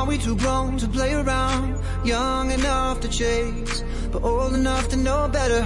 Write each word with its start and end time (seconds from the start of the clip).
Are 0.00 0.06
we 0.06 0.16
too 0.16 0.34
grown 0.34 0.78
to 0.78 0.88
play 0.88 1.12
around? 1.12 1.76
Young 2.06 2.50
enough 2.50 3.00
to 3.00 3.08
chase, 3.08 3.84
but 4.10 4.22
old 4.22 4.54
enough 4.54 4.88
to 4.88 4.96
know 4.96 5.28
better. 5.28 5.62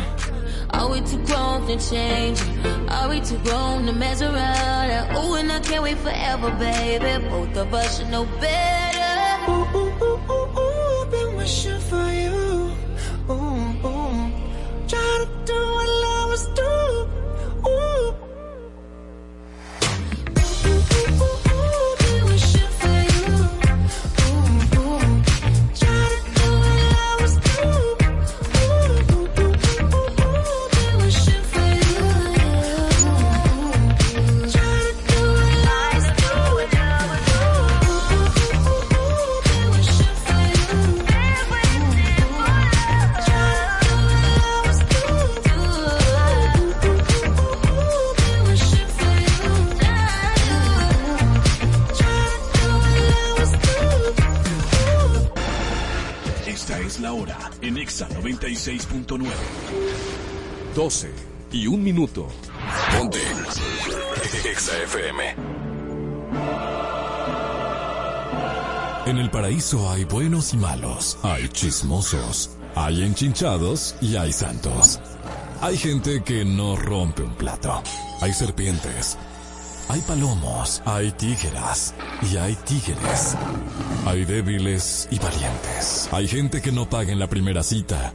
Are 0.70 0.90
we 0.90 1.02
too 1.02 1.24
grown 1.24 1.64
to 1.68 1.78
change? 1.78 2.42
Are 2.88 3.08
we 3.08 3.20
too 3.20 3.38
grown 3.44 3.86
to 3.86 3.92
mess 3.92 4.22
around? 4.22 5.16
Ooh, 5.16 5.34
and 5.36 5.52
I 5.52 5.60
can't 5.60 5.84
wait 5.84 5.98
forever, 5.98 6.50
baby. 6.58 7.28
Both 7.28 7.56
of 7.56 7.72
us 7.72 7.98
should 7.98 8.10
know 8.10 8.24
better. 8.40 8.83
96.9. 58.64 59.28
12 60.74 61.12
y 61.52 61.66
un 61.66 61.82
minuto. 61.82 62.28
Ponte. 62.96 63.18
Exa 64.50 64.72
FM. 64.84 65.22
En 69.04 69.18
el 69.18 69.30
paraíso 69.30 69.90
hay 69.90 70.04
buenos 70.04 70.54
y 70.54 70.56
malos, 70.56 71.18
hay 71.22 71.46
chismosos, 71.48 72.52
hay 72.74 73.02
enchinchados 73.02 73.96
y 74.00 74.16
hay 74.16 74.32
santos. 74.32 74.98
Hay 75.60 75.76
gente 75.76 76.22
que 76.22 76.46
no 76.46 76.74
rompe 76.74 77.22
un 77.22 77.34
plato. 77.34 77.82
Hay 78.22 78.32
serpientes. 78.32 79.18
Hay 79.90 80.00
palomos, 80.00 80.80
hay 80.86 81.12
tígeras 81.12 81.94
y 82.22 82.38
hay 82.38 82.54
tigres. 82.64 83.36
Hay 84.06 84.24
débiles 84.24 85.06
y 85.10 85.18
valientes. 85.18 86.08
Hay 86.12 86.26
gente 86.26 86.62
que 86.62 86.72
no 86.72 86.88
paga 86.88 87.12
en 87.12 87.18
la 87.18 87.28
primera 87.28 87.62
cita 87.62 88.14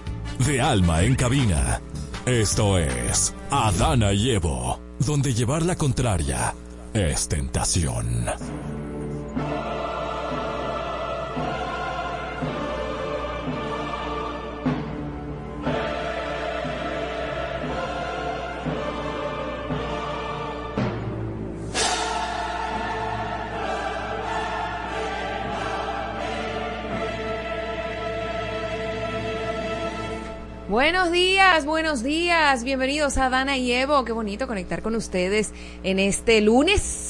De 0.45 0.59
alma 0.59 1.03
en 1.03 1.13
cabina. 1.15 1.79
Esto 2.25 2.77
es 2.79 3.33
Adana 3.51 4.11
y 4.11 4.31
Evo, 4.31 4.79
donde 4.99 5.35
llevar 5.35 5.63
la 5.63 5.75
contraria 5.75 6.55
es 6.93 7.27
tentación. 7.27 8.25
Buenos 30.71 31.11
días, 31.11 31.65
buenos 31.65 32.01
días, 32.01 32.63
bienvenidos 32.63 33.17
a 33.17 33.29
Dana 33.29 33.57
y 33.57 33.73
Evo. 33.73 34.05
Qué 34.05 34.13
bonito 34.13 34.47
conectar 34.47 34.81
con 34.81 34.95
ustedes 34.95 35.51
en 35.83 35.99
este 35.99 36.39
lunes 36.39 37.09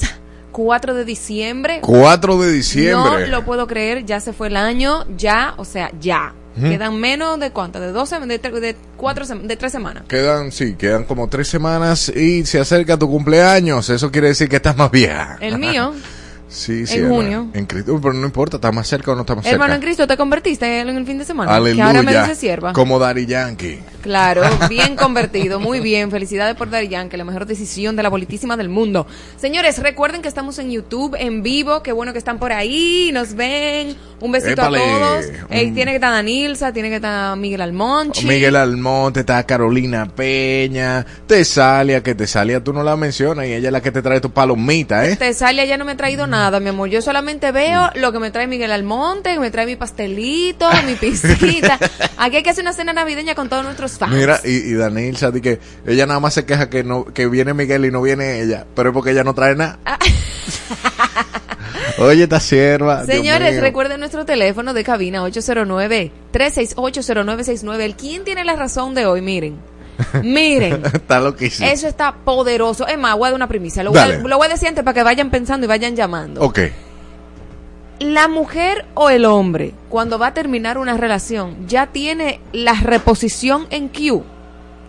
4 0.52 0.96
de 0.96 1.06
diciembre. 1.06 1.78
4 1.84 2.40
de 2.40 2.52
diciembre. 2.54 3.20
No 3.20 3.28
lo 3.28 3.46
puedo 3.46 3.68
creer, 3.68 4.04
ya 4.04 4.20
se 4.20 4.34
fue 4.34 4.48
el 4.48 4.58
año, 4.58 5.06
ya, 5.16 5.54
o 5.58 5.66
sea, 5.66 5.92
ya. 6.00 6.34
Quedan 6.60 7.00
menos 7.00 7.40
de 7.40 7.52
cuánto, 7.52 7.80
de 7.80 7.92
12, 7.92 8.22
de, 8.22 8.40
de 8.40 8.76
cuatro, 8.98 9.28
de 9.28 9.56
tres 9.56 9.72
semanas. 9.72 10.06
Quedan, 10.08 10.52
sí, 10.52 10.74
quedan 10.74 11.04
como 11.04 11.30
tres 11.30 11.48
semanas 11.48 12.10
y 12.10 12.44
se 12.48 12.60
acerca 12.60 12.98
tu 12.98 13.08
cumpleaños. 13.08 13.92
Eso 13.92 14.12
quiere 14.12 14.30
decir 14.30 14.50
que 14.50 14.56
estás 14.56 14.76
más 14.76 14.90
vieja. 14.90 15.38
El 15.40 15.60
mío, 15.60 15.94
Sí, 16.52 16.86
sí. 16.86 16.96
en 16.96 17.06
hermano. 17.06 17.16
junio. 17.22 17.48
En 17.54 17.66
Cristo, 17.66 17.98
pero 18.02 18.14
no 18.14 18.26
importa, 18.26 18.58
¿estás 18.58 18.74
más 18.76 18.86
cerca 18.88 19.12
o 19.12 19.16
no 19.16 19.22
estás 19.22 19.38
más 19.38 19.46
hermano 19.46 19.64
cerca? 19.72 19.76
en 19.76 19.82
Cristo, 19.82 20.06
te 20.08 20.18
convertiste 20.18 20.82
en 20.82 20.90
el 20.90 21.06
fin 21.06 21.18
de 21.18 21.24
semana. 21.26 21.56
Aleluya. 21.56 21.76
Que 21.76 21.82
ahora 21.88 22.02
me 22.04 22.12
dice 22.14 22.36
sierva. 22.36 22.74
Como 22.74 23.00
Daddy 23.00 23.26
Yankee. 23.26 23.80
Claro, 24.02 24.42
bien 24.70 24.96
convertido, 24.96 25.60
muy 25.60 25.80
bien. 25.80 26.12
Felicidades 26.12 26.56
por 26.56 26.70
Daddy 26.70 26.90
Yankee, 26.90 27.16
la 27.18 27.24
mejor 27.24 27.46
decisión 27.46 27.96
de 27.96 28.04
la 28.04 28.10
politísima 28.10 28.58
del 28.58 28.68
mundo. 28.68 29.08
Señores, 29.38 29.78
recuerden 29.80 30.22
que 30.22 30.28
estamos 30.28 30.60
en 30.60 30.72
YouTube, 30.72 31.16
en 31.18 31.42
vivo. 31.44 31.82
Qué 31.84 31.92
bueno 31.94 32.12
que 32.12 32.18
están 32.20 32.38
por 32.38 32.52
ahí, 32.52 33.12
nos 33.14 33.34
ven. 33.34 33.96
Un 34.20 34.32
besito 34.32 34.54
Épale. 34.62 34.80
a 34.80 34.82
todos. 35.00 35.26
Ey, 35.50 35.72
Mm. 35.72 35.74
tiene 35.76 35.92
que 35.92 35.96
estar 35.96 36.12
Danilza, 36.12 36.74
tiene 36.74 36.90
que 36.90 36.96
estar 36.96 37.36
Miguel 37.38 37.62
Almonchi. 37.62 38.26
Miguel 38.26 38.56
Almonte, 38.56 39.22
está 39.22 39.44
Carolina 39.46 40.06
Peña, 40.08 41.06
Tesalia, 41.28 42.04
que 42.04 42.14
Tesalia 42.14 42.64
tú 42.64 42.74
no 42.74 42.84
la 42.84 42.96
mencionas 42.96 43.46
y 43.48 43.54
ella 43.54 43.70
es 43.70 43.72
la 43.72 43.82
que 43.82 43.92
te 43.92 44.02
trae 44.02 44.20
tu 44.20 44.32
palomita, 44.32 45.08
¿eh? 45.08 45.16
Tesalia 45.16 45.66
ya 45.66 45.78
no 45.78 45.86
me 45.86 45.94
ha 45.94 45.98
traído 45.98 46.28
nada, 46.28 46.41
mi 46.62 46.70
amor. 46.70 46.90
Yo 46.90 47.02
solamente 47.02 47.52
veo 47.52 47.90
lo 47.96 48.12
que 48.12 48.20
me 48.20 48.32
trae 48.32 48.48
Miguel 48.48 48.72
Almonte, 48.72 49.34
que 49.34 49.40
me 49.40 49.52
trae 49.52 49.66
mi 49.66 49.76
pastelito, 49.76 50.70
mi 50.86 50.96
piscita. 50.96 51.78
Aquí 52.18 52.38
hay 52.38 52.44
que 52.44 52.50
hacer 52.50 52.64
una 52.64 52.74
cena 52.74 52.94
navideña 52.94 53.36
con 53.36 53.50
todos 53.50 53.64
nuestros 53.64 53.98
fans. 53.98 54.14
Mira, 54.14 54.40
y, 54.44 54.50
y 54.50 54.76
di 54.76 55.42
que 55.42 55.60
ella 55.86 56.06
nada 56.06 56.20
más 56.20 56.34
se 56.34 56.46
queja 56.46 56.70
que 56.70 56.84
no 56.84 57.06
que 57.06 57.28
viene 57.28 57.54
Miguel 57.54 57.86
y 57.86 57.92
no 57.92 58.02
viene 58.02 58.42
ella, 58.42 58.66
pero 58.76 58.90
es 58.90 58.94
porque 58.94 59.12
ella 59.12 59.24
no 59.24 59.34
trae 59.34 59.56
nada. 59.56 59.80
Ah. 59.86 59.98
Oye, 62.00 62.24
esta 62.24 62.40
sierva. 62.40 63.06
Señores, 63.06 63.62
recuerden 63.62 64.00
nuestro 64.00 64.26
teléfono 64.26 64.74
de 64.74 64.84
cabina 64.84 65.24
809-368-0969. 65.24 67.80
El 67.80 67.96
quién 67.96 68.24
tiene 68.24 68.44
la 68.44 68.56
razón 68.56 68.96
de 68.96 69.06
hoy, 69.06 69.22
miren. 69.22 69.60
Miren. 70.24 70.84
Está. 70.86 71.22
Eso 71.40 71.88
está 71.88 72.16
poderoso. 72.16 72.88
Es 72.88 72.98
más, 72.98 73.16
voy 73.16 73.28
a 73.28 73.30
dar 73.30 73.36
una 73.36 73.48
primicia. 73.48 73.84
Lo 73.84 73.92
voy, 73.92 74.00
a, 74.00 74.08
lo 74.18 74.38
voy 74.38 74.48
a 74.48 74.50
decir 74.50 74.68
antes 74.68 74.84
para 74.84 74.94
que 74.94 75.04
vayan 75.04 75.30
pensando 75.30 75.66
y 75.66 75.68
vayan 75.68 75.96
llamando. 75.96 76.42
Ok. 76.42 76.60
La 78.00 78.28
mujer 78.28 78.86
o 78.96 79.10
el 79.10 79.26
hombre, 79.26 79.74
cuando 79.90 80.18
va 80.18 80.28
a 80.28 80.34
terminar 80.34 80.78
una 80.78 80.98
relación, 80.98 81.68
ya 81.68 81.88
tiene 81.88 82.40
la 82.52 82.74
reposición 82.74 83.68
en 83.70 83.90
Q. 83.90 84.24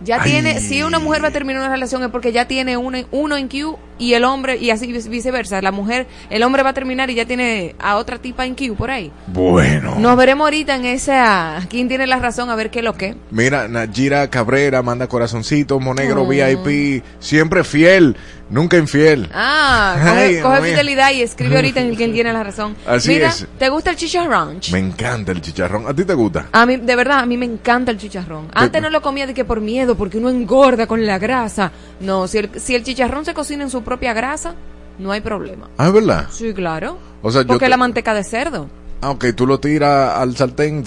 Ya 0.01 0.21
Ay. 0.21 0.31
tiene, 0.31 0.59
si 0.59 0.83
una 0.83 0.99
mujer 0.99 1.23
va 1.23 1.27
a 1.27 1.31
terminar 1.31 1.61
una 1.61 1.71
relación 1.71 2.03
es 2.03 2.09
porque 2.09 2.31
ya 2.31 2.47
tiene 2.47 2.75
uno, 2.75 2.97
uno 3.11 3.37
en 3.37 3.47
Q 3.47 3.77
y 3.99 4.13
el 4.13 4.23
hombre, 4.23 4.57
y 4.57 4.69
así 4.69 4.87
vice- 4.91 5.09
viceversa. 5.09 5.61
La 5.61 5.71
mujer, 5.71 6.07
el 6.29 6.43
hombre 6.43 6.63
va 6.63 6.69
a 6.69 6.73
terminar 6.73 7.09
y 7.09 7.15
ya 7.15 7.25
tiene 7.25 7.75
a 7.79 7.95
otra 7.97 8.17
tipa 8.19 8.45
en 8.45 8.55
Q 8.55 8.75
por 8.75 8.91
ahí. 8.91 9.11
Bueno. 9.27 9.95
Nos 9.99 10.17
veremos 10.17 10.45
ahorita 10.45 10.75
en 10.75 10.85
esa. 10.85 11.59
¿Quién 11.69 11.87
tiene 11.87 12.07
la 12.07 12.17
razón? 12.17 12.49
A 12.49 12.55
ver 12.55 12.69
qué 12.69 12.79
es 12.79 12.85
lo 12.85 12.93
que. 12.93 13.15
Mira, 13.31 13.67
Najira 13.67 14.29
Cabrera 14.29 14.81
manda 14.81 15.07
corazoncito, 15.07 15.79
Monegro 15.79 16.23
Oh. 16.23 16.27
VIP, 16.27 17.03
siempre 17.19 17.63
fiel, 17.63 18.15
nunca 18.49 18.77
infiel. 18.77 19.29
Ah, 19.33 19.95
Ay, 20.17 20.39
coge, 20.41 20.61
fidelidad 20.71 21.11
y 21.11 21.21
escribe 21.21 21.55
ahorita 21.55 21.81
en 21.81 21.87
el 21.89 21.95
quién 21.97 22.13
tiene 22.13 22.31
la 22.33 22.43
razón. 22.43 22.75
Así 22.87 23.09
Mira, 23.09 23.29
es. 23.29 23.47
¿te 23.59 23.69
gusta 23.69 23.89
el 23.91 23.95
chicharrón? 23.97 24.59
Me 24.71 24.79
encanta 24.79 25.31
el 25.31 25.41
chicharrón. 25.41 25.87
¿A 25.87 25.93
ti 25.93 26.03
te 26.05 26.13
gusta? 26.13 26.47
A 26.51 26.65
mí, 26.65 26.77
de 26.77 26.95
verdad, 26.95 27.19
a 27.19 27.25
mí 27.25 27.37
me 27.37 27.45
encanta 27.45 27.91
el 27.91 27.97
chicharrón. 27.97 28.47
Antes 28.53 28.81
no 28.81 28.89
lo 28.89 29.01
comía 29.01 29.27
de 29.27 29.33
que 29.33 29.45
por 29.45 29.61
miedo, 29.61 29.95
porque 29.95 30.17
uno 30.17 30.29
engorda 30.29 30.87
con 30.87 31.05
la 31.05 31.19
grasa. 31.19 31.71
No, 31.99 32.27
si 32.27 32.37
el, 32.39 32.49
si 32.59 32.75
el 32.75 32.83
chicharrón 32.83 33.25
se 33.25 33.33
cocina 33.33 33.63
en 33.63 33.69
su 33.69 33.83
propia 33.93 34.13
grasa, 34.13 34.55
no 34.99 35.11
hay 35.11 35.21
problema. 35.21 35.69
Ah, 35.77 35.87
es 35.87 35.93
verdad. 35.93 36.27
Sí, 36.31 36.53
claro. 36.53 36.97
O 37.21 37.31
sea, 37.31 37.41
yo 37.41 37.47
porque 37.47 37.65
te- 37.65 37.69
la 37.69 37.77
manteca 37.77 38.13
de 38.13 38.23
cerdo. 38.23 38.67
Aunque 39.01 39.33
tú 39.33 39.45
lo 39.45 39.59
tiras 39.59 40.17
al 40.17 40.35
sartén. 40.37 40.83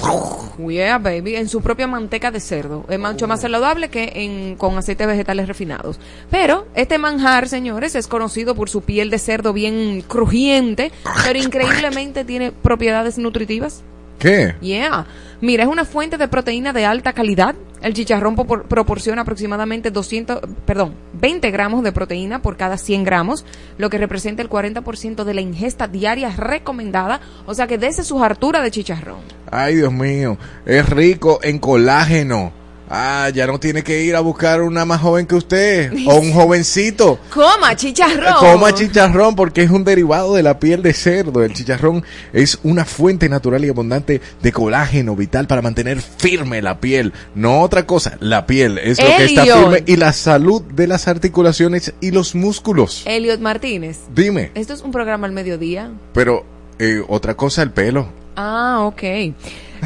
Yeah, 0.59 0.97
baby, 0.99 1.37
en 1.37 1.49
su 1.51 1.61
propia 1.61 1.87
manteca 1.87 2.31
de 2.31 2.41
cerdo. 2.41 2.87
Es 2.89 2.99
mucho 2.99 3.29
más 3.29 3.43
saludable 3.43 3.91
que 3.91 4.11
en, 4.15 4.57
con 4.57 4.77
aceites 4.79 5.07
vegetales 5.07 5.47
refinados. 5.49 6.01
Pero 6.31 6.67
este 6.75 6.97
manjar, 6.97 7.47
señores, 7.47 7.95
es 7.95 8.07
conocido 8.09 8.55
por 8.55 8.71
su 8.71 8.81
piel 8.81 9.11
de 9.11 9.19
cerdo 9.19 9.53
bien 9.53 10.03
crujiente, 10.09 10.93
pero 11.25 11.39
increíblemente 11.39 12.25
tiene 12.25 12.53
propiedades 12.53 13.19
nutritivas. 13.19 13.83
¿Qué? 14.19 14.55
Yeah. 14.63 15.07
Mira, 15.41 15.65
es 15.65 15.69
una 15.69 15.85
fuente 15.85 16.17
de 16.17 16.29
proteína 16.29 16.73
de 16.73 16.87
alta 16.87 17.13
calidad. 17.13 17.55
El 17.83 17.93
chicharrón 17.93 18.35
proporciona 18.37 19.23
aproximadamente 19.23 19.91
200, 19.91 20.41
perdón, 20.65 20.95
20 21.13 21.51
gramos 21.51 21.85
de 21.85 21.93
proteína 21.93 22.41
por 22.41 22.57
cada 22.57 22.79
100 22.79 23.05
gramos, 23.05 23.45
lo 23.77 23.91
que 23.91 23.99
representa 23.99 24.43
el 24.43 24.49
40% 24.49 25.25
de 25.25 25.35
la 25.35 25.43
ingesta 25.43 25.87
diaria 25.87 26.31
recomendada. 26.31 27.21
O 27.45 27.55
sea 27.55 27.67
que 27.67 27.79
dese 27.79 28.03
su 28.03 28.23
hartura 28.23 28.63
de 28.63 28.71
chicharrón. 28.71 29.21
Ay, 29.51 29.77
Dios 29.77 29.93
mío. 29.93 30.39
Es 30.65 30.89
rico 30.89 31.39
en 31.43 31.59
colágeno. 31.59 32.53
Ah, 32.89 33.31
ya 33.35 33.47
no 33.47 33.59
tiene 33.59 33.83
que 33.83 34.03
ir 34.05 34.15
a 34.15 34.21
buscar 34.21 34.63
una 34.63 34.85
más 34.85 35.01
joven 35.01 35.27
que 35.27 35.35
usted. 35.35 35.93
O 36.07 36.17
un 36.17 36.33
jovencito. 36.33 37.19
Coma 37.35 37.75
chicharrón. 37.75 38.35
Coma 38.39 38.73
chicharrón 38.75 39.35
porque 39.35 39.63
es 39.63 39.71
un 39.71 39.83
derivado 39.85 40.35
de 40.35 40.43
la 40.43 40.59
piel 40.61 40.83
de 40.83 40.93
cerdo. 40.93 41.43
El 41.43 41.53
chicharrón 41.53 42.05
es 42.33 42.59
una 42.63 42.85
fuente 42.85 43.29
natural 43.29 43.65
y 43.65 43.69
abundante 43.69 44.21
de 44.41 44.53
colágeno 44.53 45.17
vital 45.17 45.47
para 45.47 45.63
mantener 45.63 46.01
firme 46.01 46.63
la 46.63 46.81
piel. 46.81 47.13
No 47.35 47.61
otra 47.63 47.87
cosa, 47.87 48.17
la 48.21 48.47
piel 48.47 48.79
es 48.79 49.01
lo 49.01 49.07
que 49.17 49.25
está 49.25 49.45
firme 49.45 49.83
y 49.87 49.97
la 49.97 50.13
salud 50.13 50.63
de 50.63 50.87
las 50.87 51.09
articulaciones 51.09 51.93
y 52.01 52.13
los 52.13 52.35
músculos. 52.35 53.03
Elliot 53.07 53.41
Martínez. 53.41 53.99
Dime, 54.15 54.53
Esto 54.55 54.75
es 54.75 54.83
un 54.83 54.93
programa 54.93 55.27
al 55.27 55.33
mediodía. 55.33 55.91
pero 56.13 56.45
eh, 56.79 57.03
otra 57.09 57.35
cosa, 57.35 57.63
el 57.63 57.71
pelo. 57.71 58.09
Ah, 58.37 58.81
ok. 58.83 59.03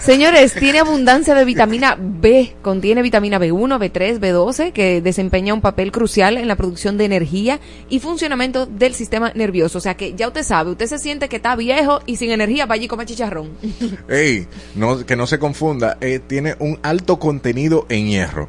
Señores, 0.00 0.54
tiene 0.54 0.78
abundancia 0.78 1.34
de 1.34 1.44
vitamina 1.44 1.94
B. 1.98 2.56
Contiene 2.62 3.02
vitamina 3.02 3.38
B1, 3.38 3.78
B3, 3.78 4.18
B12, 4.18 4.72
que 4.72 5.02
desempeña 5.02 5.52
un 5.52 5.60
papel 5.60 5.92
crucial 5.92 6.38
en 6.38 6.48
la 6.48 6.56
producción 6.56 6.96
de 6.96 7.04
energía 7.04 7.60
y 7.90 8.00
funcionamiento 8.00 8.64
del 8.64 8.94
sistema 8.94 9.30
nervioso. 9.34 9.76
O 9.76 9.80
sea 9.80 9.98
que 9.98 10.14
ya 10.14 10.28
usted 10.28 10.42
sabe, 10.42 10.70
usted 10.70 10.86
se 10.86 10.98
siente 10.98 11.28
que 11.28 11.36
está 11.36 11.54
viejo 11.54 12.00
y 12.06 12.16
sin 12.16 12.30
energía, 12.30 12.64
vaya 12.64 12.84
y 12.84 12.88
come 12.88 13.04
chicharrón. 13.04 13.50
Ey, 14.08 14.46
no, 14.74 15.04
que 15.04 15.16
no 15.16 15.26
se 15.26 15.38
confunda, 15.38 15.98
eh, 16.00 16.18
tiene 16.26 16.56
un 16.60 16.78
alto 16.82 17.18
contenido 17.18 17.84
en 17.88 18.08
hierro. 18.08 18.48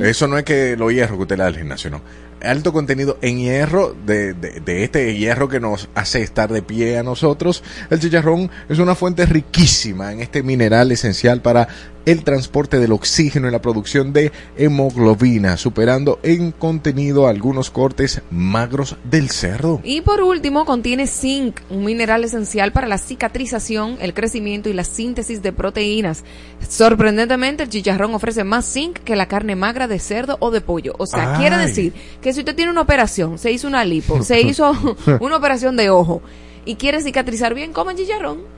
Eso 0.00 0.28
no 0.28 0.38
es 0.38 0.44
que 0.44 0.76
lo 0.76 0.88
hierro 0.88 1.16
que 1.16 1.22
usted 1.22 1.36
le 1.36 1.42
da 1.42 1.48
al 1.48 1.56
gimnasio, 1.56 1.90
no. 1.90 2.00
Alto 2.42 2.72
contenido 2.72 3.18
en 3.22 3.38
hierro, 3.38 3.94
de, 4.06 4.34
de, 4.34 4.84
este 4.84 5.16
hierro 5.16 5.48
que 5.48 5.60
nos 5.60 5.88
hace 5.94 6.22
estar 6.22 6.52
de 6.52 6.62
pie 6.62 6.98
a 6.98 7.02
nosotros. 7.02 7.62
El 7.90 8.00
chicharrón 8.00 8.50
es 8.68 8.78
una 8.78 8.94
fuente 8.94 9.26
riquísima 9.26 10.12
en 10.12 10.20
este 10.20 10.42
mineral 10.42 10.92
esencial 10.92 11.42
para 11.42 11.68
el 12.08 12.24
transporte 12.24 12.78
del 12.78 12.92
oxígeno 12.92 13.48
y 13.48 13.50
la 13.50 13.60
producción 13.60 14.14
de 14.14 14.32
hemoglobina, 14.56 15.58
superando 15.58 16.18
en 16.22 16.52
contenido 16.52 17.26
algunos 17.26 17.70
cortes 17.70 18.22
magros 18.30 18.96
del 19.04 19.28
cerdo. 19.28 19.82
Y 19.84 20.00
por 20.00 20.22
último, 20.22 20.64
contiene 20.64 21.06
zinc, 21.06 21.60
un 21.68 21.84
mineral 21.84 22.24
esencial 22.24 22.72
para 22.72 22.88
la 22.88 22.96
cicatrización, 22.96 23.98
el 24.00 24.14
crecimiento 24.14 24.70
y 24.70 24.72
la 24.72 24.84
síntesis 24.84 25.42
de 25.42 25.52
proteínas. 25.52 26.24
Sorprendentemente, 26.66 27.64
el 27.64 27.68
chicharrón 27.68 28.14
ofrece 28.14 28.42
más 28.42 28.64
zinc 28.72 29.00
que 29.00 29.14
la 29.14 29.28
carne 29.28 29.54
magra 29.54 29.86
de 29.86 29.98
cerdo 29.98 30.38
o 30.40 30.50
de 30.50 30.62
pollo. 30.62 30.94
O 30.96 31.06
sea, 31.06 31.34
Ay. 31.34 31.40
quiere 31.40 31.58
decir 31.58 31.92
que 32.22 32.32
si 32.32 32.40
usted 32.40 32.56
tiene 32.56 32.70
una 32.70 32.80
operación, 32.80 33.36
se 33.36 33.52
hizo 33.52 33.68
una 33.68 33.84
lipo, 33.84 34.22
se 34.22 34.40
hizo 34.40 34.72
una 35.20 35.36
operación 35.36 35.76
de 35.76 35.90
ojo 35.90 36.22
y 36.64 36.76
quiere 36.76 37.02
cicatrizar 37.02 37.52
bien, 37.52 37.74
coma 37.74 37.94
chicharrón. 37.94 38.57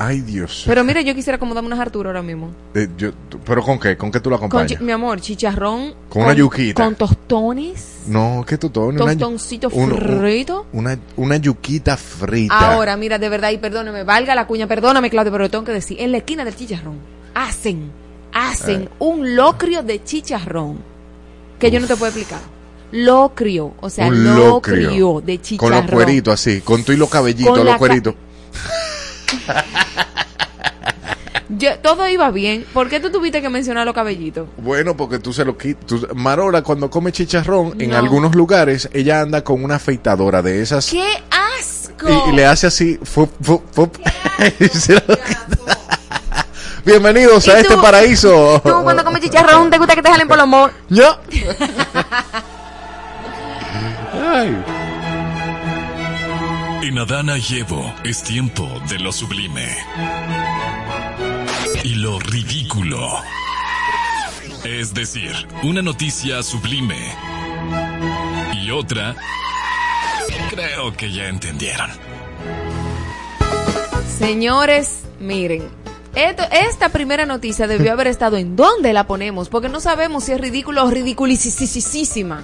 Ay, 0.00 0.20
Dios. 0.20 0.62
Pero 0.64 0.84
mire, 0.84 1.02
yo 1.02 1.12
quisiera 1.12 1.36
acomodarme 1.38 1.66
una 1.72 1.82
hartura 1.82 2.10
ahora 2.10 2.22
mismo. 2.22 2.52
Eh, 2.72 2.86
yo- 2.96 3.10
¿Pero 3.44 3.62
con 3.64 3.80
qué? 3.80 3.96
¿Con 3.96 4.12
qué 4.12 4.20
tú 4.20 4.30
Con 4.30 4.36
acompañas? 4.36 4.78
chi- 4.78 4.84
mi 4.84 4.92
amor, 4.92 5.20
chicharrón. 5.20 5.92
Con 6.08 6.22
una 6.22 6.34
yuquita. 6.34 6.84
Con 6.84 6.94
tostones. 6.94 8.02
No, 8.06 8.44
¿qué? 8.46 8.54
Una 8.62 8.92
yu- 8.94 8.96
Tostoncito 9.18 9.68
un- 9.72 9.90
un- 9.92 9.98
frito. 9.98 10.66
Una, 10.72 10.96
una 11.16 11.36
yuquita 11.38 11.96
frita. 11.96 12.56
Ahora, 12.74 12.96
mira, 12.96 13.18
de 13.18 13.28
verdad, 13.28 13.50
y 13.50 13.58
perdóname, 13.58 14.04
valga 14.04 14.36
la 14.36 14.46
cuña, 14.46 14.68
perdóname, 14.68 15.10
Claudio, 15.10 15.32
pero 15.32 15.50
tengo 15.50 15.64
que 15.64 15.72
decir, 15.72 15.96
en 16.00 16.12
la 16.12 16.18
esquina 16.18 16.44
del 16.44 16.54
chicharrón, 16.54 16.98
hacen, 17.34 17.90
hacen 18.32 18.82
Eh. 18.82 18.88
un 19.00 19.34
locrio 19.34 19.82
de 19.82 20.04
chicharrón, 20.04 20.78
que 21.58 21.72
yo 21.72 21.80
no 21.80 21.88
te 21.88 21.96
puedo 21.96 22.12
explicar. 22.12 22.40
Locrio, 22.92 23.74
o 23.80 23.90
sea, 23.90 24.06
Un 24.06 24.24
locrio, 24.36 24.90
locrio. 24.90 25.20
de 25.26 25.36
Con 25.38 25.42
chicharrón. 25.44 25.86
los 25.86 25.90
cueritos 25.90 26.34
así, 26.34 26.60
con 26.60 26.84
tú 26.84 26.92
y 26.92 26.96
los 26.96 27.10
cabellitos, 27.10 27.48
Con 27.50 27.64
los 27.64 27.72
la 27.72 27.78
cueritos. 27.78 28.14
Yo- 31.50 31.78
todo 31.78 32.06
iba 32.08 32.30
bien, 32.30 32.66
¿por 32.74 32.88
qué 32.90 33.00
tú 33.00 33.10
tuviste 33.10 33.40
que 33.40 33.48
mencionar 33.48 33.86
los 33.86 33.94
cabellitos? 33.94 34.46
Bueno, 34.58 34.96
porque 34.96 35.18
tú 35.18 35.32
se 35.32 35.44
lo 35.46 35.56
quitas. 35.56 36.00
Marola, 36.14 36.62
cuando 36.62 36.90
come 36.90 37.10
chicharrón, 37.10 37.80
en 37.80 37.90
No. 37.90 37.96
algunos 37.96 38.34
lugares, 38.34 38.88
ella 38.92 39.20
anda 39.22 39.42
con 39.42 39.64
una 39.64 39.76
afeitadora 39.76 40.42
de 40.42 40.60
esas. 40.60 40.90
¡Qué 40.90 41.06
asco! 41.58 42.06
Y, 42.26 42.30
y 42.30 42.32
le 42.36 42.44
hace 42.44 42.66
así. 42.66 42.98
fup, 43.02 43.30
fup, 43.42 43.62
fup, 43.72 43.96
y 44.60 44.68
se 44.68 44.94
lo. 44.94 45.00
Bienvenidos 46.84 47.46
¿Y 47.46 47.50
a 47.50 47.54
tú? 47.54 47.60
este 47.60 47.76
paraíso. 47.78 48.60
Tú 48.64 48.82
cuando 48.82 49.02
comes 49.04 49.20
chicharrón, 49.22 49.70
¿te 49.70 49.78
gusta 49.78 49.94
que 49.94 50.02
te 50.02 50.10
jalen 50.10 50.28
por 50.28 50.36
los 50.38 50.46
mo... 50.46 50.68
¿Ya? 50.88 51.18
Ay. 54.32 54.64
En 56.82 56.98
Adana 56.98 57.36
y 57.36 57.58
Evo 57.58 57.92
es 58.04 58.22
tiempo 58.22 58.66
de 58.88 58.98
lo 59.00 59.12
sublime. 59.12 59.76
Y 61.84 61.94
lo 61.94 62.18
ridículo. 62.18 63.08
Es 64.64 64.92
decir, 64.94 65.32
una 65.62 65.82
noticia 65.82 66.42
sublime. 66.42 66.98
Y 68.62 68.70
otra... 68.70 69.14
Creo 70.50 70.92
que 70.96 71.12
ya 71.12 71.28
entendieron. 71.28 71.90
Señores, 74.18 75.02
miren, 75.20 75.68
esto, 76.14 76.42
esta 76.50 76.88
primera 76.88 77.26
noticia 77.26 77.66
debió 77.66 77.92
haber 77.92 78.08
estado 78.08 78.36
en 78.36 78.56
dónde 78.56 78.92
la 78.92 79.06
ponemos, 79.06 79.48
porque 79.48 79.68
no 79.68 79.80
sabemos 79.80 80.24
si 80.24 80.32
es 80.32 80.40
ridículo 80.40 80.84
o 80.84 80.90
ridiculisísima. 80.90 82.42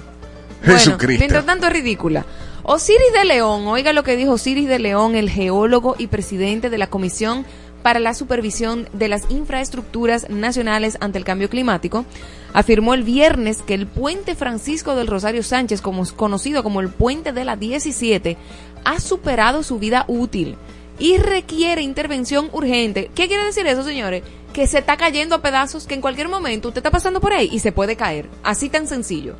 Bueno, 0.61 0.79
Jesucristo. 0.79 1.19
mientras 1.19 1.45
tanto 1.45 1.67
es 1.67 1.73
ridícula. 1.73 2.25
Osiris 2.63 3.13
de 3.13 3.25
León, 3.25 3.67
oiga 3.67 3.93
lo 3.93 4.03
que 4.03 4.15
dijo 4.15 4.33
Osiris 4.33 4.67
de 4.67 4.79
León, 4.79 5.15
el 5.15 5.29
geólogo 5.29 5.95
y 5.99 6.07
presidente 6.07 6.69
de 6.69 6.77
la 6.79 6.87
Comisión 6.87 7.45
para 7.85 7.99
la 7.99 8.15
Supervisión 8.15 8.89
de 8.93 9.07
las 9.07 9.29
Infraestructuras 9.29 10.27
Nacionales 10.27 10.97
ante 11.01 11.19
el 11.19 11.23
Cambio 11.23 11.51
Climático, 11.51 12.03
afirmó 12.51 12.95
el 12.95 13.03
viernes 13.03 13.61
que 13.61 13.75
el 13.75 13.85
puente 13.85 14.33
Francisco 14.33 14.95
del 14.95 15.05
Rosario 15.05 15.43
Sánchez, 15.43 15.81
como 15.81 16.03
conocido 16.15 16.63
como 16.63 16.81
el 16.81 16.89
puente 16.89 17.31
de 17.31 17.45
la 17.45 17.57
17, 17.57 18.37
ha 18.85 18.99
superado 18.99 19.61
su 19.61 19.77
vida 19.77 20.03
útil 20.07 20.55
y 20.97 21.17
requiere 21.17 21.83
intervención 21.83 22.49
urgente. 22.53 23.11
¿Qué 23.13 23.27
quiere 23.27 23.43
decir 23.43 23.67
eso, 23.67 23.83
señores? 23.83 24.23
Que 24.51 24.65
se 24.65 24.79
está 24.79 24.97
cayendo 24.97 25.35
a 25.35 25.43
pedazos, 25.43 25.85
que 25.85 25.93
en 25.93 26.01
cualquier 26.01 26.27
momento 26.27 26.69
usted 26.69 26.79
está 26.79 26.89
pasando 26.89 27.21
por 27.21 27.33
ahí 27.33 27.49
y 27.51 27.59
se 27.59 27.71
puede 27.71 27.95
caer. 27.95 28.27
Así 28.41 28.67
tan 28.67 28.87
sencillo. 28.87 29.35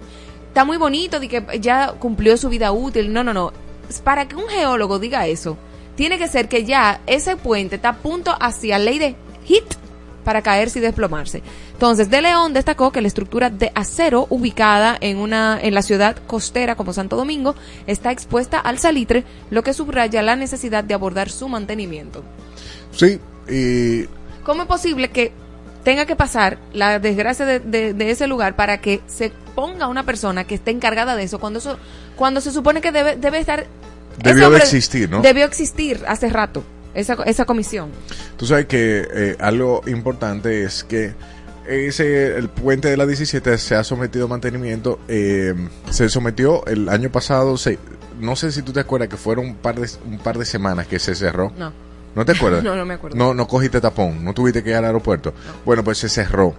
Está 0.49 0.65
muy 0.65 0.77
bonito 0.77 1.19
de 1.19 1.29
que 1.29 1.43
ya 1.59 1.93
cumplió 1.93 2.37
su 2.37 2.49
vida 2.49 2.71
útil. 2.71 3.11
No, 3.11 3.23
no, 3.23 3.33
no. 3.33 3.53
Para 4.03 4.27
que 4.27 4.35
un 4.35 4.47
geólogo 4.47 4.99
diga 4.99 5.25
eso, 5.25 5.57
tiene 5.95 6.17
que 6.17 6.27
ser 6.27 6.47
que 6.49 6.65
ya 6.65 7.01
ese 7.07 7.37
puente 7.37 7.75
está 7.75 7.89
a 7.89 7.95
punto 7.97 8.35
hacia 8.39 8.77
ley 8.79 8.99
de 8.99 9.15
hit 9.45 9.63
para 10.23 10.41
caerse 10.41 10.79
y 10.79 10.81
desplomarse. 10.81 11.43
Entonces, 11.73 12.09
De 12.09 12.19
León 12.21 12.51
destacó 12.53 12.91
que 12.91 13.01
la 13.01 13.07
estructura 13.07 13.49
de 13.51 13.71
acero 13.75 14.25
ubicada 14.31 14.97
en 14.99 15.17
una 15.17 15.59
en 15.61 15.73
la 15.75 15.83
ciudad 15.83 16.17
costera 16.25 16.75
como 16.75 16.93
Santo 16.93 17.15
Domingo 17.15 17.53
está 17.85 18.11
expuesta 18.11 18.59
al 18.59 18.79
salitre, 18.79 19.23
lo 19.51 19.61
que 19.61 19.73
subraya 19.73 20.23
la 20.23 20.35
necesidad 20.35 20.83
de 20.83 20.95
abordar 20.95 21.29
su 21.29 21.47
mantenimiento. 21.47 22.23
Sí, 22.91 23.19
y 23.47 24.05
¿Cómo 24.43 24.63
es 24.63 24.67
posible 24.67 25.09
que 25.09 25.31
tenga 25.83 26.05
que 26.07 26.15
pasar 26.15 26.57
la 26.73 26.97
desgracia 26.99 27.45
de, 27.45 27.59
de- 27.59 27.93
de 27.93 28.09
ese 28.09 28.25
lugar 28.25 28.55
para 28.55 28.79
que 28.81 29.01
se 29.05 29.31
ponga 29.53 29.87
una 29.87 30.03
persona 30.03 30.43
que 30.45 30.55
esté 30.55 30.71
encargada 30.71 31.15
de 31.15 31.23
eso 31.23 31.39
cuando 31.39 31.59
eso 31.59 31.77
cuando 32.15 32.41
se 32.41 32.51
supone 32.51 32.81
que 32.81 32.91
debe 32.91 33.15
debe 33.15 33.37
estar 33.39 33.67
Debió 34.22 34.50
de 34.50 34.57
existir, 34.57 35.10
¿no? 35.10 35.22
Debió 35.22 35.45
existir 35.45 36.03
hace 36.07 36.29
rato 36.29 36.63
esa, 36.93 37.15
esa 37.25 37.45
comisión. 37.45 37.89
Tú 38.38 38.45
sabes 38.45 38.65
que 38.65 39.07
eh, 39.13 39.36
algo 39.39 39.81
importante 39.88 40.63
es 40.63 40.84
que 40.84 41.13
ese 41.67 42.38
el 42.38 42.50
puente 42.50 42.89
de 42.89 42.98
la 42.98 43.05
17 43.05 43.57
se 43.57 43.75
ha 43.75 43.84
sometido 43.84 44.25
a 44.25 44.27
mantenimiento. 44.27 45.00
eh, 45.07 45.53
se 45.89 46.10
sometió 46.10 46.65
el 46.67 46.89
año 46.89 47.12
pasado. 47.12 47.57
Se, 47.57 47.79
no 48.19 48.36
sé 48.36 48.51
si 48.51 48.62
tú 48.62 48.72
te 48.72 48.79
acuerdas 48.79 49.10
que 49.10 49.17
fueron 49.17 49.45
un 49.48 49.55
par 49.55 49.79
de, 49.79 49.89
un 50.05 50.19
par 50.19 50.38
de 50.38 50.45
semanas 50.45 50.88
que 50.88 51.00
se 51.00 51.15
cerró. 51.15 51.51
No. 51.57 51.72
¿No 52.15 52.25
te 52.25 52.31
acuerdas? 52.31 52.63
No, 52.63 52.75
no 52.75 52.86
me 52.86 52.93
acuerdo. 52.93 53.17
No, 53.17 53.34
no 53.34 53.48
cogiste 53.48 53.81
tapón, 53.81 54.24
no 54.24 54.34
tuviste 54.34 54.63
que 54.63 54.69
ir 54.69 54.75
al 54.75 54.86
aeropuerto. 54.86 55.34
Bueno, 55.65 55.84
pues 55.84 55.98
se 55.98 56.07
cerró 56.10 56.55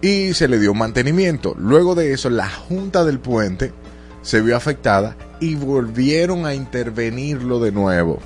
y 0.00 0.34
se 0.34 0.48
le 0.48 0.58
dio 0.58 0.74
mantenimiento. 0.74 1.54
Luego 1.58 1.94
de 1.94 2.12
eso, 2.12 2.28
la 2.30 2.48
junta 2.48 3.04
del 3.04 3.18
puente 3.20 3.72
se 4.22 4.40
vio 4.40 4.56
afectada 4.56 5.16
y 5.40 5.54
volvieron 5.56 6.46
a 6.46 6.54
intervenirlo 6.54 7.58
de 7.60 7.72
nuevo. 7.72 8.20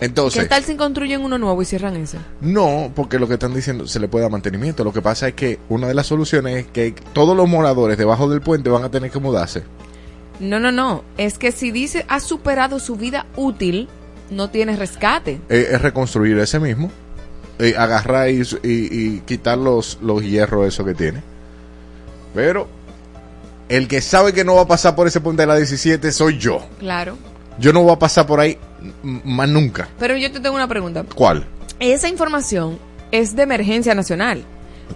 Entonces, 0.00 0.42
¿Qué 0.44 0.48
tal 0.48 0.64
si 0.64 0.76
construyen 0.76 1.20
uno 1.22 1.36
nuevo 1.36 1.60
y 1.60 1.66
cierran 1.66 1.94
ese? 1.96 2.16
no, 2.40 2.90
porque 2.96 3.18
lo 3.18 3.28
que 3.28 3.34
están 3.34 3.52
diciendo 3.52 3.86
se 3.86 4.00
le 4.00 4.08
puede 4.08 4.22
dar 4.22 4.32
mantenimiento. 4.32 4.82
Lo 4.82 4.92
que 4.94 5.02
pasa 5.02 5.28
es 5.28 5.34
que 5.34 5.58
una 5.68 5.88
de 5.88 5.94
las 5.94 6.06
soluciones 6.06 6.56
es 6.56 6.66
que 6.68 6.94
todos 7.12 7.36
los 7.36 7.46
moradores 7.48 7.98
debajo 7.98 8.28
del 8.30 8.40
puente 8.40 8.70
van 8.70 8.82
a 8.84 8.90
tener 8.90 9.10
que 9.10 9.18
mudarse. 9.18 9.62
No, 10.40 10.58
no, 10.58 10.72
no. 10.72 11.04
Es 11.18 11.36
que 11.36 11.52
si 11.52 11.70
dice 11.70 12.06
ha 12.08 12.18
superado 12.20 12.78
su 12.78 12.96
vida 12.96 13.26
útil, 13.36 13.88
no 14.30 14.48
tiene 14.48 14.74
rescate. 14.74 15.38
Eh, 15.50 15.68
es 15.72 15.82
reconstruir 15.82 16.38
ese 16.38 16.58
mismo, 16.60 16.90
eh, 17.58 17.74
agarrar 17.76 18.30
y, 18.30 18.40
y- 18.40 18.46
y 18.62 19.22
quitar 19.26 19.58
los, 19.58 19.98
los 20.00 20.22
hierros 20.22 20.66
esos 20.66 20.86
que 20.86 20.94
tiene. 20.94 21.22
Pero 22.34 22.68
el 23.70 23.88
que 23.88 24.00
sabe 24.02 24.32
que 24.32 24.44
no 24.44 24.56
va 24.56 24.62
a 24.62 24.66
pasar 24.66 24.94
por 24.94 25.06
ese 25.06 25.20
puente 25.20 25.42
de 25.42 25.46
la 25.46 25.56
17 25.56 26.12
soy 26.12 26.38
yo. 26.38 26.60
Claro. 26.78 27.16
Yo 27.58 27.72
no 27.72 27.82
voy 27.82 27.92
a 27.92 27.98
pasar 27.98 28.26
por 28.26 28.40
ahí 28.40 28.58
más 29.02 29.48
nunca. 29.48 29.88
Pero 29.98 30.16
yo 30.16 30.30
te 30.32 30.40
tengo 30.40 30.56
una 30.56 30.68
pregunta. 30.68 31.04
¿Cuál? 31.14 31.46
Esa 31.78 32.08
información 32.08 32.78
es 33.10 33.34
de 33.36 33.42
emergencia 33.44 33.94
nacional. 33.94 34.44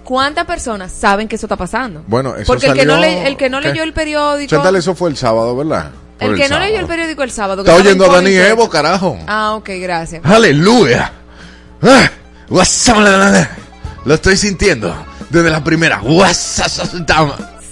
¿Cuántas 0.03 0.45
personas 0.45 0.91
saben 0.93 1.29
que 1.29 1.37
eso 1.37 1.47
está 1.47 1.57
pasando? 1.57 2.03
Bueno, 2.09 2.35
eso 2.37 2.47
Porque 2.53 2.67
el 2.67 2.75
que 2.75 2.85
no, 2.85 2.97
le- 2.97 3.27
el 3.29 3.37
que 3.37 3.49
no 3.49 3.61
¿qué? 3.61 3.69
leyó 3.69 3.85
el 3.85 3.93
periódico... 3.93 4.51
Chantal, 4.51 4.75
eso 4.77 4.95
fue 4.95 5.09
el 5.11 5.17
sábado, 5.17 5.57
¿verdad? 5.57 5.93
Por 6.19 6.31
el 6.31 6.37
que 6.37 6.43
no 6.43 6.49
sábado. 6.49 6.67
leyó 6.67 6.81
el 6.81 6.87
periódico 6.87 7.23
el 7.23 7.31
sábado... 7.31 7.63
Está 7.63 7.77
oyendo 7.77 8.11
a 8.11 8.15
Dani. 8.15 8.35
Evo, 8.35 8.69
carajo. 8.69 9.17
Ah, 9.29 9.55
ok, 9.55 9.71
gracias. 9.81 10.25
¡Aleluya! 10.25 11.13
Ah, 11.81 12.11
Lo 14.05 14.15
estoy 14.15 14.37
sintiendo 14.37 14.95
desde 15.31 15.51
la 15.51 15.63
primera. 15.63 16.01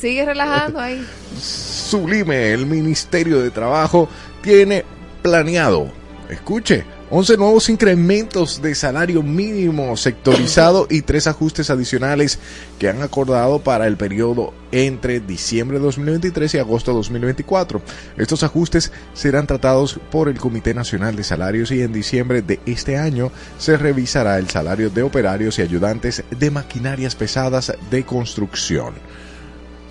Sigue 0.02 0.24
relajando 0.24 0.80
ahí. 0.80 1.06
Sublime, 1.40 2.52
el 2.52 2.66
Ministerio 2.66 3.40
de 3.40 3.52
Trabajo 3.52 4.08
tiene 4.42 4.84
planeado, 5.22 5.92
escuche, 6.28 6.84
11 7.08 7.36
nuevos 7.36 7.68
incrementos 7.68 8.60
de 8.60 8.74
salario 8.74 9.22
mínimo 9.22 9.96
sectorizado 9.96 10.88
y 10.90 11.02
tres 11.02 11.28
ajustes 11.28 11.70
adicionales 11.70 12.40
que 12.80 12.88
han 12.88 13.00
acordado 13.00 13.60
para 13.60 13.86
el 13.86 13.96
periodo 13.96 14.52
entre 14.72 15.20
diciembre 15.20 15.78
de 15.78 15.84
2023 15.84 16.52
y 16.54 16.58
agosto 16.58 16.90
de 16.90 16.96
2024. 16.96 17.80
Estos 18.16 18.42
ajustes 18.42 18.90
serán 19.14 19.46
tratados 19.46 20.00
por 20.10 20.28
el 20.28 20.40
Comité 20.40 20.74
Nacional 20.74 21.14
de 21.14 21.22
Salarios 21.22 21.70
y 21.70 21.80
en 21.80 21.92
diciembre 21.92 22.42
de 22.42 22.58
este 22.66 22.96
año 22.96 23.30
se 23.56 23.76
revisará 23.76 24.38
el 24.38 24.50
salario 24.50 24.90
de 24.90 25.04
operarios 25.04 25.60
y 25.60 25.62
ayudantes 25.62 26.24
de 26.36 26.50
maquinarias 26.50 27.14
pesadas 27.14 27.72
de 27.88 28.04
construcción. 28.04 28.94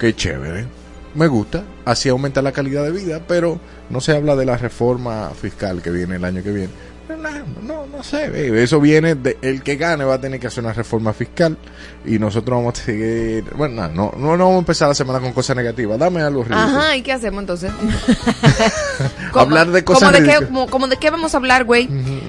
Qué 0.01 0.15
chévere. 0.15 0.65
Me 1.13 1.27
gusta. 1.27 1.61
Así 1.85 2.09
aumenta 2.09 2.41
la 2.41 2.51
calidad 2.51 2.83
de 2.83 2.89
vida, 2.89 3.21
pero 3.27 3.59
no 3.91 4.01
se 4.01 4.15
habla 4.15 4.35
de 4.35 4.47
la 4.47 4.57
reforma 4.57 5.29
fiscal 5.39 5.83
que 5.83 5.91
viene 5.91 6.15
el 6.15 6.25
año 6.25 6.41
que 6.41 6.51
viene. 6.51 6.71
No, 7.61 7.85
no, 7.85 8.01
sé. 8.01 8.63
Eso 8.63 8.81
viene 8.81 9.13
de 9.13 9.37
el 9.43 9.61
que 9.61 9.75
gane 9.75 10.03
va 10.03 10.15
a 10.15 10.21
tener 10.21 10.39
que 10.39 10.47
hacer 10.47 10.63
una 10.63 10.73
reforma 10.73 11.13
fiscal 11.13 11.55
y 12.03 12.17
nosotros 12.17 12.57
vamos 12.57 12.79
a 12.79 12.83
seguir. 12.83 13.43
Bueno, 13.55 13.89
no, 13.89 14.11
no, 14.17 14.37
no 14.37 14.45
vamos 14.45 14.55
a 14.55 14.59
empezar 14.59 14.87
la 14.87 14.95
semana 14.95 15.19
con 15.19 15.33
cosas 15.33 15.55
negativas. 15.55 15.99
Dame 15.99 16.23
algo 16.23 16.45
ridículo. 16.45 16.79
Ajá, 16.79 16.95
¿y 16.95 17.03
qué 17.03 17.11
hacemos 17.11 17.41
entonces? 17.41 17.71
Hablar 19.35 19.69
de 19.69 19.83
cosas 19.83 20.09
como 20.09 20.19
de, 20.19 20.31
qué, 20.31 20.45
como, 20.47 20.67
como 20.67 20.87
de 20.87 20.97
qué 20.97 21.11
vamos 21.11 21.35
a 21.35 21.37
hablar, 21.37 21.65
güey. 21.65 21.87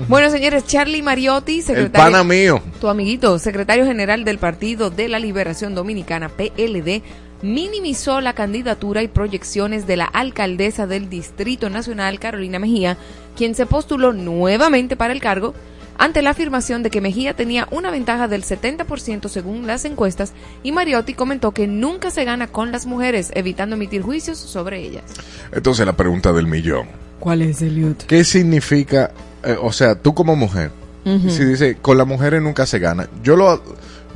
Bueno, 0.08 0.28
señores, 0.28 0.66
Charlie 0.66 1.00
Mariotti, 1.00 1.60
El 1.60 1.64
secretario... 1.64 2.12
pana 2.12 2.22
mío. 2.22 2.60
Tu 2.82 2.88
amiguito, 2.88 3.38
secretario 3.38 3.86
general 3.86 4.24
del 4.24 4.36
Partido 4.36 4.90
de 4.90 5.08
la 5.08 5.18
Liberación 5.18 5.74
Dominicana, 5.74 6.28
PLD, 6.28 7.02
minimizó 7.42 8.20
la 8.20 8.32
candidatura 8.32 9.02
y 9.02 9.08
proyecciones 9.08 9.86
de 9.86 9.96
la 9.96 10.04
alcaldesa 10.04 10.86
del 10.86 11.10
Distrito 11.10 11.68
Nacional, 11.70 12.18
Carolina 12.18 12.58
Mejía, 12.58 12.96
quien 13.36 13.54
se 13.54 13.66
postuló 13.66 14.12
nuevamente 14.12 14.96
para 14.96 15.12
el 15.12 15.20
cargo 15.20 15.54
ante 15.98 16.22
la 16.22 16.30
afirmación 16.30 16.82
de 16.82 16.90
que 16.90 17.00
Mejía 17.00 17.34
tenía 17.34 17.68
una 17.70 17.90
ventaja 17.90 18.28
del 18.28 18.44
70% 18.44 19.28
según 19.28 19.66
las 19.66 19.84
encuestas 19.84 20.32
y 20.62 20.72
Mariotti 20.72 21.14
comentó 21.14 21.52
que 21.52 21.66
nunca 21.66 22.10
se 22.10 22.24
gana 22.24 22.46
con 22.46 22.72
las 22.72 22.86
mujeres, 22.86 23.30
evitando 23.34 23.76
emitir 23.76 24.02
juicios 24.02 24.38
sobre 24.38 24.80
ellas. 24.80 25.04
Entonces 25.52 25.86
la 25.86 25.96
pregunta 25.96 26.32
del 26.32 26.46
millón. 26.46 26.86
¿Cuál 27.20 27.42
es, 27.42 27.62
Eliot? 27.62 28.06
¿Qué 28.06 28.24
significa, 28.24 29.12
eh, 29.44 29.56
o 29.60 29.72
sea, 29.72 29.94
tú 29.94 30.14
como 30.14 30.34
mujer, 30.34 30.70
si 31.04 31.44
dice, 31.44 31.76
con 31.82 31.98
las 31.98 32.06
mujeres 32.06 32.40
nunca 32.40 32.64
se 32.64 32.78
gana, 32.78 33.08
yo 33.24 33.34
lo, 33.34 33.60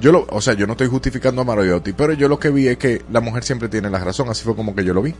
yo 0.01 0.13
lo, 0.13 0.27
o 0.31 0.41
sea, 0.41 0.55
yo 0.55 0.67
no 0.67 0.73
estoy 0.73 0.89
justificando 0.89 1.43
a 1.43 1.45
Mariotti, 1.45 1.93
pero 1.93 2.13
yo 2.13 2.29
lo 2.29 2.39
que 2.39 2.51
vi 2.51 2.69
es 2.69 2.77
que 2.77 3.03
la 3.11 3.21
mujer 3.21 3.45
siempre 3.45 3.69
tiene 3.69 3.91
la 3.91 3.99
razón, 3.99 4.29
así 4.29 4.45
fue 4.45 4.55
como 4.55 4.75
que 4.75 4.85
yo 4.85 4.93
lo 4.93 5.03
vi. 5.03 5.15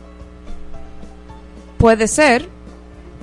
Puede 1.77 2.07
ser, 2.07 2.47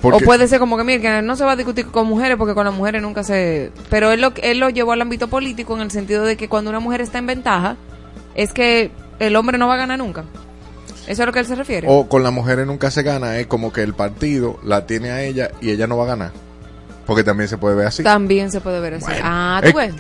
Porque, 0.01 0.25
O 0.25 0.27
puede 0.27 0.49
ser 0.49 0.59
como 0.59 0.77
que, 0.77 0.85
mire, 0.85 1.01
que 1.01 1.23
no 1.23 1.37
se 1.37 1.45
va 1.45 1.53
a 1.53 1.57
discutir 1.57 1.87
con 1.87 2.07
mujeres 2.07 2.37
porque 2.37 2.55
con 2.55 2.65
las 2.65 2.75
mujeres 2.75 3.01
nunca 3.01 3.25
se... 3.25 3.73
Pero 3.89 4.13
él 4.13 4.21
lo, 4.21 4.33
él 4.43 4.59
lo 4.59 4.69
llevó 4.69 4.93
al 4.93 5.01
ámbito 5.01 5.29
político 5.29 5.75
en 5.75 5.83
el 5.83 5.91
sentido 5.91 6.25
de 6.25 6.37
que 6.37 6.49
cuando 6.49 6.71
una 6.71 6.81
mujer 6.81 7.01
está 7.01 7.19
en 7.19 7.27
ventaja, 7.27 7.77
es 8.35 8.53
que 8.53 8.91
el 9.19 9.37
hombre 9.37 9.59
no 9.59 9.69
va 9.69 9.75
a 9.75 9.79
ganar 9.79 9.99
nunca. 9.99 10.25
¿Eso 11.03 11.13
es 11.13 11.21
a 11.21 11.27
lo 11.27 11.33
que 11.33 11.41
él 11.41 11.47
se 11.47 11.55
refiere? 11.55 11.87
o 11.91 12.09
con 12.09 12.23
las 12.23 12.33
mujeres 12.33 12.67
nunca 12.67 12.91
se 12.91 13.03
gana, 13.03 13.39
es 13.39 13.47
como 13.47 13.73
que 13.73 13.83
el 13.83 13.95
partido 13.95 14.59
la 14.63 14.87
tiene 14.87 15.11
a 15.11 15.23
ella 15.23 15.51
y 15.61 15.71
ella 15.71 15.87
no 15.87 15.97
va 15.97 16.05
a 16.05 16.09
ganar. 16.09 16.44
Porque 17.07 17.23
también 17.25 17.49
se 17.49 17.59
puede 17.59 17.75
ver 17.77 17.87
así. 17.87 18.03
También 18.03 18.51
se 18.51 18.61
puede 18.61 18.81
ver 18.81 18.95
así. 18.95 19.05
Bueno, 19.07 19.21
ah, 19.25 19.61
¿tú 19.63 19.69
es- 19.69 19.75
ves? 19.75 19.95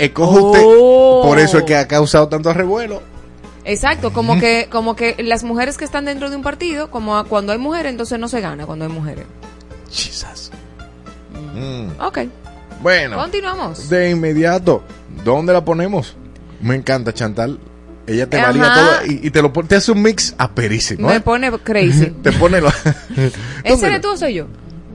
usted, 0.49 0.63
Oh. 0.65 1.23
por 1.27 1.39
eso 1.39 1.59
es 1.59 1.65
que 1.65 1.77
ha 1.77 1.87
causado 1.87 2.29
tanto 2.29 2.53
revuelo. 2.53 3.03
Exacto, 3.67 4.13
como 4.13 4.39
que, 4.39 4.69
como 4.71 4.95
que 4.97 5.17
las 5.23 5.43
mujeres 5.43 5.79
que 5.79 5.85
están 5.85 6.05
dentro 6.05 6.29
de 6.31 6.37
un 6.37 6.43
partido, 6.43 6.91
como 6.91 7.17
a- 7.17 7.25
cuando 7.25 7.53
hay 7.53 7.59
mujeres, 7.59 7.91
entonces 7.91 8.19
no 8.19 8.29
se 8.29 8.41
gana 8.41 8.67
cuando 8.67 8.85
hay 8.87 8.91
mujeres. 8.91 9.25
Jesus. 9.91 10.51
Mm. 11.55 12.01
Ok, 12.01 12.19
Bueno, 12.83 13.17
continuamos. 13.17 13.89
de 13.89 14.11
inmediato, 14.11 14.83
¿dónde 15.25 15.53
la 15.53 15.65
ponemos? 15.65 16.17
Me 16.61 16.75
encanta 16.75 17.13
Chantal. 17.13 17.59
Ella 18.07 18.29
te 18.29 18.39
Ajá. 18.39 18.49
valía 18.49 18.75
todo 18.75 19.07
y, 19.13 19.27
y 19.27 19.31
te 19.31 19.41
lo 19.41 19.51
te 19.51 19.77
hace 19.77 19.91
un 19.93 20.03
mix 20.03 20.35
aperísimo. 20.37 21.09
Me 21.09 21.17
¿eh? 21.17 21.21
pone 21.21 21.51
crazy. 21.61 22.07
te 22.23 22.33
pone 22.33 22.61
lo... 22.61 22.69
¿Ese 23.65 23.87
eres 23.87 24.01
tú 24.03 24.11
o 24.11 24.17
soy 24.17 24.35
yo? 24.35 24.47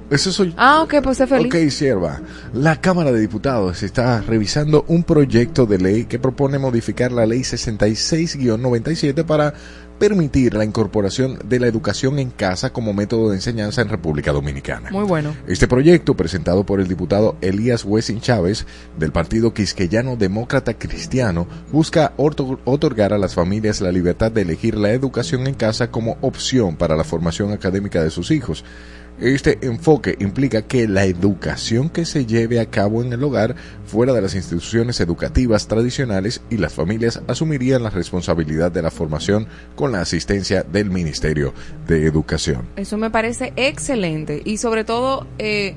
Eso 0.10 0.32
soy 0.32 0.54
Ah, 0.58 0.82
ok, 0.82 0.96
pues 1.04 1.20
feliz. 1.20 1.54
Ok, 1.54 1.70
sierva. 1.70 2.22
La 2.54 2.82
Cámara 2.82 3.12
de 3.12 3.20
Diputados 3.20 3.84
está 3.84 4.22
revisando 4.22 4.84
un 4.88 5.04
proyecto 5.04 5.68
de 5.68 5.78
ley 5.78 6.06
que 6.06 6.18
propone 6.18 6.58
modificar 6.58 7.12
la 7.12 7.26
Ley 7.28 7.42
66-97 7.42 9.24
para 9.24 9.54
permitir 10.00 10.54
la 10.56 10.64
incorporación 10.64 11.38
de 11.46 11.60
la 11.60 11.68
educación 11.68 12.18
en 12.20 12.32
casa 12.32 12.72
como 12.72 12.94
método 12.94 13.30
de 13.30 13.36
enseñanza 13.36 13.82
en 13.82 13.90
República 13.90 14.32
Dominicana. 14.32 14.90
Muy 14.92 15.04
bueno. 15.04 15.36
Este 15.46 15.68
proyecto, 15.68 16.16
presentado 16.16 16.66
por 16.66 16.80
el 16.80 16.88
diputado 16.88 17.36
Elías 17.42 17.84
Wessing 17.86 18.22
Chávez 18.22 18.66
del 18.98 19.12
Partido 19.12 19.54
Quisqueyano 19.54 20.16
Demócrata 20.16 20.74
Cristiano, 20.74 21.48
busca 21.72 22.14
otorgar 22.16 23.14
a 23.14 23.18
las 23.18 23.36
familias 23.36 23.82
la 23.82 23.92
libertad 23.92 24.32
de 24.32 24.42
elegir 24.42 24.76
la 24.76 24.92
educación 24.92 25.46
en 25.48 25.54
casa 25.54 25.92
como 25.92 26.18
opción 26.22 26.78
para 26.78 26.96
la 26.96 27.04
formación 27.04 27.52
académica 27.52 28.02
de 28.02 28.10
sus 28.10 28.32
hijos. 28.32 28.64
Este 29.22 29.60
enfoque 29.64 30.16
implica 30.20 30.62
que 30.62 30.88
la 30.88 31.04
educación 31.04 31.90
que 31.90 32.06
se 32.06 32.26
lleve 32.26 32.62
a 32.62 32.68
cabo 32.68 33.04
en 33.04 33.12
el 33.12 33.22
hogar 33.22 33.54
fuera 33.86 34.14
de 34.14 34.22
las 34.22 34.34
instituciones 34.34 35.02
educativas 35.02 35.68
tradicionales 35.68 36.42
y 36.50 36.56
las 36.56 36.74
familias 36.74 37.22
asumirían 37.28 37.84
la 37.84 37.90
responsabilidad 37.90 38.72
de 38.72 38.82
la 38.82 38.92
formación 38.92 39.48
con 39.76 39.92
la 39.92 40.00
asistencia 40.00 40.64
del 40.64 40.90
Ministerio 40.90 41.54
de 41.86 42.06
Educación. 42.06 42.70
Eso 42.78 42.98
me 42.98 43.10
parece 43.10 43.52
excelente 43.58 44.42
y 44.46 44.56
sobre 44.56 44.86
todo 44.86 45.28
eh, 45.38 45.76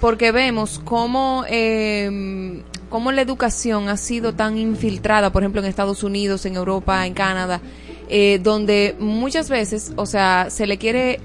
porque 0.00 0.32
vemos 0.32 0.80
cómo, 0.82 1.44
eh, 1.50 2.62
cómo 2.88 3.12
la 3.12 3.20
educación 3.20 3.90
ha 3.90 3.98
sido 3.98 4.32
tan 4.32 4.56
infiltrada, 4.56 5.30
por 5.30 5.42
ejemplo, 5.42 5.60
en 5.60 5.68
Estados 5.68 6.02
Unidos, 6.02 6.46
en 6.46 6.56
Europa, 6.56 7.06
en 7.06 7.12
Canadá, 7.12 7.60
eh, 8.08 8.40
donde 8.42 8.96
muchas 8.98 9.50
veces, 9.50 9.92
o 9.96 10.06
sea, 10.06 10.48
se 10.48 10.66
le 10.66 10.78
quiere 10.78 11.20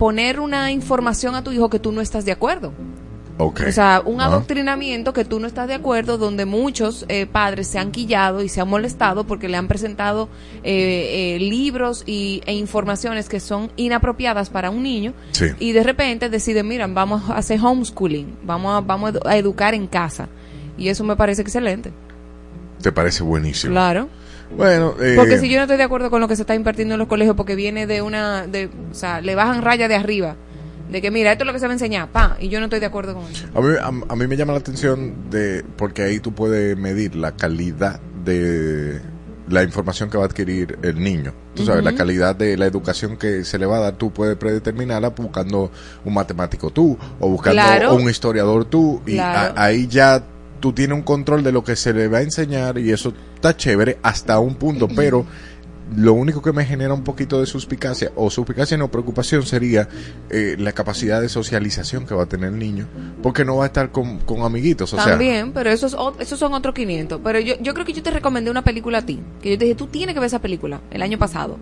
poner 0.00 0.40
una 0.40 0.72
información 0.72 1.34
a 1.34 1.44
tu 1.44 1.52
hijo 1.52 1.68
que 1.68 1.78
tú 1.78 1.92
no 1.92 2.00
estás 2.00 2.24
de 2.24 2.32
acuerdo. 2.32 2.72
Ok. 3.36 3.60
O 3.68 3.72
sea, 3.72 4.02
un 4.04 4.20
Ah. 4.22 4.26
adoctrinamiento 4.26 5.12
que 5.12 5.26
tú 5.26 5.38
no 5.40 5.46
estás 5.46 5.68
de 5.68 5.74
acuerdo, 5.74 6.16
donde 6.16 6.46
muchos 6.46 7.04
eh, 7.08 7.26
padres 7.26 7.66
se 7.68 7.78
han 7.78 7.90
quillado 7.90 8.42
y 8.42 8.48
se 8.48 8.62
han 8.62 8.68
molestado 8.68 9.24
porque 9.24 9.46
le 9.50 9.58
han 9.58 9.68
presentado 9.68 10.30
eh, 10.64 11.36
eh, 11.36 11.38
libros 11.38 12.02
y, 12.06 12.40
e 12.46 12.54
informaciones 12.54 13.28
que 13.28 13.40
son 13.40 13.70
inapropiadas 13.76 14.48
para 14.48 14.70
un 14.70 14.82
niño 14.82 15.12
Sí. 15.32 15.46
y 15.58 15.72
de 15.72 15.82
repente 15.82 16.30
deciden, 16.30 16.66
miran, 16.66 16.94
vamos 16.94 17.28
a 17.28 17.34
hacer 17.36 17.60
homeschooling, 17.62 18.38
vamos 18.42 18.74
a, 18.76 18.80
vamos 18.80 19.12
a 19.26 19.36
educar 19.36 19.74
en 19.74 19.86
casa. 19.86 20.28
Y 20.78 20.88
eso 20.88 21.04
me 21.04 21.14
parece 21.14 21.42
excelente. 21.42 21.92
¿Te 22.82 22.90
parece 22.90 23.22
buenísimo? 23.22 23.72
Claro. 23.74 24.08
Bueno, 24.56 24.94
eh, 25.00 25.14
Porque 25.16 25.38
si 25.38 25.48
yo 25.48 25.56
no 25.56 25.62
estoy 25.62 25.76
de 25.76 25.84
acuerdo 25.84 26.10
con 26.10 26.20
lo 26.20 26.28
que 26.28 26.36
se 26.36 26.42
está 26.42 26.54
impartiendo 26.54 26.94
en 26.94 26.98
los 26.98 27.08
colegios, 27.08 27.36
porque 27.36 27.54
viene 27.54 27.86
de 27.86 28.02
una, 28.02 28.46
de, 28.46 28.68
o 28.90 28.94
sea, 28.94 29.20
le 29.20 29.34
bajan 29.34 29.62
raya 29.62 29.86
de 29.88 29.94
arriba, 29.94 30.36
de 30.90 31.00
que 31.00 31.10
mira, 31.10 31.30
esto 31.32 31.44
es 31.44 31.46
lo 31.46 31.52
que 31.52 31.60
se 31.60 31.66
va 31.66 31.72
a 31.72 31.74
enseñar, 31.74 32.08
pa, 32.10 32.36
y 32.40 32.48
yo 32.48 32.58
no 32.58 32.66
estoy 32.66 32.80
de 32.80 32.86
acuerdo 32.86 33.14
con 33.14 33.24
eso. 33.30 33.46
a 33.54 33.60
mí, 33.60 33.68
a, 33.80 34.12
a 34.12 34.16
mí 34.16 34.26
me 34.26 34.36
llama 34.36 34.52
la 34.52 34.58
atención 34.58 35.30
de 35.30 35.64
porque 35.76 36.02
ahí 36.02 36.18
tú 36.18 36.32
puedes 36.34 36.76
medir 36.76 37.14
la 37.14 37.32
calidad 37.36 38.00
de 38.24 39.00
la 39.48 39.62
información 39.62 40.10
que 40.10 40.16
va 40.18 40.24
a 40.24 40.26
adquirir 40.26 40.78
el 40.82 41.00
niño. 41.02 41.32
Tú 41.54 41.64
sabes, 41.64 41.82
la 41.84 41.94
calidad 41.94 42.36
de 42.36 42.56
la 42.56 42.66
educación 42.66 43.16
que 43.16 43.44
se 43.44 43.58
le 43.58 43.66
va 43.66 43.78
a 43.78 43.80
dar, 43.80 43.92
tú 43.94 44.12
puedes 44.12 44.36
predeterminarla 44.36 45.08
buscando 45.10 45.70
un 46.04 46.14
matemático 46.14 46.70
tú 46.70 46.96
o 47.18 47.28
buscando 47.28 47.60
Claro. 47.60 47.94
un 47.94 48.08
historiador 48.08 48.64
tú 48.64 49.00
y 49.06 49.14
Claro. 49.14 49.54
a- 49.56 49.64
ahí 49.64 49.88
ya 49.88 50.22
tú 50.60 50.72
tienes 50.72 50.96
un 50.96 51.02
control 51.02 51.42
de 51.42 51.50
lo 51.52 51.64
que 51.64 51.74
se 51.74 51.92
le 51.92 52.06
va 52.06 52.18
a 52.18 52.22
enseñar 52.22 52.78
y 52.78 52.92
eso 52.92 53.12
está 53.40 53.56
chévere 53.56 53.98
hasta 54.02 54.38
un 54.38 54.54
punto, 54.54 54.86
pero 54.86 55.24
lo 55.96 56.12
único 56.12 56.40
que 56.42 56.52
me 56.52 56.64
genera 56.64 56.94
un 56.94 57.02
poquito 57.02 57.40
de 57.40 57.46
suspicacia, 57.46 58.12
o 58.14 58.30
suspicacia 58.30 58.76
no, 58.76 58.90
preocupación 58.90 59.44
sería 59.44 59.88
eh, 60.28 60.56
la 60.58 60.72
capacidad 60.72 61.20
de 61.20 61.28
socialización 61.28 62.06
que 62.06 62.14
va 62.14 62.24
a 62.24 62.26
tener 62.26 62.50
el 62.50 62.58
niño, 62.58 62.86
porque 63.22 63.44
no 63.44 63.56
va 63.56 63.64
a 63.64 63.66
estar 63.68 63.90
con, 63.90 64.18
con 64.18 64.42
amiguitos, 64.42 64.92
o 64.92 64.96
sea, 64.96 65.06
También, 65.06 65.52
pero 65.52 65.70
esos, 65.70 65.96
esos 66.20 66.38
son 66.38 66.52
otros 66.52 66.74
500. 66.74 67.20
Pero 67.24 67.40
yo, 67.40 67.54
yo 67.60 67.74
creo 67.74 67.86
que 67.86 67.92
yo 67.92 68.02
te 68.02 68.10
recomendé 68.10 68.50
una 68.50 68.62
película 68.62 68.98
a 68.98 69.02
ti. 69.02 69.18
Que 69.42 69.50
yo 69.50 69.58
te 69.58 69.64
dije, 69.64 69.74
tú 69.74 69.86
tienes 69.86 70.14
que 70.14 70.20
ver 70.20 70.28
esa 70.28 70.40
película 70.40 70.80
el 70.90 71.02
año 71.02 71.18
pasado. 71.18 71.58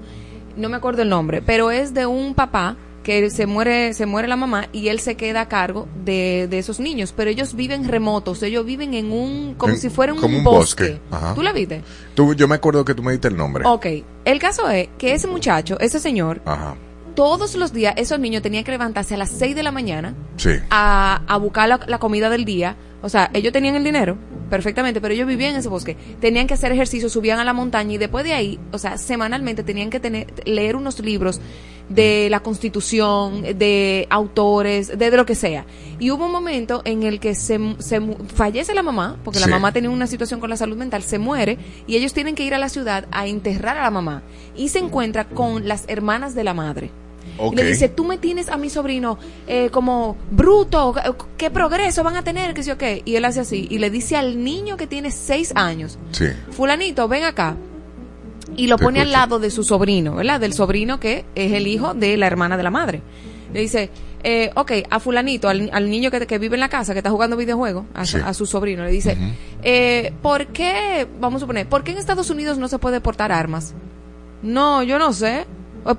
No 0.56 0.68
me 0.68 0.76
acuerdo 0.76 1.02
el 1.02 1.08
nombre, 1.08 1.40
pero 1.40 1.70
es 1.70 1.94
de 1.94 2.04
un 2.04 2.34
papá 2.34 2.76
que 3.08 3.30
se 3.30 3.46
muere, 3.46 3.94
se 3.94 4.04
muere 4.04 4.28
la 4.28 4.36
mamá 4.36 4.68
y 4.70 4.88
él 4.88 5.00
se 5.00 5.14
queda 5.16 5.40
a 5.40 5.48
cargo 5.48 5.88
de, 6.04 6.46
de 6.50 6.58
esos 6.58 6.78
niños. 6.78 7.14
Pero 7.16 7.30
ellos 7.30 7.54
viven 7.54 7.88
remotos, 7.88 8.42
ellos 8.42 8.66
viven 8.66 8.92
en 8.92 9.10
un, 9.10 9.54
como 9.54 9.72
En- 9.72 9.80
si 9.80 9.88
fuera 9.88 10.12
un, 10.12 10.20
como 10.20 10.36
un 10.36 10.44
bosque. 10.44 11.00
¿Tú 11.34 11.42
la 11.42 11.54
viste? 11.54 11.80
tú, 12.14 12.34
yo 12.34 12.46
me 12.46 12.56
acuerdo 12.56 12.84
que 12.84 12.92
tú 12.94 13.02
me 13.02 13.12
diste 13.12 13.28
el 13.28 13.36
nombre. 13.38 13.64
Ok, 13.66 13.86
el 14.26 14.38
caso 14.38 14.68
es 14.68 14.90
que 14.98 15.14
ese 15.14 15.26
muchacho, 15.26 15.80
ese 15.80 16.00
señor, 16.00 16.42
Ajá, 16.44 16.76
todos 17.14 17.54
los 17.54 17.72
días 17.72 17.94
esos 17.96 18.20
niños 18.20 18.42
tenían 18.42 18.62
que 18.62 18.72
levantarse 18.72 19.14
a 19.14 19.16
las 19.16 19.30
6 19.30 19.56
de 19.56 19.62
la 19.62 19.72
mañana 19.72 20.14
sí. 20.36 20.50
a, 20.68 21.22
a 21.26 21.36
buscar 21.38 21.66
la, 21.66 21.80
la 21.86 21.98
comida 21.98 22.28
del 22.28 22.44
día. 22.44 22.76
O 23.00 23.08
sea, 23.08 23.30
ellos 23.32 23.54
tenían 23.54 23.74
el 23.74 23.84
dinero 23.84 24.18
perfectamente, 24.50 25.00
pero 25.00 25.14
ellos 25.14 25.26
vivían 25.26 25.52
en 25.52 25.60
ese 25.60 25.68
bosque. 25.68 25.96
Tenían 26.20 26.46
que 26.46 26.54
hacer 26.54 26.72
ejercicio, 26.72 27.08
subían 27.08 27.38
a 27.38 27.44
la 27.44 27.54
montaña 27.54 27.94
y 27.94 27.96
después 27.98 28.24
de 28.24 28.34
ahí, 28.34 28.58
o 28.72 28.78
sea, 28.78 28.98
semanalmente 28.98 29.62
tenían 29.62 29.88
que 29.88 29.98
tener 29.98 30.26
leer 30.44 30.76
unos 30.76 30.98
libros 31.00 31.40
de 31.88 32.28
la 32.30 32.40
Constitución, 32.40 33.42
de 33.42 34.06
autores, 34.10 34.88
de, 34.98 35.10
de 35.10 35.16
lo 35.16 35.24
que 35.26 35.34
sea. 35.34 35.64
Y 35.98 36.10
hubo 36.10 36.26
un 36.26 36.32
momento 36.32 36.82
en 36.84 37.02
el 37.02 37.18
que 37.18 37.34
se, 37.34 37.58
se 37.78 37.98
mu- 38.00 38.16
fallece 38.34 38.74
la 38.74 38.82
mamá, 38.82 39.16
porque 39.24 39.40
la 39.40 39.46
mamá 39.46 39.72
tenía 39.72 39.90
una 39.90 40.06
situación 40.06 40.38
con 40.40 40.50
la 40.50 40.56
salud 40.56 40.76
mental, 40.76 41.02
se 41.02 41.18
muere 41.18 41.58
y 41.86 41.96
ellos 41.96 42.12
tienen 42.12 42.34
que 42.34 42.44
ir 42.44 42.54
a 42.54 42.58
la 42.58 42.68
ciudad 42.68 43.06
a 43.10 43.26
enterrar 43.26 43.78
a 43.78 43.82
la 43.82 43.90
mamá. 43.90 44.22
Y 44.56 44.68
se 44.68 44.78
encuentra 44.78 45.24
con 45.28 45.66
las 45.66 45.84
hermanas 45.88 46.34
de 46.34 46.44
la 46.44 46.54
madre. 46.54 46.90
Y 47.52 47.54
le 47.54 47.62
dice, 47.64 47.88
tú 47.88 48.04
me 48.04 48.18
tienes 48.18 48.48
a 48.48 48.56
mi 48.56 48.68
sobrino 48.68 49.16
eh, 49.46 49.68
como 49.70 50.16
bruto, 50.30 50.94
¿qué 51.36 51.50
progreso 51.50 52.02
van 52.02 52.16
a 52.16 52.24
tener? 52.24 52.52
Que 52.52 52.62
sí 52.64 52.70
o 52.72 52.78
qué. 52.78 53.02
Y 53.04 53.14
él 53.14 53.24
hace 53.24 53.40
así. 53.40 53.68
Y 53.70 53.78
le 53.78 53.90
dice 53.90 54.16
al 54.16 54.42
niño 54.42 54.76
que 54.76 54.86
tiene 54.88 55.10
seis 55.12 55.52
años, 55.54 55.98
Sí. 56.10 56.26
fulanito, 56.50 57.06
ven 57.06 57.24
acá. 57.24 57.56
Y 58.56 58.66
lo 58.66 58.76
Te 58.76 58.84
pone 58.84 59.00
al 59.00 59.12
lado 59.12 59.38
de 59.38 59.50
su 59.50 59.62
sobrino, 59.64 60.14
¿verdad? 60.16 60.40
Del 60.40 60.52
sobrino 60.52 60.98
que 60.98 61.24
es 61.34 61.52
el 61.52 61.66
hijo 61.66 61.94
de 61.94 62.16
la 62.16 62.26
hermana 62.26 62.56
de 62.56 62.62
la 62.62 62.70
madre. 62.70 63.02
Le 63.52 63.60
dice, 63.60 63.90
eh, 64.24 64.50
ok, 64.56 64.72
a 64.90 65.00
fulanito, 65.00 65.48
al, 65.48 65.70
al 65.72 65.88
niño 65.88 66.10
que, 66.10 66.26
que 66.26 66.38
vive 66.38 66.56
en 66.56 66.60
la 66.60 66.68
casa, 66.68 66.92
que 66.92 66.98
está 66.98 67.10
jugando 67.10 67.36
videojuegos, 67.36 67.84
a, 67.94 68.04
su- 68.04 68.18
Sí. 68.18 68.22
a 68.26 68.34
su 68.34 68.46
sobrino, 68.46 68.84
le 68.84 68.90
dice, 68.90 69.16
eh, 69.62 70.12
¿por 70.22 70.48
qué, 70.48 71.06
vamos 71.20 71.38
a 71.38 71.40
suponer, 71.40 71.68
¿por 71.68 71.82
qué 71.84 71.92
en 71.92 71.98
Estados 71.98 72.28
Unidos 72.30 72.58
no 72.58 72.68
se 72.68 72.78
puede 72.78 73.00
portar 73.00 73.32
armas? 73.32 73.74
No, 74.42 74.82
yo 74.82 74.98
no 74.98 75.12
sé. 75.12 75.46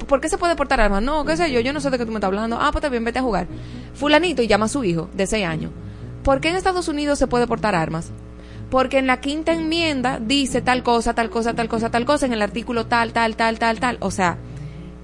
¿Por 0.08 0.22
qué 0.22 0.30
se 0.30 0.38
puede 0.38 0.56
portar 0.56 0.80
armas? 0.82 1.02
No, 1.02 1.26
qué 1.26 1.36
sé 1.38 1.52
yo, 1.52 1.60
yo 1.62 1.74
no 1.74 1.80
sé 1.82 1.90
de 1.90 1.98
qué 1.98 2.06
tú 2.06 2.12
me 2.12 2.18
estás 2.18 2.28
hablando. 2.28 2.58
Ah, 2.60 2.70
pues 2.72 2.88
bien, 2.92 3.04
vete 3.04 3.20
a 3.20 3.24
jugar. 3.24 3.48
Fulanito 3.96 4.42
y 4.44 4.48
llama 4.48 4.66
a 4.66 4.70
su 4.70 4.84
hijo 4.84 5.10
de 5.14 5.26
6 5.26 5.46
años. 5.46 5.72
¿Por 6.24 6.40
qué 6.42 6.50
en 6.50 6.56
Estados 6.58 6.88
Unidos 6.90 7.18
se 7.18 7.26
puede 7.28 7.48
portar 7.48 7.74
armas? 7.74 8.12
Porque 8.70 9.00
en 9.00 9.08
la 9.08 9.20
quinta 9.20 9.52
enmienda 9.52 10.20
dice 10.20 10.62
tal 10.62 10.84
cosa, 10.84 11.14
tal 11.14 11.30
cosa, 11.30 11.54
tal 11.54 11.68
cosa, 11.68 11.90
tal 11.90 12.06
cosa, 12.06 12.26
en 12.26 12.34
el 12.34 12.42
artículo 12.42 12.86
tal, 12.86 13.14
tal, 13.14 13.36
tal, 13.36 13.58
tal, 13.58 13.80
tal. 13.80 13.98
O 14.00 14.12
sea, 14.12 14.38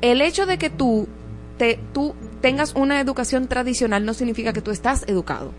el 0.02 0.22
hecho 0.22 0.46
de 0.46 0.58
que 0.58 0.70
tú, 0.70 1.08
te, 1.58 1.80
tú 1.94 2.16
tengas 2.42 2.76
una 2.76 3.00
educación 3.00 3.48
tradicional 3.48 4.06
no 4.06 4.14
significa 4.14 4.54
que 4.54 4.62
tú 4.62 4.72
estás 4.72 5.04
educado. 5.08 5.52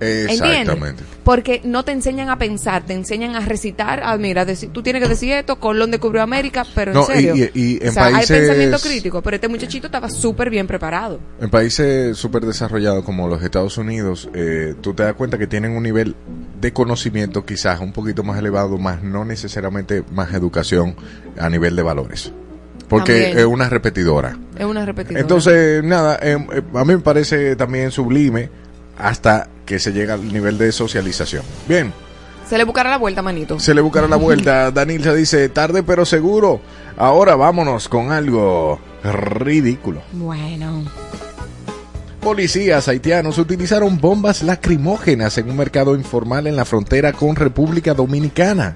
¿Entiendes? 0.00 0.40
Exactamente. 0.60 1.02
Porque 1.24 1.60
no 1.64 1.84
te 1.84 1.92
enseñan 1.92 2.30
a 2.30 2.38
pensar, 2.38 2.84
te 2.86 2.92
enseñan 2.94 3.34
a 3.34 3.40
recitar. 3.40 4.00
Ah, 4.04 4.16
mira, 4.16 4.46
tú 4.72 4.82
tienes 4.82 5.02
que 5.02 5.08
decir 5.08 5.32
esto, 5.32 5.58
Colón 5.58 5.90
descubrió 5.90 6.22
América, 6.22 6.64
pero 6.74 6.92
No, 6.92 7.00
en 7.00 7.06
serio. 7.06 7.34
y- 7.36 7.42
y- 7.58 7.72
y 7.74 7.78
en 7.82 7.88
o 7.88 7.92
sea, 7.92 8.02
países- 8.04 8.30
hay 8.30 8.38
pensamiento 8.40 8.78
crítico, 8.78 9.22
pero 9.22 9.34
este 9.36 9.48
muchachito 9.48 9.86
estaba 9.86 10.08
súper 10.08 10.50
bien 10.50 10.66
preparado. 10.66 11.18
En 11.40 11.50
países 11.50 12.16
súper 12.16 12.46
desarrollados 12.46 13.04
como 13.04 13.28
los 13.28 13.42
Estados 13.42 13.76
Unidos, 13.76 14.28
eh, 14.34 14.74
tú 14.80 14.94
te 14.94 15.02
das 15.02 15.14
cuenta 15.14 15.36
que 15.38 15.46
tienen 15.46 15.72
un 15.72 15.82
nivel 15.82 16.14
de 16.60 16.72
conocimiento 16.72 17.44
quizás 17.44 17.80
un 17.80 17.92
poquito 17.92 18.22
más 18.22 18.38
elevado, 18.38 18.78
más 18.78 19.02
no 19.02 19.24
necesariamente 19.24 20.04
más 20.12 20.32
educación 20.32 20.94
a 21.38 21.48
nivel 21.50 21.74
de 21.76 21.82
valores. 21.82 22.32
Porque 22.88 23.12
También. 23.12 23.38
es 23.38 23.44
una 23.44 23.68
repetidora. 23.68 24.38
Es 24.58 24.64
una 24.64 24.86
repetidora. 24.86 25.20
Entonces, 25.20 25.84
nada, 25.84 26.18
eh, 26.22 26.38
eh, 26.54 26.62
a 26.74 26.84
mí 26.84 26.94
me 26.94 26.98
parece 27.00 27.54
también 27.54 27.90
sublime 27.90 28.48
hasta 28.96 29.48
que 29.68 29.78
se 29.78 29.92
llega 29.92 30.14
al 30.14 30.32
nivel 30.32 30.56
de 30.56 30.72
socialización. 30.72 31.42
Bien, 31.68 31.92
Se 32.48 32.56
le 32.56 32.64
buscará 32.64 32.88
la 32.88 32.96
vuelta, 32.96 33.20
manito. 33.20 33.60
se 33.60 33.74
le 33.74 33.82
buscará 33.82 34.08
la 34.08 34.16
vuelta. 34.16 34.70
Danilza 34.72 35.12
dice, 35.12 35.50
tarde 35.50 35.82
pero 35.82 36.06
seguro. 36.06 36.62
Ahora 36.96 37.36
vámonos 37.36 37.86
con 37.86 38.10
algo 38.10 38.80
ridículo. 39.04 40.00
Bueno. 40.12 40.84
Policías 42.22 42.88
haitianos 42.88 43.36
utilizaron 43.36 44.00
bombas 44.00 44.42
lacrimógenas 44.42 45.36
en 45.36 45.50
un 45.50 45.56
mercado 45.56 45.94
informal 45.94 46.46
en 46.46 46.56
la 46.56 46.64
frontera 46.64 47.12
con 47.12 47.36
República 47.36 47.92
Dominicana, 47.92 48.74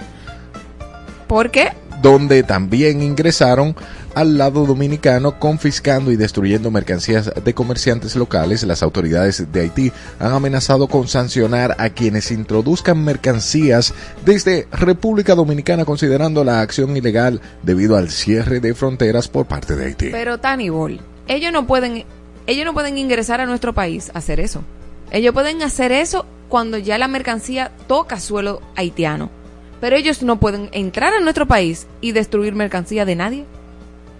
¿Por 1.26 1.50
qué? 1.50 1.72
Donde 2.02 2.42
también 2.42 3.02
ingresaron 3.02 3.74
al 4.14 4.36
lado 4.36 4.66
dominicano 4.66 5.38
confiscando 5.38 6.12
y 6.12 6.16
destruyendo 6.16 6.70
mercancías 6.70 7.32
de 7.42 7.54
comerciantes 7.54 8.16
locales. 8.16 8.62
Las 8.64 8.82
autoridades 8.82 9.50
de 9.52 9.60
Haití 9.60 9.92
han 10.18 10.32
amenazado 10.32 10.88
con 10.88 11.08
sancionar 11.08 11.76
a 11.78 11.90
quienes 11.90 12.30
introduzcan 12.30 13.02
mercancías 13.02 13.94
desde 14.24 14.66
República 14.72 15.34
Dominicana 15.34 15.84
considerando 15.84 16.44
la 16.44 16.60
acción 16.60 16.96
ilegal 16.96 17.40
debido 17.62 17.96
al 17.96 18.10
cierre 18.10 18.60
de 18.60 18.74
fronteras 18.74 19.28
por 19.28 19.46
parte 19.46 19.76
de 19.76 19.86
Haití. 19.86 20.08
Pero 20.10 20.38
Tani 20.38 20.68
Ball, 20.68 21.00
ellos 21.28 21.52
no 21.52 21.66
pueden, 21.66 22.04
ellos 22.46 22.64
no 22.64 22.74
pueden 22.74 22.98
ingresar 22.98 23.40
a 23.40 23.46
nuestro 23.46 23.72
país 23.72 24.10
hacer 24.14 24.40
eso. 24.40 24.62
Ellos 25.10 25.32
pueden 25.34 25.62
hacer 25.62 25.92
eso 25.92 26.26
cuando 26.48 26.78
ya 26.78 26.98
la 26.98 27.08
mercancía 27.08 27.70
toca 27.86 28.18
suelo 28.18 28.60
haitiano. 28.76 29.41
Pero 29.82 29.96
ellos 29.96 30.22
no 30.22 30.38
pueden 30.38 30.68
entrar 30.70 31.12
a 31.12 31.18
nuestro 31.18 31.48
país 31.48 31.88
y 32.00 32.12
destruir 32.12 32.54
mercancía 32.54 33.04
de 33.04 33.16
nadie. 33.16 33.44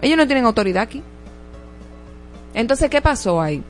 Ellos 0.01 0.17
no 0.17 0.25
tienen 0.27 0.43
autoridad 0.43 0.83
aquí. 0.83 1.01
Entonces, 2.53 2.89
¿qué 2.89 3.01
pasó 3.01 3.41
ahí? 3.41 3.63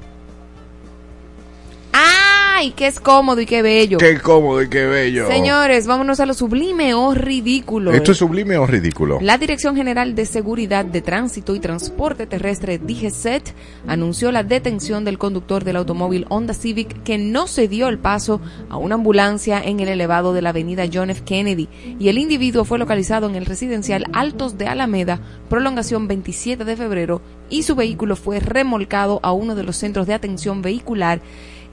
¡Ay! 2.56 2.72
¡Qué 2.76 2.86
es 2.86 3.00
cómodo 3.00 3.42
y 3.42 3.48
qué 3.48 3.64
bello! 3.64 3.98
Qué 3.98 4.20
cómodo 4.20 4.62
y 4.62 4.70
qué 4.70 4.86
bello. 4.86 5.28
Señores, 5.28 5.88
vámonos 5.88 6.20
a 6.20 6.28
lo 6.28 6.36
sublime 6.36 6.94
o 6.94 7.16
ridículo. 7.16 7.92
¿Esto 7.92 8.12
es 8.12 8.20
sublime 8.20 8.58
o 8.58 8.68
ridículo? 8.68 9.18
La 9.22 9.40
Dirección 9.40 9.76
General 9.76 10.14
de 10.14 10.28
Seguridad 10.28 10.86
de 10.86 11.02
Tránsito 11.02 11.56
y 11.56 11.60
Transporte 11.60 12.28
Terrestre, 12.28 12.78
DGCET, 12.78 13.56
anunció 13.88 14.32
la 14.32 14.44
detención 14.44 15.04
del 15.04 15.18
conductor 15.18 15.64
del 15.64 15.78
automóvil 15.78 16.28
Honda 16.30 16.54
Civic 16.54 17.02
que 17.02 17.18
no 17.18 17.48
se 17.48 17.68
dio 17.68 17.88
el 17.88 17.98
paso 17.98 18.40
a 18.70 18.78
una 18.78 18.96
ambulancia 18.96 19.60
en 19.60 19.80
el 19.80 19.88
elevado 19.88 20.32
de 20.32 20.44
la 20.44 20.50
avenida 20.50 20.86
John 20.94 21.10
F. 21.10 21.24
Kennedy 21.26 21.68
y 21.98 22.10
el 22.10 22.20
individuo 22.20 22.66
fue 22.66 22.78
localizado 22.78 23.28
en 23.28 23.34
el 23.34 23.48
residencial 23.48 24.06
Altos 24.14 24.60
de 24.60 24.68
Alameda, 24.68 25.20
prolongación 25.50 26.08
27 26.08 26.66
de 26.66 26.78
febrero, 26.78 27.20
y 27.50 27.64
su 27.64 27.76
vehículo 27.76 28.16
fue 28.16 28.40
remolcado 28.40 29.20
a 29.24 29.32
uno 29.32 29.56
de 29.56 29.64
los 29.64 29.76
centros 29.76 30.06
de 30.06 30.14
atención 30.14 30.62
vehicular 30.62 31.20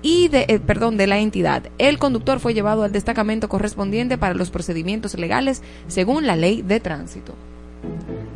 y 0.02 0.28
de, 0.28 0.46
eh, 0.48 0.58
perdón, 0.60 0.96
de 0.96 1.06
la 1.06 1.18
entidad. 1.18 1.64
El 1.78 1.98
conductor 1.98 2.40
fue 2.40 2.54
llevado 2.54 2.82
al 2.84 2.92
destacamento 2.92 3.48
correspondiente 3.48 4.16
para 4.18 4.34
los 4.34 4.50
procedimientos 4.50 5.14
legales 5.18 5.62
según 5.88 6.26
la 6.26 6.36
ley 6.36 6.62
de 6.62 6.80
tránsito. 6.80 7.34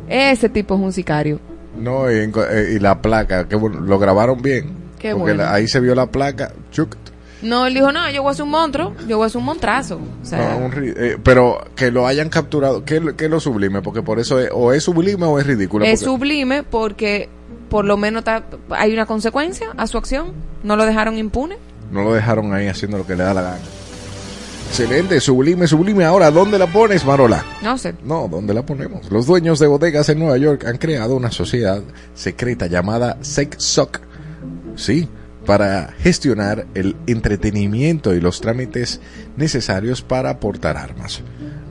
Ese 0.07 0.49
tipo 0.49 0.75
es 0.75 0.81
un 0.81 0.93
sicario. 0.93 1.39
No, 1.79 2.09
y, 2.11 2.15
eh, 2.15 2.73
y 2.75 2.79
la 2.79 3.01
placa, 3.01 3.47
que 3.47 3.57
lo 3.57 3.99
grabaron 3.99 4.41
bien. 4.41 4.85
Qué 4.99 5.09
porque 5.11 5.33
bueno. 5.33 5.43
la- 5.43 5.53
ahí 5.53 5.67
se 5.67 5.79
vio 5.79 5.93
la 5.95 6.05
placa. 6.07 6.51
chuc, 6.71 6.95
No, 7.41 7.67
él 7.67 7.73
dijo, 7.73 7.91
no, 7.91 8.09
yo 8.11 8.23
voy 8.23 8.31
a 8.31 8.35
ser 8.35 8.43
un 8.45 8.51
monstruo, 8.51 8.93
yo 9.07 9.17
voy 9.17 9.25
a 9.25 9.29
ser 9.29 9.39
un 9.39 9.45
montrazo. 9.45 9.99
O 10.21 10.25
sea, 10.25 10.51
no, 10.57 10.65
un 10.65 10.71
ri- 10.71 10.93
eh, 10.95 11.17
pero 11.21 11.63
que 11.75 11.91
lo 11.91 12.07
hayan 12.07 12.29
capturado, 12.29 12.85
que, 12.85 13.13
que 13.15 13.27
lo 13.29 13.39
sublime, 13.39 13.81
porque 13.81 14.01
por 14.01 14.19
eso 14.19 14.39
es, 14.39 14.49
o 14.53 14.71
es 14.73 14.83
sublime 14.83 15.25
o 15.25 15.37
es 15.39 15.45
ridículo. 15.45 15.83
es 15.85 15.99
porque- 15.99 16.05
sublime 16.05 16.63
porque 16.63 17.29
por 17.69 17.85
lo 17.85 17.97
menos 17.97 18.23
hay 18.69 18.93
una 18.93 19.05
consecuencia 19.05 19.69
a 19.77 19.87
su 19.87 19.97
acción. 19.97 20.33
No 20.63 20.75
lo 20.75 20.85
dejaron 20.85 21.17
impune. 21.17 21.57
No 21.91 22.03
lo 22.03 22.13
dejaron 22.13 22.53
ahí 22.53 22.67
haciendo 22.67 22.97
lo 22.97 23.05
que 23.05 23.15
le 23.15 23.23
da 23.23 23.33
la 23.33 23.41
gana. 23.41 23.57
Excelente, 24.67 25.19
sublime, 25.21 25.67
sublime. 25.67 26.03
Ahora, 26.03 26.31
¿dónde 26.31 26.57
la 26.57 26.67
pones, 26.67 27.05
Marola? 27.05 27.45
No 27.61 27.77
sé. 27.77 27.95
No, 28.03 28.27
¿dónde 28.27 28.53
la 28.53 28.65
ponemos? 28.65 29.09
Los 29.09 29.25
dueños 29.25 29.59
de 29.59 29.67
bodegas 29.67 30.09
en 30.09 30.19
Nueva 30.19 30.37
York 30.37 30.65
han 30.65 30.77
creado 30.77 31.15
una 31.15 31.31
sociedad 31.31 31.81
secreta 32.13 32.67
llamada 32.67 33.17
SecSoc. 33.21 34.01
Sí, 34.75 35.07
para 35.45 35.93
gestionar 35.99 36.65
el 36.73 36.95
entretenimiento 37.07 38.13
y 38.13 38.19
los 38.19 38.41
trámites 38.41 38.99
necesarios 39.37 40.01
para 40.01 40.39
portar 40.39 40.75
armas. 40.75 41.21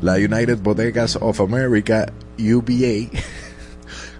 La 0.00 0.14
United 0.14 0.58
Bodegas 0.58 1.18
of 1.20 1.40
America, 1.40 2.06
UBA, 2.38 3.10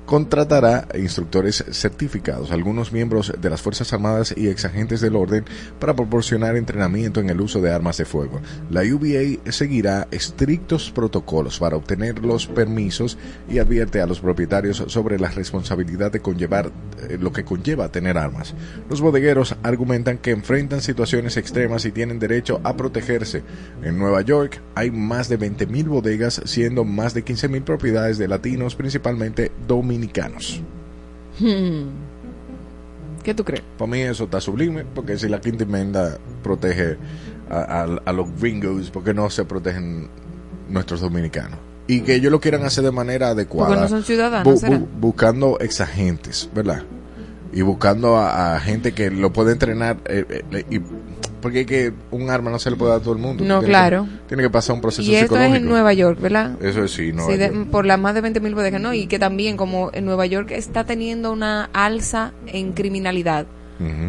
contratará 0.07 0.87
instructores 0.95 1.65
certificados, 1.71 2.51
algunos 2.51 2.93
miembros 2.93 3.33
de 3.41 3.51
las 3.51 3.63
Fuerzas 3.63 3.93
Armadas 3.93 4.35
y 4.37 4.49
exagentes 4.49 5.01
del 5.01 5.17
orden 5.17 5.45
para 5.79 5.95
proporcionar 5.95 6.57
entrenamiento 6.57 7.21
en 7.21 7.31
el 7.31 7.41
uso 7.41 7.61
de 7.61 7.73
armas 7.73 7.97
de 7.97 8.05
fuego. 8.05 8.41
La 8.71 8.83
UBA 8.83 9.51
seguirá 9.51 10.07
estrictos 10.11 10.91
protocolos 10.91 11.59
para 11.59 11.77
obtener 11.77 12.19
los 12.19 12.47
permisos 12.47 13.17
y 13.49 13.59
advierte 13.59 14.01
a 14.01 14.07
los 14.07 14.21
propietarios 14.21 14.85
sobre 14.89 15.19
la 15.19 15.31
responsabilidad 15.31 16.13
de 16.13 16.21
conllevar 16.21 16.71
eh, 17.09 17.19
lo 17.19 17.33
que 17.33 17.45
conlleva 17.45 17.91
tener 17.91 18.19
armas. 18.19 18.55
Los 18.91 19.01
bodegueros 19.01 19.57
argumentan 19.63 20.19
que 20.19 20.33
enfrentan 20.33 20.83
situaciones 20.83 21.37
extremas 21.37 21.85
y 21.87 21.93
tienen 21.93 22.19
derecho 22.19 22.61
a 22.65 22.77
protegerse. 22.77 23.43
En 23.83 23.99
Nueva 23.99 24.21
York 24.23 24.61
hay 24.75 24.91
más 24.91 25.29
de 25.29 25.39
20.000 25.39 25.89
bodegas, 25.89 26.43
siendo 26.45 26.85
más 26.85 27.15
de 27.15 27.25
15.000 27.25 27.65
propiedades 27.65 28.19
de 28.19 28.29
latinos, 28.29 28.75
principalmente 28.75 29.51
dominicanos. 29.67 29.94
¿Qué 33.23 33.35
tú 33.35 33.45
crees? 33.45 33.63
Para 33.79 33.91
mí 33.91 34.01
eso 34.01 34.25
está 34.25 34.41
sublime, 34.41 34.85
porque 34.95 35.17
si 35.19 35.29
la 35.29 35.41
quinta 35.41 35.65
enmienda 35.65 36.19
protege 36.43 36.97
a, 37.51 37.57
a- 37.83 38.01
a 38.05 38.13
los 38.13 38.29
gringos, 38.41 38.91
¿por 38.91 39.03
qué 39.03 39.15
no 39.15 39.31
se 39.31 39.45
protegen 39.45 40.09
nuestros 40.69 41.01
dominicanos? 41.01 41.59
Y 41.87 42.01
que 42.01 42.15
ellos 42.15 42.33
lo 42.33 42.41
quieran 42.41 42.65
hacer 42.65 42.85
de 42.85 42.91
manera 42.93 43.29
adecuada. 43.31 43.69
Porque 43.69 43.83
no 43.83 43.89
son 43.89 44.03
ciudadanos, 44.05 44.61
¿será? 44.61 44.81
buscando 45.01 45.59
exagentes, 45.61 46.49
¿verdad? 46.55 46.83
Y 47.53 47.63
buscando 47.63 48.17
a, 48.17 48.57
a 48.57 48.61
gente 48.61 48.93
que 48.93 49.11
lo 49.11 49.33
puede 49.33 49.53
entrenar. 49.53 49.99
eh, 50.07 50.43
eh, 50.51 50.65
y, 50.71 50.81
porque 51.45 51.61
es 51.61 51.67
que 51.67 51.93
un 52.11 52.31
arma 52.31 52.51
no 52.51 52.59
se 52.59 52.71
le 52.71 52.77
puede 52.77 52.93
dar 52.93 53.01
a 53.01 53.03
todo 53.03 53.13
el 53.15 53.21
mundo. 53.21 53.45
No, 53.45 53.59
Tiene 53.61 53.69
claro. 53.71 54.05
Que, 54.05 54.29
tiene 54.29 54.43
que 54.43 54.51
pasar 54.51 54.75
un 54.75 54.81
proceso 54.81 55.03
Y 55.09 55.15
esto 55.15 55.39
es 55.39 55.55
en 55.55 55.67
Nueva 55.67 55.93
York, 55.93 56.19
¿verdad? 56.21 56.57
Eso 56.63 56.83
es 56.85 56.91
sí, 56.93 57.13
Nueva 57.13 57.31
Sí, 57.31 57.37
de- 57.39 57.49
York. 57.55 57.69
por 57.71 57.85
las 57.85 58.01
más 58.01 58.15
de 58.15 58.23
20.000 58.23 58.55
bodegas, 58.55 58.81
¿no? 58.81 58.95
Y 58.95 59.07
que 59.07 59.19
también 59.19 59.57
como 59.59 59.91
en 59.93 60.07
Nueva 60.07 60.25
York 60.25 60.51
está 60.53 60.85
teniendo 60.85 61.31
una 61.31 61.69
alza 61.75 62.33
en 62.47 62.73
criminalidad. 62.73 63.47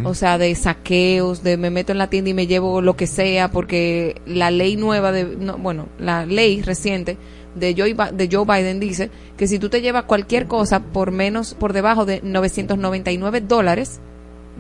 O 0.05 0.13
sea, 0.13 0.37
de 0.37 0.55
saqueos, 0.55 1.43
de 1.43 1.57
me 1.57 1.69
meto 1.71 1.91
en 1.91 1.97
la 1.97 2.09
tienda 2.09 2.29
y 2.29 2.33
me 2.33 2.47
llevo 2.47 2.81
lo 2.81 2.95
que 2.95 3.07
sea, 3.07 3.51
porque 3.51 4.21
la 4.25 4.49
ley 4.49 4.77
nueva 4.77 5.11
de, 5.11 5.25
no, 5.37 5.57
bueno, 5.57 5.89
la 5.99 6.25
ley 6.25 6.61
reciente 6.61 7.17
de 7.55 7.73
Joe, 7.77 7.93
de 8.13 8.29
Joe 8.31 8.45
Biden 8.45 8.79
dice 8.79 9.09
que 9.35 9.47
si 9.47 9.59
tú 9.59 9.67
te 9.69 9.81
llevas 9.81 10.03
cualquier 10.03 10.45
cosa 10.47 10.79
por 10.81 11.11
menos, 11.11 11.55
por 11.55 11.73
debajo 11.73 12.05
de 12.05 12.21
999 12.23 13.41
dólares, 13.41 13.99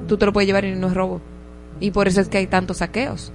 tú 0.07 0.17
te 0.17 0.25
lo 0.25 0.33
puedes 0.33 0.47
llevar 0.47 0.65
y 0.65 0.75
no 0.75 0.87
es 0.87 0.93
robo. 0.93 1.21
Y 1.79 1.91
por 1.91 2.07
eso 2.07 2.21
es 2.21 2.27
que 2.29 2.37
hay 2.39 2.47
tantos 2.47 2.77
saqueos. 2.77 3.31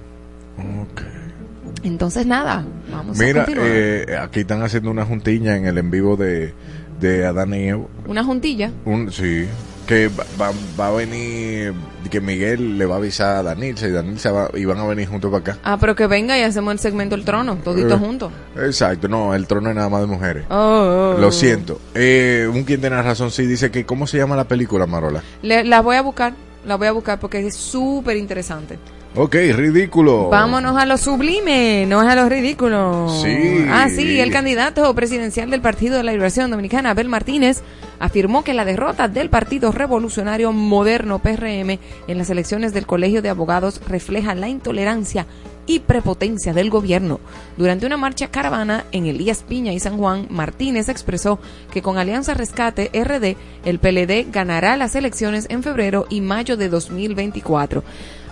Entonces, 1.83 2.25
nada, 2.27 2.65
vamos 2.91 3.19
a 3.19 3.23
Mira, 3.23 3.45
continuar. 3.45 3.71
eh, 3.71 4.17
aquí 4.21 4.41
están 4.41 4.61
haciendo 4.61 4.91
una 4.91 5.05
juntilla 5.05 5.55
en 5.57 5.65
el 5.65 5.77
en 5.77 5.89
vivo 5.89 6.15
de, 6.15 6.53
de 6.99 7.25
Adán 7.25 7.53
y 7.53 7.69
Evo. 7.69 7.89
Una 8.07 8.23
juntilla. 8.23 8.71
Un, 8.85 9.11
sí, 9.11 9.47
que 9.87 10.07
va, 10.39 10.51
va- 10.79 10.87
a 10.87 10.91
venir, 10.91 11.73
que 12.11 12.21
Miguel 12.21 12.77
le 12.77 12.85
va 12.85 12.95
a 12.95 12.97
avisar 12.99 13.37
a 13.37 13.43
Danilza 13.43 13.87
y 13.87 13.91
Danilza 13.91 14.31
va, 14.31 14.49
y 14.53 14.63
van 14.65 14.77
a 14.77 14.85
venir 14.85 15.07
juntos 15.07 15.31
para 15.31 15.41
acá. 15.53 15.57
Ah, 15.63 15.77
pero 15.79 15.95
que 15.95 16.05
venga 16.05 16.37
y 16.37 16.43
hacemos 16.43 16.71
el 16.73 16.79
segmento 16.79 17.15
El 17.15 17.25
Trono, 17.25 17.55
toditos 17.57 17.93
Eh. 17.99 18.05
juntos. 18.05 18.31
Exacto, 18.55 19.07
no, 19.07 19.33
el 19.33 19.47
trono 19.47 19.69
es 19.69 19.75
nada 19.75 19.89
más 19.89 20.01
de 20.01 20.07
mujeres. 20.07 20.45
Oh, 20.51 21.13
oh, 21.15 21.19
Lo 21.19 21.27
oh. 21.29 21.31
siento. 21.31 21.81
Eh, 21.95 22.47
un 22.53 22.63
quien 22.63 22.79
tiene 22.79 23.01
razón, 23.01 23.31
sí, 23.31 23.47
dice 23.47 23.71
que, 23.71 23.85
¿cómo 23.87 24.05
se 24.05 24.17
llama 24.19 24.35
la 24.35 24.43
película, 24.47 24.85
Marola? 24.85 25.23
Le- 25.41 25.63
la 25.63 25.81
voy 25.81 25.95
a 25.95 26.01
buscar, 26.03 26.33
la 26.65 26.75
voy 26.75 26.87
a 26.87 26.91
buscar 26.91 27.19
porque 27.19 27.45
es 27.45 27.55
súper 27.55 28.17
interesante. 28.17 28.77
Ok, 29.13 29.35
ridículo. 29.55 30.29
Vámonos 30.29 30.77
a 30.77 30.85
lo 30.85 30.97
sublime, 30.97 31.85
no 31.85 32.01
es 32.01 32.07
a 32.07 32.15
lo 32.15 32.29
ridículo. 32.29 33.09
Sí. 33.21 33.65
Ah, 33.69 33.89
sí, 33.89 34.21
el 34.21 34.31
candidato 34.31 34.93
presidencial 34.95 35.49
del 35.49 35.59
Partido 35.59 35.97
de 35.97 36.03
la 36.03 36.13
Liberación 36.13 36.49
Dominicana, 36.49 36.91
Abel 36.91 37.09
Martínez, 37.09 37.61
afirmó 37.99 38.45
que 38.45 38.53
la 38.53 38.63
derrota 38.63 39.09
del 39.09 39.29
Partido 39.29 39.73
Revolucionario 39.73 40.53
Moderno 40.53 41.19
PRM 41.19 41.77
en 42.07 42.17
las 42.17 42.29
elecciones 42.29 42.73
del 42.73 42.87
Colegio 42.87 43.21
de 43.21 43.27
Abogados 43.27 43.81
refleja 43.85 44.33
la 44.33 44.47
intolerancia 44.47 45.27
y 45.65 45.79
prepotencia 45.79 46.53
del 46.53 46.69
gobierno. 46.69 47.19
Durante 47.57 47.85
una 47.85 47.97
marcha 47.97 48.29
caravana 48.29 48.85
en 48.91 49.05
Elías 49.05 49.43
Piña 49.47 49.73
y 49.73 49.79
San 49.79 49.97
Juan, 49.97 50.27
Martínez 50.29 50.89
expresó 50.89 51.39
que 51.71 51.81
con 51.81 51.97
Alianza 51.97 52.33
Rescate 52.33 52.89
RD, 52.93 53.35
el 53.65 53.79
PLD 53.79 54.31
ganará 54.31 54.77
las 54.77 54.95
elecciones 54.95 55.47
en 55.49 55.63
febrero 55.63 56.05
y 56.09 56.21
mayo 56.21 56.57
de 56.57 56.69
2024. 56.69 57.83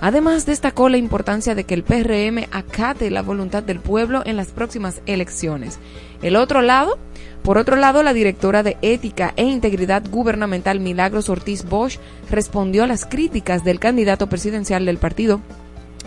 Además, 0.01 0.45
destacó 0.45 0.87
la 0.87 0.97
importancia 0.97 1.55
de 1.55 1.65
que 1.65 1.73
el 1.73 1.83
PRM 1.83 2.47
acate 2.51 3.11
la 3.11 3.21
voluntad 3.21 3.63
del 3.63 3.79
pueblo 3.79 4.21
en 4.25 4.37
las 4.37 4.47
próximas 4.47 5.01
elecciones. 5.05 5.77
El 6.21 6.35
otro 6.37 6.61
lado, 6.61 6.97
por 7.43 7.57
otro 7.57 7.75
lado, 7.75 8.01
la 8.03 8.13
directora 8.13 8.63
de 8.63 8.77
Ética 8.81 9.33
e 9.35 9.43
Integridad 9.43 10.03
Gubernamental 10.09 10.79
Milagros 10.79 11.29
Ortiz 11.29 11.65
Bosch 11.65 11.99
respondió 12.29 12.83
a 12.83 12.87
las 12.87 13.05
críticas 13.05 13.63
del 13.63 13.79
candidato 13.79 14.27
presidencial 14.27 14.85
del 14.85 14.97
partido 14.97 15.41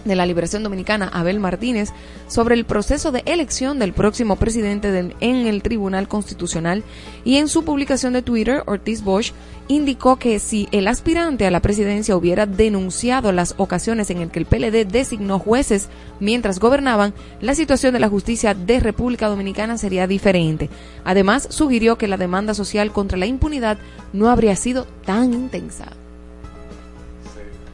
de 0.04 0.16
la 0.16 0.26
Liberación 0.26 0.62
Dominicana, 0.62 1.08
Abel 1.08 1.40
Martínez, 1.40 1.90
sobre 2.28 2.54
el 2.54 2.64
proceso 2.64 3.12
de 3.12 3.22
elección 3.26 3.78
del 3.78 3.92
próximo 3.92 4.36
presidente 4.36 5.14
en 5.20 5.46
el 5.46 5.62
Tribunal 5.62 6.08
Constitucional 6.08 6.82
y 7.24 7.36
en 7.36 7.48
su 7.48 7.64
publicación 7.64 8.12
de 8.12 8.22
Twitter, 8.22 8.62
Ortiz 8.66 9.02
Bosch 9.02 9.32
indicó 9.68 10.16
que 10.16 10.38
si 10.38 10.68
el 10.72 10.88
aspirante 10.88 11.46
a 11.46 11.50
la 11.50 11.60
presidencia 11.60 12.16
hubiera 12.16 12.46
denunciado 12.46 13.32
las 13.32 13.54
ocasiones 13.58 14.10
en 14.10 14.18
el 14.18 14.30
que 14.30 14.40
el 14.40 14.46
PLD 14.46 14.86
designó 14.86 15.38
jueces 15.38 15.88
mientras 16.20 16.58
gobernaban, 16.58 17.14
la 17.40 17.54
situación 17.54 17.92
de 17.92 18.00
la 18.00 18.08
justicia 18.08 18.54
de 18.54 18.80
República 18.80 19.28
Dominicana 19.28 19.78
sería 19.78 20.06
diferente. 20.06 20.68
Además, 21.04 21.46
sugirió 21.50 21.96
que 21.96 22.08
la 22.08 22.16
demanda 22.16 22.54
social 22.54 22.92
contra 22.92 23.18
la 23.18 23.26
impunidad 23.26 23.78
no 24.12 24.28
habría 24.28 24.56
sido 24.56 24.86
tan 25.04 25.32
intensa. 25.32 26.01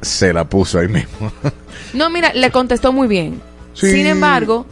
Se 0.01 0.33
la 0.33 0.45
puso 0.45 0.79
ahí 0.79 0.89
mismo. 0.89 1.33
No, 1.95 2.11
mira, 2.11 2.33
le 2.35 2.51
contestó 2.51 2.93
muy 2.93 3.09
bien. 3.09 3.41
Sí. 3.73 3.91
Sin 3.91 4.07
embargo, 4.07 4.67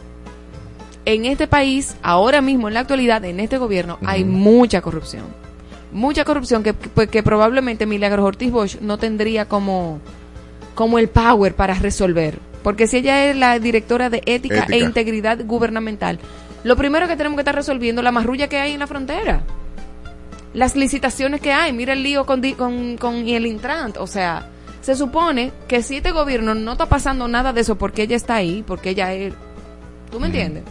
en 1.05 1.25
este 1.25 1.47
país, 1.47 1.95
ahora 2.03 2.41
mismo, 2.41 2.67
en 2.67 2.75
la 2.75 2.81
actualidad, 2.81 3.23
en 3.25 3.39
este 3.39 3.57
gobierno, 3.57 3.97
hay 4.05 4.23
mucha 4.23 4.81
corrupción. 4.81 5.23
Mucha 5.91 6.25
corrupción 6.25 6.61
que, 6.63 6.73
que, 6.75 7.07
que 7.07 7.23
probablemente 7.23 7.85
Milagros 7.87 8.25
Ortiz 8.25 8.51
Bosch 8.51 8.79
no 8.81 8.97
tendría 8.97 9.45
como, 9.45 9.99
como 10.75 10.99
el 10.99 11.07
power 11.07 11.55
para 11.55 11.73
resolver. 11.75 12.37
Porque 12.61 12.87
si 12.87 12.97
ella 12.97 13.25
es 13.25 13.35
la 13.35 13.57
directora 13.57 14.09
de 14.09 14.21
ética, 14.25 14.59
Ética. 14.63 14.75
e 14.75 14.79
integridad 14.79 15.39
gubernamental, 15.43 16.19
lo 16.63 16.75
primero 16.75 17.07
que 17.07 17.15
tenemos 17.15 17.37
que 17.37 17.41
estar 17.41 17.55
resolviendo 17.55 18.01
es 18.01 18.03
la 18.03 18.11
marrulla 18.11 18.49
que 18.49 18.57
hay 18.57 18.73
en 18.73 18.79
la 18.79 18.87
frontera. 18.87 19.43
Las 20.53 20.75
licitaciones 20.75 21.39
que 21.41 21.53
hay, 21.53 21.71
mira 21.71 21.93
el 21.93 22.03
lío 22.03 22.25
con, 22.25 22.41
con, 22.53 22.97
con 22.97 23.15
el 23.27 23.45
Intrant, 23.47 23.97
o 23.97 24.07
sea, 24.07 24.49
se 24.87 24.95
supone 24.95 25.51
que 25.67 25.83
si 25.83 25.97
este 25.97 26.11
gobierno 26.13 26.55
no 26.55 26.71
está 26.71 26.85
pasando 26.85 27.27
nada 27.27 27.51
de 27.51 27.59
eso 27.59 27.77
porque 27.77 28.03
ella 28.03 28.15
está 28.15 28.35
ahí, 28.35 28.63
porque 28.65 28.91
ella 28.91 29.13
es... 29.13 29.33
¿Tú 30.09 30.17
me 30.17 30.27
entiendes? 30.27 30.63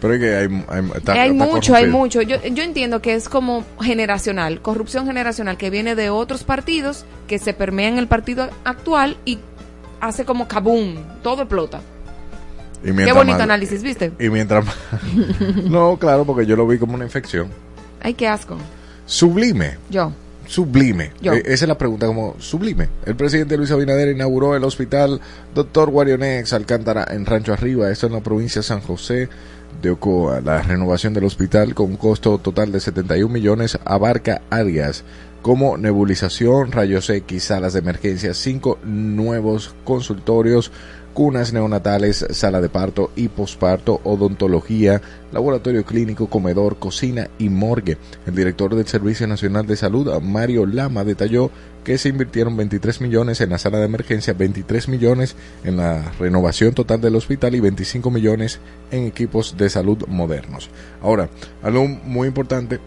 Pero 0.00 0.14
es 0.14 0.20
que 0.20 0.34
hay, 0.34 0.64
hay, 0.68 0.90
está- 0.96 1.12
hay 1.12 1.30
está 1.30 1.44
mucho, 1.44 1.74
hay 1.74 1.86
mucho. 1.88 2.22
Yo, 2.22 2.42
yo 2.42 2.62
entiendo 2.62 3.02
que 3.02 3.12
es 3.14 3.28
como 3.28 3.62
generacional, 3.82 4.62
corrupción 4.62 5.04
generacional 5.06 5.58
que 5.58 5.68
viene 5.68 5.94
de 5.94 6.08
otros 6.08 6.42
partidos 6.42 7.04
que 7.28 7.38
se 7.38 7.52
permea 7.52 7.88
en 7.90 7.98
el 7.98 8.06
partido 8.08 8.48
actual 8.64 9.18
y 9.26 9.38
hace 10.00 10.24
como 10.24 10.48
kaboom, 10.48 10.94
todo 11.22 11.42
explota. 11.42 11.82
Y 12.82 12.94
Qué 12.96 13.12
bonito 13.12 13.34
más- 13.36 13.40
análisis, 13.42 13.82
¿viste? 13.82 14.10
Y 14.18 14.30
mientras 14.30 14.64
más- 14.64 14.76
No, 15.64 15.98
claro, 15.98 16.24
porque 16.24 16.46
yo 16.46 16.56
lo 16.56 16.66
vi 16.66 16.78
como 16.78 16.94
una 16.94 17.04
infección. 17.04 17.48
Ay, 18.00 18.14
qué 18.14 18.26
asco. 18.26 18.56
Sublime. 19.04 19.76
Yo. 19.90 20.12
Sublime. 20.46 21.12
Yo. 21.20 21.32
Eh, 21.32 21.42
esa 21.46 21.64
es 21.64 21.68
la 21.68 21.78
pregunta, 21.78 22.06
como 22.06 22.36
sublime. 22.38 22.88
El 23.04 23.16
presidente 23.16 23.56
Luis 23.56 23.70
Abinader 23.70 24.08
inauguró 24.08 24.56
el 24.56 24.64
hospital 24.64 25.20
Dr. 25.54 25.90
Guarionex 25.90 26.52
Alcántara 26.52 27.06
en 27.10 27.26
Rancho 27.26 27.52
Arriba, 27.52 27.90
esto 27.90 28.06
en 28.06 28.12
la 28.14 28.20
provincia 28.20 28.60
de 28.60 28.64
San 28.64 28.80
José 28.80 29.28
de 29.82 29.90
Ocoa. 29.90 30.40
La 30.40 30.62
renovación 30.62 31.14
del 31.14 31.24
hospital 31.24 31.74
con 31.74 31.90
un 31.90 31.96
costo 31.96 32.38
total 32.38 32.72
de 32.72 32.80
71 32.80 33.32
millones 33.32 33.78
abarca 33.84 34.42
áreas 34.50 35.04
como 35.44 35.76
nebulización, 35.76 36.72
rayos 36.72 37.10
X, 37.10 37.44
salas 37.44 37.74
de 37.74 37.80
emergencia, 37.80 38.32
cinco 38.32 38.78
nuevos 38.82 39.74
consultorios, 39.84 40.72
cunas 41.14 41.52
neonatales, 41.52 42.26
sala 42.30 42.60
de 42.60 42.68
parto 42.68 43.12
y 43.16 43.28
posparto, 43.28 44.00
odontología, 44.04 45.00
laboratorio 45.32 45.84
clínico, 45.84 46.28
comedor, 46.28 46.76
cocina 46.78 47.30
y 47.38 47.48
morgue. 47.48 47.96
El 48.26 48.34
director 48.34 48.74
del 48.74 48.86
Servicio 48.86 49.26
Nacional 49.26 49.66
de 49.66 49.76
Salud, 49.76 50.12
Mario 50.20 50.66
Lama, 50.66 51.04
detalló 51.04 51.50
que 51.84 51.98
se 51.98 52.08
invirtieron 52.08 52.56
23 52.56 53.00
millones 53.00 53.40
en 53.40 53.50
la 53.50 53.58
sala 53.58 53.78
de 53.78 53.84
emergencia, 53.84 54.34
23 54.34 54.88
millones 54.88 55.36
en 55.62 55.76
la 55.76 56.12
renovación 56.18 56.74
total 56.74 57.00
del 57.00 57.14
hospital 57.14 57.54
y 57.54 57.60
25 57.60 58.10
millones 58.10 58.58
en 58.90 59.06
equipos 59.06 59.56
de 59.56 59.70
salud 59.70 60.04
modernos. 60.08 60.68
Ahora, 61.00 61.28
algo 61.62 61.86
muy 61.86 62.28
importante 62.28 62.80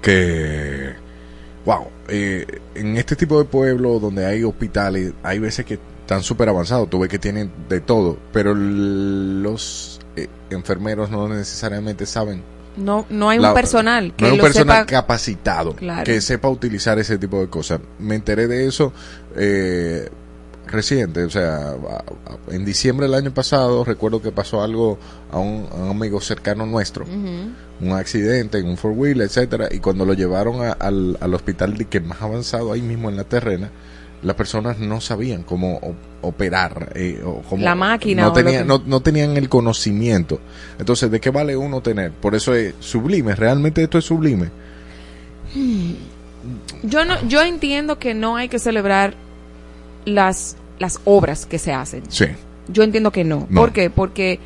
que 0.00 0.94
wow, 1.64 1.88
eh, 2.08 2.46
en 2.74 2.96
este 2.96 3.16
tipo 3.16 3.38
de 3.38 3.44
pueblos 3.44 4.00
donde 4.00 4.24
hay 4.24 4.44
hospitales, 4.44 5.12
hay 5.22 5.38
veces 5.38 5.66
que 5.66 5.78
están 6.08 6.22
súper 6.22 6.48
avanzados, 6.48 6.88
tú 6.88 6.98
ves 7.00 7.10
que 7.10 7.18
tienen 7.18 7.52
de 7.68 7.80
todo, 7.82 8.16
pero 8.32 8.54
los 8.54 10.00
eh, 10.16 10.26
enfermeros 10.48 11.10
no 11.10 11.28
necesariamente 11.28 12.06
saben. 12.06 12.42
No, 12.78 13.04
no 13.10 13.28
hay 13.28 13.38
un 13.40 13.52
personal 13.52 14.14
que 14.16 14.22
no 14.22 14.26
hay 14.28 14.32
un 14.32 14.38
lo 14.38 14.44
personal 14.44 14.76
sepa. 14.78 14.86
capacitado 14.86 15.74
Claro. 15.76 16.04
que 16.04 16.20
sepa 16.22 16.48
utilizar 16.48 16.98
ese 16.98 17.18
tipo 17.18 17.40
de 17.40 17.48
cosas. 17.48 17.80
Me 17.98 18.14
enteré 18.14 18.46
de 18.46 18.66
eso 18.66 18.92
eh, 19.36 20.08
reciente, 20.66 21.24
o 21.24 21.30
sea, 21.30 21.74
en 22.50 22.64
diciembre 22.64 23.06
del 23.06 23.14
año 23.14 23.34
pasado 23.34 23.84
recuerdo 23.84 24.22
que 24.22 24.32
pasó 24.32 24.62
algo 24.62 24.98
a 25.30 25.38
un, 25.38 25.66
a 25.70 25.74
un 25.76 25.90
amigo 25.90 26.20
cercano 26.22 26.64
nuestro, 26.66 27.04
un 27.04 27.92
accidente 27.92 28.58
en 28.58 28.66
un 28.68 28.76
four 28.78 28.92
wheel, 28.92 29.20
etcétera, 29.20 29.68
y 29.70 29.78
cuando 29.80 30.04
lo 30.06 30.14
llevaron 30.14 30.62
a- 30.64 30.72
al, 30.72 31.18
al 31.20 31.34
hospital 31.34 31.76
de 31.76 31.84
que 31.86 32.00
más 32.00 32.22
avanzado 32.22 32.72
ahí 32.72 32.80
mismo 32.82 33.08
en 33.10 33.16
la 33.16 33.24
terrena, 33.24 33.70
las 34.22 34.34
personas 34.36 34.78
no 34.78 35.00
sabían 35.00 35.42
cómo 35.44 35.80
operar 36.22 36.92
eh, 36.96 37.20
o 37.24 37.42
cómo 37.48 37.62
La 37.64 37.74
máquina 37.74 38.22
no 38.24 38.32
que- 38.32 38.64
no, 38.64 38.82
no 38.84 39.00
tenían 39.00 39.36
el 39.36 39.48
conocimiento 39.48 40.40
entonces 40.78 41.10
de 41.10 41.20
qué 41.20 41.30
vale 41.30 41.56
uno 41.56 41.80
tener 41.80 42.10
por 42.12 42.34
eso 42.34 42.52
es 42.54 42.74
sublime 42.80 43.34
realmente 43.36 43.82
esto 43.82 43.98
es 43.98 44.04
sublime 44.04 44.50
Yo 46.82 47.04
no, 47.04 47.14
yo 47.28 47.42
entiendo 47.42 47.98
que 47.98 48.14
no 48.14 48.36
hay 48.36 48.48
que 48.48 48.58
celebrar 48.58 49.14
las, 50.04 50.56
las 50.78 51.00
obras 51.04 51.46
que 51.46 51.58
se 51.58 51.72
hacen. 51.72 52.02
sí 52.08 52.26
Yo 52.68 52.82
entiendo 52.82 53.10
que 53.10 53.24
no. 53.24 53.46
No. 53.50 53.60
¿Por 53.60 53.72
qué? 53.72 53.90
Porque 53.90 54.38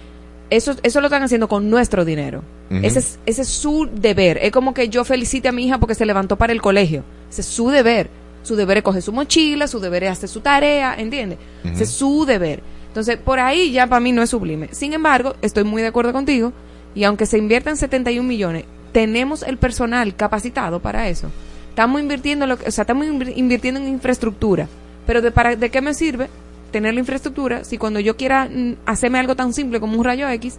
eso, 0.51 0.75
eso 0.83 1.01
lo 1.01 1.07
están 1.07 1.23
haciendo 1.23 1.49
con 1.49 1.71
nuestro 1.71 2.05
dinero. 2.05 2.43
Ese, 2.71 3.01
es, 3.01 3.19
ese 3.27 3.43
es 3.43 3.49
su 3.49 3.87
deber. 3.95 4.39
Es 4.41 4.51
como 4.51 4.73
que 4.73 4.89
yo 4.89 5.05
felicite 5.05 5.47
a 5.49 5.53
mi 5.53 5.67
hija 5.67 5.79
porque 5.79 5.95
se 5.95 6.07
levantó 6.07 6.37
para 6.37 6.55
el 6.55 6.63
colegio. 6.63 7.05
Ese 7.31 7.43
es 7.43 7.47
su 7.47 7.69
deber. 7.69 8.09
Su 8.43 8.57
deber 8.57 8.79
es 8.79 8.83
coger 8.83 9.03
su 9.03 9.13
mochila, 9.13 9.67
su 9.69 9.79
deber 9.81 10.05
es 10.05 10.11
hacer 10.11 10.29
su 10.29 10.41
tarea, 10.41 10.95
¿entiendes? 10.99 11.39
Ese 11.65 11.85
es 11.85 11.91
su 11.91 12.25
deber. 12.27 12.63
Entonces, 12.89 13.17
por 13.17 13.39
ahí 13.39 13.73
ya 13.73 13.87
para 13.87 14.01
mí 14.01 14.13
no 14.13 14.23
es 14.23 14.31
sublime. 14.31 14.69
Sin 14.73 14.93
embargo, 14.93 15.35
estoy 15.43 15.65
muy 15.65 15.81
de 15.83 15.89
acuerdo 15.89 16.13
contigo 16.13 16.53
y 16.95 17.05
aunque 17.05 17.25
se 17.27 17.39
inviertan 17.39 17.77
71 17.77 18.27
millones, 18.29 18.65
tenemos 18.93 19.43
el 19.43 19.57
personal 19.57 20.15
capacitado 20.17 20.81
para 20.81 21.09
eso. 21.09 21.29
Estamos 21.71 22.01
invirtiendo, 22.03 22.47
lo 22.47 22.59
que, 22.59 22.69
o 22.69 22.71
sea, 22.71 22.83
estamos 22.83 23.07
invir- 23.07 23.33
invirtiendo 23.35 23.81
en 23.81 23.89
infraestructura. 23.89 24.69
Pero 25.07 25.23
de, 25.23 25.31
para, 25.31 25.57
¿de 25.57 25.71
qué 25.71 25.81
me 25.81 25.95
sirve 25.95 26.29
tener 26.71 26.93
la 26.95 27.01
infraestructura 27.01 27.65
si 27.65 27.79
cuando 27.79 27.99
yo 28.01 28.17
quiera 28.17 28.49
mm, 28.51 28.75
hacerme 28.87 29.19
algo 29.19 29.35
tan 29.37 29.55
simple 29.55 29.81
como 29.81 29.97
un 29.99 30.05
rayo 30.05 30.29
X, 30.29 30.59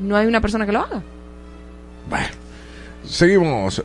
no 0.00 0.16
hay 0.16 0.26
una 0.26 0.40
persona 0.40 0.64
que 0.66 0.72
lo 0.72 0.80
haga? 0.80 1.02
bueno 2.08 2.26
seguimos 3.04 3.82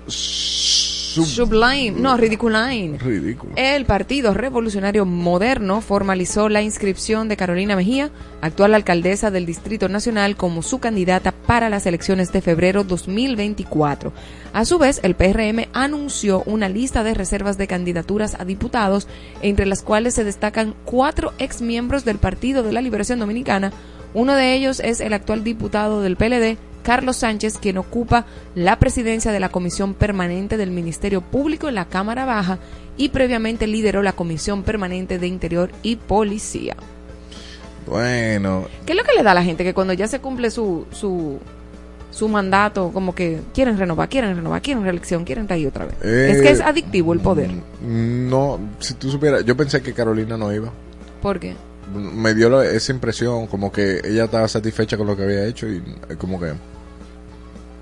Sub- 1.09 1.25
Sublime, 1.25 1.91
no, 1.91 2.15
ridiculine. 2.17 2.99
ridículo 2.99 3.53
El 3.55 3.85
Partido 3.85 4.33
Revolucionario 4.33 5.05
Moderno 5.05 5.81
formalizó 5.81 6.49
la 6.49 6.61
inscripción 6.61 7.27
de 7.27 7.35
Carolina 7.37 7.75
Mejía, 7.75 8.11
actual 8.41 8.75
alcaldesa 8.75 9.31
del 9.31 9.45
Distrito 9.47 9.89
Nacional, 9.89 10.35
como 10.35 10.61
su 10.61 10.79
candidata 10.79 11.31
para 11.31 11.69
las 11.69 11.85
elecciones 11.87 12.31
de 12.31 12.41
febrero 12.41 12.83
2024. 12.83 14.13
A 14.53 14.65
su 14.65 14.77
vez, 14.77 14.99
el 15.03 15.15
PRM 15.15 15.67
anunció 15.73 16.43
una 16.45 16.69
lista 16.69 17.03
de 17.03 17.13
reservas 17.15 17.57
de 17.57 17.67
candidaturas 17.67 18.35
a 18.39 18.45
diputados, 18.45 19.07
entre 19.41 19.65
las 19.65 19.81
cuales 19.81 20.13
se 20.13 20.23
destacan 20.23 20.75
cuatro 20.85 21.33
exmiembros 21.39 22.05
del 22.05 22.17
Partido 22.19 22.61
de 22.61 22.71
la 22.73 22.81
Liberación 22.81 23.19
Dominicana. 23.19 23.71
Uno 24.13 24.35
de 24.35 24.53
ellos 24.53 24.79
es 24.79 25.01
el 25.01 25.13
actual 25.13 25.43
diputado 25.43 26.01
del 26.01 26.17
PLD, 26.17 26.57
Carlos 26.89 27.17
Sánchez, 27.17 27.59
quien 27.59 27.77
ocupa 27.77 28.25
la 28.55 28.79
presidencia 28.79 29.31
de 29.31 29.39
la 29.39 29.49
Comisión 29.49 29.93
Permanente 29.93 30.57
del 30.57 30.71
Ministerio 30.71 31.21
Público 31.21 31.69
en 31.69 31.75
la 31.75 31.85
Cámara 31.85 32.25
Baja 32.25 32.57
y 32.97 33.09
previamente 33.09 33.67
lideró 33.67 34.01
la 34.01 34.13
Comisión 34.13 34.63
Permanente 34.63 35.19
de 35.19 35.27
Interior 35.27 35.69
y 35.83 35.97
Policía. 35.97 36.75
bueno 37.85 38.65
¿Qué 38.87 38.93
es 38.93 38.97
lo 38.97 39.03
que 39.03 39.13
le 39.15 39.21
da 39.21 39.31
a 39.31 39.35
la 39.35 39.43
gente 39.43 39.63
que 39.63 39.75
cuando 39.75 39.93
ya 39.93 40.07
se 40.07 40.19
cumple 40.19 40.49
su, 40.49 40.87
su, 40.91 41.37
su 42.09 42.27
mandato, 42.27 42.89
como 42.91 43.13
que 43.13 43.39
quieren 43.53 43.77
renovar, 43.77 44.09
quieren 44.09 44.35
renovar, 44.35 44.59
quieren 44.63 44.83
reelección, 44.83 45.25
quieren 45.25 45.45
ir 45.59 45.67
otra 45.67 45.85
vez? 45.85 45.93
Eh, 46.03 46.31
es 46.31 46.41
que 46.41 46.49
es 46.49 46.59
adictivo 46.59 47.13
el 47.13 47.19
poder. 47.19 47.51
mm, 47.51 48.29
no 48.31 48.59
si 48.79 48.95
tú 48.95 49.11
supieras 49.11 49.45
yo 49.45 49.55
pensé 49.55 49.83
que 49.83 49.93
Carolina 49.93 50.37
no 50.37 50.51
iba 50.51 50.71
¿Por 51.21 51.39
qué? 51.39 51.53
me 51.93 52.33
dio 52.33 52.49
la- 52.49 52.65
esa 52.65 52.91
impresión 52.91 53.45
como 53.45 53.71
que 53.71 54.01
ella 54.03 54.25
estaba 54.25 54.47
satisfecha 54.47 54.97
con 54.97 55.05
lo 55.07 55.15
que 55.15 55.23
había 55.23 55.45
hecho 55.45 55.67
y 55.67 55.77
eh, 56.09 56.15
como 56.17 56.39
que 56.39 56.53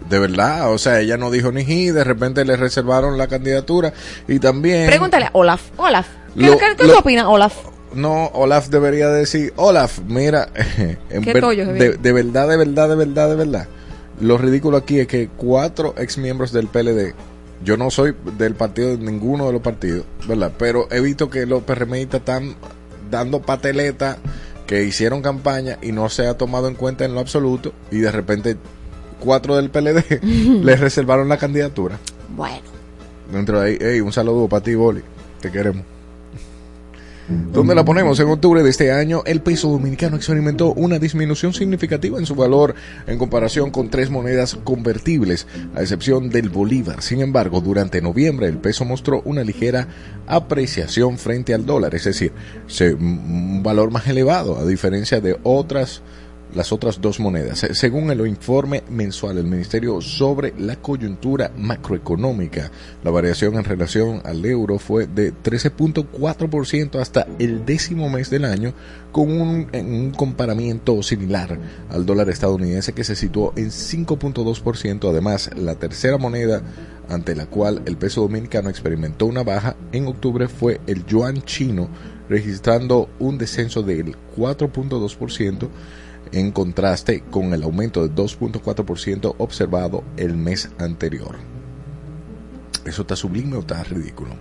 de 0.10 0.20
verdad, 0.20 0.72
o 0.72 0.78
sea, 0.78 1.00
ella 1.00 1.17
no 1.17 1.30
dijo 1.32 1.52
ni 1.52 1.65
ji, 1.65 1.91
de 1.91 2.04
repente 2.04 2.46
le 2.46 2.56
reservaron 2.56 3.17
la 3.17 3.28
candidatura 3.28 3.93
y 4.28 4.39
también 4.39 4.88
Pregúntale 4.88 5.26
a 5.26 5.30
Olaf. 5.34 5.62
Olaf, 5.78 6.08
¿qué, 6.36 6.41
Lo- 6.46 6.58
qué- 6.58 6.65
qué 6.78 6.84
lo- 6.86 6.93
tú 6.93 7.00
opinas, 7.00 7.26
Olaf? 7.28 7.54
No, 7.93 8.28
Olaf 8.34 8.67
debería 8.67 9.10
decir, 9.10 9.54
Olaf, 9.56 10.00
mira, 10.08 10.50
en 11.10 11.24
Qué 11.24 11.34
ver- 11.34 11.41
tollo 11.41 11.65
se 11.65 11.74
de, 11.74 11.89
ve. 11.91 11.98
de 11.98 12.13
verdad, 12.13 12.48
de 12.48 12.58
verdad, 12.58 12.89
de 12.89 12.96
verdad, 12.96 13.30
de 13.30 13.36
verdad. 13.36 13.67
Lo 14.20 14.38
ridículo 14.38 14.78
aquí 14.78 15.00
es 15.00 15.08
que 15.08 15.30
cuatro 15.36 15.93
ex 15.98 16.17
miembros 16.17 16.52
del 16.52 16.67
PLD, 16.67 17.13
yo 17.63 17.78
no 17.78 17.89
soy 17.89 18.13
del 18.38 18.56
partido 18.56 18.89
de 18.89 18.98
ninguno 18.98 19.48
de 19.48 19.54
los 19.54 19.62
partidos, 19.62 20.06
¿verdad? 20.28 20.52
Pero 20.58 20.88
he 20.91 21.00
visto 21.02 21.30
que 21.30 21.46
los 21.46 21.63
PRMistas 21.63 22.20
están 22.20 22.56
dando 23.10 23.41
pateleta, 23.41 24.17
que 24.67 24.84
hicieron 24.84 25.22
campaña 25.22 25.78
y 25.82 25.91
no 25.91 26.10
se 26.10 26.28
ha 26.28 26.36
tomado 26.38 26.67
en 26.67 26.76
cuenta 26.76 27.06
en 27.06 27.13
lo 27.15 27.20
absoluto, 27.22 27.74
y 27.89 28.00
de 28.00 28.12
repente 28.12 28.58
cuatro 29.19 29.56
del 29.56 29.69
PLD 29.69 30.21
les 30.63 30.80
reservaron 30.80 31.30
la 31.30 31.38
candidatura. 31.38 31.99
Bueno. 32.36 32.77
Dentro 33.32 33.60
de 33.60 33.67
ahí, 33.67 33.77
hey, 33.80 34.01
un 34.01 34.13
saludo 34.13 34.47
para 34.47 34.63
ti, 34.63 34.75
Boli. 34.75 35.01
Te 35.41 35.51
queremos. 35.51 35.84
¿Dónde 37.30 37.75
la 37.75 37.84
ponemos? 37.84 38.17
En 38.21 38.30
octubre 38.30 38.63
de 38.63 38.69
este 38.69 38.93
año, 38.93 39.21
el 39.25 39.41
peso 39.41 39.69
dominicano 39.69 40.15
experimentó 40.15 40.71
una 40.71 40.97
disminución 40.97 41.53
significativa 41.53 42.17
en 42.17 42.25
su 42.25 42.36
valor 42.36 42.73
en 43.06 43.17
comparación 43.17 43.69
con 43.69 43.89
tres 43.89 44.10
monedas 44.10 44.58
convertibles, 44.63 45.45
a 45.75 45.82
excepción 45.82 46.30
del 46.30 46.47
bolívar. 46.47 47.01
Sin 47.01 47.19
embargo, 47.19 47.60
durante 47.60 48.01
noviembre 48.01 48.47
el 48.47 48.60
peso 48.60 48.86
mostró 48.86 49.21
una 49.25 49.43
ligera 49.43 49.89
apreciación 50.25 51.17
frente 51.17 51.53
al 51.53 51.65
dólar, 51.65 51.95
es 51.95 52.06
decir, 52.06 52.32
un 52.97 53.62
valor 53.62 53.91
más 53.91 54.08
elevado, 54.08 54.58
a 54.58 54.65
diferencia 54.65 55.19
de 55.19 55.38
otras 55.43 56.01
las 56.56 56.72
otras 56.72 57.00
dos 57.02 57.20
monedas. 57.20 57.60
Se- 57.60 57.74
Según 57.76 58.10
el 58.12 58.26
informe 58.28 58.84
mensual 58.90 59.36
del 59.36 59.46
Ministerio 59.48 60.02
sobre 60.02 60.54
la 60.58 60.76
coyuntura 60.78 61.52
macroeconómica, 61.58 62.72
la 63.04 63.12
variación 63.12 63.56
en 63.56 63.64
relación 63.64 64.22
al 64.26 64.44
euro 64.46 64.80
fue 64.80 65.08
de 65.08 65.34
13.4% 65.34 67.00
hasta 67.00 67.28
el 67.40 67.66
décimo 67.66 68.10
mes 68.10 68.30
del 68.30 68.46
año, 68.46 68.74
con 69.12 69.32
un, 69.32 69.68
un 69.74 70.12
comparamiento 70.12 71.02
similar 71.04 71.58
al 71.90 72.06
dólar 72.06 72.30
estadounidense 72.30 72.94
que 72.94 73.04
se 73.04 73.16
situó 73.16 73.54
en 73.56 73.68
5.2%. 73.72 75.10
Además, 75.10 75.50
la 75.56 75.76
tercera 75.76 76.18
moneda 76.18 76.62
ante 77.10 77.36
la 77.36 77.46
cual 77.46 77.82
el 77.86 77.98
peso 77.98 78.22
dominicano 78.22 78.70
experimentó 78.70 79.26
una 79.26 79.44
baja 79.44 79.76
en 79.92 80.08
octubre 80.08 80.48
fue 80.48 80.82
el 80.88 81.06
yuan 81.06 81.42
chino, 81.42 81.88
registrando 82.30 83.10
un 83.20 83.38
descenso 83.38 83.82
del 83.82 84.16
4.2% 84.36 85.70
en 86.32 86.52
contraste 86.52 87.22
con 87.30 87.54
el 87.54 87.63
aumento 87.63 88.08
de 88.08 88.13
2.4% 88.13 89.36
observado 89.38 90.04
el 90.18 90.36
mes 90.38 90.70
anterior. 90.80 91.36
¿Eso 92.86 93.02
está 93.02 93.16
sublime 93.16 93.56
o 93.58 93.60
está 93.60 93.84
ridículo? 93.84 94.32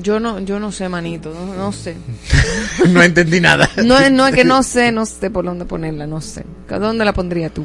Yo 0.00 0.20
no, 0.20 0.38
yo 0.40 0.60
no 0.60 0.70
sé, 0.70 0.88
manito, 0.88 1.32
no, 1.34 1.54
no 1.54 1.72
sé. 1.72 1.96
no 2.90 3.02
entendí 3.02 3.40
nada. 3.40 3.68
No, 3.84 3.98
es- 3.98 4.12
no 4.12 4.26
es 4.26 4.34
que 4.34 4.44
no 4.44 4.62
sé, 4.62 4.92
no 4.92 5.04
sé 5.04 5.30
por 5.30 5.44
dónde 5.44 5.64
ponerla, 5.64 6.06
no 6.06 6.20
sé. 6.20 6.44
¿Dónde 6.68 7.04
la 7.04 7.12
pondría 7.12 7.50
tú? 7.50 7.64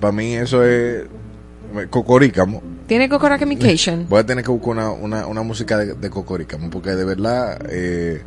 para 0.00 0.12
mí 0.12 0.34
eso 0.34 0.64
es 0.64 1.04
cocorícamo. 1.90 2.62
¿Tiene 2.88 3.08
Cocora 3.08 3.38
Communication? 3.38 4.06
Voy 4.08 4.20
a 4.20 4.26
tener 4.26 4.42
que 4.44 4.50
buscar 4.50 4.70
una, 4.70 4.90
una, 4.90 5.26
una 5.26 5.42
música 5.42 5.76
de, 5.76 5.94
de 5.94 6.10
cocorícamo 6.10 6.70
porque 6.70 6.90
de 6.96 7.04
verdad 7.04 7.58
eh, 7.68 8.22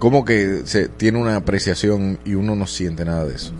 como 0.00 0.24
que 0.24 0.62
se 0.64 0.88
tiene 0.88 1.18
una 1.18 1.36
apreciación 1.36 2.18
y 2.24 2.34
uno 2.34 2.56
no 2.56 2.66
siente 2.66 3.04
nada 3.04 3.24
de 3.24 3.36
eso. 3.36 3.52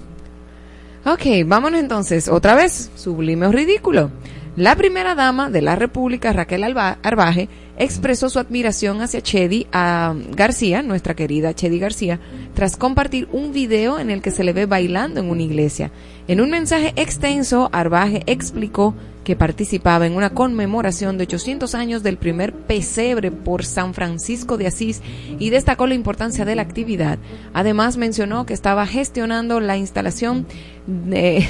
Ok, 1.05 1.23
vámonos 1.47 1.79
entonces, 1.81 2.29
otra 2.29 2.57
vez, 2.57 2.91
sublime 2.97 3.47
o 3.47 3.53
ridículo. 3.53 4.11
La 4.57 4.75
primera 4.75 5.15
dama 5.15 5.49
de 5.49 5.63
la 5.63 5.77
República, 5.77 6.33
Raquel 6.33 6.65
Alba- 6.65 6.99
Arbaje, 7.03 7.49
expresó 7.79 8.29
su 8.29 8.39
admiración 8.41 9.01
hacia 9.01 9.23
Chedi 9.23 9.67
a 9.73 10.13
García, 10.37 10.83
nuestra 10.83 11.15
querida 11.15 11.55
Chedi 11.55 11.79
García, 11.79 12.19
tras 12.55 12.77
compartir 12.77 13.29
un 13.33 13.53
video 13.53 13.99
en 13.99 14.11
el 14.11 14.21
que 14.21 14.33
se 14.33 14.43
le 14.45 14.53
ve 14.53 14.67
bailando 14.67 15.21
en 15.21 15.31
una 15.31 15.43
iglesia. 15.43 15.91
En 16.29 16.41
un 16.41 16.51
mensaje 16.51 16.93
extenso, 16.97 17.71
Arbaje 17.73 18.23
explicó 18.27 18.95
que 19.31 19.37
participaba 19.37 20.09
en 20.09 20.17
una 20.17 20.31
conmemoración 20.31 21.17
de 21.17 21.23
800 21.23 21.77
años 21.77 22.03
del 22.03 22.17
primer 22.17 22.53
pesebre 22.53 23.31
por 23.31 23.65
San 23.65 23.95
Francisco 23.95 24.57
de 24.57 24.67
Asís 24.67 25.03
y 25.39 25.51
destacó 25.51 25.87
la 25.87 25.95
importancia 25.95 26.45
de 26.45 26.57
la 26.57 26.63
actividad. 26.63 27.17
Además 27.55 27.97
mencionó 27.97 28.45
que 28.45 28.55
estaba 28.55 28.89
gestionando 28.89 29.61
la 29.61 29.77
instalación 29.77 30.49
de 30.89 31.47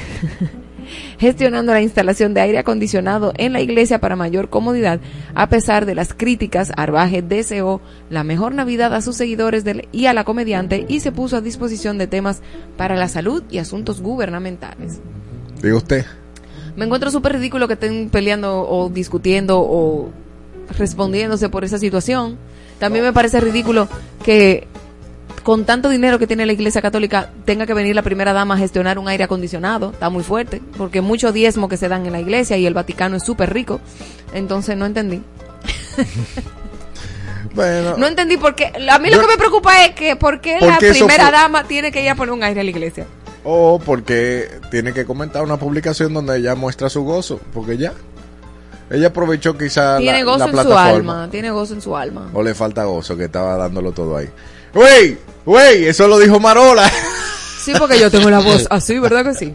gestionando 1.18 1.72
la 1.72 1.80
instalación 1.80 2.34
de 2.34 2.42
aire 2.42 2.58
acondicionado 2.58 3.32
en 3.38 3.54
la 3.54 3.62
iglesia 3.62 3.98
para 3.98 4.14
mayor 4.14 4.50
comodidad, 4.50 5.00
a 5.34 5.48
pesar 5.48 5.86
de 5.86 5.94
las 5.94 6.12
críticas, 6.12 6.72
Arbaje 6.76 7.22
deseó 7.22 7.80
la 8.10 8.24
mejor 8.24 8.54
Navidad 8.54 8.92
a 8.92 9.00
sus 9.00 9.16
seguidores 9.16 9.64
y 9.90 10.04
a 10.04 10.12
la 10.12 10.24
comediante 10.24 10.84
y 10.86 11.00
se 11.00 11.12
puso 11.12 11.38
a 11.38 11.40
disposición 11.40 11.96
de 11.96 12.08
temas 12.08 12.42
para 12.76 12.94
la 12.94 13.08
salud 13.08 13.42
y 13.50 13.56
asuntos 13.56 14.02
gubernamentales. 14.02 15.00
Diga 15.62 15.76
usted. 15.76 16.04
Me 16.80 16.86
encuentro 16.86 17.10
súper 17.10 17.34
ridículo 17.34 17.68
que 17.68 17.74
estén 17.74 18.08
peleando 18.08 18.66
o 18.66 18.88
discutiendo 18.88 19.60
o 19.60 20.10
respondiéndose 20.78 21.50
por 21.50 21.62
esa 21.62 21.78
situación. 21.78 22.38
También 22.78 23.04
me 23.04 23.12
parece 23.12 23.38
ridículo 23.38 23.86
que 24.24 24.66
con 25.42 25.66
tanto 25.66 25.90
dinero 25.90 26.18
que 26.18 26.26
tiene 26.26 26.46
la 26.46 26.54
Iglesia 26.54 26.80
Católica 26.80 27.32
tenga 27.44 27.66
que 27.66 27.74
venir 27.74 27.94
la 27.94 28.00
primera 28.00 28.32
dama 28.32 28.54
a 28.54 28.56
gestionar 28.56 28.98
un 28.98 29.08
aire 29.08 29.24
acondicionado. 29.24 29.90
Está 29.90 30.08
muy 30.08 30.24
fuerte, 30.24 30.62
porque 30.78 31.02
muchos 31.02 31.34
diezmos 31.34 31.68
que 31.68 31.76
se 31.76 31.86
dan 31.86 32.06
en 32.06 32.12
la 32.12 32.20
Iglesia 32.20 32.56
y 32.56 32.64
el 32.64 32.72
Vaticano 32.72 33.16
es 33.16 33.24
súper 33.24 33.52
rico. 33.52 33.78
Entonces 34.32 34.74
no 34.74 34.86
entendí. 34.86 35.20
Bueno, 37.52 37.96
No 37.96 38.06
entendí 38.06 38.36
por 38.36 38.54
qué. 38.54 38.72
A 38.90 38.98
mí 38.98 39.10
lo 39.10 39.20
que 39.20 39.26
me 39.26 39.36
preocupa 39.36 39.84
es 39.84 39.94
que 39.94 40.14
por 40.14 40.40
qué 40.40 40.58
¿Por 40.58 40.68
la 40.68 40.78
primera 40.78 41.24
fue? 41.24 41.32
dama 41.32 41.64
tiene 41.64 41.90
que 41.90 42.02
ir 42.02 42.08
a 42.08 42.14
poner 42.14 42.32
un 42.32 42.44
aire 42.44 42.60
a 42.60 42.64
la 42.64 42.70
iglesia. 42.70 43.06
O 43.44 43.81
porque 43.85 44.48
tiene 44.70 44.92
que 44.92 45.05
comentar 45.05 45.42
una 45.42 45.57
publicación 45.57 46.14
donde 46.14 46.38
ella 46.38 46.55
muestra 46.55 46.88
su 46.88 47.03
gozo, 47.03 47.40
porque 47.53 47.76
ya. 47.76 47.92
Ella 48.90 49.09
aprovechó 49.09 49.57
quizá 49.57 49.98
Tiene 49.98 50.18
la, 50.18 50.24
gozo 50.24 50.48
la 50.48 50.62
en 50.62 50.68
su 50.68 50.74
alma. 50.74 51.29
Tiene 51.31 51.50
gozo 51.53 51.74
en 51.74 51.83
su 51.83 51.96
alma. 51.96 52.29
O 52.35 52.42
le 52.42 52.55
falta 52.55 52.85
gozo, 52.85 53.16
que 53.16 53.24
estaba 53.24 53.57
dándolo 53.57 53.92
todo 53.92 54.16
ahí. 54.16 54.29
¡Wey! 54.74 55.16
¡Wey! 55.46 55.87
Eso 55.87 56.09
lo 56.09 56.18
dijo 56.18 56.40
Marola. 56.40 56.90
Sí, 57.61 57.72
porque 57.79 58.00
yo 58.00 58.11
tengo 58.11 58.31
la 58.31 58.38
voz 58.40 58.66
así, 58.70 58.98
¿verdad 58.98 59.24
que 59.24 59.35
sí? 59.35 59.55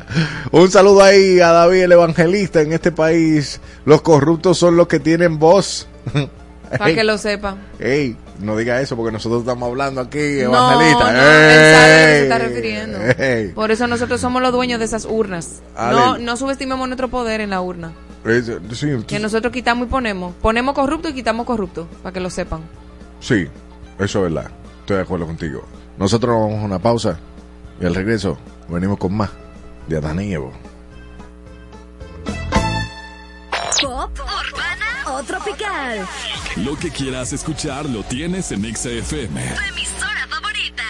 Un 0.51 0.71
saludo 0.71 1.03
ahí 1.03 1.39
a 1.39 1.51
David 1.51 1.83
el 1.83 1.91
Evangelista. 1.91 2.61
En 2.61 2.71
este 2.71 2.91
país, 2.91 3.59
los 3.83 4.01
corruptos 4.01 4.57
son 4.57 4.77
los 4.77 4.87
que 4.87 4.99
tienen 4.99 5.37
voz. 5.37 5.87
Para 6.77 6.93
que 6.93 7.03
lo 7.03 7.17
sepa. 7.17 7.57
Ey, 7.79 8.15
no 8.39 8.55
diga 8.57 8.81
eso 8.81 8.95
porque 8.95 9.11
nosotros 9.11 9.41
estamos 9.41 9.67
hablando 9.69 10.01
aquí, 10.01 10.17
No, 10.43 10.55
evangelista. 10.71 11.11
no, 11.11 11.19
él 11.19 11.73
sabe 11.73 11.93
a 11.93 11.99
lo 11.99 12.05
que 12.05 12.11
se 12.11 12.23
está 12.23 12.37
refiriendo. 12.39 12.97
ey. 13.17 13.47
Por 13.49 13.71
eso 13.71 13.87
nosotros 13.87 14.19
somos 14.21 14.41
los 14.41 14.51
dueños 14.51 14.79
de 14.79 14.85
esas 14.85 15.05
urnas. 15.05 15.61
Ale. 15.75 15.95
No, 15.97 16.17
no 16.17 16.37
subestimemos 16.37 16.87
nuestro 16.87 17.07
poder 17.09 17.41
en 17.41 17.49
la 17.51 17.61
urna. 17.61 17.93
Sí, 18.73 18.87
Que 19.05 19.19
nosotros 19.19 19.53
quitamos 19.53 19.87
y 19.87 19.89
ponemos. 19.91 20.33
Ponemos 20.41 20.73
corrupto 20.73 21.09
y 21.09 21.13
quitamos 21.13 21.45
corrupto, 21.45 21.87
para 22.01 22.11
que 22.13 22.19
lo 22.19 22.29
sepan. 22.29 22.61
sí, 23.19 23.47
eso 23.99 24.25
es 24.25 24.33
verdad. 24.33 24.51
Estoy 24.81 24.97
de 24.97 25.03
acuerdo 25.03 25.25
contigo. 25.27 25.63
Nosotros 25.97 26.31
nos 26.35 26.41
vamos 26.49 26.61
a 26.61 26.65
una 26.65 26.79
pausa 26.79 27.17
y 27.79 27.85
al 27.85 27.95
regreso 27.95 28.37
venimos 28.67 28.97
con 28.97 29.15
más 29.15 29.29
de 29.87 29.97
Adán 29.97 30.19
y 30.19 30.33
Evo. 30.33 30.51
Pop, 33.81 34.09
urbana 34.19 34.74
tropical. 35.23 36.07
Lo 36.57 36.77
que 36.77 36.89
quieras 36.91 37.33
escuchar 37.33 37.89
lo 37.89 38.03
tienes 38.03 38.51
en 38.51 38.65
Exa 38.65 38.89
FM. 38.89 39.41
Tu 39.41 39.61
emisora 39.61 40.27
favorita. 40.29 40.83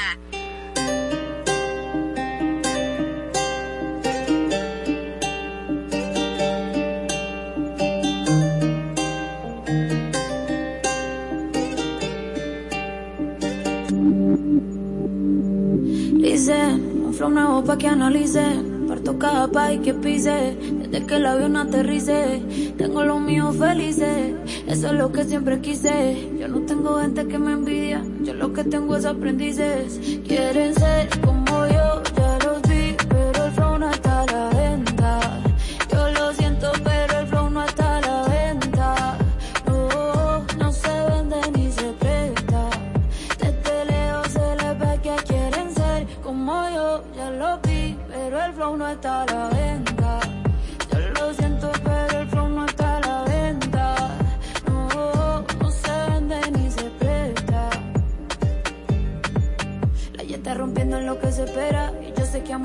Dice, 16.21 16.55
un 16.55 17.13
flow 17.13 17.29
nuevo 17.29 17.63
pa' 17.63 17.77
que 17.77 17.87
analice. 17.87 18.43
Parto 18.87 19.17
cada 19.17 19.47
país 19.47 19.81
que 19.81 19.93
pise. 19.93 20.55
Desde 20.95 21.07
que 21.07 21.15
el 21.17 21.25
avión 21.25 21.57
aterrice. 21.57 22.41
Tengo 22.77 23.03
los 23.03 23.19
míos 23.19 23.57
felices. 23.57 24.33
Eso 24.65 24.87
es 24.87 24.93
lo 24.93 25.11
que 25.11 25.25
siempre 25.25 25.59
quise. 25.59 26.29
Yo 26.39 26.47
no 26.47 26.61
tengo 26.61 27.01
gente 27.01 27.27
que 27.27 27.37
me 27.37 27.51
envidia. 27.51 28.01
Yo 28.23 28.33
lo 28.33 28.53
que 28.53 28.63
tengo 28.63 28.95
es 28.95 29.03
aprendices. 29.03 29.99
Quieren 30.25 30.73
ser 30.73 31.09
como 31.19 31.44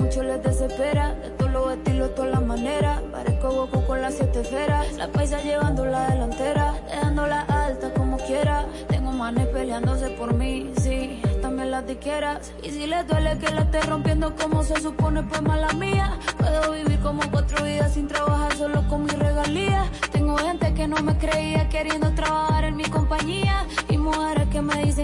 Muchos 0.01 0.25
les 0.25 0.43
desespera. 0.43 1.15
De 1.15 1.31
todos 1.31 1.53
los 1.53 1.73
estilos, 1.73 2.15
todas 2.15 2.31
las 2.33 2.43
maneras. 2.43 3.01
Parezco 3.13 3.51
Goku 3.51 3.87
con 3.87 4.01
las 4.01 4.15
siete 4.15 4.41
esferas. 4.41 4.93
La 4.95 5.09
paisa 5.09 5.41
llevando 5.43 5.85
la 5.85 6.09
delantera. 6.09 6.75
Dejándola 6.89 7.43
alta 7.43 7.93
como 7.95 8.17
quiera. 8.19 8.67
Tengo 8.89 9.13
manes 9.13 9.47
peleándose 9.49 10.09
por 10.11 10.35
mí, 10.35 10.73
sí. 10.81 11.21
También 11.43 11.71
las 11.71 11.87
diqueras. 11.87 12.53
Y 12.63 12.71
si 12.71 12.87
les 12.87 13.07
duele 13.07 13.39
que 13.39 13.53
la 13.55 13.63
esté 13.63 13.81
rompiendo 13.83 14.35
como 14.37 14.63
se 14.63 14.81
supone, 14.81 15.23
pues 15.23 15.43
mala 15.43 15.73
mía. 15.75 16.19
Puedo 16.39 16.73
vivir 16.73 16.99
como 17.01 17.21
cuatro 17.31 17.65
vidas 17.65 17.93
sin 17.95 18.09
trabajar 18.09 18.55
solo 18.57 18.87
con 18.89 19.05
mi 19.05 19.11
regalía. 19.11 19.85
Tengo 20.13 20.37
gente 20.39 20.73
que 20.75 20.89
no 20.89 20.97
me 21.03 21.17
creía 21.19 21.69
queriendo 21.69 22.11
trabajar 22.13 22.60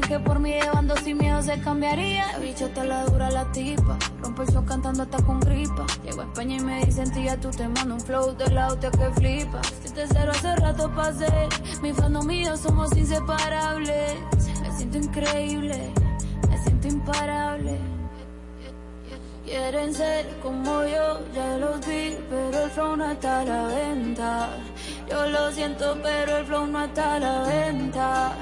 que 0.06 0.20
por 0.20 0.38
mí 0.38 0.52
llevando 0.52 0.96
sin 0.96 1.18
miedo 1.18 1.42
se 1.42 1.60
cambiaría. 1.60 2.26
La 2.32 2.38
bicha 2.38 2.66
está 2.66 2.84
la 2.84 3.04
dura 3.04 3.30
la 3.30 3.50
tipa. 3.52 3.98
Rompe 4.22 4.42
el 4.42 4.48
show 4.48 4.64
cantando 4.64 5.02
hasta 5.02 5.22
con 5.22 5.40
gripa. 5.40 5.84
Llego 6.04 6.22
a 6.22 6.24
España 6.24 6.56
y 6.56 6.60
me 6.60 6.84
dicen, 6.84 7.10
tía, 7.12 7.38
tú 7.40 7.50
te 7.50 7.66
mando 7.68 7.94
un 7.94 8.00
flow 8.00 8.36
de 8.36 8.50
la 8.50 8.68
hostia 8.68 8.90
que 8.90 9.10
flipa. 9.10 9.60
Si 9.82 9.90
te 9.90 10.06
cero 10.06 10.32
hace 10.34 10.54
rato 10.56 10.90
pasé. 10.94 11.48
Mi 11.82 11.92
fandom 11.92 12.30
yo 12.30 12.56
somos 12.56 12.96
inseparables. 12.96 14.14
Me 14.62 14.76
siento 14.76 14.98
increíble. 14.98 15.92
Me 16.48 16.58
siento 16.62 16.88
imparable. 16.88 17.78
Quieren 19.44 19.94
ser 19.94 20.26
como 20.42 20.82
yo, 20.82 21.20
ya 21.32 21.56
los 21.58 21.78
vi, 21.86 22.16
pero 22.28 22.64
el 22.64 22.70
flow 22.70 22.96
no 22.96 23.12
está 23.12 23.40
a 23.40 23.44
la 23.44 23.62
venta. 23.68 24.48
Yo 25.08 25.28
lo 25.28 25.52
siento, 25.52 25.96
pero 26.02 26.38
el 26.38 26.46
flow 26.46 26.66
no 26.66 26.84
está 26.84 27.14
a 27.14 27.20
la 27.20 27.42
venta. 27.42 28.32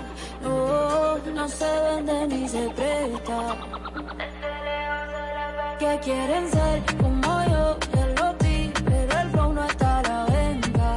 No, 0.44 1.48
se 1.48 1.64
vende 1.64 2.26
ni 2.28 2.48
se 2.48 2.68
presta. 2.70 3.56
Que 5.78 5.98
quieren 6.00 6.50
ser 6.50 6.82
como 6.96 7.44
yo, 7.44 7.78
ya 7.94 8.06
los 8.18 8.38
vi, 8.38 8.72
pero 8.84 9.20
el 9.20 9.30
flow 9.30 9.52
no 9.52 9.64
está 9.64 9.98
a 9.98 10.02
la 10.02 10.24
venta. 10.26 10.96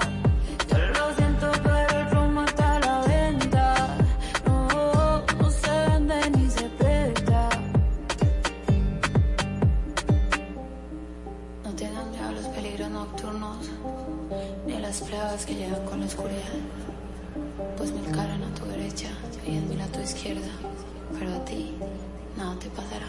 Yo 0.70 0.78
lo 0.78 1.16
siento, 1.16 1.52
pero 1.64 2.00
el 2.00 2.08
flow 2.08 2.32
no 2.32 2.46
está 2.46 2.76
a 2.76 2.80
la 2.80 3.02
venta. 3.02 3.98
No, 4.46 5.26
no 5.40 5.50
se 5.50 5.72
vende 5.88 6.30
ni 6.32 6.50
se 6.50 6.70
presta. 6.80 7.50
No 11.64 11.72
dan 11.72 12.12
miedo 12.12 12.32
los 12.32 12.48
peligros 12.48 12.90
nocturnos, 12.90 13.70
ni 14.66 14.78
las 14.80 15.02
plagas 15.02 15.46
que 15.46 15.56
llegan 15.56 15.86
con 15.86 16.00
la 16.02 16.06
oscuridad. 16.06 16.60
Pues 17.78 17.92
derecha 18.98 19.10
y 19.46 19.52
diez 19.52 19.64
mil 19.64 19.82
a 19.82 19.88
tu 19.88 20.00
izquierda, 20.02 20.48
pero 21.18 21.36
a 21.36 21.46
ti 21.46 21.74
nada 22.36 22.58
te 22.60 22.70
pasará. 22.70 23.08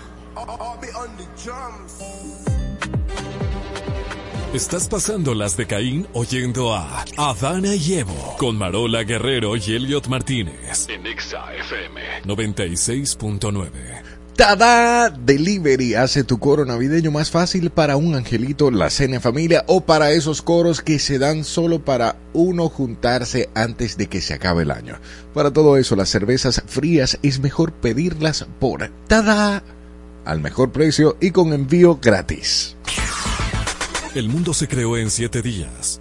Estás 4.54 4.88
pasando 4.88 5.34
las 5.34 5.56
de 5.56 5.66
Caín 5.66 6.06
oyendo 6.14 6.74
a 6.74 7.04
Adana 7.16 7.74
y 7.74 7.94
Evo 7.94 8.36
con 8.38 8.56
Marola 8.56 9.02
Guerrero 9.04 9.56
y 9.56 9.74
Elliot 9.74 10.06
Martínez. 10.08 10.88
En 10.88 11.06
Exa 11.06 11.54
FM. 11.54 12.00
96.9. 12.24 14.07
Tada 14.38 15.10
Delivery 15.10 15.96
hace 15.96 16.22
tu 16.22 16.38
coro 16.38 16.64
navideño 16.64 17.10
más 17.10 17.28
fácil 17.28 17.70
para 17.70 17.96
un 17.96 18.14
angelito, 18.14 18.70
la 18.70 18.88
cena 18.88 19.16
en 19.16 19.20
familia 19.20 19.64
o 19.66 19.80
para 19.80 20.12
esos 20.12 20.42
coros 20.42 20.80
que 20.80 21.00
se 21.00 21.18
dan 21.18 21.42
solo 21.42 21.84
para 21.84 22.14
uno 22.34 22.68
juntarse 22.68 23.48
antes 23.56 23.96
de 23.96 24.06
que 24.06 24.20
se 24.20 24.34
acabe 24.34 24.62
el 24.62 24.70
año. 24.70 25.00
Para 25.34 25.52
todo 25.52 25.76
eso, 25.76 25.96
las 25.96 26.10
cervezas 26.10 26.62
frías 26.68 27.18
es 27.24 27.40
mejor 27.40 27.72
pedirlas 27.72 28.46
por 28.60 28.88
Tada 29.08 29.64
al 30.24 30.40
mejor 30.40 30.70
precio 30.70 31.16
y 31.20 31.32
con 31.32 31.52
envío 31.52 31.98
gratis. 32.00 32.76
El 34.14 34.28
mundo 34.28 34.54
se 34.54 34.68
creó 34.68 34.96
en 34.96 35.10
siete 35.10 35.42
días, 35.42 36.00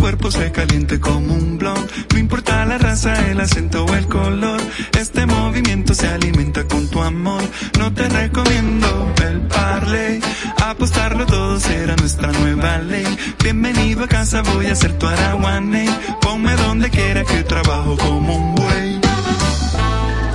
cuerpo 0.00 0.30
se 0.30 0.50
caliente 0.50 0.98
como 0.98 1.34
un 1.34 1.58
blog. 1.58 1.78
No 2.12 2.18
importa 2.18 2.64
la 2.66 2.78
raza, 2.78 3.30
el 3.30 3.40
acento 3.40 3.84
o 3.84 3.94
el 3.94 4.06
color. 4.08 4.60
Este 4.98 5.26
movimiento 5.26 5.94
se 5.94 6.08
alimenta 6.08 6.66
con 6.66 6.88
tu 6.88 7.00
amor. 7.00 7.42
No 7.78 7.92
te 7.92 8.08
recomiendo 8.08 9.12
el 9.24 9.40
parley. 9.42 10.20
Apostarlo 10.64 11.26
todo 11.26 11.60
será 11.60 11.94
nuestra 11.96 12.32
nueva 12.32 12.78
ley. 12.78 13.06
Bienvenido 13.42 14.04
a 14.04 14.08
casa, 14.08 14.42
voy 14.42 14.66
a 14.66 14.74
ser 14.74 14.98
tu 14.98 15.06
araguaney. 15.06 15.88
Ponme 16.20 16.54
donde 16.56 16.90
quiera 16.90 17.24
que 17.24 17.44
trabajo 17.44 17.96
como 17.96 18.36
un 18.36 18.54
buey 18.54 19.00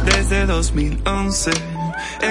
desde 0.06 0.46
2011. 0.46 1.75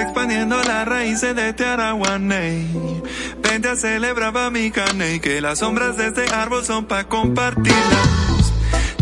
Expandiendo 0.01 0.61
las 0.63 0.87
raíces 0.87 1.35
de 1.35 1.49
este 1.49 1.65
Araguaney. 1.65 3.01
Vente 3.41 3.69
a 3.69 3.75
celebrar 3.75 4.51
mi 4.51 4.69
caney. 4.71 5.19
Que 5.19 5.39
las 5.41 5.59
sombras 5.59 5.97
de 5.97 6.07
este 6.07 6.29
árbol 6.33 6.65
son 6.65 6.85
pa' 6.85 7.05
compartirlas. 7.05 8.53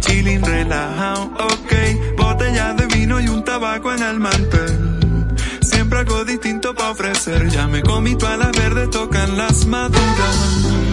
Chilling 0.01 0.43
relajado, 0.43 1.31
ok. 1.39 2.17
Botella 2.17 2.73
de 2.73 2.85
vino 2.87 3.19
y 3.19 3.27
un 3.27 3.43
tabaco 3.43 3.91
en 3.91 4.03
el 4.03 4.19
mantel. 4.19 5.35
Siempre 5.61 5.99
algo 5.99 6.23
distinto 6.25 6.75
pa' 6.75 6.91
ofrecer. 6.91 7.49
Ya 7.49 7.67
me 7.67 7.81
comí 7.81 8.15
todas 8.15 8.37
las 8.37 8.51
verdes, 8.51 8.89
tocan 8.91 9.37
las 9.37 9.65
maduras. 9.65 10.92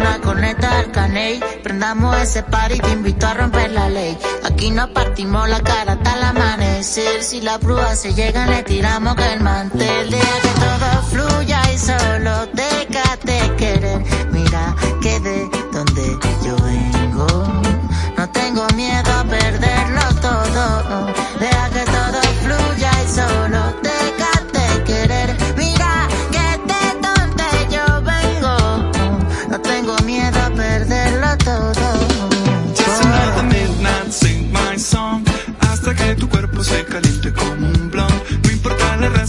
Una 0.00 0.20
corneta 0.20 0.78
al 0.78 0.90
caney? 0.90 1.40
Prendamos 1.62 2.16
ese 2.16 2.42
par 2.42 2.72
y 2.72 2.78
te 2.78 2.90
invito 2.90 3.26
a 3.26 3.34
romper 3.34 3.70
la 3.70 3.88
ley. 3.88 4.16
Aquí 4.44 4.70
nos 4.70 4.90
partimos 4.90 5.48
la 5.48 5.60
cara 5.60 5.92
hasta 5.92 6.14
el 6.16 6.22
amanecer. 6.22 7.22
Si 7.22 7.40
la 7.40 7.58
prueba 7.58 7.94
se 7.94 8.14
llega, 8.14 8.46
le 8.46 8.62
tiramos 8.62 9.14
que 9.14 9.32
el 9.32 9.40
mantel. 9.40 10.10
Deja 10.10 10.40
que 10.42 10.48
todo 10.60 11.02
fluya 11.10 11.60
y 11.72 11.78
solo 11.78 12.46
déjate 12.54 13.56
querer. 13.56 14.04
Mira 14.30 14.74
que 15.02 15.20
de 15.20 15.50
donde 15.72 16.18
yo 16.44 16.59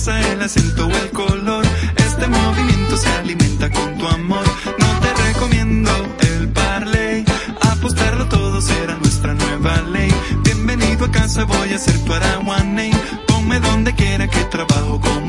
el 0.08 0.42
acento 0.42 0.88
o 0.88 0.90
el 0.90 1.12
color. 1.12 1.64
Este 1.96 2.28
movimiento 2.28 2.98
se 2.98 3.08
alimenta 3.10 3.70
con 3.70 3.98
tu 4.00 4.08
amor. 4.08 4.44
No 4.80 5.00
te 5.00 5.14
recomiendo 5.14 5.92
el 6.22 6.50
parley. 6.50 7.24
Apostarlo 7.62 8.26
todo 8.28 8.62
será 8.62 8.96
nuestra 8.96 9.36
nueva 9.36 9.80
ley. 9.94 10.12
Bienvenido 10.44 11.06
a 11.06 11.12
casa, 11.12 11.44
voy 11.44 11.74
a 11.74 11.78
ser 11.78 11.98
tu 12.00 12.14
araguaney. 12.14 12.92
Ponme 13.28 13.60
donde 13.60 13.94
quiera 13.94 14.28
que 14.28 14.44
trabajo 14.46 15.00
como 15.00 15.21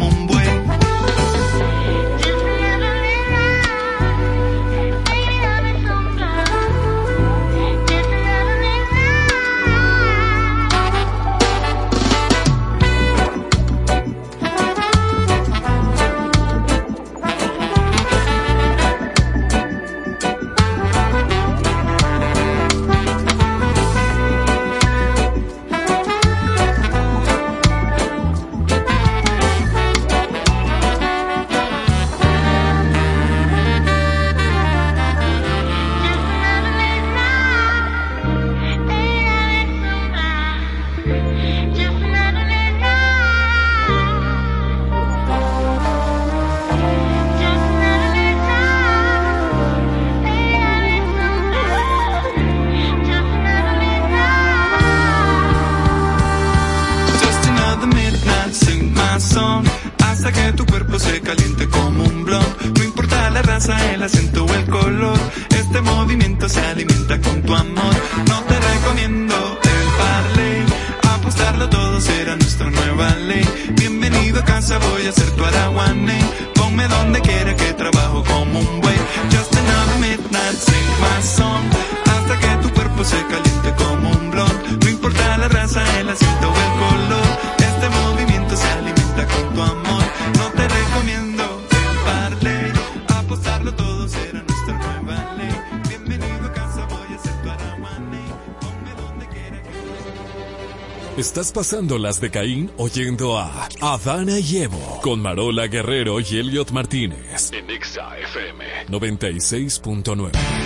que 101.63 101.67
Estás 101.67 101.79
pasando 101.79 101.99
las 101.99 102.21
de 102.21 102.31
Caín 102.31 102.71
oyendo 102.77 103.39
a 103.39 103.69
Adana 103.81 104.39
y 104.39 104.59
Evo 104.59 105.01
con 105.03 105.21
Marola 105.21 105.69
Guerrero 105.69 106.19
y 106.21 106.39
Elliot 106.39 106.73
Martínez. 106.73 107.53
En 107.53 107.71
Exa 107.71 108.19
FM. 108.19 108.65
96.9. 108.89 110.62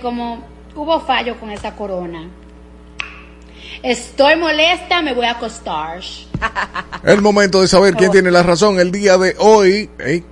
Cómo 0.00 0.42
hubo 0.74 1.00
fallo 1.00 1.38
con 1.38 1.50
esa 1.50 1.74
corona. 1.74 2.28
Estoy 3.82 4.36
molesta, 4.36 5.02
me 5.02 5.12
voy 5.12 5.26
a 5.26 5.32
acostar. 5.32 6.00
El 7.04 7.20
momento 7.20 7.60
de 7.60 7.68
saber 7.68 7.94
quién 7.94 8.12
tiene 8.12 8.30
la 8.30 8.42
razón 8.42 8.78
el 8.78 8.92
día 8.92 9.18
de 9.18 9.34
hoy. 9.38 9.90
Ey, 9.98 10.24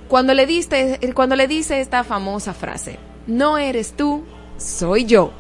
Cuando 0.09 0.35
le 0.35 0.47
diste, 0.47 1.01
cuando 1.15 1.35
le 1.37 1.49
dice 1.49 1.81
esta 1.81 2.05
famosa 2.05 2.53
frase, 2.53 2.99
no 3.27 3.59
eres 3.59 3.95
tú, 3.95 4.25
soy 4.59 5.07
yo. 5.07 5.33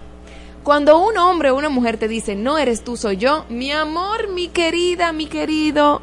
Cuando 0.62 0.98
un 0.98 1.18
hombre 1.18 1.50
o 1.50 1.56
una 1.56 1.68
mujer 1.68 1.98
te 1.98 2.08
dice, 2.08 2.34
no 2.34 2.56
eres 2.56 2.82
tú, 2.82 2.96
soy 2.96 3.18
yo, 3.18 3.44
mi 3.50 3.70
amor, 3.70 4.28
mi 4.28 4.48
querida, 4.48 5.12
mi 5.12 5.26
querido, 5.26 6.00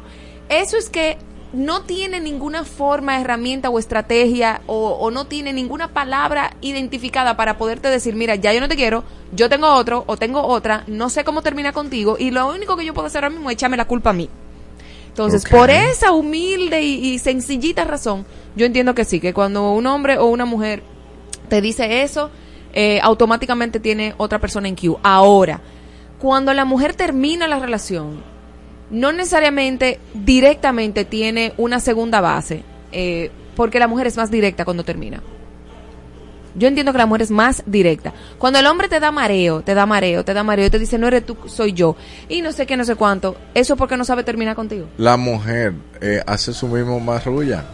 eso 0.48 0.76
es 0.76 0.88
que 0.88 1.18
no 1.52 1.82
tiene 1.82 2.20
ninguna 2.20 2.64
forma, 2.64 3.20
herramienta 3.20 3.68
o 3.68 3.78
estrategia 3.80 4.62
o, 4.66 4.90
o 4.90 5.10
no 5.10 5.26
tiene 5.26 5.52
ninguna 5.52 5.88
palabra 5.88 6.56
identificada 6.60 7.36
para 7.36 7.58
poderte 7.58 7.88
decir, 7.88 8.14
mira, 8.14 8.36
ya 8.36 8.52
yo 8.52 8.60
no 8.60 8.68
te 8.68 8.76
quiero, 8.76 9.02
yo 9.32 9.48
tengo 9.48 9.68
otro 9.74 10.04
o 10.06 10.16
tengo 10.16 10.46
otra, 10.46 10.84
no 10.86 11.10
sé 11.10 11.24
cómo 11.24 11.42
termina 11.42 11.72
contigo 11.72 12.16
y 12.18 12.30
lo 12.30 12.48
único 12.48 12.76
que 12.76 12.84
yo 12.84 12.94
puedo 12.94 13.08
hacer 13.08 13.24
ahora 13.24 13.34
mismo 13.34 13.50
es 13.50 13.54
echarme 13.54 13.76
la 13.76 13.86
culpa 13.86 14.10
a 14.10 14.14
mí. 14.14 14.30
Entonces, 15.12 15.44
por 15.44 15.68
esa 15.68 16.12
humilde 16.12 16.80
y, 16.82 17.12
y 17.12 17.18
sencillita 17.18 17.84
razón, 17.84 18.24
yo 18.56 18.64
entiendo 18.64 18.94
que 18.94 19.04
sí, 19.04 19.20
que 19.20 19.34
cuando 19.34 19.72
un 19.72 19.86
hombre 19.86 20.16
o 20.16 20.26
una 20.26 20.46
mujer 20.46 20.82
te 21.48 21.60
dice 21.60 22.02
eso, 22.02 22.30
eh, 22.72 22.98
automáticamente 23.02 23.78
tiene 23.80 24.14
otra 24.16 24.38
persona 24.38 24.68
en 24.68 24.74
queue. 24.74 24.96
Ahora, 25.02 25.60
cuando 26.18 26.54
la 26.54 26.64
mujer 26.64 26.94
termina 26.94 27.46
la 27.46 27.58
relación, 27.58 28.22
no 28.90 29.12
necesariamente 29.12 30.00
directamente 30.14 31.04
tiene 31.04 31.52
una 31.58 31.80
segunda 31.80 32.20
base, 32.20 32.62
eh, 32.92 33.30
porque 33.54 33.78
la 33.78 33.88
mujer 33.88 34.06
es 34.06 34.16
más 34.16 34.30
directa 34.30 34.64
cuando 34.64 34.84
termina. 34.84 35.22
Yo 36.54 36.68
entiendo 36.68 36.92
que 36.92 36.98
la 36.98 37.06
mujer 37.06 37.22
es 37.22 37.30
más 37.30 37.62
directa. 37.66 38.12
Cuando 38.38 38.58
el 38.58 38.66
hombre 38.66 38.88
te 38.88 39.00
da 39.00 39.10
mareo, 39.10 39.62
te 39.62 39.74
da 39.74 39.86
mareo, 39.86 40.24
te 40.24 40.34
da 40.34 40.42
mareo 40.42 40.70
te 40.70 40.78
dice, 40.78 40.98
no 40.98 41.06
eres 41.08 41.24
tú, 41.24 41.36
soy 41.46 41.72
yo, 41.72 41.96
y 42.28 42.42
no 42.42 42.52
sé 42.52 42.66
qué, 42.66 42.76
no 42.76 42.84
sé 42.84 42.94
cuánto, 42.94 43.36
eso 43.54 43.74
es 43.74 43.78
porque 43.78 43.96
no 43.96 44.04
sabe 44.04 44.22
terminar 44.24 44.54
contigo. 44.54 44.86
La 44.98 45.16
mujer 45.16 45.74
eh, 46.00 46.22
hace 46.26 46.52
su 46.52 46.68
mismo 46.68 47.00
marrulla. 47.00 47.64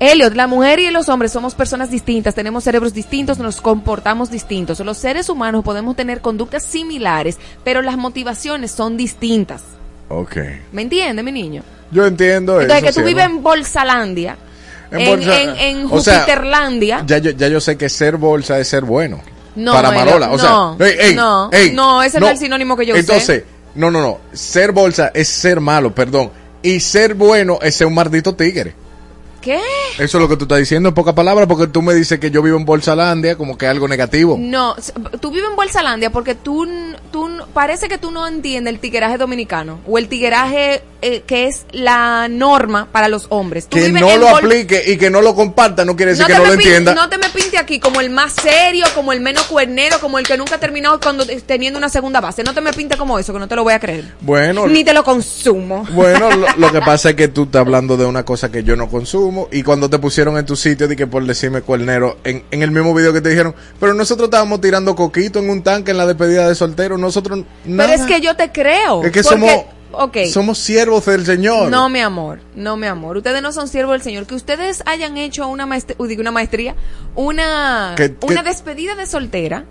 Elliot, 0.00 0.34
la 0.34 0.46
mujer 0.46 0.78
y 0.78 0.90
los 0.92 1.08
hombres 1.08 1.32
somos 1.32 1.54
personas 1.56 1.90
distintas, 1.90 2.34
tenemos 2.34 2.62
cerebros 2.62 2.94
distintos, 2.94 3.38
nos 3.38 3.60
comportamos 3.60 4.30
distintos. 4.30 4.78
Los 4.80 4.96
seres 4.96 5.28
humanos 5.28 5.64
podemos 5.64 5.96
tener 5.96 6.20
conductas 6.20 6.62
similares, 6.62 7.38
pero 7.64 7.82
las 7.82 7.96
motivaciones 7.96 8.70
son 8.70 8.96
distintas. 8.96 9.64
Ok. 10.08 10.36
¿Me 10.72 10.82
entiende, 10.82 11.22
mi 11.22 11.32
niño? 11.32 11.62
Yo 11.90 12.06
entiendo 12.06 12.60
Entonces, 12.60 12.84
eso. 12.84 12.94
que 12.94 13.00
tú 13.02 13.06
vives 13.06 13.24
en 13.24 13.42
Bolsalandia, 13.42 14.36
En 14.90 15.00
en, 15.00 15.06
Bolsa- 15.08 15.40
en, 15.42 15.56
en 15.56 15.86
o 15.90 16.00
sea, 16.00 16.20
Jupiterlandia. 16.20 17.04
Ya 17.06 17.18
yo, 17.18 17.30
ya 17.32 17.48
yo 17.48 17.60
sé 17.60 17.76
que 17.76 17.88
ser 17.88 18.16
bolsa 18.16 18.58
es 18.58 18.68
ser 18.68 18.84
bueno. 18.84 19.20
No, 19.54 19.72
para 19.72 19.90
Marola. 19.90 20.30
O 20.30 20.36
no, 20.36 20.76
sea, 20.78 20.86
ey, 20.86 20.96
ey, 21.00 21.14
no, 21.14 21.50
ey, 21.52 21.72
no, 21.72 22.02
ese 22.02 22.20
no 22.20 22.26
es 22.26 22.32
el 22.32 22.38
sinónimo 22.38 22.76
que 22.76 22.86
yo 22.86 22.94
usé. 22.94 23.00
Entonces, 23.00 23.44
no, 23.74 23.90
no, 23.90 24.00
no. 24.00 24.18
Ser 24.32 24.72
bolsa 24.72 25.10
es 25.14 25.28
ser 25.28 25.60
malo, 25.60 25.94
perdón. 25.94 26.30
Y 26.62 26.80
ser 26.80 27.14
bueno 27.14 27.58
es 27.60 27.74
ser 27.74 27.86
un 27.86 27.94
maldito 27.94 28.34
tigre. 28.34 28.74
¿Qué? 29.48 29.60
Eso 30.04 30.18
es 30.18 30.22
lo 30.22 30.28
que 30.28 30.36
tú 30.36 30.44
estás 30.44 30.58
diciendo 30.58 30.90
en 30.90 30.94
pocas 30.94 31.14
palabras, 31.14 31.46
porque 31.48 31.66
tú 31.68 31.80
me 31.80 31.94
dices 31.94 32.18
que 32.18 32.30
yo 32.30 32.42
vivo 32.42 32.58
en 32.58 32.66
Bolsalandia 32.66 33.36
como 33.36 33.56
que 33.56 33.66
algo 33.66 33.88
negativo. 33.88 34.36
No, 34.38 34.76
tú 35.20 35.30
vives 35.30 35.48
en 35.48 35.56
Bolsalandia 35.56 36.10
porque 36.10 36.34
tú, 36.34 36.66
tú 37.10 37.30
parece 37.54 37.88
que 37.88 37.96
tú 37.96 38.10
no 38.10 38.26
entiendes 38.26 38.74
el 38.74 38.78
tigueraje 38.80 39.16
dominicano 39.16 39.80
o 39.86 39.96
el 39.96 40.08
tigueraje 40.08 40.82
eh, 41.00 41.22
que 41.26 41.46
es 41.46 41.64
la 41.72 42.28
norma 42.28 42.88
para 42.92 43.08
los 43.08 43.26
hombres. 43.30 43.68
Tú 43.68 43.76
Que 43.78 43.90
no 43.90 44.16
lo 44.18 44.26
Bol- 44.28 44.38
aplique 44.44 44.82
y 44.86 44.96
que 44.98 45.08
no 45.08 45.22
lo 45.22 45.34
comparta 45.34 45.84
no 45.84 45.96
quiere 45.96 46.12
decir 46.12 46.26
que 46.26 46.34
no 46.34 46.44
lo 46.44 46.52
entienda. 46.54 46.94
no 46.94 47.08
te 47.08 47.16
me 47.16 47.28
pinte 47.30 47.56
aquí 47.56 47.78
como 47.80 48.00
el 48.00 48.10
más 48.10 48.32
serio, 48.34 48.84
como 48.94 49.12
el 49.12 49.20
menos 49.20 49.44
cuernero, 49.44 49.98
como 50.00 50.18
el 50.18 50.26
que 50.26 50.36
nunca 50.36 50.56
ha 50.56 50.60
terminado 50.60 50.98
cuando 51.00 51.24
teniendo 51.46 51.78
una 51.78 51.88
segunda 51.88 52.20
base. 52.20 52.42
No 52.42 52.52
te 52.52 52.60
me 52.60 52.72
pinte 52.72 52.96
como 52.96 53.18
eso, 53.18 53.32
que 53.32 53.38
no 53.38 53.48
te 53.48 53.56
lo 53.56 53.62
voy 53.64 53.72
a 53.72 53.80
creer. 53.80 54.12
Bueno, 54.20 54.66
Ni 54.66 54.84
te 54.84 54.92
lo 54.92 55.04
consumo. 55.04 55.86
Bueno, 55.92 56.30
lo, 56.32 56.46
lo 56.56 56.72
que 56.72 56.80
pasa 56.84 57.10
es 57.10 57.16
que 57.16 57.28
tú 57.28 57.44
estás 57.44 57.60
hablando 57.60 57.96
de 57.96 58.04
una 58.04 58.24
cosa 58.24 58.50
que 58.50 58.62
yo 58.64 58.74
no 58.76 58.88
consumo 58.88 59.37
y 59.52 59.62
cuando 59.62 59.88
te 59.88 59.98
pusieron 59.98 60.36
en 60.38 60.46
tu 60.46 60.56
sitio, 60.56 60.88
di 60.88 60.96
que 60.96 61.06
por 61.06 61.24
decirme 61.24 61.60
cuernero, 61.62 62.18
en, 62.24 62.42
en 62.50 62.62
el 62.62 62.70
mismo 62.72 62.92
video 62.94 63.12
que 63.12 63.20
te 63.20 63.28
dijeron, 63.28 63.54
pero 63.78 63.94
nosotros 63.94 64.26
estábamos 64.26 64.60
tirando 64.60 64.96
coquito 64.96 65.38
en 65.38 65.50
un 65.50 65.62
tanque 65.62 65.92
en 65.92 65.98
la 65.98 66.06
despedida 66.06 66.48
de 66.48 66.54
soltero, 66.54 66.98
nosotros 66.98 67.44
nada. 67.64 67.90
Pero 67.90 68.02
es 68.02 68.08
que 68.08 68.20
yo 68.20 68.34
te 68.36 68.50
creo. 68.50 69.04
Es 69.04 69.12
que 69.12 69.22
porque- 69.22 69.36
somos, 69.36 69.64
ok. 69.92 70.16
somos 70.32 70.58
siervos 70.58 71.04
del 71.06 71.24
Señor. 71.24 71.70
No, 71.70 71.88
mi 71.88 72.00
amor, 72.00 72.40
no, 72.56 72.76
mi 72.76 72.86
amor. 72.88 73.16
Ustedes 73.18 73.40
no 73.42 73.52
son 73.52 73.68
siervos 73.68 73.92
del 73.92 74.02
Señor. 74.02 74.26
Que 74.26 74.34
ustedes 74.34 74.82
hayan 74.86 75.16
hecho 75.16 75.46
una 75.48 75.66
maestría, 75.66 75.96
una 76.18 76.30
maestría, 76.32 76.74
una, 77.14 77.94
una 78.22 78.42
despedida 78.42 78.94
de 78.94 79.06
soltera, 79.06 79.64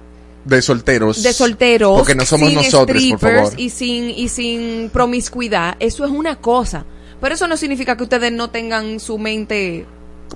De 0.45 0.61
solteros. 0.61 1.23
de 1.23 1.33
solteros, 1.33 1.97
Porque 1.97 2.15
no 2.15 2.25
somos 2.25 2.49
sin 2.49 2.57
nosotros, 2.57 2.85
por 2.87 2.97
strippers 2.97 3.49
favor. 3.49 3.53
y 3.59 3.69
sin 3.69 4.09
y 4.09 4.29
sin 4.29 4.89
promiscuidad. 4.91 5.75
Eso 5.79 6.05
es 6.05 6.11
una 6.11 6.37
cosa. 6.37 6.85
Pero 7.21 7.35
eso 7.35 7.47
no 7.47 7.57
significa 7.57 7.95
que 7.97 8.03
ustedes 8.03 8.31
no 8.31 8.49
tengan 8.49 8.99
su 8.99 9.17
mente 9.17 9.85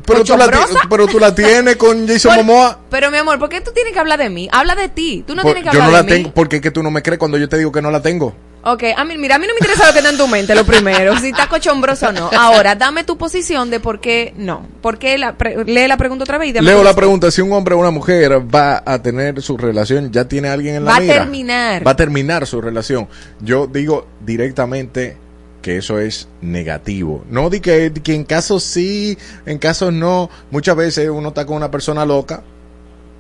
Pero 0.05 0.23
tú, 0.23 0.38
la, 0.38 0.45
ti- 0.45 0.51
cochombrosa. 0.57 0.88
pero 0.89 1.07
tú 1.07 1.19
la 1.19 1.36
tienes 1.36 1.75
con 1.75 2.07
Jason 2.07 2.36
Por- 2.36 2.45
Momoa. 2.45 2.79
Pero 2.89 3.11
mi 3.11 3.17
amor, 3.17 3.38
¿por 3.39 3.49
qué 3.49 3.61
tú 3.61 3.71
tienes 3.73 3.93
que 3.93 3.99
hablar 3.99 4.19
de 4.19 4.29
mí? 4.29 4.49
Habla 4.51 4.75
de 4.75 4.89
ti. 4.89 5.23
Tú 5.27 5.36
no 5.36 5.43
Por- 5.43 5.53
tienes 5.53 5.69
que 5.69 5.75
yo 5.77 5.84
hablar 5.84 5.89
no 5.89 5.97
la 5.97 6.03
de 6.03 6.11
mí. 6.17 6.23
tengo, 6.23 6.34
porque 6.34 6.55
es 6.57 6.61
que 6.61 6.71
tú 6.71 6.82
no 6.84 6.89
me 6.91 7.01
crees 7.03 7.19
cuando 7.19 7.38
yo 7.38 7.47
te 7.49 7.57
digo 7.57 7.71
que 7.71 7.82
no 7.82 7.91
la 7.91 8.01
tengo. 8.01 8.34
Ok, 8.63 8.84
a 8.95 9.03
mí, 9.05 9.17
mira, 9.17 9.38
a 9.38 9.39
mí 9.39 9.47
no 9.47 9.53
me 9.55 9.57
interesa 9.59 9.88
lo 9.88 9.91
que 9.93 9.97
está 9.99 10.11
en 10.11 10.17
tu 10.19 10.27
mente, 10.27 10.53
lo 10.53 10.63
primero, 10.63 11.17
si 11.17 11.29
está 11.29 11.49
cochombroso 11.49 12.09
o 12.09 12.11
no. 12.11 12.29
Ahora, 12.38 12.75
dame 12.75 13.03
tu 13.03 13.17
posición 13.17 13.71
de 13.71 13.79
por 13.79 13.99
qué 13.99 14.36
no. 14.38 14.67
¿Por 14.84 14.99
qué 14.99 15.17
la 15.17 15.36
pre- 15.36 15.65
lee 15.65 15.88
la 15.88 15.97
pregunta 15.97 16.25
otra 16.25 16.38
vez 16.38 16.49
y 16.49 16.61
Leo 16.61 16.84
la 16.84 16.93
pregunta, 16.95 17.32
si 17.32 17.41
un 17.41 17.51
hombre 17.53 17.73
o 17.73 17.79
una 17.79 17.89
mujer 17.89 18.34
va 18.53 18.84
a 18.86 19.01
tener 19.01 19.41
su 19.41 19.57
relación, 19.57 20.11
ya 20.11 20.25
tiene 20.25 20.49
a 20.49 20.53
alguien 20.53 20.75
en 20.75 20.86
la 20.86 20.91
Va 20.91 20.97
a 20.97 20.99
mira? 20.99 21.13
terminar. 21.15 21.88
Va 21.88 21.91
a 21.91 21.95
terminar 21.95 22.45
su 22.45 22.61
relación. 22.61 23.07
Yo 23.39 23.65
digo 23.65 24.05
directamente 24.23 25.17
que 25.62 25.78
eso 25.78 25.99
es 25.99 26.28
negativo. 26.41 27.24
No 27.30 27.49
di 27.49 27.59
que, 27.59 27.91
que 28.03 28.14
en 28.16 28.24
casos 28.24 28.64
sí, 28.64 29.18
en 29.45 29.57
casos 29.59 29.93
no. 29.93 30.30
Muchas 30.49 30.76
veces 30.76 31.09
uno 31.09 31.30
está 31.30 31.45
con 31.45 31.55
una 31.57 31.70
persona 31.72 32.05
loca 32.05 32.41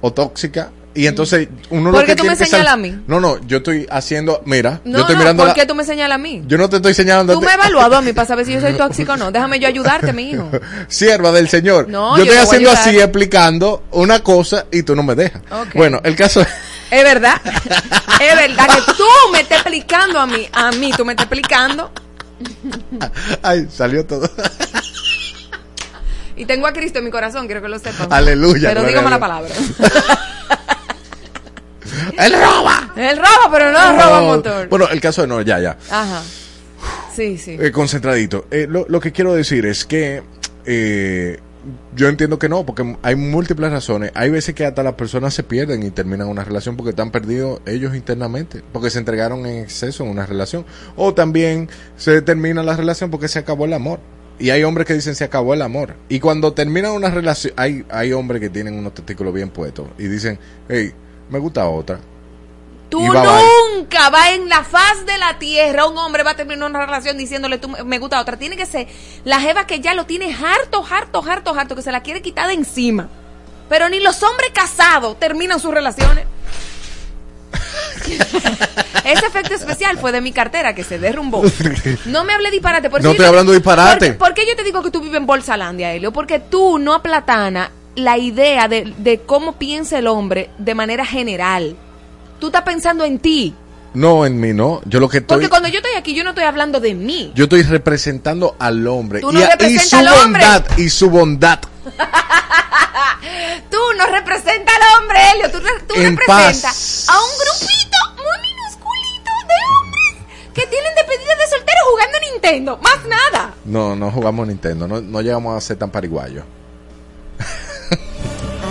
o 0.01 0.11
tóxica 0.11 0.71
y 0.93 1.07
entonces 1.07 1.47
uno 1.69 1.89
¿Por 1.91 2.05
qué 2.05 2.15
tú 2.17 2.25
me 2.25 2.35
señalas 2.35 2.73
a 2.73 2.77
mí? 2.77 3.01
No, 3.07 3.21
no, 3.21 3.39
yo 3.47 3.57
estoy 3.57 3.87
haciendo, 3.89 4.41
mira, 4.45 4.81
No, 4.83 4.97
yo 4.97 5.01
estoy 5.01 5.15
no, 5.15 5.19
mirando 5.21 5.43
¿por 5.43 5.47
la- 5.49 5.53
qué 5.53 5.65
tú 5.65 5.73
me 5.75 5.85
señalas 5.85 6.15
a 6.15 6.17
mí? 6.17 6.43
Yo 6.47 6.57
no 6.57 6.67
te 6.69 6.77
estoy 6.77 6.93
señalando. 6.93 7.31
a 7.31 7.35
Tú 7.35 7.39
ti. 7.39 7.45
me 7.45 7.51
has 7.53 7.57
evaluado 7.59 7.95
a 7.95 8.01
mí 8.01 8.11
para 8.11 8.27
saber 8.27 8.45
si 8.45 8.53
yo 8.53 8.59
soy 8.59 8.73
tóxico 8.77 9.13
o 9.13 9.17
no. 9.17 9.31
Déjame 9.31 9.59
yo 9.59 9.67
ayudarte, 9.69 10.11
mi 10.11 10.31
hijo. 10.31 10.49
Sierva 10.89 11.31
del 11.31 11.47
Señor. 11.47 11.87
No, 11.87 12.17
yo 12.17 12.25
yo 12.25 12.31
estoy 12.33 12.39
a 12.39 12.43
haciendo 12.43 12.71
así, 12.71 12.99
explicando 12.99 13.83
una 13.91 14.21
cosa 14.21 14.65
y 14.71 14.83
tú 14.83 14.95
no 14.95 15.03
me 15.03 15.15
dejas. 15.15 15.41
Bueno, 15.75 16.01
el 16.03 16.15
caso 16.15 16.41
Es 16.41 17.03
verdad. 17.03 17.39
Es 18.21 18.35
verdad 18.35 18.67
que 18.67 18.91
tú 18.97 19.03
me 19.31 19.39
estás 19.39 19.59
explicando 19.61 20.19
a 20.19 20.27
mí. 20.27 20.47
A 20.53 20.71
mí, 20.73 20.91
tú 20.95 21.03
me 21.05 21.13
estás 21.13 21.25
explicando. 21.25 21.89
Ay, 23.41 23.67
salió 23.71 24.05
todo. 24.05 24.29
Y 26.35 26.45
tengo 26.45 26.65
a 26.67 26.73
Cristo 26.73 26.99
en 26.99 27.05
mi 27.05 27.11
corazón, 27.11 27.45
quiero 27.45 27.61
que 27.61 27.69
lo 27.69 27.77
sepan. 27.79 28.11
Aleluya, 28.11 28.69
Pero 28.69 28.81
gloria 28.81 28.99
digo 28.99 29.07
a 29.15 29.19
mala 29.19 29.39
Dios. 29.47 29.61
palabra. 29.77 30.27
¡Él 32.25 32.33
roba! 32.33 32.93
Él 32.95 33.17
roba, 33.17 33.49
pero 33.51 33.71
no 33.71 33.91
roba 33.91 34.21
Oh, 34.21 34.25
motor. 34.37 34.67
Bueno, 34.69 34.87
el 34.89 35.01
caso 35.01 35.21
de 35.21 35.27
no, 35.27 35.41
ya, 35.41 35.59
ya. 35.59 35.77
Ajá. 35.89 36.21
Sí, 37.15 37.37
sí. 37.37 37.57
Eh, 37.59 37.71
concentradito. 37.71 38.47
Eh, 38.51 38.65
lo, 38.69 38.85
lo 38.87 38.99
que 38.99 39.11
quiero 39.11 39.33
decir 39.33 39.65
es 39.65 39.85
que 39.85 40.23
eh, 40.65 41.39
yo 41.95 42.07
entiendo 42.07 42.39
que 42.39 42.49
no, 42.49 42.65
porque 42.65 42.97
hay 43.01 43.15
múltiples 43.15 43.71
razones. 43.71 44.11
Hay 44.15 44.29
veces 44.29 44.55
que 44.55 44.65
hasta 44.65 44.83
las 44.83 44.93
personas 44.93 45.33
se 45.33 45.43
pierden 45.43 45.83
y 45.83 45.91
terminan 45.91 46.27
una 46.27 46.43
relación 46.43 46.75
porque 46.75 46.91
están 46.91 47.11
perdidos 47.11 47.61
ellos 47.65 47.95
internamente, 47.95 48.63
porque 48.73 48.89
se 48.89 48.99
entregaron 48.99 49.45
en 49.45 49.63
exceso 49.63 50.03
en 50.03 50.09
una 50.09 50.25
relación. 50.25 50.65
O 50.95 51.13
también 51.13 51.69
se 51.97 52.21
termina 52.21 52.63
la 52.63 52.75
relación 52.75 53.11
porque 53.11 53.27
se 53.27 53.39
acabó 53.39 53.65
el 53.65 53.73
amor. 53.73 53.99
Y 54.39 54.49
hay 54.49 54.63
hombres 54.63 54.87
que 54.87 54.95
dicen 54.95 55.13
se 55.13 55.23
acabó 55.23 55.53
el 55.53 55.61
amor. 55.61 55.95
Y 56.09 56.19
cuando 56.19 56.53
termina 56.53 56.91
una 56.91 57.09
relación, 57.09 57.53
hay, 57.57 57.85
hay 57.89 58.11
hombres 58.13 58.41
que 58.41 58.49
tienen 58.49 58.73
unos 58.73 58.93
testículos 58.93 59.33
bien 59.33 59.49
puestos 59.49 59.87
y 59.99 60.07
dicen, 60.07 60.39
hey, 60.67 60.91
me 61.29 61.37
gusta 61.37 61.67
otra. 61.67 61.99
Tú 62.91 62.99
nunca 63.01 64.09
vas 64.09 64.31
en 64.31 64.49
la 64.49 64.65
faz 64.65 65.05
de 65.05 65.17
la 65.17 65.39
tierra, 65.39 65.85
un 65.85 65.97
hombre 65.97 66.23
va 66.23 66.31
a 66.31 66.35
terminar 66.35 66.69
una 66.69 66.85
relación 66.85 67.17
diciéndole 67.17 67.57
tú 67.57 67.69
me 67.69 67.99
gusta 67.99 68.19
otra. 68.19 68.35
Tiene 68.35 68.57
que 68.57 68.65
ser 68.65 68.85
la 69.23 69.39
jeva 69.39 69.65
que 69.65 69.79
ya 69.79 69.93
lo 69.93 70.05
tiene 70.05 70.35
harto, 70.35 70.85
harto, 70.85 71.23
harto, 71.25 71.57
harto, 71.57 71.75
que 71.77 71.83
se 71.83 71.93
la 71.93 72.03
quiere 72.03 72.21
quitar 72.21 72.47
de 72.47 72.53
encima. 72.55 73.07
Pero 73.69 73.87
ni 73.87 74.01
los 74.01 74.21
hombres 74.23 74.51
casados 74.53 75.17
terminan 75.17 75.61
sus 75.61 75.73
relaciones. 75.73 76.25
Ese 79.05 79.25
efecto 79.25 79.53
especial 79.53 79.97
fue 79.97 80.11
de 80.11 80.19
mi 80.19 80.33
cartera 80.33 80.75
que 80.75 80.83
se 80.83 80.99
derrumbó. 80.99 81.43
No 82.07 82.25
me 82.25 82.33
hable 82.33 82.51
disparate. 82.51 82.89
Por 82.89 83.01
No 83.01 83.11
estoy 83.11 83.25
hablando 83.25 83.53
disparate. 83.53 84.07
¿Por 84.07 84.07
qué, 84.07 84.13
por 84.19 84.33
qué 84.33 84.45
yo 84.49 84.57
te 84.57 84.65
digo 84.65 84.83
que 84.83 84.91
tú 84.91 84.99
vives 84.99 85.15
en 85.15 85.25
Bolsalandia, 85.25 85.93
Helio? 85.93 86.11
Porque 86.11 86.39
tú 86.39 86.77
no 86.77 86.93
aplatana 86.93 87.71
la 87.95 88.17
idea 88.17 88.67
de, 88.67 88.93
de 88.97 89.19
cómo 89.19 89.53
piensa 89.53 89.97
el 89.97 90.07
hombre 90.07 90.49
de 90.57 90.75
manera 90.75 91.05
general. 91.05 91.77
Tú 92.41 92.47
estás 92.47 92.63
pensando 92.63 93.05
en 93.05 93.19
ti. 93.19 93.53
No, 93.93 94.25
en 94.25 94.39
mí 94.39 94.51
no. 94.51 94.81
Yo 94.85 94.99
lo 94.99 95.07
que 95.07 95.19
estoy... 95.19 95.35
Porque 95.35 95.49
cuando 95.49 95.67
yo 95.69 95.77
estoy 95.77 95.93
aquí, 95.95 96.15
yo 96.15 96.23
no 96.23 96.31
estoy 96.31 96.45
hablando 96.45 96.79
de 96.79 96.95
mí. 96.95 97.31
Yo 97.35 97.43
estoy 97.43 97.61
representando 97.61 98.55
al 98.57 98.87
hombre. 98.87 99.21
Tú 99.21 99.31
y, 99.31 99.43
a- 99.43 99.79
su 99.79 99.95
al 99.95 100.07
hombre. 100.07 100.41
bondad. 100.43 100.65
Y 100.77 100.89
su 100.89 101.09
bondad. 101.11 101.59
tú 103.69 103.77
no 103.97 104.05
representas 104.07 104.75
al 104.75 105.01
hombre, 105.01 105.19
Helio. 105.33 105.51
Tú, 105.51 105.59
tú 105.87 105.93
En 105.95 106.17
representas 106.17 106.63
paz. 106.63 107.05
a 107.09 107.19
un 107.21 107.29
grupito 107.37 107.97
muy 108.17 108.49
minusculito 108.49 109.31
de 109.47 109.55
hombres 109.77 110.51
que 110.53 110.65
tienen 110.67 110.95
despedida 110.95 111.35
de 111.35 111.47
soltero 111.49 111.77
jugando 111.91 112.17
Nintendo. 112.31 112.79
Más 112.81 113.05
nada. 113.07 113.53
No, 113.65 113.95
no 113.95 114.09
jugamos 114.11 114.47
Nintendo, 114.47 114.87
no, 114.87 114.99
no 114.99 115.21
llegamos 115.21 115.55
a 115.55 115.61
ser 115.61 115.77
tan 115.77 115.91
pariguayos. 115.91 116.43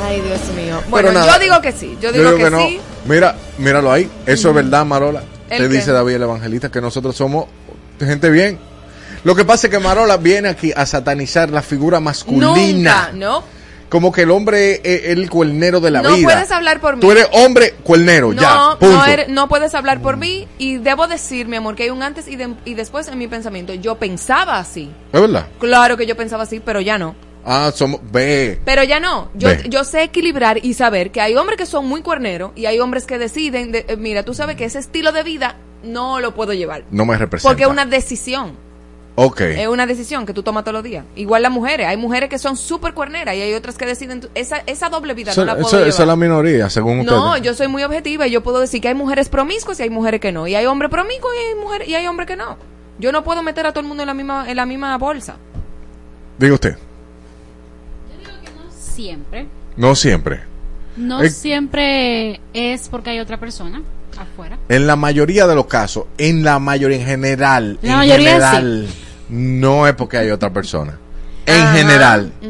Ay, 0.03 0.21
Dios 0.21 0.41
mío. 0.57 0.81
Bueno, 0.89 1.13
nada. 1.13 1.33
yo 1.35 1.39
digo 1.41 1.61
que 1.61 1.73
sí. 1.73 1.97
Yo 2.01 2.13
digo, 2.13 2.37
que, 2.37 2.51
no. 2.51 2.59
sí. 2.61 2.81
Mira, 3.07 3.35
míralo 3.59 3.93
ahí. 3.93 4.09
Eso 4.27 4.49
es 4.51 4.55
verdad, 4.55 4.85
Marola. 4.85 5.23
¿El 5.49 5.59
Te 5.59 5.69
dice 5.69 5.93
David 5.93 6.15
el 6.15 6.23
Evangelista 6.23 6.71
que 6.71 6.81
nosotros 6.81 7.17
somos 7.17 7.47
gente 7.99 8.31
bien. 8.31 8.59
Lo 9.25 9.35
que 9.35 9.45
pasa 9.45 9.67
es 9.67 9.71
que 9.71 9.79
Marola 9.79 10.17
viene 10.17 10.49
aquí 10.49 10.73
a 10.75 10.87
satanizar 10.87 11.51
la 11.51 11.61
figura 11.63 12.01
masculina. 12.01 13.11
Nunca, 13.11 13.11
¿no? 13.15 13.45
Como 13.91 14.13
que 14.13 14.23
el 14.23 14.31
hombre 14.31 14.81
es 14.85 15.07
el 15.11 15.29
cuernero 15.29 15.81
de 15.81 15.91
la 15.91 16.01
no 16.01 16.15
vida. 16.15 16.25
puedes 16.25 16.51
hablar 16.53 16.81
por 16.81 16.95
mí. 16.95 17.01
Tú 17.01 17.11
eres 17.11 17.27
hombre 17.33 17.75
cuernero, 17.83 18.33
no, 18.33 18.41
ya. 18.41 18.77
Punto. 18.79 18.95
no, 18.97 19.05
eres- 19.05 19.29
no 19.29 19.49
puedes 19.49 19.75
hablar 19.75 20.01
por 20.01 20.17
mí 20.17 20.47
y 20.59 20.77
debo 20.79 21.09
decir, 21.09 21.49
mi 21.49 21.57
amor, 21.57 21.75
que 21.75 21.83
hay 21.83 21.91
un 21.91 22.03
antes 22.05 22.29
y, 22.29 22.37
de- 22.37 22.55
y 22.65 22.75
después 22.75 23.09
en 23.09 23.19
mi 23.19 23.27
pensamiento. 23.27 23.75
Yo 23.75 23.97
pensaba 23.97 24.59
así. 24.61 24.91
¿Es 25.13 25.21
verdad? 25.21 25.47
Claro 25.59 25.97
que 25.97 26.07
yo 26.07 26.17
pensaba 26.17 26.45
así, 26.45 26.61
pero 26.61 26.81
ya 26.81 26.99
no. 26.99 27.17
Ah, 27.45 27.73
somos. 27.75 28.01
Ve. 28.13 28.61
Pero 28.65 28.83
ya 28.85 29.01
no. 29.01 29.31
Yo, 29.35 29.49
Ve. 29.49 29.65
yo 29.69 29.85
sé 29.85 30.03
equilibrar 30.03 30.65
y 30.65 30.75
saber 30.75 31.11
que 31.11 31.21
hay 31.21 31.35
hombres 31.37 31.57
que 31.59 31.67
son 31.67 31.87
muy 31.87 32.03
cuerneros 32.03 32.53
y 32.57 32.67
hay 32.67 32.79
hombres 32.81 33.07
que 33.07 33.19
deciden, 33.19 33.73
de- 33.73 33.85
eh, 33.89 33.97
mira, 33.97 34.23
tú 34.25 34.35
sabes 34.35 34.57
que 34.57 34.65
ese 34.65 34.79
estilo 34.79 35.13
de 35.13 35.23
vida 35.23 35.57
no 35.83 36.21
lo 36.21 36.35
puedo 36.35 36.53
llevar. 36.53 36.85
No 36.91 37.05
me 37.07 37.17
representa. 37.17 37.49
Porque 37.49 37.63
es 37.65 37.69
una 37.71 37.87
decisión. 37.87 38.53
Ok. 39.17 39.41
Es 39.41 39.67
una 39.67 39.87
decisión 39.87 40.25
que 40.25 40.33
tú 40.33 40.43
tomas 40.43 40.63
todos 40.65 40.75
los 40.75 40.85
días. 40.85 41.05
Igual 41.17 41.43
las 41.43 41.51
mujeres. 41.53 41.87
Hay 41.89 41.97
mujeres 41.97 42.29
que 42.31 42.39
son 42.39 42.57
súper 42.57 42.95
cuerneras 42.95 43.35
y 43.35 43.41
hay 43.43 43.53
otras 43.55 43.77
que 43.77 43.85
deciden. 43.85 44.29
Esa, 44.35 44.59
esa 44.67 44.89
doble 44.89 45.15
vida 45.15 45.33
no 45.37 45.45
la 45.45 45.55
puedo 45.57 45.69
llevar. 45.71 45.89
esa 45.89 46.03
es 46.03 46.07
la 46.09 46.17
minoría, 46.17 46.71
según 46.71 47.05
No, 47.05 47.29
ustedes. 47.31 47.45
yo 47.45 47.55
soy 47.55 47.69
muy 47.69 47.83
objetiva 47.83 48.27
y 48.27 48.31
yo 48.31 48.43
puedo 48.43 48.61
decir 48.61 48.81
que 48.81 48.89
hay 48.89 48.95
mujeres 48.95 49.29
promiscuas 49.29 49.79
y 49.81 49.83
hay 49.83 49.91
mujeres 49.91 50.21
que 50.21 50.33
no. 50.33 50.47
Y 50.47 50.55
hay 50.55 50.65
hombres 50.67 50.91
promiscuos 50.91 51.33
y 51.35 51.49
hay, 51.49 51.55
mujeres, 51.63 51.89
y 51.89 51.95
hay 51.97 52.07
hombres 52.07 52.29
que 52.29 52.37
no. 52.37 52.57
Yo 52.99 53.13
no 53.13 53.25
puedo 53.25 53.43
meter 53.43 53.67
a 53.67 53.73
todo 53.73 53.81
el 53.81 53.89
mundo 53.89 54.03
en 54.03 54.07
la 54.07 54.15
misma, 54.15 54.49
en 54.49 54.57
la 54.57 54.65
misma 54.65 54.97
bolsa. 54.97 55.37
Diga 56.39 56.55
usted. 56.55 56.77
Siempre. 59.01 59.47
No 59.77 59.95
siempre. 59.95 60.41
No 60.97 61.23
Eh. 61.23 61.31
siempre 61.31 62.41
es 62.53 62.89
porque 62.91 63.11
hay 63.11 63.21
otra 63.21 63.39
persona 63.41 63.81
afuera. 64.19 64.59
En 64.69 64.87
la 64.87 64.97
mayoría 64.97 65.47
de 65.47 65.55
los 65.55 65.67
casos, 65.67 66.05
en 66.19 66.45
la 66.45 66.59
mayoría, 66.59 66.99
en 66.99 67.07
general, 67.07 67.79
La 67.81 67.91
en 67.93 67.97
mayoría 67.97 68.29
general, 68.33 68.87
no 69.31 69.87
es 69.87 69.95
porque 69.95 70.19
hay 70.19 70.31
otra 70.31 70.53
persona. 70.53 70.99
En 71.47 71.61
Ajá. 71.61 71.73
general. 71.73 72.33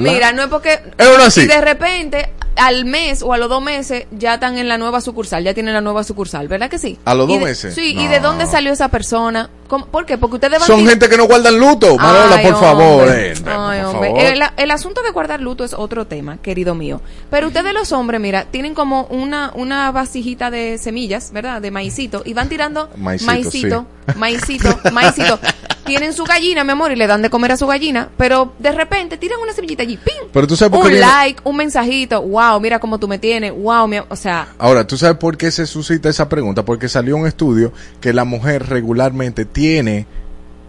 Mira, 0.00 0.32
no 0.32 0.42
es 0.42 0.48
porque... 0.48 0.80
Es 0.96 1.08
uno 1.14 1.24
así. 1.24 1.40
Y 1.42 1.46
de 1.46 1.60
repente, 1.60 2.30
al 2.56 2.84
mes 2.84 3.22
o 3.22 3.32
a 3.32 3.38
los 3.38 3.48
dos 3.48 3.62
meses, 3.62 4.06
ya 4.12 4.34
están 4.34 4.56
en 4.58 4.68
la 4.68 4.78
nueva 4.78 5.00
sucursal, 5.00 5.42
ya 5.42 5.52
tienen 5.54 5.74
la 5.74 5.80
nueva 5.80 6.04
sucursal, 6.04 6.48
¿verdad 6.48 6.70
que 6.70 6.78
sí? 6.78 6.98
¿A 7.04 7.14
los 7.14 7.28
Y 7.28 7.32
dos 7.32 7.38
de- 7.40 7.44
meses? 7.46 7.74
Sí, 7.74 7.94
¿y 7.98 8.06
de 8.06 8.20
dónde 8.20 8.46
salió 8.46 8.72
esa 8.72 8.88
persona? 8.88 9.50
¿Cómo? 9.66 9.86
¿Por 9.86 10.06
qué? 10.06 10.18
Porque 10.18 10.36
ustedes 10.36 10.58
van 10.58 10.66
Son 10.66 10.86
gente 10.86 11.08
que 11.08 11.16
no 11.16 11.24
guardan 11.26 11.58
luto. 11.58 11.96
Marola, 11.96 12.40
por 12.42 12.60
favor. 12.60 13.02
hombre. 13.02 13.32
eh, 13.32 13.34
Ay, 13.46 13.80
por 13.82 13.94
hombre. 13.94 14.08
favor. 14.10 14.18
El, 14.24 14.42
el 14.56 14.70
asunto 14.70 15.02
de 15.02 15.10
guardar 15.10 15.40
luto 15.40 15.64
es 15.64 15.74
otro 15.74 16.06
tema, 16.06 16.38
querido 16.38 16.74
mío. 16.74 17.00
Pero 17.30 17.48
ustedes 17.48 17.72
los 17.74 17.92
hombres, 17.92 18.20
mira, 18.20 18.44
tienen 18.44 18.74
como 18.74 19.04
una, 19.10 19.52
una 19.54 19.90
vasijita 19.92 20.50
de 20.50 20.78
semillas, 20.78 21.32
¿verdad? 21.32 21.60
De 21.60 21.70
maicito. 21.70 22.22
Y 22.24 22.34
van 22.34 22.48
tirando 22.48 22.88
Maicito, 22.96 23.26
maicito, 23.32 23.86
maicito, 24.16 24.78
maicito. 24.92 25.38
Tienen 25.84 26.12
su 26.12 26.24
gallina, 26.24 26.64
mi 26.64 26.72
amor, 26.72 26.90
y 26.90 26.96
le 26.96 27.06
dan 27.06 27.22
de 27.22 27.30
comer 27.30 27.52
a 27.52 27.56
su 27.56 27.64
gallina. 27.68 28.08
Pero 28.16 28.54
de 28.58 28.72
repente 28.72 29.16
tiran 29.18 29.38
una 29.40 29.52
semillita 29.52 29.84
allí, 29.84 29.96
¡ping! 29.96 30.28
Pero 30.32 30.44
tú 30.48 30.56
sabes 30.56 30.72
por 30.72 30.80
qué 30.80 30.86
Un 30.86 30.92
viene- 30.94 31.06
like, 31.06 31.40
un 31.44 31.56
mensajito. 31.56 32.22
Wow, 32.22 32.58
mira 32.60 32.80
cómo 32.80 32.98
tú 32.98 33.06
me 33.06 33.18
tienes. 33.20 33.52
Wow, 33.54 33.86
mi, 33.86 33.98
o 33.98 34.16
sea, 34.16 34.48
Ahora, 34.58 34.84
¿tú 34.84 34.96
sabes 34.96 35.16
por 35.18 35.36
qué 35.36 35.52
se 35.52 35.64
suscita 35.64 36.08
esa 36.08 36.28
pregunta? 36.28 36.64
Porque 36.64 36.88
salió 36.88 37.16
un 37.16 37.28
estudio 37.28 37.72
que 38.00 38.12
la 38.12 38.24
mujer 38.24 38.68
regularmente 38.68 39.44
tiene, 39.56 40.04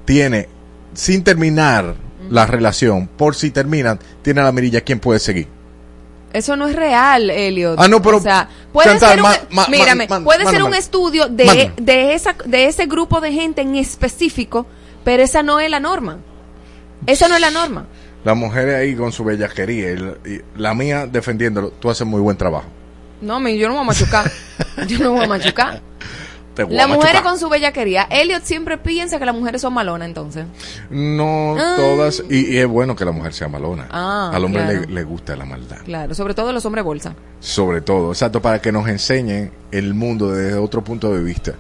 tiene, 0.06 0.48
sin 0.94 1.22
terminar 1.22 1.96
la 2.30 2.46
relación, 2.46 3.08
por 3.08 3.36
si 3.36 3.52
terminan, 3.52 4.00
tiene 4.22 4.42
la 4.42 4.54
mirilla 4.54 4.80
quién 4.80 5.02
puede 5.02 5.20
seguir. 5.20 5.50
Eso 6.32 6.56
no 6.56 6.68
es 6.70 6.76
real, 6.76 7.30
Elliot. 7.30 7.76
Ah, 7.78 7.90
no, 7.90 8.02
pero- 8.02 8.16
O 8.18 8.22
sea, 8.22 8.48
puede 8.72 8.88
Chantal, 8.92 9.10
ser 9.10 9.18
un, 9.20 9.24
ma- 9.24 9.38
ma- 9.64 9.68
mírame, 9.68 10.08
ma- 10.08 10.20
ma- 10.20 10.24
puede 10.26 10.46
ser 10.46 10.64
un 10.64 10.74
estudio 10.74 11.28
de, 11.28 11.74
de, 11.76 12.14
esa, 12.14 12.34
de 12.46 12.68
ese 12.68 12.86
grupo 12.86 13.20
de 13.20 13.34
gente 13.34 13.62
en 13.62 13.76
específico, 13.76 14.66
pero 15.04 15.22
esa 15.22 15.44
no 15.44 15.60
es 15.60 15.70
la 15.70 15.82
norma. 15.82 16.20
Esa 17.06 17.28
no 17.28 17.36
es 17.36 17.42
la 17.42 17.52
norma. 17.52 17.88
La 18.24 18.36
mujer 18.36 18.70
ahí 18.74 18.96
con 18.96 19.12
su 19.12 19.26
bellaquería 19.26 19.92
y 19.92 20.42
la, 20.56 20.74
mía 20.74 21.08
defendiéndolo, 21.08 21.72
tú 21.72 21.90
haces 21.90 22.08
muy 22.08 22.22
buen 22.22 22.38
trabajo. 22.38 22.68
No, 23.20 23.42
mi- 23.42 23.58
yo 23.58 23.68
no 23.68 23.74
me 23.74 23.80
voy 23.80 23.84
a 23.84 23.88
machucar. 23.88 24.32
yo 24.88 24.98
no 25.00 25.12
me 25.12 25.18
voy 25.18 25.26
a 25.26 25.28
machucar. 25.28 25.82
Te 26.58 26.64
voy 26.64 26.74
a 26.74 26.78
Las 26.78 26.88
mujeres 26.90 27.14
machucar. 27.14 27.32
con 27.32 27.40
su 27.40 27.48
bellaquería. 27.50 28.08
Elliot 28.10 28.44
siempre 28.44 28.78
piensa 28.78 29.18
que 29.20 29.26
las 29.26 29.34
mujeres 29.36 29.62
son 29.62 29.74
malonas, 29.74 30.08
entonces. 30.10 30.46
No 30.90 31.56
Ah. 31.58 31.76
todas, 31.78 32.22
y, 32.30 32.54
y 32.56 32.58
es 32.58 32.68
bueno 32.68 32.96
que 32.96 33.06
la 33.06 33.12
mujer 33.12 33.34
sea 33.34 33.48
malona. 33.48 33.88
Ah, 33.92 34.32
Al 34.34 34.44
hombre 34.44 34.64
claro. 34.64 34.82
le, 34.82 34.88
le 34.88 35.04
gusta 35.04 35.36
la 35.36 35.46
maldad. 35.46 35.78
Claro, 35.86 36.14
sobre 36.16 36.34
todo 36.34 36.52
los 36.52 36.66
hombres 36.66 36.84
bolsa. 36.84 37.14
Sobre 37.40 37.82
todo, 37.82 38.12
exacto, 38.12 38.42
para 38.42 38.60
que 38.60 38.72
nos 38.72 38.88
enseñen 38.90 39.52
el 39.72 39.94
mundo 39.94 40.32
desde 40.32 40.58
otro 40.58 40.84
punto 40.84 41.14
de 41.14 41.22
vista. 41.24 41.54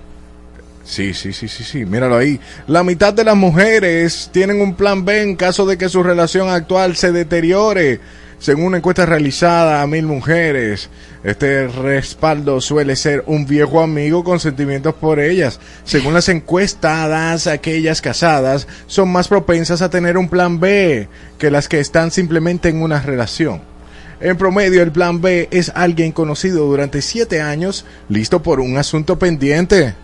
Sí, 0.84 1.14
sí, 1.14 1.34
sí, 1.34 1.48
sí, 1.50 1.64
sí, 1.66 1.86
míralo 1.86 2.16
ahí. 2.16 2.40
La 2.66 2.82
mitad 2.82 3.14
de 3.14 3.26
las 3.26 3.36
mujeres 3.36 4.30
tienen 4.32 4.62
un 4.62 4.74
plan 4.74 5.04
B 5.04 5.22
en 5.22 5.36
caso 5.36 5.66
de 5.66 5.78
que 5.78 5.90
su 5.90 6.02
relación 6.02 6.50
actual 6.50 6.96
se 6.96 7.12
deteriore. 7.12 8.00
Según 8.40 8.66
una 8.66 8.78
encuesta 8.78 9.06
realizada 9.06 9.82
a 9.82 9.88
mil 9.88 10.06
mujeres, 10.06 10.90
este 11.24 11.68
respaldo 11.68 12.62
suele 12.62 12.96
ser 12.96 13.24
un 13.26 13.48
viejo 13.48 13.82
amigo 13.82 14.24
con 14.24 14.40
sentimientos 14.40 14.94
por 14.94 15.20
ellas. 15.20 15.60
Según 15.84 16.14
las 16.14 16.30
encuestadas, 16.30 17.48
aquellas 17.48 18.00
casadas 18.00 18.68
son 18.86 19.12
más 19.12 19.28
propensas 19.28 19.82
a 19.82 19.90
tener 19.90 20.18
un 20.18 20.30
plan 20.30 20.60
B 20.60 21.08
que 21.40 21.50
las 21.50 21.68
que 21.68 21.80
están 21.80 22.12
simplemente 22.12 22.70
en 22.70 22.84
una 22.84 23.02
relación. 23.02 23.62
En 24.20 24.38
promedio, 24.38 24.84
el 24.84 24.92
plan 24.92 25.20
B 25.20 25.48
es 25.52 25.72
alguien 25.76 26.12
conocido 26.12 26.66
durante 26.66 27.02
siete 27.02 27.42
años, 27.42 27.86
listo 28.08 28.44
por 28.44 28.60
un 28.60 28.78
asunto 28.78 29.18
pendiente. 29.18 29.96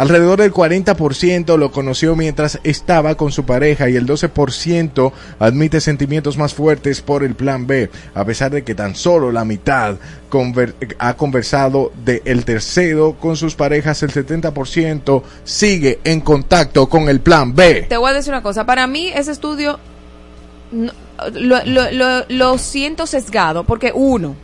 Alrededor 0.00 0.40
del 0.40 0.50
40% 0.50 1.58
lo 1.58 1.70
conoció 1.72 2.16
mientras 2.16 2.58
estaba 2.64 3.16
con 3.16 3.32
su 3.32 3.44
pareja 3.44 3.90
y 3.90 3.96
el 3.96 4.06
12% 4.06 5.12
admite 5.38 5.78
sentimientos 5.82 6.38
más 6.38 6.54
fuertes 6.54 7.02
por 7.02 7.22
el 7.22 7.34
plan 7.34 7.66
B, 7.66 7.90
a 8.14 8.24
pesar 8.24 8.50
de 8.50 8.64
que 8.64 8.74
tan 8.74 8.94
solo 8.94 9.30
la 9.30 9.44
mitad 9.44 9.96
conver- 10.30 10.72
ha 10.98 11.14
conversado 11.18 11.92
de 12.02 12.22
el 12.24 12.46
tercero 12.46 13.16
con 13.20 13.36
sus 13.36 13.54
parejas, 13.54 14.02
el 14.02 14.10
70% 14.10 15.22
sigue 15.44 15.98
en 16.04 16.22
contacto 16.22 16.88
con 16.88 17.10
el 17.10 17.20
plan 17.20 17.54
B. 17.54 17.84
Te 17.86 17.98
voy 17.98 18.10
a 18.10 18.14
decir 18.14 18.32
una 18.32 18.42
cosa. 18.42 18.64
Para 18.64 18.86
mí, 18.86 19.08
ese 19.14 19.32
estudio 19.32 19.78
lo 22.30 22.58
siento 22.58 23.06
sesgado. 23.06 23.64
Porque, 23.64 23.92
uno, 23.94 24.34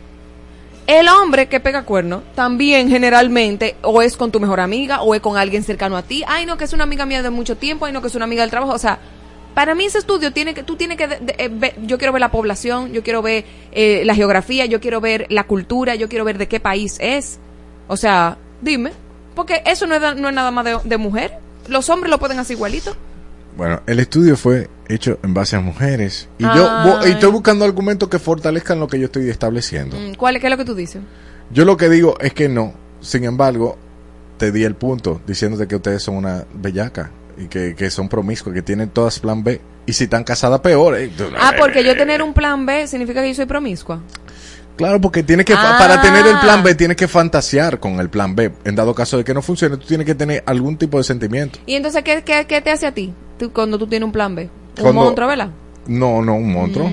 el 0.87 1.07
hombre 1.09 1.47
que 1.47 1.59
pega 1.59 1.83
cuerno 1.83 2.23
también 2.33 2.89
generalmente 2.89 3.75
o 3.81 4.01
es 4.01 4.15
con 4.17 4.31
tu 4.31 4.39
mejor 4.39 4.59
amiga 4.61 5.01
o 5.01 5.13
es 5.13 5.21
con 5.21 5.37
alguien 5.37 5.63
cercano 5.63 5.97
a 5.97 6.01
ti. 6.01 6.23
Ay, 6.27 6.45
no, 6.45 6.57
que 6.57 6.63
es 6.63 6.73
una 6.73 6.83
amiga 6.85 7.05
mía 7.05 7.21
de 7.21 7.29
mucho 7.29 7.57
tiempo. 7.57 7.85
Ay, 7.85 7.91
no, 7.93 8.01
que 8.01 8.07
es 8.07 8.15
una 8.15 8.25
amiga 8.25 8.41
del 8.41 8.49
trabajo. 8.49 8.73
O 8.73 8.79
sea, 8.79 8.97
para 9.53 9.75
mí 9.75 9.85
ese 9.85 9.97
estudio 9.97 10.31
tiene 10.31 10.53
que, 10.53 10.63
tú 10.63 10.75
tienes 10.75 10.97
que, 10.97 11.07
de- 11.07 11.35
eh, 11.37 11.73
yo 11.83 11.97
quiero 11.97 12.13
ver 12.13 12.21
la 12.21 12.31
población, 12.31 12.93
yo 12.93 13.03
quiero 13.03 13.21
ver 13.21 13.43
eh, 13.73 14.03
la 14.05 14.15
geografía, 14.15 14.65
yo 14.65 14.79
quiero 14.79 15.01
ver 15.01 15.25
la 15.29 15.43
cultura, 15.45 15.95
yo 15.95 16.07
quiero 16.09 16.23
ver 16.25 16.37
de 16.37 16.47
qué 16.47 16.59
país 16.59 16.97
es. 17.01 17.39
O 17.89 17.97
sea, 17.97 18.37
dime, 18.61 18.91
porque 19.35 19.63
eso 19.65 19.87
no 19.87 19.95
es, 19.95 20.01
no 20.15 20.29
es 20.29 20.33
nada 20.35 20.51
más 20.51 20.65
de 20.83 20.97
mujer. 20.97 21.33
Los 21.67 21.89
hombres 21.89 22.09
lo 22.11 22.17
pueden 22.17 22.39
hacer 22.39 22.55
igualito. 22.55 22.95
Bueno, 23.57 23.81
el 23.87 23.99
estudio 23.99 24.37
fue 24.37 24.69
hecho 24.89 25.19
en 25.23 25.33
base 25.33 25.55
a 25.55 25.59
mujeres 25.59 26.29
y 26.37 26.43
yo 26.43 26.49
vo- 26.69 27.05
y 27.07 27.11
estoy 27.11 27.31
buscando 27.31 27.65
argumentos 27.65 28.07
que 28.09 28.19
fortalezcan 28.19 28.79
lo 28.79 28.87
que 28.87 28.99
yo 28.99 29.05
estoy 29.05 29.29
estableciendo. 29.29 29.97
Mm, 29.97 30.15
¿Cuál 30.15 30.39
qué 30.39 30.47
es 30.47 30.51
lo 30.51 30.57
que 30.57 30.65
tú 30.65 30.75
dices? 30.75 31.01
Yo 31.51 31.65
lo 31.65 31.77
que 31.77 31.89
digo 31.89 32.15
es 32.19 32.33
que 32.33 32.49
no. 32.49 32.73
Sin 33.01 33.23
embargo, 33.23 33.77
te 34.37 34.51
di 34.51 34.63
el 34.63 34.75
punto 34.75 35.21
diciéndote 35.27 35.67
que 35.67 35.75
ustedes 35.75 36.01
son 36.03 36.15
una 36.15 36.45
bellaca 36.53 37.11
y 37.37 37.47
que, 37.47 37.75
que 37.75 37.89
son 37.89 38.09
promiscuos, 38.09 38.53
que 38.55 38.61
tienen 38.61 38.89
todas 38.89 39.19
plan 39.19 39.43
B. 39.43 39.61
Y 39.85 39.93
si 39.93 40.05
están 40.05 40.23
casadas, 40.23 40.59
peor. 40.59 40.97
eh. 40.97 41.11
Ah, 41.39 41.53
porque 41.57 41.83
yo 41.83 41.95
tener 41.95 42.21
un 42.21 42.33
plan 42.33 42.65
B 42.65 42.87
significa 42.87 43.21
que 43.21 43.29
yo 43.29 43.35
soy 43.35 43.45
promiscua. 43.45 44.01
Claro, 44.75 45.01
porque 45.01 45.23
tienes 45.23 45.45
que, 45.45 45.53
Ah. 45.53 45.75
para 45.79 46.01
tener 46.01 46.25
el 46.27 46.37
plan 46.39 46.61
B, 46.61 46.75
tienes 46.75 46.97
que 46.97 47.07
fantasear 47.07 47.79
con 47.79 47.99
el 47.99 48.09
plan 48.09 48.35
B. 48.35 48.51
En 48.63 48.75
dado 48.75 48.93
caso 48.93 49.17
de 49.17 49.23
que 49.23 49.33
no 49.33 49.41
funcione, 49.41 49.77
tú 49.77 49.87
tienes 49.87 50.05
que 50.05 50.13
tener 50.13 50.43
algún 50.45 50.77
tipo 50.77 50.97
de 50.99 51.03
sentimiento. 51.03 51.57
¿Y 51.65 51.73
entonces 51.75 52.03
qué, 52.03 52.21
qué, 52.23 52.45
qué 52.47 52.61
te 52.61 52.69
hace 52.69 52.85
a 52.85 52.93
ti 52.93 53.13
tú- 53.39 53.51
cuando 53.51 53.79
tú 53.79 53.87
tienes 53.87 54.05
un 54.05 54.11
plan 54.11 54.35
B? 54.35 54.49
Un 54.79 54.95
monstruo, 54.95 55.27
¿verdad? 55.27 55.49
No, 55.87 56.21
no, 56.21 56.35
un 56.35 56.51
monstruo. 56.51 56.89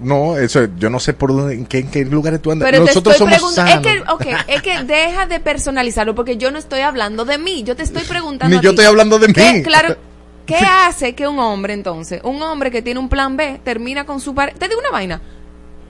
No, 0.00 0.36
eso, 0.36 0.66
yo 0.78 0.90
no 0.90 1.00
sé 1.00 1.14
por 1.14 1.34
dónde, 1.34 1.54
en 1.54 1.64
qué, 1.64 1.78
en 1.78 1.90
qué 1.90 2.04
lugares 2.04 2.42
tú 2.42 2.52
andas. 2.52 2.68
Pero 2.70 2.84
Nosotros 2.84 3.16
te 3.16 3.24
estoy 3.24 3.38
somos 3.38 3.54
preguntando. 3.54 3.88
Es 3.88 3.96
sanos. 3.96 4.18
que, 4.18 4.30
ok, 4.30 4.38
es 4.48 4.62
que 4.62 4.84
deja 4.84 5.26
de 5.26 5.40
personalizarlo 5.40 6.14
porque 6.14 6.36
yo 6.36 6.50
no 6.50 6.58
estoy 6.58 6.80
hablando 6.80 7.24
de 7.24 7.38
mí. 7.38 7.62
Yo 7.62 7.74
te 7.74 7.84
estoy 7.84 8.02
preguntando. 8.02 8.52
Ni 8.54 8.58
a 8.58 8.62
yo 8.62 8.70
ti. 8.70 8.74
estoy 8.74 8.84
hablando 8.84 9.18
de 9.18 9.32
¿Qué? 9.32 9.52
mí. 9.52 9.62
Claro. 9.62 9.96
¿Qué 10.46 10.56
hace 10.56 11.14
que 11.14 11.26
un 11.26 11.38
hombre 11.38 11.72
entonces, 11.72 12.20
un 12.22 12.42
hombre 12.42 12.70
que 12.70 12.82
tiene 12.82 13.00
un 13.00 13.08
plan 13.08 13.34
B, 13.34 13.60
termina 13.64 14.04
con 14.04 14.20
su 14.20 14.34
pareja? 14.34 14.58
Te 14.58 14.68
digo 14.68 14.78
una 14.78 14.90
vaina, 14.90 15.22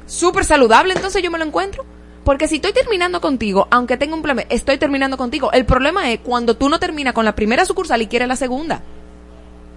súper 0.07 0.45
saludable, 0.45 0.95
entonces 0.95 1.21
yo 1.23 1.31
me 1.33 1.39
lo 1.39 1.45
encuentro. 1.45 1.85
Porque 2.23 2.47
si 2.47 2.57
estoy 2.57 2.73
terminando 2.73 3.21
contigo, 3.21 3.67
aunque 3.71 3.97
tenga 3.97 4.15
un 4.15 4.23
plan 4.23 4.37
B, 4.37 4.47
estoy 4.49 4.79
terminando 4.79 5.17
contigo. 5.17 5.51
El 5.53 5.67
problema 5.67 6.11
es 6.13 6.21
cuando 6.21 6.57
tú 6.57 6.69
no 6.69 6.79
terminas 6.79 7.15
con 7.15 7.25
la 7.25 7.35
primera 7.35 7.65
sucursal 7.65 8.01
y 8.01 8.07
quieres 8.07 8.29
la 8.29 8.37
segunda. 8.37 8.81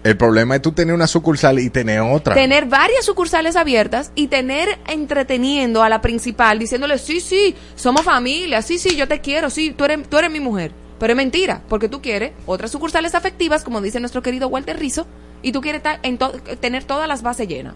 El 0.03 0.15
problema 0.15 0.55
es 0.55 0.61
tú 0.61 0.71
tener 0.71 0.93
una 0.95 1.07
sucursal 1.07 1.59
y 1.59 1.69
tener 1.69 1.99
otra. 1.99 2.33
Tener 2.33 2.65
varias 2.65 3.03
sucursales 3.05 3.55
abiertas 3.55 4.11
y 4.15 4.27
tener 4.27 4.69
entreteniendo 4.87 5.83
a 5.83 5.89
la 5.89 6.01
principal 6.01 6.59
diciéndole, 6.59 6.97
sí, 6.97 7.19
sí, 7.19 7.55
somos 7.75 8.03
familia, 8.03 8.61
sí, 8.61 8.77
sí, 8.77 8.95
yo 8.95 9.07
te 9.07 9.19
quiero, 9.21 9.49
sí, 9.49 9.73
tú 9.77 9.85
eres, 9.85 10.07
tú 10.07 10.17
eres 10.17 10.31
mi 10.31 10.39
mujer. 10.39 10.71
Pero 10.99 11.13
es 11.13 11.17
mentira, 11.17 11.61
porque 11.67 11.89
tú 11.89 12.01
quieres 12.01 12.31
otras 12.45 12.71
sucursales 12.71 13.15
afectivas, 13.15 13.63
como 13.63 13.81
dice 13.81 13.99
nuestro 13.99 14.21
querido 14.21 14.47
Walter 14.47 14.79
Rizzo, 14.79 15.05
y 15.41 15.51
tú 15.51 15.61
quieres 15.61 15.81
en 16.03 16.17
to- 16.17 16.31
tener 16.59 16.83
todas 16.85 17.07
las 17.07 17.21
bases 17.21 17.47
llenas. 17.47 17.73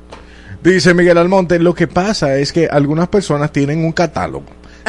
Dice 0.64 0.94
Miguel 0.94 1.18
Almonte, 1.18 1.60
lo 1.60 1.74
que 1.74 1.88
pasa 1.88 2.36
es 2.38 2.52
que 2.54 2.68
algunas 2.68 3.08
personas 3.10 3.52
tienen 3.52 3.84
un 3.84 3.92
catálogo. 3.92 4.46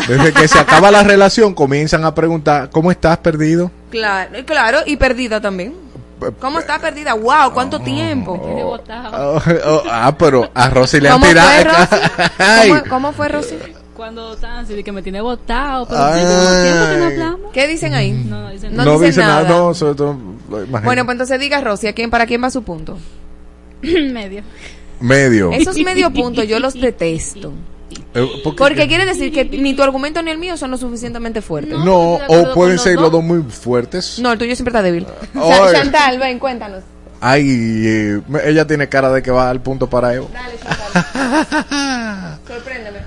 Desde 0.09 0.33
que 0.33 0.49
se 0.49 0.59
acaba 0.59 0.91
la 0.91 1.03
relación 1.05 1.55
comienzan 1.55 2.05
a 2.05 2.15
preguntar, 2.15 2.71
¿cómo 2.71 2.91
estás 2.91 3.19
perdido? 3.19 3.71
Claro, 3.91 4.31
claro, 4.47 4.79
y 4.87 4.97
perdida 4.97 5.41
también. 5.41 5.75
¿Cómo 6.41 6.59
está 6.59 6.79
perdida? 6.79 7.15
¡Wow! 7.15 7.53
¿Cuánto 7.53 7.81
tiempo? 7.81 8.33
Oh, 8.43 8.79
oh, 9.67 9.83
ah, 9.91 10.15
pero 10.19 10.51
a 10.55 10.71
Rosy 10.71 11.01
le 11.01 11.09
han 11.09 11.15
¿Cómo 11.15 11.27
fue, 11.27 11.35
tirado. 11.35 11.89
¿Cómo, 12.69 12.83
cómo 12.89 13.13
fue, 13.13 13.29
Rosy? 13.29 13.57
Cuando 13.97 14.35
están 14.35 14.65
así 14.65 14.75
de 14.75 14.83
que 14.83 14.91
me 14.91 15.03
tiene 15.03 15.21
botado, 15.21 15.87
pero 15.87 16.13
tiempo 16.13 16.87
que 16.89 16.99
no 16.99 17.05
hablamos. 17.05 17.53
¿Qué 17.53 17.67
dicen 17.67 17.95
ahí? 17.95 18.13
No, 18.13 18.43
no 18.43 18.51
dicen 18.51 18.75
No 18.75 18.85
No, 18.85 18.93
dicen 18.95 19.07
dice 19.07 19.21
nada, 19.21 19.43
nada. 19.43 19.49
no, 19.57 19.75
sobre 19.75 19.95
todo. 19.95 20.17
Bueno, 20.49 21.05
pues 21.05 21.15
entonces 21.15 21.39
diga, 21.39 21.61
Rosy, 21.61 21.87
¿a 21.89 21.93
quién, 21.93 22.11
¿para 22.11 22.27
quién 22.27 22.43
va 22.43 22.51
su 22.51 22.63
punto? 22.63 22.99
Medio. 23.83 24.43
medio. 25.01 25.53
Esos 25.53 25.77
medio 25.79 26.11
puntos 26.13 26.47
yo 26.47 26.59
los 26.59 26.75
detesto. 26.81 27.53
Eh, 28.15 28.29
porque- 28.45 28.59
Porque 28.59 28.89
quiere 28.89 29.07
decir 29.07 29.33
que 29.33 29.45
ni 29.45 29.75
tu 29.75 29.83
argumento 29.83 30.21
ni 30.23 30.31
el 30.31 30.39
mío 30.39 30.57
son 30.57 30.71
lo 30.71 30.77
suficientemente 30.77 31.41
fuertes. 31.41 31.79
no, 31.79 32.15
o 32.29 32.55
pueden 32.55 32.79
ser 32.79 32.97
los 32.97 33.11
dos 33.11 33.23
muy 33.25 33.43
fuertes. 33.43 34.19
No, 34.19 34.33
el 34.33 34.39
tuyo 34.39 34.55
siempre 34.55 34.71
está 34.71 34.83
débil. 34.83 35.07
Cha- 35.35 35.73
Chantal, 35.73 36.19
ven, 36.19 36.39
cuéntanos. 36.39 36.83
Ay, 37.21 37.47
eh, 37.87 38.21
ella 38.45 38.67
tiene 38.67 38.89
cara 38.89 39.11
de 39.13 39.23
que 39.23 39.31
va 39.31 39.49
al 39.49 39.61
punto 39.63 39.89
para 39.89 40.13
Evo. 40.13 40.29
Dale, 40.33 40.55
Chantal. 40.59 42.39
Sorpréndeme. 42.49 42.99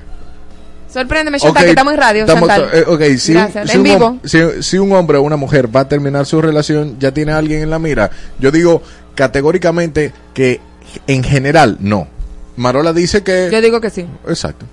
Sorpréndeme, 0.91 1.39
Chantal, 1.39 1.61
Ok, 1.61 1.65
que 1.65 1.69
estamos 1.71 1.93
en 1.93 1.99
radio, 1.99 2.21
estamos- 2.25 2.49
Chantal. 2.49 2.69
eh, 2.73 2.83
ok, 2.87 3.01
si, 3.19 3.31
un, 3.33 3.37
Gracias. 3.39 3.67
si 3.69 3.73
en 3.73 3.77
un 3.79 3.83
vivo. 3.83 4.05
hom- 4.23 4.55
si- 4.57 4.63
si 4.63 4.77
un 4.77 4.91
hombre 4.93 5.17
o 5.17 5.21
una 5.21 5.35
mujer 5.35 5.73
va 5.75 5.81
a 5.81 5.87
terminar 5.89 6.25
su 6.25 6.41
relación, 6.41 6.97
ya 6.99 7.11
tiene 7.11 7.33
a 7.33 7.37
alguien 7.37 7.61
en 7.61 7.69
la 7.69 7.77
mira. 7.79 8.09
Yo 8.39 8.49
digo 8.51 8.81
categóricamente 9.13 10.13
que 10.33 10.61
en 11.07 11.23
general 11.23 11.77
no. 11.81 12.07
Marola 12.55 12.93
dice 12.93 13.21
que... 13.23 13.49
Yo 13.51 13.59
digo 13.59 13.81
que 13.81 13.89
sí. 13.89 14.05
Exacto. 14.29 14.65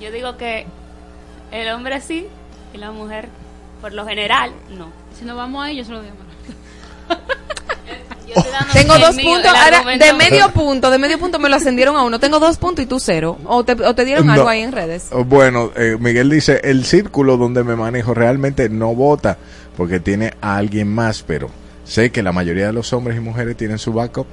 Yo 0.00 0.10
digo 0.10 0.36
que 0.36 0.66
el 1.52 1.68
hombre 1.68 2.00
sí 2.00 2.26
y 2.74 2.78
la 2.78 2.90
mujer, 2.92 3.28
por 3.80 3.92
lo 3.92 4.06
general, 4.06 4.52
no. 4.76 4.88
Si 5.18 5.24
nos 5.24 5.36
vamos 5.36 5.64
ahí, 5.64 5.76
yo 5.76 5.84
se 5.84 5.92
lo 5.92 6.02
digo. 6.02 6.14
Yo 8.26 8.34
estoy 8.36 8.52
dando 8.52 8.72
Tengo 8.72 8.98
dos 8.98 9.16
mío, 9.16 9.26
puntos, 9.34 9.52
ahora 9.52 9.96
de 9.98 10.12
medio 10.12 10.48
punto, 10.54 10.90
de 10.90 10.98
medio 10.98 11.18
punto 11.18 11.40
me 11.40 11.48
lo 11.48 11.56
ascendieron 11.56 11.96
a 11.96 12.04
uno. 12.04 12.20
Tengo 12.20 12.38
dos 12.38 12.58
puntos 12.58 12.84
y 12.84 12.86
tú 12.86 13.00
cero. 13.00 13.36
O 13.44 13.64
te, 13.64 13.72
o 13.72 13.94
te 13.94 14.04
dieron 14.04 14.26
No. 14.26 14.34
algo 14.34 14.48
ahí 14.48 14.60
en 14.62 14.70
redes. 14.70 15.08
Bueno, 15.26 15.72
eh, 15.76 15.96
Miguel 15.98 16.30
dice, 16.30 16.60
el 16.62 16.84
círculo 16.84 17.36
donde 17.36 17.64
me 17.64 17.74
manejo 17.74 18.14
realmente 18.14 18.68
no 18.68 18.94
vota 18.94 19.36
porque 19.76 19.98
tiene 19.98 20.34
a 20.40 20.56
alguien 20.56 20.94
más, 20.94 21.24
pero 21.26 21.50
sé 21.84 22.10
que 22.12 22.22
la 22.22 22.30
mayoría 22.30 22.66
de 22.66 22.72
los 22.72 22.92
hombres 22.92 23.16
y 23.16 23.20
mujeres 23.20 23.56
tienen 23.56 23.78
su 23.78 23.92
backup. 23.92 24.26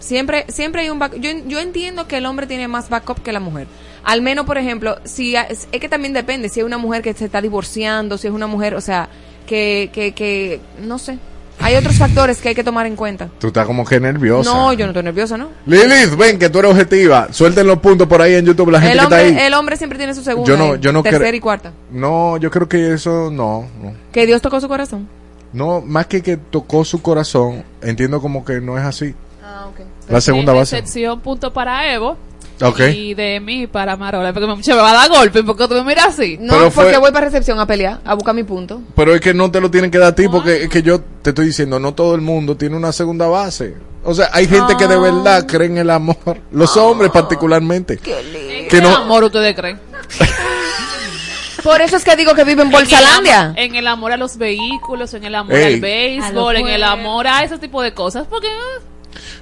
Siempre, 0.00 0.44
siempre 0.48 0.82
hay 0.82 0.90
un 0.90 0.98
back. 0.98 1.16
Yo, 1.16 1.30
yo 1.46 1.58
entiendo 1.60 2.06
que 2.06 2.18
el 2.18 2.26
hombre 2.26 2.46
tiene 2.46 2.68
más 2.68 2.88
backup 2.88 3.22
que 3.22 3.32
la 3.32 3.40
mujer. 3.40 3.66
Al 4.04 4.22
menos, 4.22 4.46
por 4.46 4.56
ejemplo, 4.58 4.96
si 5.04 5.34
es 5.36 5.66
que 5.70 5.88
también 5.88 6.12
depende 6.12 6.48
si 6.48 6.60
es 6.60 6.66
una 6.66 6.78
mujer 6.78 7.02
que 7.02 7.12
se 7.14 7.24
está 7.24 7.40
divorciando, 7.42 8.16
si 8.16 8.26
es 8.28 8.32
una 8.32 8.46
mujer, 8.46 8.74
o 8.74 8.80
sea, 8.80 9.08
que, 9.46 9.90
que, 9.92 10.12
que 10.12 10.60
no 10.82 10.98
sé. 10.98 11.18
Hay 11.60 11.74
otros 11.74 11.96
factores 11.98 12.38
que 12.40 12.50
hay 12.50 12.54
que 12.54 12.62
tomar 12.62 12.86
en 12.86 12.94
cuenta. 12.94 13.28
Tú 13.40 13.48
estás 13.48 13.66
como 13.66 13.84
que 13.84 13.98
nerviosa. 13.98 14.48
No, 14.48 14.72
yo 14.72 14.86
no 14.86 14.92
estoy 14.92 15.02
nerviosa, 15.02 15.36
¿no? 15.36 15.48
Lilith, 15.66 16.16
ven 16.16 16.38
que 16.38 16.48
tú 16.48 16.60
eres 16.60 16.70
objetiva. 16.70 17.32
Suelten 17.32 17.66
los 17.66 17.78
puntos 17.80 18.06
por 18.06 18.22
ahí 18.22 18.34
en 18.36 18.46
YouTube 18.46 18.70
la 18.70 18.80
gente 18.80 18.92
El 18.92 18.98
que 19.00 19.04
está 19.04 19.16
hombre, 19.22 19.40
ahí. 19.40 19.46
el 19.48 19.54
hombre 19.54 19.76
siempre 19.76 19.98
tiene 19.98 20.14
su 20.14 20.22
segunda, 20.22 20.48
Yo 20.48 20.56
no- 20.56 20.76
yo 20.76 20.92
no 20.92 21.02
tercera 21.02 21.36
y 21.36 21.40
cuarta. 21.40 21.72
No, 21.90 22.36
yo 22.36 22.50
creo 22.52 22.68
que 22.68 22.94
eso 22.94 23.30
no, 23.32 23.66
no. 23.82 23.92
Que 24.12 24.24
Dios 24.26 24.40
tocó 24.40 24.60
su 24.60 24.68
corazón. 24.68 25.08
No, 25.52 25.80
más 25.80 26.06
que 26.06 26.22
que 26.22 26.36
tocó 26.36 26.84
su 26.84 27.02
corazón, 27.02 27.64
entiendo 27.82 28.20
como 28.20 28.44
que 28.44 28.60
no 28.60 28.78
es 28.78 28.84
así. 28.84 29.14
Ah, 29.50 29.66
ok. 29.68 29.80
La 30.10 30.20
segunda 30.20 30.52
En 30.52 30.58
base. 30.58 30.76
excepción, 30.78 31.20
punto 31.20 31.52
para 31.52 31.90
Evo. 31.92 32.16
Ok. 32.60 32.80
Y 32.92 33.14
de 33.14 33.38
mí 33.40 33.66
para 33.66 33.96
Marola. 33.96 34.32
Porque 34.32 34.46
me, 34.48 34.74
va 34.76 34.90
a 34.90 34.94
dar 34.94 35.08
golpe 35.08 35.42
porque 35.44 35.66
tú 35.68 35.74
me 35.74 35.84
miras 35.84 36.08
así. 36.08 36.36
No, 36.40 36.52
Pero 36.54 36.70
porque 36.70 36.90
fue- 36.90 36.98
voy 36.98 37.12
para 37.12 37.26
recepción 37.26 37.58
a 37.60 37.66
pelear, 37.66 38.00
a 38.04 38.14
buscar 38.14 38.34
mi 38.34 38.42
punto. 38.42 38.82
Pero 38.96 39.14
es 39.14 39.20
que 39.20 39.32
no 39.32 39.50
te 39.50 39.60
lo 39.60 39.70
tienen 39.70 39.90
que 39.90 39.98
dar 39.98 40.08
a 40.08 40.14
ti 40.14 40.28
porque 40.28 40.64
es 40.64 40.68
que 40.68 40.82
yo 40.82 41.00
te 41.22 41.30
estoy 41.30 41.46
diciendo, 41.46 41.78
no 41.78 41.94
todo 41.94 42.14
el 42.16 42.20
mundo 42.20 42.56
tiene 42.56 42.76
una 42.76 42.92
segunda 42.92 43.26
base. 43.28 43.74
O 44.04 44.12
sea, 44.12 44.28
hay 44.32 44.46
gente 44.48 44.76
que 44.76 44.86
de 44.88 44.94
Ah. 44.96 44.98
verdad 44.98 45.46
cree 45.46 45.68
en 45.68 45.78
el 45.78 45.88
amor. 45.90 46.16
Los 46.50 46.76
hombres 46.76 47.10
particularmente. 47.12 47.94
¿En 47.94 48.00
Que 48.00 48.66
qué 48.68 48.82
no- 48.82 48.94
amor 48.96 49.24
ustedes 49.24 49.54
creen? 49.54 49.78
Por 51.62 51.80
eso 51.80 51.96
es 51.96 52.04
que 52.04 52.16
digo 52.16 52.34
que 52.34 52.44
vive 52.44 52.62
en 52.62 52.70
Bolsalandia. 52.70 53.52
En 53.56 53.74
el 53.74 53.86
amor 53.86 54.12
a 54.12 54.16
los 54.16 54.36
vehículos, 54.36 55.12
en 55.14 55.24
el 55.24 55.34
amor 55.34 55.54
Ey. 55.54 55.74
al 55.74 55.80
béisbol, 55.80 56.56
en 56.56 56.68
el 56.68 56.82
amor 56.84 57.26
a 57.26 57.42
ese 57.42 57.58
tipo 57.58 57.82
de 57.82 57.92
cosas. 57.92 58.26
Porque 58.28 58.46
ah, 58.48 58.80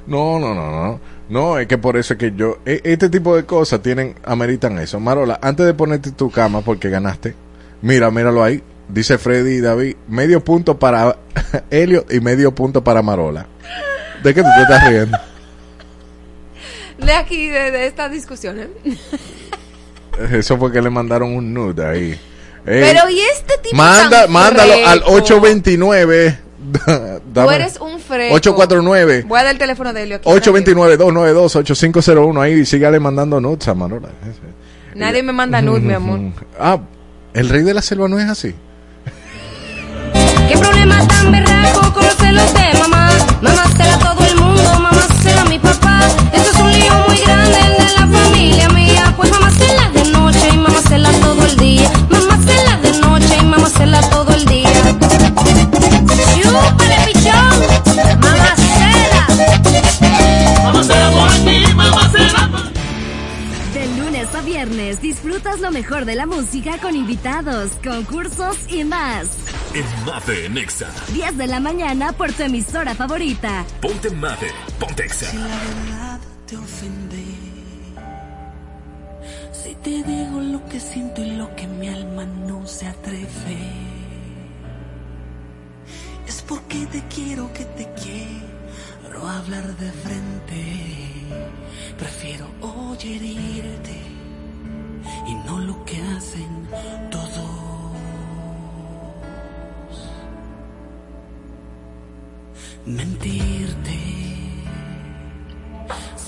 No, 0.06 0.38
no, 0.38 0.54
no, 0.54 0.70
no. 0.70 1.00
No, 1.28 1.58
es 1.58 1.66
que 1.66 1.76
por 1.76 1.96
eso 1.96 2.14
es 2.14 2.18
que 2.20 2.32
yo, 2.36 2.58
e- 2.64 2.80
este 2.84 3.08
tipo 3.08 3.34
de 3.34 3.44
cosas 3.44 3.82
tienen, 3.82 4.14
ameritan 4.24 4.78
eso. 4.78 5.00
Marola, 5.00 5.38
antes 5.42 5.66
de 5.66 5.74
ponerte 5.74 6.12
tu 6.12 6.30
cama 6.30 6.60
porque 6.60 6.88
ganaste, 6.88 7.34
mira, 7.82 8.10
míralo 8.10 8.42
ahí. 8.44 8.62
Dice 8.88 9.18
Freddy 9.18 9.54
y 9.54 9.60
David, 9.60 9.96
medio 10.06 10.44
punto 10.44 10.78
para 10.78 11.16
Helio 11.70 12.06
y 12.08 12.20
medio 12.20 12.54
punto 12.54 12.84
para 12.84 13.02
Marola. 13.02 13.46
¿De 14.22 14.32
qué 14.32 14.42
tú 14.42 14.48
te 14.56 14.62
estás 14.62 14.88
riendo? 14.88 15.18
De 16.98 17.12
aquí, 17.12 17.48
de, 17.48 17.72
de 17.72 17.86
esta 17.86 18.08
discusión. 18.08 18.58
¿eh? 18.60 18.68
Eso 20.38 20.56
fue 20.56 20.72
que 20.72 20.80
le 20.80 20.88
mandaron 20.90 21.34
un 21.34 21.52
nude 21.52 21.84
ahí. 21.84 22.10
Ey, 22.64 22.82
Pero 22.82 23.10
¿y 23.10 23.20
este 23.20 23.58
tipo 23.62 23.76
Manda, 23.76 24.22
tan 24.22 24.32
mándalo 24.32 24.72
al 24.86 25.00
freco? 25.00 25.12
829. 25.14 26.38
Tú 27.34 27.50
eres 27.50 27.78
un 27.80 27.98
freco. 28.00 28.34
849. 28.34 29.24
Voy 29.26 29.40
a 29.40 29.44
dar 29.44 29.52
el 29.52 29.58
teléfono 29.58 29.92
de 29.92 30.02
Helio 30.02 30.16
aquí. 30.16 30.28
829-292-8501. 30.28 32.42
Ahí 32.42 32.66
sígale 32.66 32.98
mandando 33.00 33.40
nudes 33.40 33.68
a 33.68 33.74
Marola. 33.74 34.08
Nadie 34.94 35.22
me 35.22 35.32
manda 35.32 35.62
nude, 35.62 35.80
mi 35.80 35.94
amor. 35.94 36.20
Ah, 36.58 36.78
el 37.34 37.48
rey 37.50 37.62
de 37.62 37.74
la 37.74 37.82
selva 37.82 38.08
no 38.08 38.18
es 38.18 38.28
así. 38.28 38.54
¿Qué 40.48 40.56
problema 40.58 41.06
tan 41.06 41.30
berraco 41.32 41.92
con 41.92 42.02
los 42.04 42.14
celos 42.14 42.54
de 42.54 42.78
mamá? 42.78 43.10
Mamá 43.42 43.64
cela 43.76 43.98
todo 43.98 44.24
el 44.24 44.36
mundo, 44.36 44.62
mamá 44.80 45.02
a 45.38 45.44
mi 45.48 45.58
papá. 45.58 46.00
Esto 46.32 46.50
es 46.50 46.56
un 46.60 46.72
lío 46.72 46.94
muy 47.08 47.18
grande 47.18 47.58
el 47.60 47.72
de 47.72 47.78
la 47.98 48.06
familia 48.06 48.68
mía. 48.70 49.12
Pues 49.16 49.30
mamá 49.30 49.50
cela 49.50 49.90
de 49.90 50.04
noche 50.12 50.48
y 50.52 50.56
mamá 50.56 50.80
cela 50.88 51.10
todo 51.20 51.44
el 51.44 51.56
día. 51.56 51.90
Mamá 52.08 52.38
cela 52.46 52.76
de 52.78 52.92
noche 53.00 53.36
y 53.38 53.44
mamá 53.44 53.68
cela 53.68 54.00
todo 54.02 54.20
el 54.20 54.24
día. 54.24 54.25
Lunes 64.26 64.34
a 64.34 64.40
viernes 64.42 65.00
disfrutas 65.00 65.60
lo 65.60 65.70
mejor 65.70 66.04
de 66.04 66.14
la 66.14 66.26
música 66.26 66.78
con 66.78 66.96
invitados, 66.96 67.72
concursos 67.84 68.56
y 68.68 68.84
más. 68.84 69.28
En 69.74 69.84
Mate 70.04 70.48
Nexa. 70.48 70.90
10 71.12 71.36
de 71.36 71.46
la 71.46 71.60
mañana 71.60 72.12
por 72.12 72.32
tu 72.32 72.42
emisora 72.42 72.94
favorita. 72.94 73.64
Ponte 73.80 74.10
Mate. 74.10 74.50
Ponte 74.78 75.04
Exa. 75.04 75.30
Si 75.30 75.36
la 75.36 75.46
verdad 75.46 76.20
te 76.46 76.56
ofendí, 76.56 77.36
si 79.52 79.74
te 79.74 80.02
digo 80.02 80.40
lo 80.40 80.64
que 80.66 80.80
siento 80.80 81.22
y 81.22 81.32
lo 81.32 81.54
que 81.54 81.66
mi 81.66 81.88
alma 81.88 82.24
no 82.24 82.66
se 82.66 82.86
atreve, 82.86 83.58
es 86.26 86.42
porque 86.42 86.86
te 86.86 87.02
quiero 87.14 87.52
que 87.52 87.64
te 87.64 87.88
quiero 88.02 89.28
hablar 89.28 89.76
de 89.76 89.90
frente. 89.92 90.86
Prefiero 91.98 92.46
oír 92.60 93.22
herirte 93.22 94.05
y 95.26 95.34
no 95.46 95.58
lo 95.58 95.84
que 95.84 96.00
hacen 96.02 96.68
todos. 97.10 97.64
Mentirte 102.84 104.16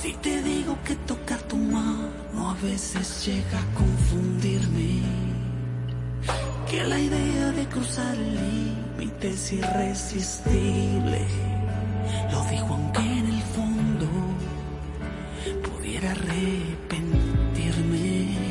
si 0.02 0.12
te 0.14 0.42
digo 0.42 0.76
que 0.84 0.94
tocar 0.94 1.42
tu 1.42 1.56
mano 1.56 2.50
a 2.50 2.54
veces 2.62 3.26
llega 3.26 3.58
a 3.58 3.74
confundirme. 3.74 5.02
Que 6.70 6.84
la 6.84 6.98
idea 6.98 7.52
de 7.52 7.66
cruzar 7.66 8.16
límites 8.16 9.52
irresistible, 9.52 11.26
lo 12.30 12.42
dijo 12.44 12.72
aunque 12.74 13.02
en 13.02 13.26
el 13.26 13.42
fondo 13.42 14.06
pudiera 15.62 16.12
arrepentirme. 16.12 18.47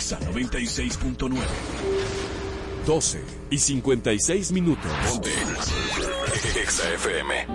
Exa 0.00 0.18
96.9. 0.18 1.36
12 2.86 3.22
y 3.50 3.58
56 3.58 4.52
minutos. 4.52 4.90
Ponte. 5.06 5.30
Exa 6.58 6.90
FM. 6.94 7.49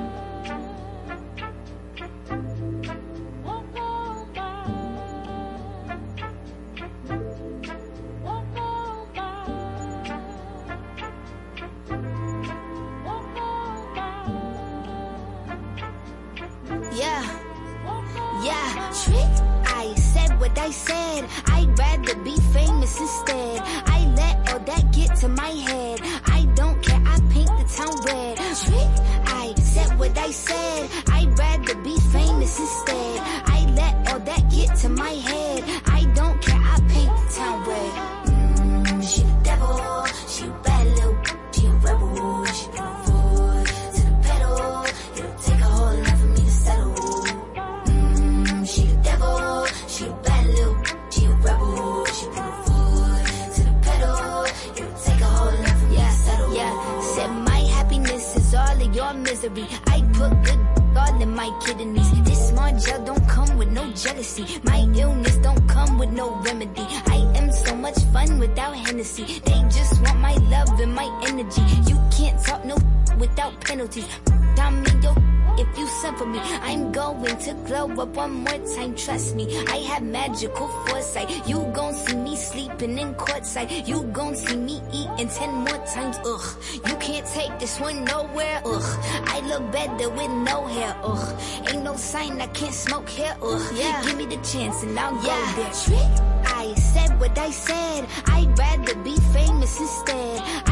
I 92.46 92.48
can't 92.50 92.76
smoke 92.76 93.10
here. 93.10 93.36
Ugh. 93.42 93.74
Yeah. 93.74 94.04
Give 94.04 94.18
me 94.18 94.28
the 94.28 94.38
chance 94.44 94.84
and 94.84 95.00
I'll 95.00 95.16
yeah. 95.26 95.56
go 95.56 95.64
there. 95.64 96.44
I 96.46 96.76
said 96.76 97.20
what 97.20 97.36
I 97.40 97.50
said. 97.50 98.06
I'd 98.28 98.56
rather 98.60 98.94
be 99.02 99.18
famous 99.34 99.80
instead. 99.80 100.65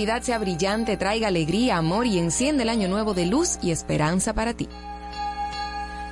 Navidad 0.00 0.22
sea 0.22 0.38
brillante, 0.38 0.96
traiga 0.96 1.28
alegría, 1.28 1.76
amor 1.76 2.06
y 2.06 2.18
enciende 2.18 2.62
el 2.62 2.70
año 2.70 2.88
nuevo 2.88 3.12
de 3.12 3.26
luz 3.26 3.58
y 3.60 3.70
esperanza 3.70 4.32
para 4.32 4.54
ti. 4.54 4.66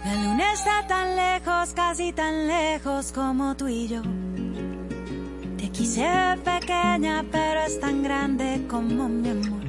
La 0.04 0.14
luna 0.24 0.52
está 0.52 0.86
tan 0.86 1.16
lejos, 1.16 1.70
casi 1.72 2.12
tan 2.12 2.46
lejos 2.46 3.12
como 3.12 3.56
tú 3.56 3.66
y 3.66 3.88
yo. 3.88 4.02
Te 5.56 5.70
quise 5.70 6.06
pequeña, 6.44 7.24
pero 7.32 7.60
es 7.66 7.80
tan 7.80 8.02
grande 8.02 8.62
como 8.68 9.08
mi 9.08 9.30
amor. 9.30 9.64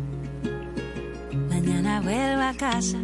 Mañana 1.47 2.01
vuelvo 2.01 2.41
a 2.41 2.53
casa 2.55 2.98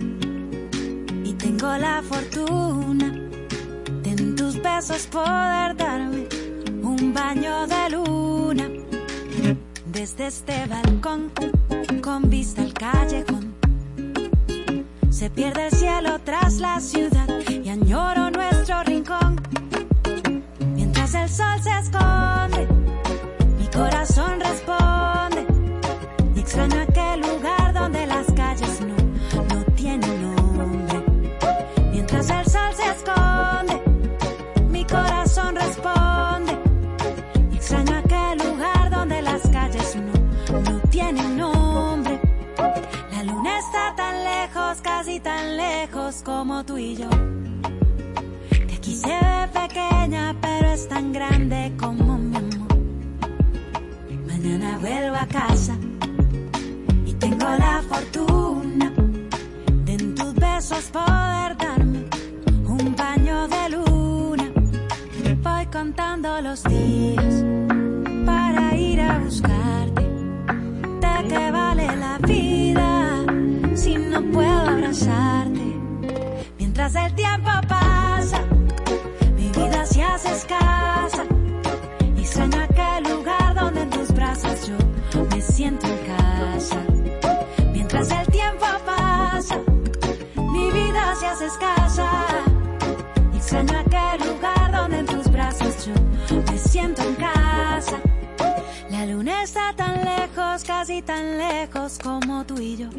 casi 100.85 101.01
tan 101.01 101.39
lejos 101.39 101.97
como 101.97 102.45
tú 102.45 102.61
y 102.61 102.77
yo. 102.77 102.89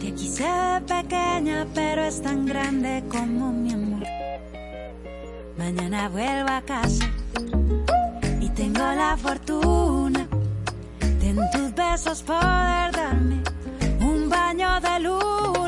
Te 0.00 0.14
quise 0.14 0.46
pequeña, 0.86 1.66
pero 1.74 2.04
es 2.04 2.22
tan 2.22 2.46
grande 2.46 3.02
como 3.08 3.50
mi 3.50 3.72
amor. 3.72 4.04
Mañana 5.56 6.08
vuelvo 6.08 6.48
a 6.48 6.62
casa 6.62 7.10
y 8.40 8.48
tengo 8.50 8.78
la 8.78 9.16
fortuna 9.16 10.28
de 11.00 11.28
en 11.30 11.38
tus 11.50 11.74
besos 11.74 12.22
poder 12.22 12.92
darme 12.92 13.42
un 14.00 14.28
baño 14.28 14.80
de 14.80 15.00
luz. 15.00 15.67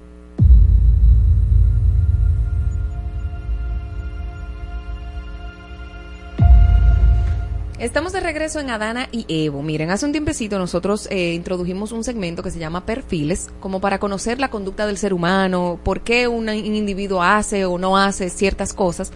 Estamos 7.81 8.13
de 8.13 8.19
regreso 8.19 8.59
en 8.59 8.69
Adana 8.69 9.09
y 9.11 9.25
Evo. 9.27 9.63
Miren, 9.63 9.89
hace 9.89 10.05
un 10.05 10.11
tiempecito 10.11 10.59
nosotros 10.59 11.07
eh, 11.09 11.33
introdujimos 11.33 11.91
un 11.91 12.03
segmento 12.03 12.43
que 12.43 12.51
se 12.51 12.59
llama 12.59 12.85
perfiles, 12.85 13.49
como 13.59 13.81
para 13.81 13.97
conocer 13.97 14.39
la 14.39 14.51
conducta 14.51 14.85
del 14.85 14.99
ser 14.99 15.15
humano, 15.15 15.79
por 15.83 16.01
qué 16.01 16.27
un 16.27 16.47
individuo 16.47 17.23
hace 17.23 17.65
o 17.65 17.79
no 17.79 17.97
hace 17.97 18.29
ciertas 18.29 18.73
cosas. 18.73 19.11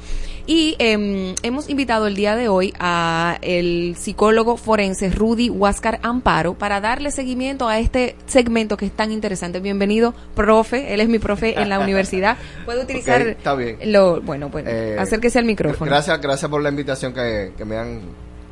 Y 0.47 0.75
eh, 0.79 1.35
hemos 1.43 1.69
invitado 1.69 2.07
el 2.07 2.15
día 2.15 2.35
de 2.35 2.47
hoy 2.47 2.73
a 2.79 3.37
el 3.43 3.95
psicólogo 3.97 4.57
forense 4.57 5.11
Rudy 5.11 5.51
Huáscar 5.51 5.99
Amparo 6.01 6.55
para 6.55 6.81
darle 6.81 7.11
seguimiento 7.11 7.67
a 7.67 7.77
este 7.77 8.15
segmento 8.25 8.77
que 8.77 8.87
es 8.87 8.91
tan 8.91 9.11
interesante. 9.11 9.59
Bienvenido, 9.59 10.15
profe. 10.33 10.91
Él 10.91 11.01
es 11.01 11.07
mi 11.07 11.19
profe 11.19 11.61
en 11.61 11.69
la 11.69 11.77
universidad. 11.81 12.37
Puedo 12.65 12.81
utilizar 12.81 13.21
está 13.27 13.53
bien. 13.53 13.77
lo 13.91 14.21
bueno, 14.21 14.49
pues 14.49 14.65
eh, 14.67 14.97
acérquese 14.97 15.37
al 15.37 15.45
micrófono. 15.45 15.91
Gracias, 15.91 16.19
gracias 16.19 16.49
por 16.49 16.63
la 16.63 16.69
invitación 16.69 17.13
que, 17.13 17.53
que 17.55 17.63
me 17.63 17.77
han 17.77 18.01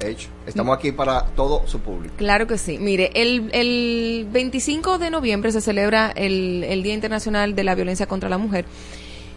Hecho. 0.10 0.30
Estamos 0.46 0.78
aquí 0.78 0.92
para 0.92 1.26
todo 1.28 1.68
su 1.68 1.80
público. 1.80 2.16
Claro 2.18 2.48
que 2.48 2.58
sí. 2.58 2.78
Mire, 2.80 3.12
el, 3.16 3.50
el 3.54 4.28
25 4.32 4.98
de 4.98 5.10
noviembre 5.10 5.52
se 5.52 5.62
celebra 5.62 6.12
el, 6.16 6.64
el 6.64 6.84
Día 6.84 6.94
Internacional 6.94 7.56
de 7.56 7.64
la 7.64 7.76
Violencia 7.76 8.06
contra 8.06 8.30
la 8.30 8.38
Mujer. 8.38 8.66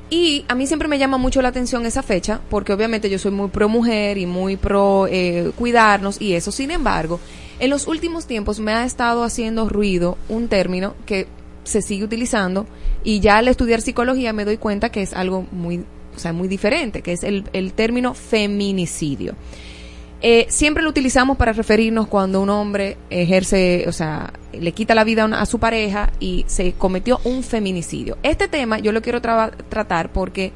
Y 0.09 0.45
a 0.49 0.55
mí 0.55 0.67
siempre 0.67 0.89
me 0.89 0.99
llama 0.99 1.19
mucho 1.19 1.43
la 1.43 1.49
atención 1.49 1.85
esa 1.85 2.03
fecha, 2.03 2.41
porque 2.49 2.73
obviamente 2.73 3.11
yo 3.11 3.19
soy 3.19 3.33
muy 3.33 3.49
pro 3.49 3.69
mujer 3.69 4.19
y 4.19 4.27
muy 4.27 4.57
pro 4.57 5.09
eh, 5.11 5.51
cuidarnos 5.57 6.21
y 6.21 6.35
eso. 6.35 6.53
Sin 6.53 6.71
embargo, 6.71 7.19
en 7.59 7.71
los 7.71 7.89
últimos 7.89 8.27
tiempos 8.27 8.61
me 8.61 8.73
ha 8.73 8.85
estado 8.85 9.25
haciendo 9.25 9.69
ruido 9.69 10.17
un 10.29 10.47
término 10.49 10.95
que 11.07 11.27
se 11.65 11.83
sigue 11.83 12.05
utilizando 12.05 12.67
y 13.03 13.19
ya 13.19 13.39
al 13.39 13.49
estudiar 13.49 13.81
psicología 13.81 14.33
me 14.33 14.45
doy 14.45 14.59
cuenta 14.59 14.91
que 14.91 15.03
es 15.03 15.13
algo 15.13 15.47
muy, 15.51 15.85
o 16.15 16.19
sea, 16.19 16.33
muy 16.33 16.47
diferente, 16.47 17.03
que 17.03 17.13
es 17.13 17.25
el, 17.25 17.45
el 17.53 17.73
término 17.73 18.15
feminicidio. 18.15 19.35
Eh, 20.23 20.47
siempre 20.49 20.83
lo 20.83 20.89
utilizamos 20.89 21.37
para 21.37 21.53
referirnos 21.53 22.07
cuando 22.07 22.41
un 22.41 22.49
hombre 22.49 22.97
ejerce, 23.11 23.85
o 23.87 23.93
sea, 23.93 24.33
le 24.53 24.73
quita 24.73 24.95
la 24.95 25.05
vida 25.05 25.25
a, 25.25 25.47
su 25.47 25.59
pareja 25.59 26.11
y 26.21 26.45
se 26.49 26.73
cometió 26.73 27.21
un 27.25 27.43
feminicidio. 27.43 28.17
Este 28.23 28.49
tema 28.49 28.79
yo 28.79 28.93
lo 28.93 29.03
quiero 29.03 29.21
tratar 29.21 30.13
porque, 30.13 30.53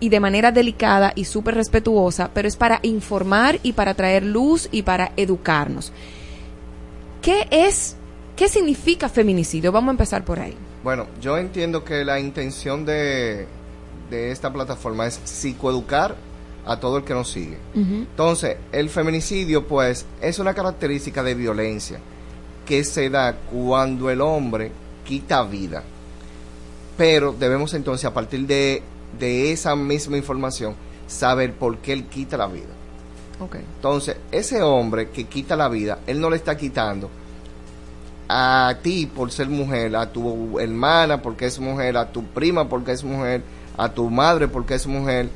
y 0.00 0.10
de 0.10 0.20
manera 0.20 0.52
delicada 0.52 1.12
y 1.14 1.24
súper 1.24 1.54
respetuosa, 1.54 2.30
pero 2.34 2.46
es 2.46 2.56
para 2.56 2.80
informar 2.82 3.58
y 3.62 3.72
para 3.72 3.94
traer 3.94 4.24
luz 4.24 4.68
y 4.70 4.82
para 4.82 5.12
educarnos. 5.16 5.92
¿Qué 7.22 7.46
es, 7.50 7.96
qué 8.36 8.48
significa 8.48 9.08
feminicidio? 9.08 9.72
Vamos 9.72 9.88
a 9.88 9.92
empezar 9.92 10.24
por 10.26 10.40
ahí. 10.40 10.56
Bueno, 10.84 11.06
yo 11.22 11.38
entiendo 11.38 11.84
que 11.84 12.04
la 12.04 12.20
intención 12.20 12.84
de, 12.84 13.46
de 14.10 14.30
esta 14.30 14.52
plataforma 14.52 15.06
es 15.06 15.20
psicoeducar 15.24 16.16
a 16.66 16.78
todo 16.78 16.98
el 16.98 17.04
que 17.04 17.14
nos 17.14 17.30
sigue. 17.30 17.58
Entonces, 17.74 18.56
el 18.72 18.90
feminicidio, 18.90 19.66
pues, 19.66 20.06
es 20.20 20.38
una 20.38 20.54
característica 20.54 21.22
de 21.22 21.34
violencia 21.34 21.98
que 22.66 22.84
se 22.84 23.10
da 23.10 23.34
cuando 23.34 24.10
el 24.10 24.20
hombre 24.20 24.70
quita 25.04 25.42
vida. 25.42 25.82
Pero 26.96 27.34
debemos 27.38 27.74
entonces, 27.74 28.04
a 28.04 28.14
partir 28.14 28.46
de, 28.46 28.82
de 29.18 29.52
esa 29.52 29.74
misma 29.74 30.16
información, 30.16 30.74
saber 31.06 31.54
por 31.54 31.78
qué 31.78 31.92
él 31.92 32.04
quita 32.06 32.36
la 32.36 32.46
vida. 32.46 32.68
Okay. 33.40 33.62
Entonces, 33.76 34.16
ese 34.30 34.62
hombre 34.62 35.08
que 35.10 35.24
quita 35.24 35.56
la 35.56 35.68
vida, 35.68 36.00
él 36.06 36.20
no 36.20 36.28
le 36.30 36.36
está 36.36 36.56
quitando 36.56 37.10
a 38.32 38.76
ti 38.80 39.06
por 39.06 39.32
ser 39.32 39.48
mujer, 39.48 39.96
a 39.96 40.12
tu 40.12 40.60
hermana 40.60 41.20
porque 41.20 41.46
es 41.46 41.58
mujer, 41.58 41.96
a 41.96 42.12
tu 42.12 42.22
prima 42.22 42.68
porque 42.68 42.92
es 42.92 43.02
mujer, 43.02 43.42
a 43.76 43.88
tu 43.88 44.08
madre 44.08 44.46
porque 44.46 44.74
es 44.74 44.86
mujer, 44.86 45.28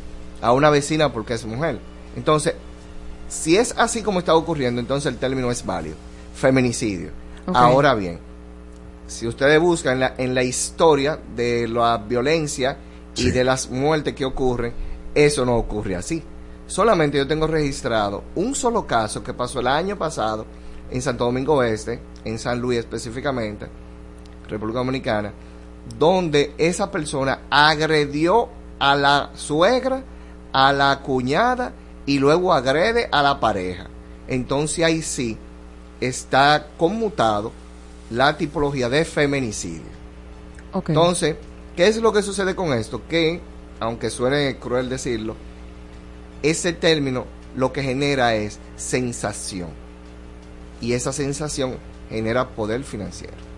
a 0.44 0.52
una 0.52 0.68
vecina 0.68 1.10
porque 1.10 1.32
es 1.32 1.46
mujer. 1.46 1.78
Entonces, 2.16 2.54
si 3.28 3.56
es 3.56 3.74
así 3.78 4.02
como 4.02 4.18
está 4.18 4.34
ocurriendo, 4.34 4.78
entonces 4.78 5.10
el 5.10 5.18
término 5.18 5.50
es 5.50 5.64
válido. 5.64 5.96
Feminicidio. 6.34 7.10
Ahora 7.46 7.94
bien, 7.94 8.18
si 9.06 9.26
ustedes 9.26 9.58
buscan 9.58 9.94
en 9.94 10.00
la, 10.00 10.14
en 10.18 10.34
la 10.34 10.42
historia 10.42 11.18
de 11.34 11.66
la 11.66 11.96
violencia 11.96 12.76
y 13.16 13.30
de 13.30 13.42
las 13.42 13.70
muertes 13.70 14.14
que 14.14 14.26
ocurren, 14.26 14.74
eso 15.14 15.46
no 15.46 15.56
ocurre 15.56 15.96
así. 15.96 16.22
Solamente 16.66 17.16
yo 17.16 17.26
tengo 17.26 17.46
registrado 17.46 18.24
un 18.34 18.54
solo 18.54 18.86
caso 18.86 19.24
que 19.24 19.32
pasó 19.32 19.60
el 19.60 19.66
año 19.66 19.96
pasado 19.96 20.44
en 20.90 21.00
Santo 21.00 21.24
Domingo 21.24 21.62
Este, 21.62 22.00
en 22.24 22.38
San 22.38 22.60
Luis 22.60 22.80
específicamente, 22.80 23.66
República 24.46 24.80
Dominicana, 24.80 25.32
donde 25.98 26.54
esa 26.58 26.90
persona 26.90 27.40
agredió 27.48 28.48
a 28.78 28.94
la 28.94 29.30
suegra, 29.34 30.02
a 30.54 30.72
la 30.72 31.00
cuñada 31.00 31.72
y 32.06 32.20
luego 32.20 32.54
agrede 32.54 33.08
a 33.10 33.22
la 33.22 33.40
pareja. 33.40 33.88
Entonces 34.28 34.84
ahí 34.84 35.02
sí 35.02 35.36
está 36.00 36.68
conmutado 36.78 37.52
la 38.08 38.36
tipología 38.38 38.88
de 38.88 39.04
feminicidio. 39.04 39.92
Entonces, 40.72 41.36
¿qué 41.76 41.88
es 41.88 42.00
lo 42.00 42.12
que 42.12 42.22
sucede 42.22 42.54
con 42.54 42.72
esto? 42.72 43.02
Que, 43.08 43.40
aunque 43.80 44.10
suene 44.10 44.56
cruel 44.58 44.88
decirlo, 44.88 45.34
ese 46.42 46.72
término 46.72 47.26
lo 47.56 47.72
que 47.72 47.82
genera 47.82 48.34
es 48.34 48.58
sensación. 48.76 49.68
Y 50.80 50.92
esa 50.92 51.12
sensación 51.12 51.78
genera 52.10 52.48
poder 52.50 52.84
financiero. 52.84 53.53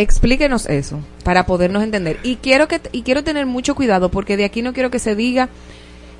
Explíquenos 0.00 0.66
eso 0.66 0.98
para 1.24 1.44
podernos 1.46 1.82
entender. 1.82 2.18
Y 2.22 2.36
quiero 2.36 2.68
que 2.68 2.80
y 2.92 3.02
quiero 3.02 3.22
tener 3.24 3.44
mucho 3.46 3.74
cuidado 3.74 4.08
porque 4.10 4.36
de 4.36 4.44
aquí 4.44 4.62
no 4.62 4.72
quiero 4.72 4.90
que 4.90 4.98
se 4.98 5.14
diga 5.14 5.48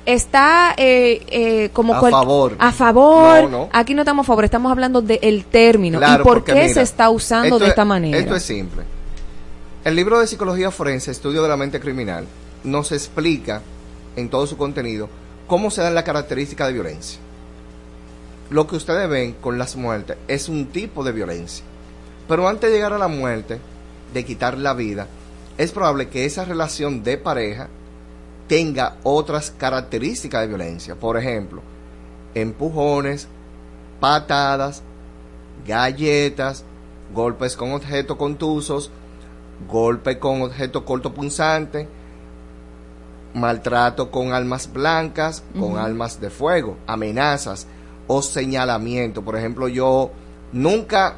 está 0.05 0.73
eh, 0.77 1.21
eh, 1.27 1.69
como 1.73 1.95
A 1.95 1.99
cual- 1.99 2.11
favor. 2.11 2.55
a 2.59 2.71
favor. 2.71 3.43
No, 3.43 3.49
no. 3.49 3.69
Aquí 3.71 3.93
no 3.93 4.01
estamos 4.01 4.23
a 4.23 4.27
favor, 4.27 4.45
estamos 4.45 4.71
hablando 4.71 5.01
del 5.01 5.45
término 5.45 5.99
Claro, 5.99 6.23
y 6.23 6.25
por 6.25 6.43
qué 6.43 6.53
mira, 6.53 6.69
se 6.73 6.81
está 6.81 7.09
usando 7.09 7.59
de 7.59 7.65
es- 7.65 7.69
esta 7.69 7.85
manera. 7.85 8.17
Esto 8.17 8.35
es 8.35 8.43
simple. 8.43 8.83
El 9.83 9.95
libro 9.95 10.19
de 10.19 10.27
psicología 10.27 10.69
forense, 10.71 11.11
Estudio 11.11 11.41
de 11.43 11.49
la 11.49 11.57
mente 11.57 11.79
criminal, 11.79 12.25
nos 12.63 12.91
explica 12.91 13.61
en 14.15 14.29
todo 14.29 14.45
su 14.47 14.57
contenido 14.57 15.09
cómo 15.47 15.71
se 15.71 15.81
dan 15.81 15.95
las 15.95 16.03
características 16.03 16.67
de 16.67 16.73
violencia. 16.73 17.19
Lo 18.49 18.67
que 18.67 18.75
ustedes 18.75 19.09
ven 19.09 19.33
con 19.39 19.57
las 19.57 19.75
muertes 19.75 20.17
es 20.27 20.49
un 20.49 20.67
tipo 20.67 21.03
de 21.03 21.11
violencia. 21.13 21.63
Pero 22.27 22.47
antes 22.47 22.69
de 22.69 22.75
llegar 22.75 22.93
a 22.93 22.97
la 22.97 23.07
muerte, 23.07 23.59
de 24.13 24.25
quitar 24.25 24.57
la 24.57 24.73
vida, 24.73 25.07
es 25.57 25.71
probable 25.71 26.09
que 26.09 26.25
esa 26.25 26.45
relación 26.45 27.03
de 27.03 27.17
pareja 27.17 27.69
tenga 28.47 28.97
otras 29.03 29.51
características 29.51 30.41
de 30.41 30.47
violencia. 30.47 30.95
Por 30.95 31.17
ejemplo, 31.17 31.61
empujones, 32.33 33.27
patadas, 33.99 34.81
galletas, 35.65 36.63
golpes 37.13 37.55
con 37.55 37.73
objetos 37.73 38.17
contusos, 38.17 38.91
golpe 39.69 40.17
con 40.19 40.41
objeto 40.41 40.83
cortopunzante, 40.85 41.87
maltrato 43.33 44.11
con 44.11 44.33
armas 44.33 44.71
blancas, 44.71 45.43
con 45.53 45.71
Ujú. 45.71 45.77
armas 45.77 46.19
de 46.19 46.29
fuego, 46.29 46.77
amenazas 46.87 47.67
o 48.07 48.21
señalamiento. 48.21 49.21
Por 49.21 49.37
ejemplo, 49.37 49.67
yo 49.67 50.11
nunca 50.51 51.17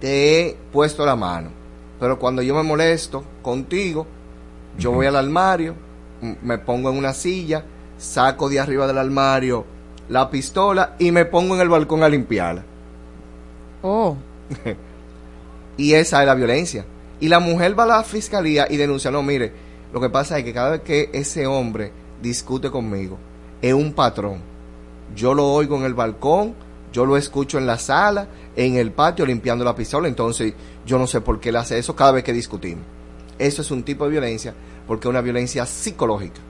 te 0.00 0.40
he 0.50 0.56
puesto 0.72 1.04
la 1.06 1.16
mano, 1.16 1.50
pero 2.02 2.18
cuando 2.18 2.42
yo 2.42 2.56
me 2.56 2.64
molesto 2.64 3.22
contigo, 3.42 4.08
yo 4.76 4.90
voy 4.90 5.06
al 5.06 5.14
armario, 5.14 5.76
me 6.42 6.58
pongo 6.58 6.90
en 6.90 6.96
una 6.96 7.14
silla, 7.14 7.64
saco 7.96 8.48
de 8.48 8.58
arriba 8.58 8.88
del 8.88 8.98
armario 8.98 9.64
la 10.08 10.28
pistola 10.28 10.96
y 10.98 11.12
me 11.12 11.26
pongo 11.26 11.54
en 11.54 11.60
el 11.60 11.68
balcón 11.68 12.02
a 12.02 12.08
limpiarla. 12.08 12.64
Oh. 13.82 14.16
y 15.76 15.92
esa 15.92 16.22
es 16.22 16.26
la 16.26 16.34
violencia. 16.34 16.84
Y 17.20 17.28
la 17.28 17.38
mujer 17.38 17.78
va 17.78 17.84
a 17.84 17.86
la 17.86 18.02
fiscalía 18.02 18.66
y 18.68 18.78
denuncia, 18.78 19.12
no, 19.12 19.22
mire, 19.22 19.52
lo 19.92 20.00
que 20.00 20.10
pasa 20.10 20.36
es 20.36 20.44
que 20.44 20.52
cada 20.52 20.70
vez 20.70 20.80
que 20.80 21.08
ese 21.12 21.46
hombre 21.46 21.92
discute 22.20 22.68
conmigo, 22.68 23.16
es 23.60 23.74
un 23.74 23.92
patrón. 23.92 24.40
Yo 25.14 25.34
lo 25.34 25.52
oigo 25.52 25.76
en 25.76 25.84
el 25.84 25.94
balcón, 25.94 26.56
yo 26.92 27.06
lo 27.06 27.16
escucho 27.16 27.58
en 27.58 27.66
la 27.66 27.78
sala, 27.78 28.28
en 28.54 28.76
el 28.76 28.92
patio 28.92 29.24
limpiando 29.26 29.64
la 29.64 29.74
pistola, 29.74 30.08
entonces 30.08 30.52
yo 30.86 30.98
no 30.98 31.06
sé 31.06 31.20
por 31.20 31.40
qué 31.40 31.48
él 31.48 31.56
hace 31.56 31.78
eso 31.78 31.96
cada 31.96 32.12
vez 32.12 32.22
que 32.24 32.32
discutimos. 32.32 32.84
Eso 33.38 33.62
es 33.62 33.70
un 33.70 33.82
tipo 33.82 34.04
de 34.04 34.10
violencia 34.10 34.54
porque 34.86 35.08
es 35.08 35.10
una 35.10 35.20
violencia 35.20 35.64
psicológica. 35.66 36.40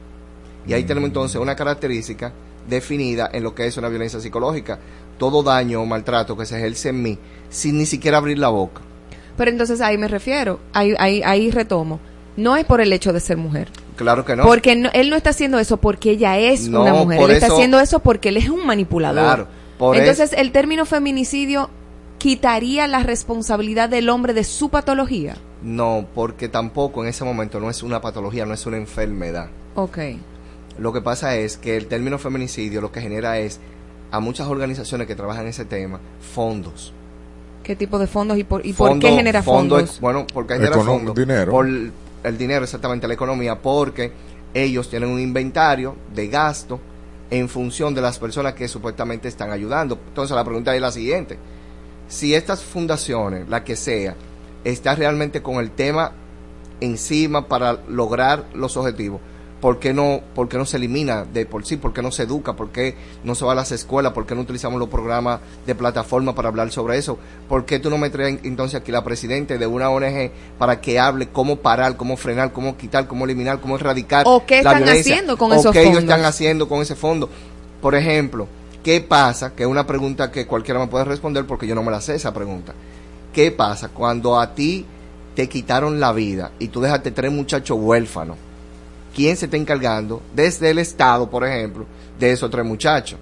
Y 0.66 0.72
ahí 0.74 0.84
tenemos 0.84 1.08
entonces 1.08 1.40
una 1.40 1.56
característica 1.56 2.32
definida 2.68 3.28
en 3.32 3.42
lo 3.42 3.54
que 3.54 3.66
es 3.66 3.76
una 3.76 3.88
violencia 3.88 4.20
psicológica. 4.20 4.78
Todo 5.18 5.42
daño 5.42 5.80
o 5.80 5.86
maltrato 5.86 6.36
que 6.36 6.46
se 6.46 6.56
ejerce 6.58 6.90
en 6.90 7.02
mí 7.02 7.18
sin 7.48 7.78
ni 7.78 7.86
siquiera 7.86 8.18
abrir 8.18 8.38
la 8.38 8.48
boca. 8.48 8.80
Pero 9.36 9.50
entonces 9.50 9.80
ahí 9.80 9.98
me 9.98 10.08
refiero, 10.08 10.60
ahí, 10.72 10.94
ahí, 10.98 11.22
ahí 11.24 11.50
retomo. 11.50 11.98
No 12.36 12.56
es 12.56 12.64
por 12.64 12.80
el 12.80 12.92
hecho 12.92 13.12
de 13.12 13.20
ser 13.20 13.36
mujer. 13.36 13.68
Claro 13.96 14.24
que 14.24 14.36
no. 14.36 14.44
Porque 14.44 14.74
no- 14.76 14.90
él 14.94 15.10
no 15.10 15.16
está 15.16 15.30
haciendo 15.30 15.58
eso 15.58 15.76
porque 15.76 16.10
ella 16.12 16.38
es 16.38 16.68
No, 16.68 16.82
una 16.82 16.94
mujer. 16.94 17.20
Él 17.20 17.30
está 17.32 17.46
eso- 17.46 17.54
haciendo 17.56 17.78
eso 17.80 17.98
porque 18.00 18.30
él 18.30 18.36
es 18.38 18.48
un 18.48 18.64
manipulador. 18.66 19.22
Claro, 19.24 19.46
por 19.78 19.96
Entonces, 19.96 20.32
el 20.36 20.52
término 20.52 20.84
feminicidio 20.86 21.70
quitaría 22.18 22.86
la 22.86 23.00
responsabilidad 23.02 23.88
del 23.88 24.08
hombre 24.08 24.32
de 24.34 24.44
su 24.44 24.68
patología. 24.68 25.36
No, 25.62 26.06
porque 26.14 26.48
tampoco 26.48 27.02
en 27.02 27.08
ese 27.08 27.24
momento 27.24 27.58
no 27.60 27.68
es 27.70 27.82
una 27.82 28.00
patología, 28.00 28.46
no 28.46 28.54
es 28.54 28.64
una 28.66 28.76
enfermedad. 28.76 29.48
Ok. 29.74 29.98
Lo 30.78 30.92
que 30.92 31.00
pasa 31.00 31.36
es 31.36 31.56
que 31.56 31.76
el 31.76 31.86
término 31.86 32.18
feminicidio 32.18 32.80
lo 32.80 32.92
que 32.92 33.00
genera 33.00 33.38
es 33.38 33.60
a 34.10 34.20
muchas 34.20 34.46
organizaciones 34.48 35.06
que 35.06 35.14
trabajan 35.14 35.44
en 35.44 35.48
ese 35.50 35.64
tema 35.64 36.00
fondos. 36.34 36.92
¿Qué 37.62 37.76
tipo 37.76 37.98
de 37.98 38.06
fondos 38.06 38.38
y 38.38 38.44
por, 38.44 38.64
y 38.66 38.72
por 38.72 38.98
qué 38.98 39.10
genera 39.10 39.42
fondo 39.42 39.76
fondos? 39.76 40.00
bueno, 40.00 40.26
porque 40.32 40.54
genera 40.54 40.76
Econom- 40.76 40.84
fondos. 40.86 41.14
dinero. 41.14 41.52
Por 41.52 41.66
el 41.66 41.92
el 42.24 42.38
dinero, 42.38 42.62
exactamente, 42.64 43.08
la 43.08 43.14
economía, 43.14 43.58
porque 43.60 44.12
ellos 44.54 44.88
tienen 44.88 45.08
un 45.08 45.18
inventario 45.18 45.96
de 46.14 46.28
gasto 46.28 46.78
en 47.32 47.48
función 47.48 47.94
de 47.94 48.02
las 48.02 48.18
personas 48.18 48.52
que 48.52 48.68
supuestamente 48.68 49.26
están 49.26 49.50
ayudando. 49.52 49.98
Entonces 50.08 50.36
la 50.36 50.44
pregunta 50.44 50.74
es 50.74 50.82
la 50.82 50.92
siguiente. 50.92 51.38
Si 52.06 52.34
estas 52.34 52.62
fundaciones, 52.62 53.48
la 53.48 53.64
que 53.64 53.74
sea, 53.74 54.14
está 54.64 54.94
realmente 54.94 55.40
con 55.40 55.56
el 55.56 55.70
tema 55.70 56.12
encima 56.80 57.48
para 57.48 57.80
lograr 57.88 58.44
los 58.52 58.76
objetivos, 58.76 59.22
¿por 59.62 59.78
qué 59.78 59.94
no, 59.94 60.20
por 60.34 60.48
qué 60.48 60.58
no 60.58 60.66
se 60.66 60.76
elimina 60.76 61.24
de 61.24 61.46
por 61.46 61.64
sí? 61.64 61.76
¿Por 61.76 61.92
qué 61.92 62.02
no 62.02 62.10
se 62.10 62.24
educa? 62.24 62.54
¿Por 62.54 62.70
qué 62.70 62.96
no 63.22 63.36
se 63.36 63.44
va 63.44 63.52
a 63.52 63.54
las 63.54 63.70
escuelas? 63.70 64.12
¿Por 64.12 64.26
qué 64.26 64.34
no 64.34 64.40
utilizamos 64.40 64.80
los 64.80 64.88
programas 64.88 65.38
de 65.64 65.76
plataforma 65.76 66.34
para 66.34 66.48
hablar 66.48 66.72
sobre 66.72 66.98
eso? 66.98 67.16
¿Por 67.48 67.64
qué 67.64 67.78
tú 67.78 67.88
no 67.88 67.96
me 67.96 68.10
traes 68.10 68.40
entonces 68.42 68.80
aquí 68.80 68.90
la 68.90 69.04
presidente 69.04 69.58
de 69.58 69.66
una 69.68 69.88
ONG 69.88 70.32
para 70.58 70.80
que 70.80 70.98
hable 70.98 71.28
cómo 71.28 71.58
parar, 71.60 71.96
cómo 71.96 72.16
frenar, 72.16 72.52
cómo 72.52 72.76
quitar, 72.76 73.06
cómo 73.06 73.24
eliminar, 73.24 73.60
cómo 73.60 73.76
erradicar 73.76 74.24
¿O 74.26 74.44
qué 74.44 74.56
la 74.64 74.70
están 74.72 74.82
violencia? 74.82 75.14
haciendo 75.14 75.38
con 75.38 75.52
¿O 75.52 75.54
esos 75.54 75.72
qué 75.72 75.82
ellos 75.82 75.94
fondos? 75.94 76.10
están 76.10 76.24
haciendo 76.24 76.68
con 76.68 76.82
ese 76.82 76.96
fondo? 76.96 77.30
Por 77.80 77.94
ejemplo, 77.94 78.48
¿qué 78.82 79.00
pasa? 79.00 79.54
Que 79.54 79.62
es 79.62 79.68
una 79.68 79.86
pregunta 79.86 80.32
que 80.32 80.44
cualquiera 80.44 80.80
me 80.80 80.88
puede 80.88 81.04
responder 81.04 81.46
porque 81.46 81.68
yo 81.68 81.76
no 81.76 81.84
me 81.84 81.92
la 81.92 82.00
sé 82.00 82.16
esa 82.16 82.34
pregunta. 82.34 82.72
¿Qué 83.32 83.52
pasa 83.52 83.90
cuando 83.90 84.40
a 84.40 84.56
ti 84.56 84.84
te 85.36 85.48
quitaron 85.48 86.00
la 86.00 86.12
vida 86.12 86.50
y 86.58 86.66
tú 86.66 86.80
dejaste 86.80 87.12
tres 87.12 87.30
muchachos 87.30 87.78
huérfanos? 87.80 88.36
¿Quién 89.14 89.36
se 89.36 89.46
está 89.46 89.56
encargando 89.56 90.22
desde 90.34 90.70
el 90.70 90.78
Estado, 90.78 91.28
por 91.28 91.44
ejemplo, 91.46 91.86
de 92.18 92.32
esos 92.32 92.50
tres 92.50 92.64
muchachos? 92.64 93.18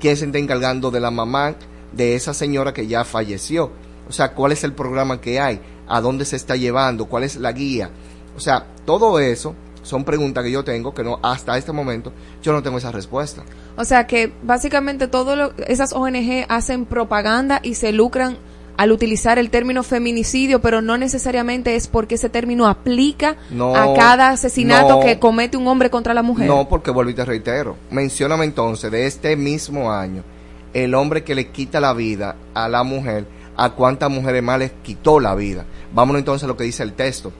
¿Quién 0.00 0.16
se 0.16 0.26
está 0.26 0.38
encargando 0.38 0.90
de 0.90 1.00
la 1.00 1.10
mamá 1.10 1.54
de 1.92 2.14
esa 2.14 2.34
señora 2.34 2.72
que 2.72 2.86
ya 2.86 3.04
falleció? 3.04 3.70
O 4.08 4.12
sea, 4.12 4.32
¿cuál 4.32 4.52
es 4.52 4.64
el 4.64 4.72
programa 4.72 5.20
que 5.20 5.38
hay? 5.38 5.60
¿A 5.86 6.00
dónde 6.00 6.24
se 6.24 6.36
está 6.36 6.56
llevando? 6.56 7.06
¿Cuál 7.06 7.24
es 7.24 7.36
la 7.36 7.52
guía? 7.52 7.90
O 8.36 8.40
sea, 8.40 8.66
todo 8.84 9.20
eso 9.20 9.54
son 9.82 10.04
preguntas 10.04 10.44
que 10.44 10.50
yo 10.50 10.64
tengo 10.64 10.92
que 10.92 11.02
no 11.02 11.18
hasta 11.22 11.56
este 11.56 11.72
momento 11.72 12.12
yo 12.42 12.52
no 12.52 12.62
tengo 12.62 12.78
esa 12.78 12.92
respuesta. 12.92 13.42
O 13.76 13.84
sea 13.84 14.06
que 14.06 14.32
básicamente 14.42 15.08
todas 15.08 15.52
esas 15.66 15.92
ONG 15.92 16.44
hacen 16.48 16.84
propaganda 16.84 17.60
y 17.62 17.74
se 17.74 17.92
lucran 17.92 18.36
al 18.76 18.92
utilizar 18.92 19.38
el 19.38 19.50
término 19.50 19.82
feminicidio, 19.82 20.60
pero 20.60 20.80
no 20.80 20.96
necesariamente 20.96 21.76
es 21.76 21.86
porque 21.88 22.14
ese 22.14 22.28
término 22.30 22.66
aplica 22.66 23.36
No, 23.50 23.74
a 23.76 23.94
cada 23.94 24.30
asesinato 24.30 24.96
no. 24.96 25.00
que 25.00 25.18
comete 25.18 25.56
un 25.56 25.66
hombre 25.68 25.90
contra 25.90 26.14
la 26.14 26.22
mujer. 26.22 26.46
No, 26.46 26.68
porque 26.68 26.90
vuelvo 26.90 27.10
y 27.10 27.14
te 27.14 27.24
reitero. 27.24 27.76
Mencióname 27.90 28.44
entonces 28.46 28.90
de 28.90 29.06
este 29.06 29.36
mismo 29.36 29.92
año 29.92 30.22
el 30.72 30.94
hombre 30.94 31.24
que 31.24 31.34
le 31.34 31.48
quita 31.48 31.80
la 31.80 31.92
vida 31.92 32.36
a 32.54 32.68
la 32.68 32.82
mujer, 32.84 33.26
a 33.56 33.70
cuántas 33.70 34.08
mujeres 34.10 34.42
más 34.42 34.58
les 34.58 34.70
quitó 34.82 35.20
la 35.20 35.34
vida. 35.34 35.64
Vámonos 35.92 36.20
entonces 36.20 36.44
a 36.44 36.46
lo 36.46 36.56
que 36.56 36.64
dice 36.64 36.82
el 36.82 36.92
texto, 36.94 37.32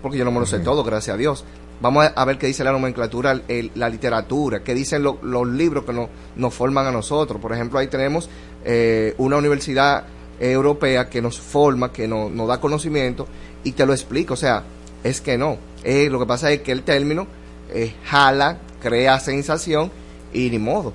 porque 0.00 0.16
yo 0.16 0.24
no 0.24 0.30
me 0.30 0.40
lo 0.40 0.46
sé 0.46 0.60
todo, 0.60 0.82
gracias 0.84 1.14
a 1.14 1.18
Dios. 1.18 1.44
Vamos 1.78 2.06
a, 2.14 2.24
ver 2.24 2.38
qué 2.38 2.46
dice 2.46 2.64
la 2.64 2.72
nomenclatura, 2.72 3.38
el- 3.48 3.70
la 3.74 3.90
literatura, 3.90 4.62
qué 4.64 4.74
dicen 4.74 5.02
lo- 5.02 5.18
los 5.22 5.46
libros 5.46 5.84
que 5.84 5.92
nos, 5.92 6.08
nos 6.36 6.54
forman 6.54 6.86
a 6.86 6.90
nosotros. 6.90 7.38
Por 7.38 7.52
ejemplo, 7.52 7.78
ahí 7.78 7.88
tenemos 7.88 8.30
eh, 8.64 9.14
una 9.18 9.36
universidad 9.36 10.04
europea 10.40 11.08
que 11.08 11.22
nos 11.22 11.38
forma, 11.40 11.92
que 11.92 12.06
nos, 12.08 12.30
nos 12.30 12.48
da 12.48 12.60
conocimiento 12.60 13.26
y 13.64 13.72
te 13.72 13.86
lo 13.86 13.92
explica. 13.92 14.34
O 14.34 14.36
sea, 14.36 14.62
es 15.04 15.20
que 15.20 15.38
no. 15.38 15.58
Eh, 15.84 16.08
lo 16.10 16.18
que 16.18 16.26
pasa 16.26 16.50
es 16.52 16.60
que 16.62 16.72
el 16.72 16.82
término 16.82 17.26
eh, 17.72 17.92
jala, 18.04 18.58
crea 18.82 19.18
sensación 19.20 19.90
y 20.32 20.50
ni 20.50 20.58
modo. 20.58 20.92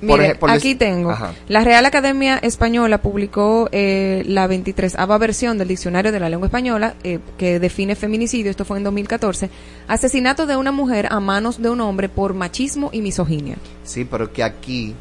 Por 0.00 0.18
Mire, 0.18 0.30
ej- 0.32 0.38
por 0.38 0.50
aquí 0.50 0.74
tengo. 0.74 1.10
Ajá. 1.10 1.34
La 1.48 1.62
Real 1.62 1.84
Academia 1.84 2.38
Española 2.38 3.02
publicó 3.02 3.68
eh, 3.70 4.22
la 4.26 4.46
23 4.46 4.96
versión 5.20 5.58
del 5.58 5.68
Diccionario 5.68 6.10
de 6.10 6.18
la 6.18 6.30
Lengua 6.30 6.46
Española 6.46 6.94
eh, 7.04 7.18
que 7.36 7.60
define 7.60 7.94
feminicidio, 7.96 8.50
esto 8.50 8.64
fue 8.64 8.78
en 8.78 8.84
2014, 8.84 9.50
asesinato 9.88 10.46
de 10.46 10.56
una 10.56 10.72
mujer 10.72 11.06
a 11.10 11.20
manos 11.20 11.60
de 11.60 11.68
un 11.68 11.82
hombre 11.82 12.08
por 12.08 12.32
machismo 12.32 12.88
y 12.94 13.02
misoginia. 13.02 13.56
Sí, 13.84 14.06
pero 14.10 14.32
que 14.32 14.42
aquí, 14.42 14.94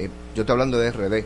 eh, 0.00 0.08
yo 0.34 0.42
estoy 0.42 0.52
hablando 0.54 0.78
de 0.80 0.90
RD, 0.90 1.24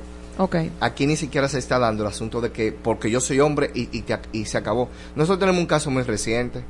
Aquí 0.81 1.06
ni 1.06 1.16
siquiera 1.16 1.48
se 1.48 1.59
está 1.59 1.78
dando 1.78 2.02
el 2.02 2.09
asunto 2.09 2.40
de 2.40 2.51
que 2.51 2.73
porque 2.73 3.11
yo 3.11 3.20
soy 3.20 3.40
hombre 3.40 3.70
y, 3.74 3.89
y, 3.97 4.02
te- 4.02 4.19
y 4.32 4.44
se 4.47 4.59
acabó. 4.59 4.89
Nosotros 5.15 5.39
tenemos 5.40 5.61
un 5.61 5.66
caso 5.66 5.90
muy 5.90 6.02
reciente 6.02 6.62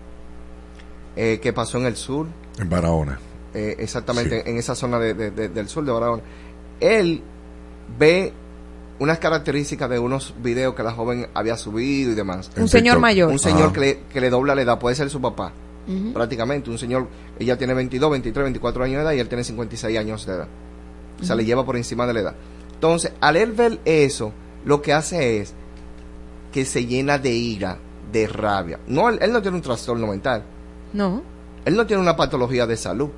eh, 1.17 1.39
que 1.43 1.53
pasó 1.53 1.79
en 1.79 1.87
el 1.87 1.97
sur, 1.97 2.27
En 2.59 2.69
Barahona. 2.69 3.19
eh, 3.55 3.77
exactamente 3.79 4.49
en 4.49 4.57
esa 4.59 4.75
zona 4.75 4.99
de- 4.99 5.15
de- 5.15 5.31
de- 5.31 5.49
del 5.49 5.69
sur 5.69 5.85
de 5.85 5.93
Barahona. 5.93 6.23
Él 6.81 7.23
ve 7.99 8.33
unas 8.99 9.19
características 9.19 9.89
de 9.91 9.99
unos 9.99 10.35
videos 10.43 10.75
que 10.75 10.83
la 10.83 10.93
joven 10.93 11.29
había 11.35 11.57
subido 11.57 12.13
y 12.13 12.15
demás. 12.15 12.51
Un 12.57 12.69
señor 12.69 12.99
mayor. 13.01 13.31
Un 13.31 13.39
señor 13.39 13.69
Ah. 13.71 13.73
que 13.73 13.81
le, 13.81 13.99
que 14.13 14.21
le 14.21 14.31
dobla 14.31 14.55
la 14.55 14.63
edad, 14.63 14.79
puede 14.79 14.95
ser 14.97 15.09
su 15.11 15.21
papá. 15.21 15.53
Ujú. 15.87 16.13
Prácticamente, 16.13 16.71
un 16.71 16.79
señor, 16.79 17.09
ella 17.39 17.57
tiene 17.59 17.75
22, 17.75 18.11
23, 18.11 18.45
24 18.45 18.85
años 18.85 18.97
de 18.99 19.03
edad 19.03 19.13
y 19.13 19.21
él 19.21 19.29
tiene 19.29 19.45
56 19.45 19.99
años 19.99 20.25
de 20.27 20.33
edad. 20.35 20.49
O 21.21 21.25
sea, 21.25 21.37
le 21.37 21.45
lleva 21.45 21.65
por 21.65 21.77
encima 21.77 22.07
de 22.07 22.13
la 22.15 22.21
edad. 22.21 22.35
Entonces, 22.85 23.13
al 23.19 23.37
él 23.37 23.53
ver 23.53 23.81
eso, 23.87 24.31
lo 24.67 24.83
que 24.83 24.93
hace 24.93 25.41
es 25.41 25.55
que 26.53 26.67
se 26.67 26.85
llena 26.85 27.17
de 27.17 27.31
ira, 27.31 27.79
de 28.13 28.27
rabia. 28.27 28.79
No, 28.87 29.09
él, 29.09 29.19
él 29.23 29.33
no 29.33 29.41
tiene 29.41 29.57
un 29.57 29.63
trastorno 29.63 30.07
mental. 30.07 30.43
No. 30.93 31.23
Él 31.65 31.77
no 31.77 31.87
tiene 31.87 32.03
una 32.03 32.15
patología 32.15 32.67
de 32.67 32.77
salud. 32.77 33.09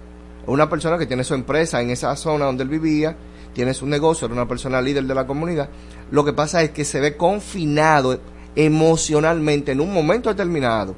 Es 0.45 0.49
una 0.49 0.71
persona 0.71 0.99
que 0.99 1.07
tiene 1.07 1.25
su 1.25 1.35
empresa 1.35 1.83
en 1.83 1.91
esa 1.91 2.15
zona 2.15 2.45
donde 2.45 2.63
él 2.63 2.69
vivía, 2.69 3.17
tiene 3.55 3.75
su 3.75 3.89
negocio, 3.89 4.27
era 4.27 4.35
una 4.35 4.47
persona 4.47 4.81
líder 4.81 5.03
de 5.03 5.15
la 5.17 5.27
comunidad. 5.27 5.69
Lo 6.13 6.25
que 6.25 6.33
pasa 6.33 6.63
es 6.63 6.71
que 6.71 6.85
se 6.85 7.01
ve 7.01 7.17
confinado 7.17 8.21
emocionalmente 8.55 9.73
en 9.73 9.81
un 9.81 9.93
momento 9.93 10.29
determinado 10.29 10.95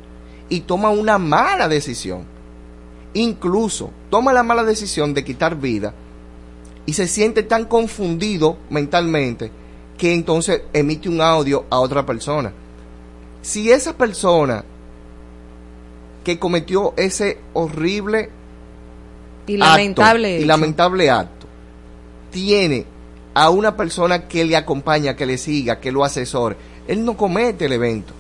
y 0.51 0.61
toma 0.61 0.91
una 0.91 1.17
mala 1.17 1.69
decisión. 1.69 2.25
Incluso 3.15 3.93
toma 4.11 4.35
la 4.35 4.43
mala 4.43 4.63
decisión 4.63 5.15
de 5.15 5.25
quitar 5.25 5.57
vida 5.57 5.95
y 6.89 6.95
se 6.95 7.07
siente 7.07 7.43
tan 7.43 7.67
confundido 7.67 8.57
mentalmente 8.71 9.51
que 9.99 10.15
entonces 10.15 10.63
emite 10.73 11.11
un 11.11 11.21
audio 11.21 11.67
a 11.69 11.81
otra 11.81 12.07
persona. 12.07 12.51
Si 13.43 13.71
esa 13.71 13.95
persona 13.95 14.65
que 16.25 16.39
cometió 16.39 16.95
ese 16.97 17.41
horrible 17.53 18.31
Y 19.47 19.59
lamentable 19.59 20.29
acto, 20.29 20.31
y 20.31 20.37
hecho. 20.37 20.47
lamentable 20.47 21.11
acto 21.11 21.47
tiene 22.31 22.87
a 23.35 23.51
una 23.51 23.77
persona 23.77 24.27
que 24.27 24.47
le 24.47 24.57
acompaña, 24.57 25.15
que 25.15 25.27
le 25.27 25.37
siga, 25.37 25.81
que 25.81 25.93
lo 25.93 26.05
asesore, 26.05 26.57
él 26.87 27.05
no 27.05 27.19
comete 27.19 27.67
el 27.67 27.75
evento. 27.75 28.15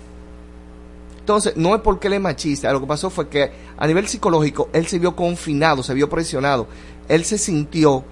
Entonces, 1.21 1.57
no 1.57 1.75
es 1.75 1.81
porque 1.81 2.09
él 2.09 2.13
es 2.13 2.21
machista, 2.21 2.71
lo 2.71 2.83
que 2.83 2.87
pasó 2.87 3.09
fue 3.09 3.31
que 3.31 3.51
a 3.79 3.87
nivel 3.87 4.07
psicológico 4.09 4.69
él 4.75 4.87
se 4.87 4.99
vio 4.99 5.17
confinado, 5.17 5.83
se 5.83 5.95
vio 5.95 6.11
presionado, 6.11 6.67
él 7.09 7.25
se 7.25 7.39
sintió 7.39 8.05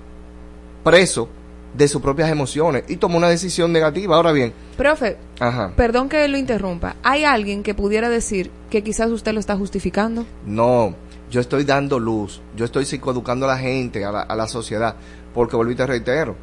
preso 0.87 1.29
de 1.77 1.89
sus 1.89 2.01
propias 2.01 2.31
emociones 2.31 2.85
y 2.87 2.97
tomó 2.97 3.19
una 3.19 3.29
decisión 3.29 3.73
negativa. 3.73 4.15
Ahora 4.15 4.31
bien, 4.31 4.53
Profe, 4.77 5.17
ajá, 5.41 5.73
perdón 5.77 6.09
que 6.09 6.29
lo 6.29 6.39
interrumpa. 6.39 6.95
¿Hay 7.03 7.25
alguien 7.25 7.65
que 7.65 7.75
pudiera 7.75 8.09
decir 8.09 8.53
que 8.71 8.85
quizás 8.85 9.11
usted 9.11 9.33
lo 9.33 9.41
está 9.41 9.57
justificando? 9.57 10.25
No, 10.47 10.95
yo 11.29 11.41
estoy 11.41 11.65
dando 11.65 11.99
luz, 11.99 12.41
yo 12.57 12.65
estoy 12.65 12.87
psicoeducando 12.87 13.47
a 13.47 13.49
la 13.49 13.59
gente, 13.59 14.05
a 14.05 14.13
la, 14.13 14.23
a 14.23 14.37
la 14.37 14.47
sociedad, 14.47 14.95
porque 15.35 15.57
volví 15.57 15.73
y 15.73 15.77
te 15.77 15.87
reitero, 15.87 16.37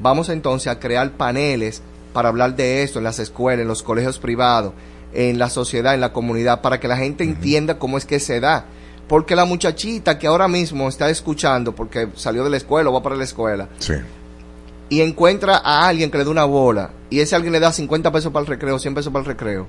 vamos 0.00 0.30
entonces 0.30 0.72
a 0.72 0.80
crear 0.80 1.10
paneles 1.12 1.82
para 2.14 2.30
hablar 2.30 2.56
de 2.56 2.82
esto 2.82 2.98
en 2.98 3.04
las 3.04 3.18
escuelas, 3.18 3.60
en 3.60 3.68
los 3.68 3.82
colegios 3.82 4.18
privados, 4.18 4.72
en 5.12 5.38
la 5.38 5.50
sociedad, 5.50 5.92
en 5.92 6.00
la 6.00 6.14
comunidad, 6.14 6.62
para 6.62 6.80
que 6.80 6.88
la 6.88 6.96
gente 6.96 7.24
entienda 7.24 7.78
cómo 7.78 7.98
es 7.98 8.06
que 8.06 8.20
se 8.20 8.40
da. 8.40 8.64
Porque 9.08 9.36
la 9.36 9.44
muchachita 9.44 10.18
que 10.18 10.26
ahora 10.26 10.48
mismo 10.48 10.88
está 10.88 11.10
escuchando, 11.10 11.74
porque 11.74 12.08
salió 12.16 12.44
de 12.44 12.50
la 12.50 12.56
escuela 12.56 12.90
o 12.90 12.92
va 12.92 13.02
para 13.02 13.16
la 13.16 13.24
escuela, 13.24 13.68
Sí. 13.78 13.94
y 14.88 15.00
encuentra 15.00 15.58
a 15.62 15.86
alguien 15.88 16.10
que 16.10 16.18
le 16.18 16.24
da 16.24 16.30
una 16.30 16.44
bola, 16.44 16.90
y 17.10 17.20
ese 17.20 17.34
alguien 17.36 17.52
le 17.52 17.60
da 17.60 17.72
50 17.72 18.10
pesos 18.12 18.32
para 18.32 18.42
el 18.42 18.46
recreo, 18.46 18.78
100 18.78 18.94
pesos 18.94 19.12
para 19.12 19.20
el 19.22 19.26
recreo, 19.26 19.66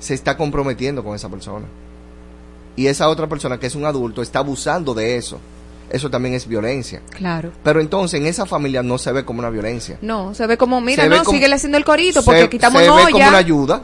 se 0.00 0.14
está 0.14 0.36
comprometiendo 0.36 1.04
con 1.04 1.14
esa 1.14 1.28
persona. 1.28 1.66
Y 2.76 2.86
esa 2.88 3.08
otra 3.08 3.28
persona 3.28 3.58
que 3.60 3.68
es 3.68 3.74
un 3.76 3.84
adulto 3.84 4.20
está 4.22 4.40
abusando 4.40 4.94
de 4.94 5.16
eso. 5.16 5.38
Eso 5.90 6.10
también 6.10 6.34
es 6.34 6.48
violencia. 6.48 7.02
Claro. 7.10 7.52
Pero 7.62 7.80
entonces 7.80 8.18
en 8.18 8.26
esa 8.26 8.46
familia 8.46 8.82
no 8.82 8.98
se 8.98 9.12
ve 9.12 9.24
como 9.24 9.38
una 9.40 9.50
violencia. 9.50 9.98
No, 10.02 10.34
se 10.34 10.46
ve 10.46 10.56
como, 10.56 10.80
mira, 10.80 11.04
Se 11.04 11.08
ve 11.08 11.18
no, 11.18 11.22
como- 11.24 11.36
síguele 11.36 11.54
haciendo 11.54 11.78
el 11.78 11.84
corito 11.84 12.20
se- 12.20 12.26
porque 12.26 12.48
quitamos 12.48 12.80
se 12.82 12.88
ve 12.88 12.90
olla. 12.90 13.10
como 13.12 13.28
una 13.28 13.36
ayuda. 13.38 13.82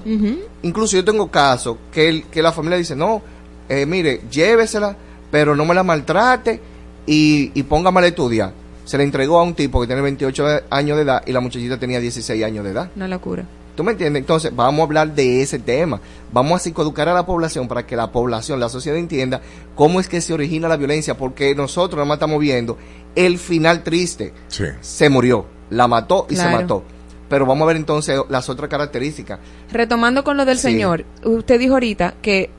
Incluso 0.62 0.97
yo 0.97 1.05
tengo 1.05 1.31
casos 1.31 1.77
que, 1.93 2.09
el- 2.09 2.24
que 2.24 2.43
la 2.43 2.51
familia 2.52 2.78
dice, 2.78 2.97
no, 2.97 3.23
eh, 3.71 3.87
mire, 3.87 4.21
llévesela, 4.31 4.95
pero 5.31 5.57
no 5.57 5.65
me 5.65 5.75
la 5.75 5.83
maltrate 5.83 6.61
y, 7.07 7.51
y 7.55 7.63
póngamela 7.63 8.05
a 8.07 8.09
estudiar. 8.11 8.53
Se 8.85 8.99
le 8.99 9.05
entregó 9.05 9.39
a 9.39 9.45
un 9.45 9.55
tipo 9.55 9.81
que 9.81 9.87
tiene 9.87 10.03
28 10.03 10.45
años 10.71 10.97
de 10.97 11.05
edad 11.05 11.23
y 11.27 11.33
la 11.33 11.41
muchachita 11.41 11.79
tenía 11.79 12.01
16 12.01 12.45
años 12.45 12.65
de 12.65 12.73
edad. 12.73 12.91
Una 12.97 13.07
locura. 13.09 13.45
¿Tú 13.77 13.85
me 13.85 13.93
entiendes? 13.93 14.21
Entonces, 14.21 14.55
vamos 14.55 14.81
a 14.81 14.83
hablar 14.85 15.15
de 15.15 15.41
ese 15.41 15.59
tema. 15.61 16.01
Vamos 16.33 16.57
a 16.61 16.65
psicoeducar 16.65 17.09
a 17.09 17.15
la 17.15 17.25
población 17.25 17.69
para 17.69 17.87
que 17.87 17.95
la 17.97 18.11
población, 18.13 18.59
la 18.61 18.69
sociedad 18.69 18.99
entienda 18.99 19.41
cómo 19.77 20.01
es 20.01 20.09
que 20.09 20.21
se 20.21 20.35
origina 20.35 20.69
la 20.69 20.77
violencia, 20.77 21.17
porque 21.17 21.55
nosotros 21.55 21.97
nada 21.97 22.05
más 22.07 22.17
estamos 22.17 22.41
viendo 22.41 22.77
el 23.15 23.39
final 23.39 23.83
triste. 23.85 24.35
Sí. 24.49 24.65
Se 24.81 25.09
murió, 25.09 25.47
la 25.71 25.87
mató 25.87 26.27
y 26.29 26.35
Claro. 26.35 26.51
se 26.51 26.57
mató. 26.63 26.83
Pero 27.29 27.47
vamos 27.47 27.63
a 27.63 27.67
ver 27.69 27.77
entonces 27.77 28.19
las 28.29 28.49
otras 28.49 28.69
características. 28.69 29.39
Retomando 29.71 30.25
con 30.25 30.37
lo 30.37 30.45
del 30.45 30.57
Sí. 30.57 30.63
señor, 30.63 31.05
usted 31.25 31.59
dijo 31.61 31.75
ahorita 31.75 32.15
que 32.21 32.51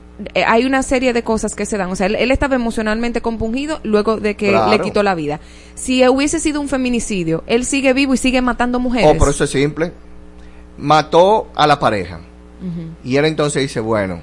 hay 0.46 0.64
una 0.64 0.82
serie 0.82 1.12
de 1.12 1.22
cosas 1.22 1.54
que 1.54 1.66
se 1.66 1.76
dan. 1.76 1.90
O 1.90 1.96
sea, 1.96 2.06
él, 2.06 2.16
él 2.16 2.30
estaba 2.30 2.54
emocionalmente 2.56 3.20
compungido 3.20 3.80
luego 3.82 4.16
de 4.18 4.36
que 4.36 4.50
Claro. 4.50 4.70
le 4.70 4.80
quitó 4.80 5.02
la 5.02 5.14
vida. 5.14 5.40
Si 5.74 6.06
hubiese 6.08 6.40
sido 6.40 6.60
un 6.60 6.68
feminicidio, 6.68 7.44
él 7.46 7.64
sigue 7.64 7.92
vivo 7.92 8.14
y 8.14 8.16
sigue 8.16 8.40
matando 8.42 8.78
mujeres. 8.80 9.08
Oh, 9.10 9.18
pero 9.18 9.30
eso 9.30 9.44
es 9.44 9.50
simple. 9.50 9.92
Mató 10.78 11.48
a 11.54 11.66
la 11.66 11.78
pareja. 11.78 12.20
Y 13.02 13.16
él 13.16 13.24
entonces 13.24 13.60
dice, 13.62 13.80
bueno, 13.80 14.20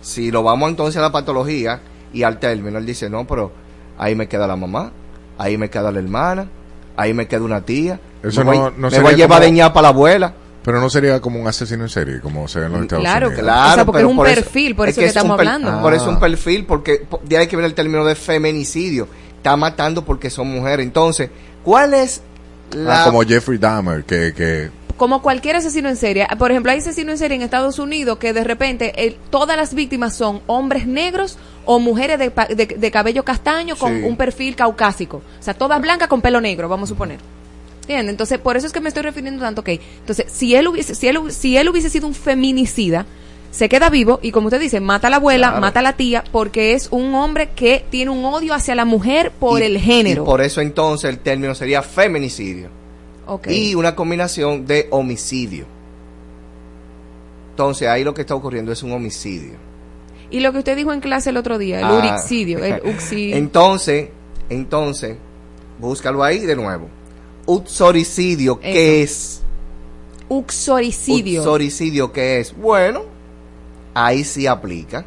si 0.00 0.30
lo 0.30 0.42
vamos 0.42 0.70
entonces 0.70 0.96
a 0.96 1.02
la 1.02 1.12
patología 1.12 1.80
y 2.12 2.22
al 2.22 2.38
término, 2.38 2.78
él 2.78 2.86
dice, 2.86 3.10
no, 3.10 3.26
pero 3.26 3.52
ahí 3.98 4.14
me 4.14 4.28
queda 4.28 4.46
la 4.46 4.56
mamá, 4.56 4.92
ahí 5.36 5.58
me 5.58 5.68
queda 5.68 5.92
la 5.92 5.98
hermana, 5.98 6.48
ahí 6.96 7.12
me 7.12 7.26
queda 7.28 7.42
una 7.42 7.60
tía. 7.66 8.00
Eso 8.22 8.44
me 8.46 8.52
no- 8.56 8.60
voy, 8.62 8.72
no 8.78 8.88
me 8.90 8.98
voy 9.00 9.12
a 9.12 9.16
llevar 9.16 9.40
como- 9.40 9.46
de 9.46 9.52
ñapa 9.52 9.80
a 9.80 9.82
la 9.82 9.88
abuela. 9.90 10.34
Pero 10.64 10.80
no 10.80 10.88
sería 10.88 11.20
como 11.20 11.40
un 11.40 11.46
asesino 11.48 11.82
en 11.84 11.88
serie, 11.88 12.20
como 12.20 12.46
se 12.46 12.60
ve 12.60 12.66
en 12.66 12.72
los 12.72 12.82
Estados 12.82 13.02
Claro, 13.04 13.26
Unidos. 13.28 13.42
claro. 13.44 13.70
O 13.70 13.74
sea, 13.74 13.84
porque 13.84 14.00
es 14.02 14.06
un 14.06 14.16
por 14.16 14.26
perfil, 14.26 14.74
por 14.76 14.88
eso 14.88 15.00
que 15.00 15.06
es 15.06 15.12
un 15.12 15.18
estamos 15.18 15.38
hablando. 15.38 15.80
Por 15.82 15.92
eso 15.94 16.08
un 16.08 16.16
Ah. 16.16 16.20
perfil, 16.20 16.64
porque 16.66 17.04
po- 17.08 17.20
de 17.24 17.36
ahí 17.36 17.46
que 17.48 17.56
viene 17.56 17.66
el 17.68 17.74
término 17.74 18.04
de 18.04 18.14
feminicidio. 18.14 19.08
Está 19.36 19.56
matando 19.56 20.04
porque 20.04 20.30
son 20.30 20.48
mujeres. 20.48 20.86
Entonces, 20.86 21.30
¿cuál 21.64 21.94
es 21.94 22.22
la... 22.72 23.02
Ah, 23.02 23.04
como 23.06 23.22
Jeffrey 23.22 23.58
Dahmer, 23.58 24.04
que, 24.04 24.32
que 24.34 24.70
como 24.96 25.20
cualquier 25.20 25.56
asesino 25.56 25.88
en 25.88 25.96
serie. 25.96 26.28
Por 26.38 26.52
ejemplo, 26.52 26.70
hay 26.70 26.78
asesinos 26.78 27.12
en 27.14 27.18
serie 27.18 27.34
en 27.36 27.42
Estados 27.42 27.80
Unidos 27.80 28.18
que 28.18 28.32
de 28.32 28.44
repente 28.44 28.92
el- 29.04 29.16
todas 29.30 29.56
las 29.56 29.74
víctimas 29.74 30.14
son 30.14 30.42
hombres 30.46 30.86
negros 30.86 31.38
o 31.64 31.80
mujeres 31.80 32.20
de, 32.20 32.30
pa- 32.30 32.46
de- 32.46 32.66
de 32.66 32.90
cabello 32.92 33.24
castaño 33.24 33.74
con 33.74 33.96
Sí. 33.96 34.02
un 34.06 34.16
perfil 34.16 34.54
caucásico. 34.54 35.16
O 35.40 35.42
sea, 35.42 35.54
todas 35.54 35.80
blancas 35.80 36.06
con 36.06 36.20
pelo 36.20 36.40
negro, 36.40 36.68
vamos 36.68 36.88
a 36.88 36.90
suponer. 36.90 37.18
¿Entiendes? 37.82 38.10
Entonces, 38.12 38.38
por 38.38 38.56
eso 38.56 38.66
es 38.66 38.72
que 38.72 38.80
me 38.80 38.88
estoy 38.88 39.02
refiriendo 39.02 39.42
tanto, 39.42 39.60
ok. 39.62 39.68
Entonces, 40.00 40.26
si 40.32 40.54
él 40.54 40.68
hubiese, 40.68 40.94
si 40.94 41.08
él, 41.08 41.16
hu- 41.18 41.30
si 41.30 41.56
él 41.56 41.68
hubiese 41.68 41.90
sido 41.90 42.06
un 42.06 42.14
feminicida, 42.14 43.06
se 43.50 43.68
queda 43.68 43.90
vivo 43.90 44.18
y 44.22 44.30
como 44.32 44.46
usted 44.46 44.60
dice, 44.60 44.80
mata 44.80 45.08
a 45.08 45.10
la 45.10 45.16
abuela, 45.16 45.48
Claro. 45.48 45.60
mata 45.60 45.80
a 45.80 45.82
la 45.82 45.92
tía, 45.94 46.24
porque 46.32 46.72
es 46.72 46.88
un 46.90 47.14
hombre 47.14 47.50
que 47.54 47.84
tiene 47.90 48.10
un 48.10 48.24
odio 48.24 48.54
hacia 48.54 48.74
la 48.74 48.84
mujer 48.84 49.30
por 49.32 49.60
y- 49.60 49.64
el 49.64 49.78
género. 49.78 50.22
Y 50.22 50.26
por 50.26 50.40
eso 50.40 50.60
entonces 50.60 51.10
el 51.10 51.18
término 51.18 51.54
sería 51.54 51.82
feminicidio. 51.82 52.68
Ok. 53.26 53.48
Y 53.48 53.74
una 53.74 53.94
combinación 53.94 54.64
de 54.66 54.86
homicidio. 54.90 55.66
Entonces, 57.50 57.88
ahí 57.88 58.04
lo 58.04 58.14
que 58.14 58.22
está 58.22 58.34
ocurriendo 58.34 58.72
es 58.72 58.82
un 58.82 58.92
homicidio. 58.92 59.54
Y 60.30 60.40
lo 60.40 60.52
que 60.52 60.58
usted 60.58 60.76
dijo 60.76 60.92
en 60.92 61.00
clase 61.00 61.30
el 61.30 61.36
otro 61.36 61.58
día, 61.58 61.78
el 61.80 61.84
Ah. 61.84 61.92
uricidio, 61.98 62.64
el 62.64 62.80
uxi- 62.84 63.34
Entonces, 63.34 64.08
entonces, 64.48 65.16
búscalo 65.78 66.24
ahí 66.24 66.38
de 66.40 66.56
nuevo. 66.56 66.88
Uxoricidio, 67.46 68.58
¿qué 68.60 69.02
es? 69.02 69.42
uxoricidio. 70.28 71.40
Uxoricidio, 71.42 72.12
¿qué 72.12 72.40
es? 72.40 72.56
Bueno, 72.56 73.02
ahí 73.94 74.24
sí 74.24 74.46
aplica. 74.46 75.04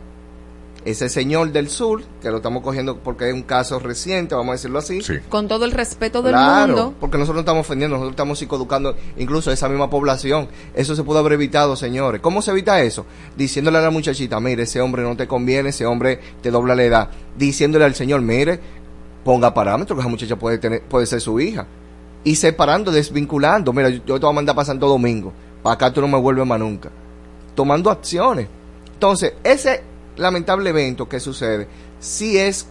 Ese 0.84 1.10
señor 1.10 1.52
del 1.52 1.68
sur, 1.70 2.04
que 2.22 2.30
lo 2.30 2.38
estamos 2.38 2.62
cogiendo 2.62 3.00
porque 3.00 3.28
es 3.30 3.34
un 3.34 3.42
caso 3.42 3.80
reciente, 3.80 4.36
vamos 4.36 4.50
a 4.50 4.54
decirlo 4.54 4.78
así. 4.78 5.00
con 5.30 5.48
todo 5.48 5.66
el 5.66 5.72
respeto 5.72 6.22
del 6.22 6.34
Claro, 6.34 6.68
mundo. 6.76 6.94
porque 7.00 7.18
nosotros 7.18 7.38
no 7.38 7.40
estamos 7.40 7.62
ofendiendo, 7.62 7.96
nosotros 7.96 8.12
estamos 8.12 8.38
psicoeducando 8.38 8.96
incluso 9.18 9.50
a 9.50 9.54
esa 9.54 9.68
misma 9.68 9.90
población. 9.90 10.48
Eso 10.76 10.96
se 10.96 11.04
pudo 11.04 11.18
haber 11.18 11.34
evitado, 11.34 11.76
señores. 11.76 12.22
¿Cómo 12.22 12.44
se 12.44 12.52
evita 12.52 12.84
eso? 12.84 13.08
Diciéndole 13.36 13.80
a 13.80 13.82
la 13.82 13.90
muchachita, 13.90 14.40
mire, 14.40 14.62
ese 14.64 14.80
hombre 14.80 15.02
no 15.02 15.18
te 15.18 15.28
conviene, 15.28 15.70
ese 15.70 15.88
hombre 15.88 16.20
te 16.44 16.52
dobla 16.52 16.76
la 16.76 16.84
edad. 16.84 17.10
Diciéndole 17.36 17.86
al 17.86 17.96
señor, 17.96 18.22
mire, 18.22 18.60
ponga 19.24 19.56
parámetros, 19.56 19.98
que 19.98 20.02
esa 20.02 20.10
muchacha 20.10 20.36
puede, 20.36 20.60
tener, 20.60 20.84
puede 20.84 21.08
ser 21.08 21.20
su 21.20 21.40
hija. 21.40 21.66
Y 22.26 22.36
separando, 22.36 22.92
desvinculando. 22.92 23.72
Mira, 23.72 23.90
yo, 23.90 24.02
yo 24.06 24.20
te 24.20 24.26
voy 24.26 24.32
a 24.32 24.36
mandar 24.36 24.56
para 24.56 24.66
Santo 24.66 24.88
Domingo. 24.90 25.32
Para 25.64 25.76
acá 25.76 25.94
tú 25.94 26.02
no 26.02 26.08
me 26.10 26.18
vuelves 26.18 26.46
más 26.46 26.60
nunca. 26.60 26.92
Tomando 27.56 27.90
acciones. 27.90 28.48
Entonces, 28.94 29.34
ese 29.44 29.82
lamentable 30.18 30.70
evento 30.70 31.08
que 31.08 31.20
sucede, 31.20 31.68
sí 32.00 32.38
es 32.38 32.68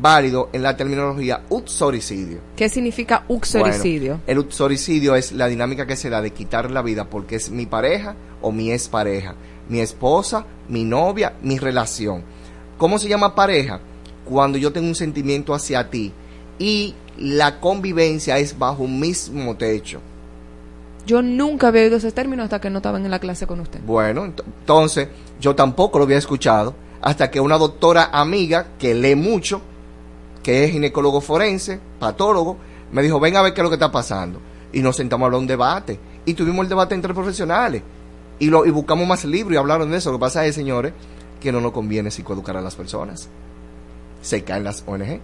válido 0.00 0.48
en 0.52 0.62
la 0.62 0.76
terminología 0.76 1.42
uxoricidio. 1.48 2.38
¿Qué 2.56 2.68
significa 2.68 3.24
uxoricidio? 3.28 4.12
Bueno, 4.12 4.24
el 4.26 4.38
uxoricidio 4.38 5.14
es 5.16 5.32
la 5.32 5.48
dinámica 5.48 5.86
que 5.86 5.96
se 5.96 6.10
da 6.10 6.20
de 6.20 6.32
quitar 6.32 6.70
la 6.70 6.82
vida 6.82 7.08
porque 7.08 7.36
es 7.36 7.50
mi 7.50 7.66
pareja 7.66 8.14
o 8.40 8.52
mi 8.52 8.70
expareja, 8.70 9.34
mi 9.68 9.80
esposa, 9.80 10.46
mi 10.68 10.84
novia, 10.84 11.34
mi 11.42 11.58
relación. 11.58 12.22
¿Cómo 12.76 12.98
se 12.98 13.08
llama 13.08 13.34
pareja? 13.34 13.80
Cuando 14.24 14.58
yo 14.58 14.72
tengo 14.72 14.88
un 14.88 14.94
sentimiento 14.94 15.54
hacia 15.54 15.90
ti 15.90 16.12
y 16.58 16.94
la 17.18 17.60
convivencia 17.60 18.38
es 18.38 18.58
bajo 18.58 18.82
un 18.84 19.00
mismo 19.00 19.56
techo. 19.56 20.00
Yo 21.06 21.22
nunca 21.22 21.68
había 21.68 21.82
oído 21.82 21.96
ese 21.96 22.12
término 22.12 22.42
hasta 22.42 22.60
que 22.60 22.68
no 22.70 22.78
estaba 22.78 22.98
en 22.98 23.10
la 23.10 23.18
clase 23.18 23.46
con 23.46 23.60
usted. 23.60 23.80
Bueno, 23.84 24.26
ent- 24.26 24.42
entonces 24.60 25.08
yo 25.40 25.54
tampoco 25.54 25.98
lo 25.98 26.04
había 26.04 26.18
escuchado 26.18 26.74
hasta 27.00 27.30
que 27.30 27.40
una 27.40 27.56
doctora 27.56 28.10
amiga 28.12 28.66
que 28.78 28.94
lee 28.94 29.14
mucho, 29.14 29.62
que 30.42 30.64
es 30.64 30.72
ginecólogo 30.72 31.20
forense, 31.20 31.80
patólogo, 31.98 32.58
me 32.92 33.02
dijo, 33.02 33.18
ven 33.20 33.36
a 33.36 33.42
ver 33.42 33.54
qué 33.54 33.60
es 33.60 33.64
lo 33.64 33.70
que 33.70 33.76
está 33.76 33.90
pasando. 33.90 34.40
Y 34.72 34.80
nos 34.82 34.96
sentamos 34.96 35.24
a 35.24 35.26
hablar 35.26 35.40
un 35.40 35.46
debate. 35.46 35.98
Y 36.26 36.34
tuvimos 36.34 36.64
el 36.64 36.68
debate 36.68 36.94
entre 36.94 37.14
profesionales. 37.14 37.82
Y, 38.38 38.46
lo, 38.50 38.66
y 38.66 38.70
buscamos 38.70 39.06
más 39.06 39.24
libros 39.24 39.54
y 39.54 39.56
hablaron 39.56 39.90
de 39.90 39.96
eso. 39.96 40.12
Lo 40.12 40.18
que 40.18 40.22
pasa 40.22 40.44
es, 40.44 40.54
señores, 40.54 40.92
que 41.40 41.50
no 41.52 41.60
nos 41.60 41.72
conviene 41.72 42.10
psicoeducar 42.10 42.56
a 42.56 42.60
las 42.60 42.76
personas. 42.76 43.28
Se 44.20 44.44
caen 44.44 44.64
las 44.64 44.84
ONG. 44.86 45.20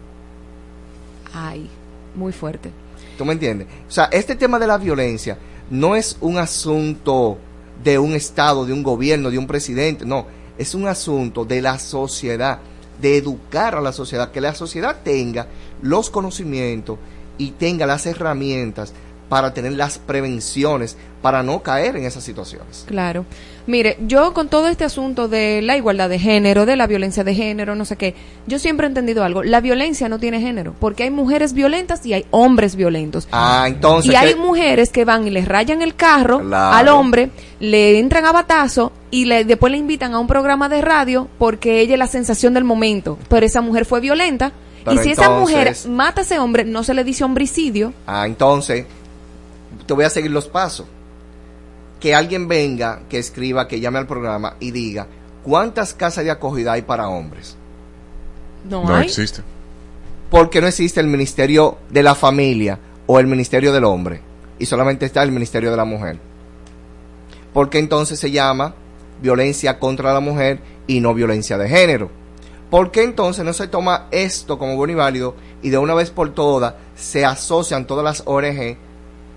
Ay, 1.34 1.68
muy 2.14 2.32
fuerte. 2.32 2.70
¿Tú 3.18 3.24
me 3.24 3.32
entiendes? 3.32 3.68
O 3.88 3.90
sea, 3.90 4.04
este 4.06 4.36
tema 4.36 4.58
de 4.58 4.66
la 4.66 4.78
violencia 4.78 5.36
no 5.70 5.96
es 5.96 6.16
un 6.20 6.38
asunto 6.38 7.38
de 7.82 7.98
un 7.98 8.14
Estado, 8.14 8.64
de 8.64 8.72
un 8.72 8.82
gobierno, 8.82 9.30
de 9.30 9.38
un 9.38 9.46
presidente, 9.46 10.04
no, 10.04 10.26
es 10.56 10.74
un 10.74 10.86
asunto 10.86 11.44
de 11.44 11.60
la 11.60 11.78
sociedad, 11.78 12.58
de 13.00 13.16
educar 13.16 13.74
a 13.74 13.80
la 13.80 13.92
sociedad, 13.92 14.30
que 14.30 14.40
la 14.40 14.54
sociedad 14.54 15.00
tenga 15.02 15.48
los 15.82 16.10
conocimientos 16.10 16.98
y 17.38 17.50
tenga 17.52 17.86
las 17.86 18.06
herramientas 18.06 18.92
para 19.28 19.52
tener 19.52 19.72
las 19.72 19.98
prevenciones, 19.98 20.96
para 21.20 21.42
no 21.42 21.62
caer 21.62 21.96
en 21.96 22.04
esas 22.04 22.22
situaciones. 22.22 22.84
Claro. 22.86 23.24
Mire, 23.66 23.96
yo 24.06 24.34
con 24.34 24.48
todo 24.48 24.68
este 24.68 24.84
asunto 24.84 25.26
de 25.26 25.62
la 25.62 25.76
igualdad 25.76 26.10
de 26.10 26.18
género, 26.18 26.66
de 26.66 26.76
la 26.76 26.86
violencia 26.86 27.24
de 27.24 27.34
género, 27.34 27.74
no 27.74 27.86
sé 27.86 27.96
qué, 27.96 28.14
yo 28.46 28.58
siempre 28.58 28.86
he 28.86 28.88
entendido 28.88 29.24
algo. 29.24 29.42
La 29.42 29.62
violencia 29.62 30.08
no 30.10 30.18
tiene 30.18 30.38
género, 30.40 30.74
porque 30.78 31.04
hay 31.04 31.10
mujeres 31.10 31.54
violentas 31.54 32.04
y 32.04 32.12
hay 32.12 32.26
hombres 32.30 32.76
violentos. 32.76 33.26
Ah, 33.32 33.64
entonces... 33.66 34.12
y 34.12 34.16
hay 34.16 34.34
¿qué? 34.34 34.36
mujeres 34.36 34.90
que 34.90 35.06
van 35.06 35.26
y 35.26 35.30
les 35.30 35.48
rayan 35.48 35.80
el 35.80 35.94
carro 35.94 36.40
Claro. 36.40 36.76
al 36.76 36.88
hombre, 36.88 37.30
le 37.58 37.98
entran 37.98 38.26
a 38.26 38.32
batazo 38.32 38.92
y 39.10 39.24
le, 39.24 39.44
después 39.44 39.70
le 39.72 39.78
invitan 39.78 40.12
a 40.12 40.18
un 40.18 40.26
programa 40.26 40.68
de 40.68 40.82
radio 40.82 41.28
porque 41.38 41.80
ella 41.80 41.94
es 41.94 41.98
la 41.98 42.06
sensación 42.06 42.52
del 42.52 42.64
momento. 42.64 43.18
Pero 43.28 43.46
esa 43.46 43.62
mujer 43.62 43.86
fue 43.86 44.00
violenta. 44.00 44.52
Pero 44.84 45.00
y 45.00 45.04
si 45.04 45.10
esa 45.10 45.30
mujer 45.30 45.74
mata 45.88 46.20
a 46.20 46.24
ese 46.24 46.38
hombre, 46.38 46.66
no 46.66 46.84
se 46.84 46.92
le 46.92 47.02
dice 47.02 47.24
homicidio. 47.24 47.94
Ah, 48.06 48.26
entonces, 48.26 48.84
te 49.86 49.94
voy 49.94 50.04
a 50.04 50.10
seguir 50.10 50.30
los 50.30 50.46
pasos. 50.48 50.86
Que 52.04 52.14
alguien 52.14 52.48
venga, 52.48 53.00
que 53.08 53.18
escriba, 53.18 53.66
que 53.66 53.80
llame 53.80 53.98
al 53.98 54.06
programa 54.06 54.56
y 54.60 54.72
diga, 54.72 55.06
¿cuántas 55.42 55.94
casas 55.94 56.22
de 56.22 56.30
acogida 56.30 56.72
hay 56.72 56.82
para 56.82 57.08
hombres? 57.08 57.56
No, 58.68 58.84
no 58.84 58.94
hay. 58.94 59.06
existe. 59.06 59.40
Porque 60.30 60.60
no 60.60 60.66
existe 60.66 61.00
el 61.00 61.06
Ministerio 61.06 61.78
de 61.88 62.02
la 62.02 62.14
Familia 62.14 62.78
o 63.06 63.18
el 63.18 63.26
Ministerio 63.26 63.72
del 63.72 63.84
Hombre 63.84 64.20
y 64.58 64.66
solamente 64.66 65.06
está 65.06 65.22
el 65.22 65.32
Ministerio 65.32 65.70
de 65.70 65.78
la 65.78 65.86
Mujer. 65.86 66.18
Porque 67.54 67.78
entonces 67.78 68.20
se 68.20 68.30
llama 68.30 68.74
violencia 69.22 69.78
contra 69.78 70.12
la 70.12 70.20
mujer 70.20 70.58
y 70.86 71.00
no 71.00 71.14
violencia 71.14 71.56
de 71.56 71.70
género. 71.70 72.10
¿Por 72.68 72.90
qué 72.90 73.02
entonces 73.02 73.46
no 73.46 73.54
se 73.54 73.66
toma 73.66 74.08
esto 74.10 74.58
como 74.58 74.76
bueno 74.76 74.92
y 74.92 74.96
válido 74.96 75.36
y 75.62 75.70
de 75.70 75.78
una 75.78 75.94
vez 75.94 76.10
por 76.10 76.34
todas 76.34 76.74
se 76.94 77.24
asocian 77.24 77.86
todas 77.86 78.04
las 78.04 78.24
ONG, 78.26 78.76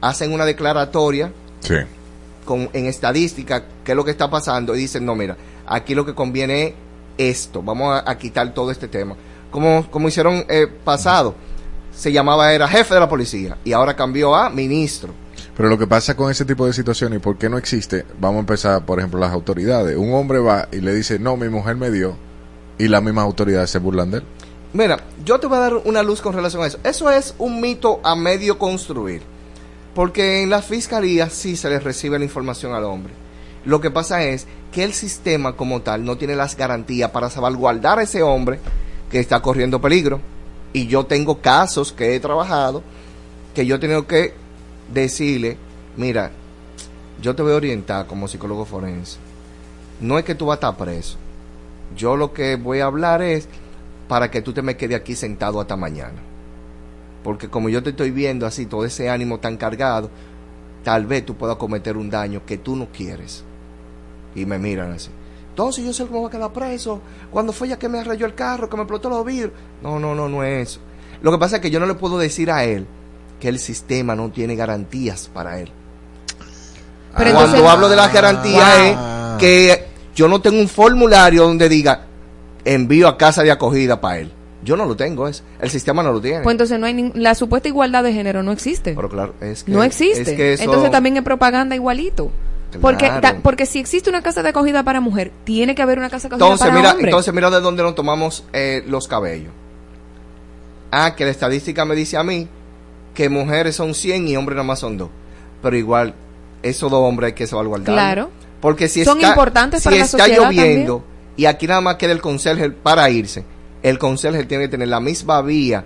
hacen 0.01 0.33
una 0.33 0.43
declaratoria 0.43 1.31
Sí. 1.61 1.75
Con, 2.47 2.71
en 2.73 2.87
estadística 2.87 3.63
qué 3.83 3.91
es 3.91 3.95
lo 3.95 4.03
que 4.03 4.09
está 4.09 4.27
pasando 4.27 4.75
y 4.75 4.79
dicen, 4.79 5.05
no, 5.05 5.15
mira, 5.15 5.37
aquí 5.67 5.93
lo 5.93 6.03
que 6.03 6.15
conviene 6.15 6.67
es 6.67 6.73
esto, 7.19 7.61
vamos 7.61 7.93
a, 7.93 8.09
a 8.09 8.17
quitar 8.17 8.51
todo 8.55 8.71
este 8.71 8.87
tema. 8.87 9.15
Como, 9.51 9.89
como 9.91 10.07
hicieron 10.07 10.43
eh, 10.49 10.65
pasado, 10.83 11.35
se 11.95 12.11
llamaba, 12.11 12.53
era 12.53 12.67
jefe 12.67 12.95
de 12.95 12.99
la 12.99 13.09
policía 13.09 13.57
y 13.63 13.73
ahora 13.73 13.95
cambió 13.95 14.35
a 14.35 14.49
ministro. 14.49 15.13
Pero 15.55 15.69
lo 15.69 15.77
que 15.77 15.87
pasa 15.87 16.15
con 16.15 16.29
ese 16.31 16.45
tipo 16.45 16.65
de 16.65 16.73
situaciones, 16.73 17.19
¿por 17.19 17.37
qué 17.37 17.49
no 17.49 17.57
existe? 17.57 18.05
Vamos 18.19 18.37
a 18.37 18.39
empezar, 18.41 18.85
por 18.85 18.99
ejemplo, 18.99 19.19
las 19.19 19.31
autoridades. 19.31 19.97
Un 19.97 20.13
hombre 20.13 20.39
va 20.39 20.67
y 20.71 20.81
le 20.81 20.93
dice, 20.93 21.19
no, 21.19 21.37
mi 21.37 21.49
mujer 21.49 21.75
me 21.75 21.89
dio, 21.89 22.15
y 22.77 22.87
las 22.87 23.01
mismas 23.01 23.25
autoridades 23.25 23.69
se 23.69 23.79
burlan 23.79 24.11
de 24.11 24.17
él. 24.17 24.23
Mira, 24.73 24.99
yo 25.25 25.39
te 25.39 25.47
voy 25.47 25.57
a 25.57 25.61
dar 25.61 25.73
una 25.75 26.03
luz 26.03 26.21
con 26.21 26.33
relación 26.33 26.61
a 26.61 26.67
eso. 26.67 26.77
Eso 26.83 27.09
es 27.09 27.33
un 27.39 27.59
mito 27.61 27.99
a 28.03 28.15
medio 28.15 28.59
construir. 28.59 29.23
Porque 29.97 30.43
en 30.43 30.51
la 30.51 30.61
fiscalía 30.61 31.27
sí 31.27 31.55
se 31.55 31.71
le 31.71 31.79
recibe 31.79 32.19
la 32.19 32.25
información 32.25 32.75
al 32.75 32.83
hombre. 32.83 33.13
Lo 33.65 33.81
que 33.81 33.89
pasa 33.89 34.23
es 34.23 34.45
que 34.71 34.83
el 34.83 34.93
sistema 34.93 35.53
como 35.53 35.81
tal 35.81 36.05
no 36.05 36.19
tiene 36.19 36.35
las 36.35 36.55
garantías 36.55 37.09
para 37.09 37.31
salvaguardar 37.31 37.97
a 37.97 38.03
ese 38.03 38.21
hombre 38.21 38.59
que 39.09 39.19
está 39.19 39.41
corriendo 39.41 39.81
peligro. 39.81 40.21
Y 40.71 40.85
yo 40.85 41.07
tengo 41.07 41.41
casos 41.41 41.93
que 41.93 42.13
he 42.15 42.19
trabajado 42.19 42.83
que 43.55 43.65
yo 43.65 43.77
he 43.77 43.79
tenido 43.79 44.05
que 44.05 44.35
decirle, 44.93 45.57
mira, 45.95 46.29
yo 47.19 47.35
te 47.35 47.41
voy 47.41 47.53
a 47.53 47.55
orientar 47.55 48.05
como 48.05 48.27
psicólogo 48.27 48.65
forense. 48.65 49.17
No 49.99 50.19
es 50.19 50.25
que 50.25 50.35
tú 50.35 50.45
vas 50.45 50.57
a 50.57 50.69
estar 50.69 50.77
preso. 50.77 51.17
Yo 51.95 52.15
lo 52.15 52.33
que 52.33 52.55
voy 52.55 52.81
a 52.81 52.85
hablar 52.85 53.23
es 53.23 53.49
para 54.07 54.29
que 54.29 54.43
tú 54.43 54.53
te 54.53 54.61
me 54.61 54.77
quedes 54.77 54.99
aquí 54.99 55.15
sentado 55.15 55.59
hasta 55.59 55.75
mañana. 55.75 56.26
Porque 57.27 57.49
como 57.49 57.67
yo 57.67 57.83
te 57.83 57.89
estoy 57.89 58.11
viendo 58.11 58.45
así, 58.45 58.67
todo 58.67 58.85
ese 58.85 59.09
ánimo 59.09 59.37
tan 59.41 59.57
cargado, 59.57 60.09
tal 60.81 61.05
vez 61.05 61.25
tú 61.25 61.35
puedas 61.35 61.57
cometer 61.57 61.97
un 61.97 62.09
daño 62.09 62.45
que 62.45 62.57
tú 62.57 62.77
no 62.77 62.87
quieres. 62.87 63.43
Y 64.33 64.45
me 64.45 64.57
miran 64.57 64.93
así. 64.93 65.09
Entonces 65.49 65.83
yo 65.83 65.91
sé 65.91 66.05
cómo 66.07 66.21
va 66.21 66.29
a 66.29 66.31
quedar 66.31 66.53
preso. 66.53 67.01
Cuando 67.29 67.51
fue 67.51 67.67
ella 67.67 67.77
que 67.77 67.89
me 67.89 67.99
arrayó 67.99 68.25
el 68.25 68.33
carro, 68.33 68.69
que 68.69 68.77
me 68.77 68.83
explotó 68.83 69.09
los 69.09 69.25
vidrios. 69.25 69.51
No, 69.83 69.99
no, 69.99 70.15
no, 70.15 70.29
no 70.29 70.41
es 70.41 70.69
eso. 70.69 70.79
Lo 71.21 71.29
que 71.33 71.37
pasa 71.37 71.57
es 71.57 71.61
que 71.61 71.69
yo 71.69 71.81
no 71.81 71.85
le 71.85 71.95
puedo 71.95 72.17
decir 72.17 72.49
a 72.49 72.63
él 72.63 72.87
que 73.41 73.49
el 73.49 73.59
sistema 73.59 74.15
no 74.15 74.29
tiene 74.31 74.55
garantías 74.55 75.29
para 75.33 75.59
él. 75.59 75.69
Pero 77.17 77.31
Cuando 77.33 77.57
entonces- 77.57 77.69
hablo 77.69 77.89
de 77.89 77.95
las 77.97 78.13
garantías 78.13 78.77
Wow. 78.77 78.85
es 79.33 79.37
que 79.37 79.85
yo 80.15 80.29
no 80.29 80.39
tengo 80.39 80.61
un 80.61 80.69
formulario 80.69 81.43
donde 81.43 81.67
diga 81.67 82.05
envío 82.63 83.09
a 83.09 83.17
casa 83.17 83.43
de 83.43 83.51
acogida 83.51 83.99
para 83.99 84.19
él. 84.19 84.31
Yo 84.67 84.75
no 84.75 84.85
lo 84.85 84.97
tengo, 84.97 85.27
es 85.29 85.43
el 85.61 85.69
sistema 85.69 86.03
no 86.03 86.11
lo 86.11 86.19
tiene. 86.19 86.41
Pues 86.43 86.53
entonces 86.53 86.77
no 86.77 86.85
hay 86.85 87.11
la 87.15 87.35
supuesta 87.35 87.69
igualdad 87.69 88.03
de 88.03 88.11
género 88.11 88.43
no 88.43 88.51
existe. 88.51 88.93
Pero 88.95 89.07
claro, 89.09 89.33
es 89.39 89.63
que 89.63 89.71
no 89.71 89.81
existe. 89.81 90.21
es 90.21 90.29
que 90.33 90.53
eso- 90.53 90.63
Entonces 90.63 90.91
también 90.91 91.15
es 91.15 91.23
propaganda 91.23 91.73
igualito. 91.73 92.29
Porque, 92.81 93.07
ta- 93.21 93.37
porque 93.41 93.65
si 93.65 93.79
existe 93.79 94.09
una 94.09 94.21
casa 94.21 94.43
de 94.43 94.49
acogida 94.49 94.83
para 94.83 94.99
mujer, 94.99 95.31
tiene 95.45 95.73
que 95.73 95.81
haber 95.81 95.97
una 95.99 96.09
casa 96.09 96.27
de 96.27 96.35
acogida 96.35 96.45
Entonces 96.47 96.67
para 96.67 96.77
mira, 96.79 96.91
hombre. 96.91 97.05
entonces 97.09 97.33
mira 97.33 97.49
de 97.49 97.61
dónde 97.61 97.81
nos 97.81 97.95
tomamos 97.95 98.43
eh, 98.51 98.83
los 98.87 99.07
cabellos. 99.07 99.53
Ah, 100.91 101.15
que 101.15 101.25
la 101.25 101.31
estadística 101.31 101.85
me 101.85 101.95
dice 101.95 102.17
a 102.17 102.23
mí 102.23 102.47
que 103.13 103.29
mujeres 103.29 103.75
son 103.75 103.93
100 103.93 104.27
y 104.27 104.35
hombres 104.37 104.55
nada 104.57 104.67
más 104.67 104.79
son 104.79 104.97
dos. 104.97 105.09
Pero 105.61 105.75
igual, 105.77 106.13
esos 106.61 106.91
dos 106.91 106.99
hombres 107.01 107.27
hay 107.29 107.33
que 107.33 107.47
salvaguardar. 107.47 107.93
Claro. 107.95 108.29
Porque 108.61 108.87
si 108.89 109.03
Son 109.05 109.17
está, 109.17 109.29
importantes 109.29 109.81
si 109.81 109.85
para 109.85 109.97
la 109.97 110.05
está 110.05 110.17
sociedad 110.19 110.43
lloviendo 110.51 111.03
y 111.35 111.45
aquí 111.45 111.67
nada 111.67 111.79
más 111.81 111.95
queda 111.95 112.11
el 112.11 112.21
conserje 112.21 112.69
para 112.69 113.09
irse, 113.09 113.43
el 113.83 113.97
conserje 113.99 114.45
tiene 114.45 114.65
que 114.65 114.69
tener 114.69 114.87
la 114.87 114.99
misma 114.99 115.41
vía 115.41 115.85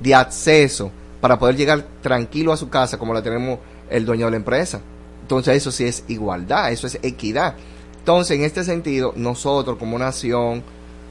de 0.00 0.14
acceso 0.14 0.90
para 1.20 1.38
poder 1.38 1.56
llegar 1.56 1.86
tranquilo 2.02 2.52
a 2.52 2.56
su 2.56 2.68
casa 2.68 2.98
como 2.98 3.12
la 3.14 3.22
tenemos 3.22 3.58
el 3.90 4.04
dueño 4.04 4.26
de 4.26 4.30
la 4.32 4.36
empresa. 4.38 4.80
Entonces 5.22 5.56
eso 5.56 5.70
sí 5.70 5.84
es 5.84 6.04
igualdad, 6.08 6.72
eso 6.72 6.86
es 6.86 6.98
equidad. 7.02 7.54
Entonces 7.98 8.36
en 8.36 8.44
este 8.44 8.64
sentido 8.64 9.12
nosotros 9.16 9.76
como 9.78 9.98
nación 9.98 10.62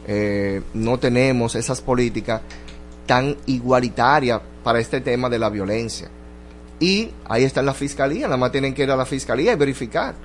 eh, 0.07 0.61
no 0.73 0.98
tenemos 0.98 1.56
esas 1.56 1.81
políticas 1.81 2.41
tan 3.06 3.38
igualitarias 3.45 4.41
para 4.64 4.80
este 4.80 5.02
tema 5.02 5.30
de 5.30 5.40
la 5.40 5.49
violencia. 5.49 6.10
Y 6.80 7.11
ahí 7.26 7.44
está 7.44 7.61
la 7.61 7.73
fiscalía, 7.73 8.26
nada 8.26 8.38
más 8.38 8.52
tienen 8.52 8.73
que 8.73 8.84
ir 8.84 8.91
a 8.91 8.95
la 8.95 9.06
fiscalía 9.06 9.53
y 9.53 9.56
verificar. 9.56 10.15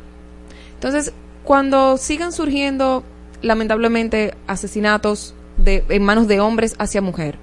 Entonces, 0.74 1.12
cuando 1.42 1.96
sigan 1.96 2.32
surgiendo, 2.32 3.02
lamentablemente, 3.42 4.34
asesinatos 4.46 5.34
de, 5.56 5.84
en 5.88 6.02
manos 6.02 6.28
de 6.28 6.40
hombres 6.40 6.74
hacia 6.78 7.00
mujer, 7.00 7.38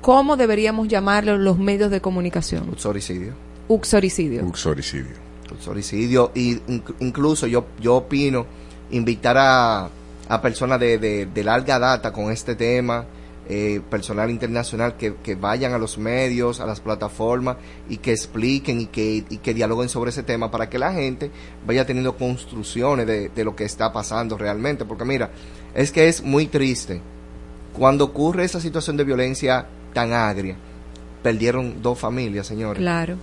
¿cómo 0.00 0.36
deberíamos 0.36 0.88
llamarlo 0.88 1.36
los 1.38 1.58
medios 1.58 1.90
de 1.90 2.00
comunicación? 2.00 2.68
Uxoricidio. 2.70 3.34
Uxoricidio. 3.68 4.44
Uxoricidio. 4.44 5.16
Uxoricidio. 5.52 6.32
Y 6.34 6.56
inc- 6.60 6.94
incluso 7.00 7.46
yo, 7.46 7.66
yo 7.80 7.96
opino 7.96 8.46
invitar 8.90 9.36
a, 9.38 9.88
a 10.28 10.42
personas 10.42 10.78
de, 10.80 10.98
de, 10.98 11.26
de 11.26 11.44
larga 11.44 11.78
data 11.78 12.12
con 12.12 12.30
este 12.30 12.54
tema, 12.54 13.06
eh, 13.48 13.80
personal 13.88 14.28
internacional 14.30 14.96
que, 14.96 15.14
que 15.22 15.36
vayan 15.36 15.72
a 15.72 15.78
los 15.78 15.98
medios, 15.98 16.58
a 16.60 16.66
las 16.66 16.80
plataformas 16.80 17.56
y 17.88 17.98
que 17.98 18.10
expliquen 18.12 18.80
y 18.80 18.86
que, 18.86 19.24
y 19.28 19.38
que 19.38 19.54
dialoguen 19.54 19.88
sobre 19.88 20.10
ese 20.10 20.24
tema 20.24 20.50
para 20.50 20.68
que 20.68 20.78
la 20.80 20.92
gente 20.92 21.30
vaya 21.64 21.86
teniendo 21.86 22.16
construcciones 22.16 23.06
de, 23.06 23.28
de 23.28 23.44
lo 23.44 23.54
que 23.54 23.64
está 23.64 23.92
pasando 23.92 24.36
realmente. 24.36 24.84
Porque 24.84 25.04
mira, 25.04 25.30
es 25.74 25.92
que 25.92 26.08
es 26.08 26.22
muy 26.24 26.46
triste. 26.48 27.00
Cuando 27.76 28.04
ocurre 28.06 28.44
esa 28.44 28.60
situación 28.60 28.96
de 28.96 29.04
violencia 29.04 29.66
tan 29.92 30.12
agria, 30.12 30.56
perdieron 31.22 31.82
dos 31.82 31.98
familias, 31.98 32.46
señores. 32.46 32.80
Claro. 32.80 33.16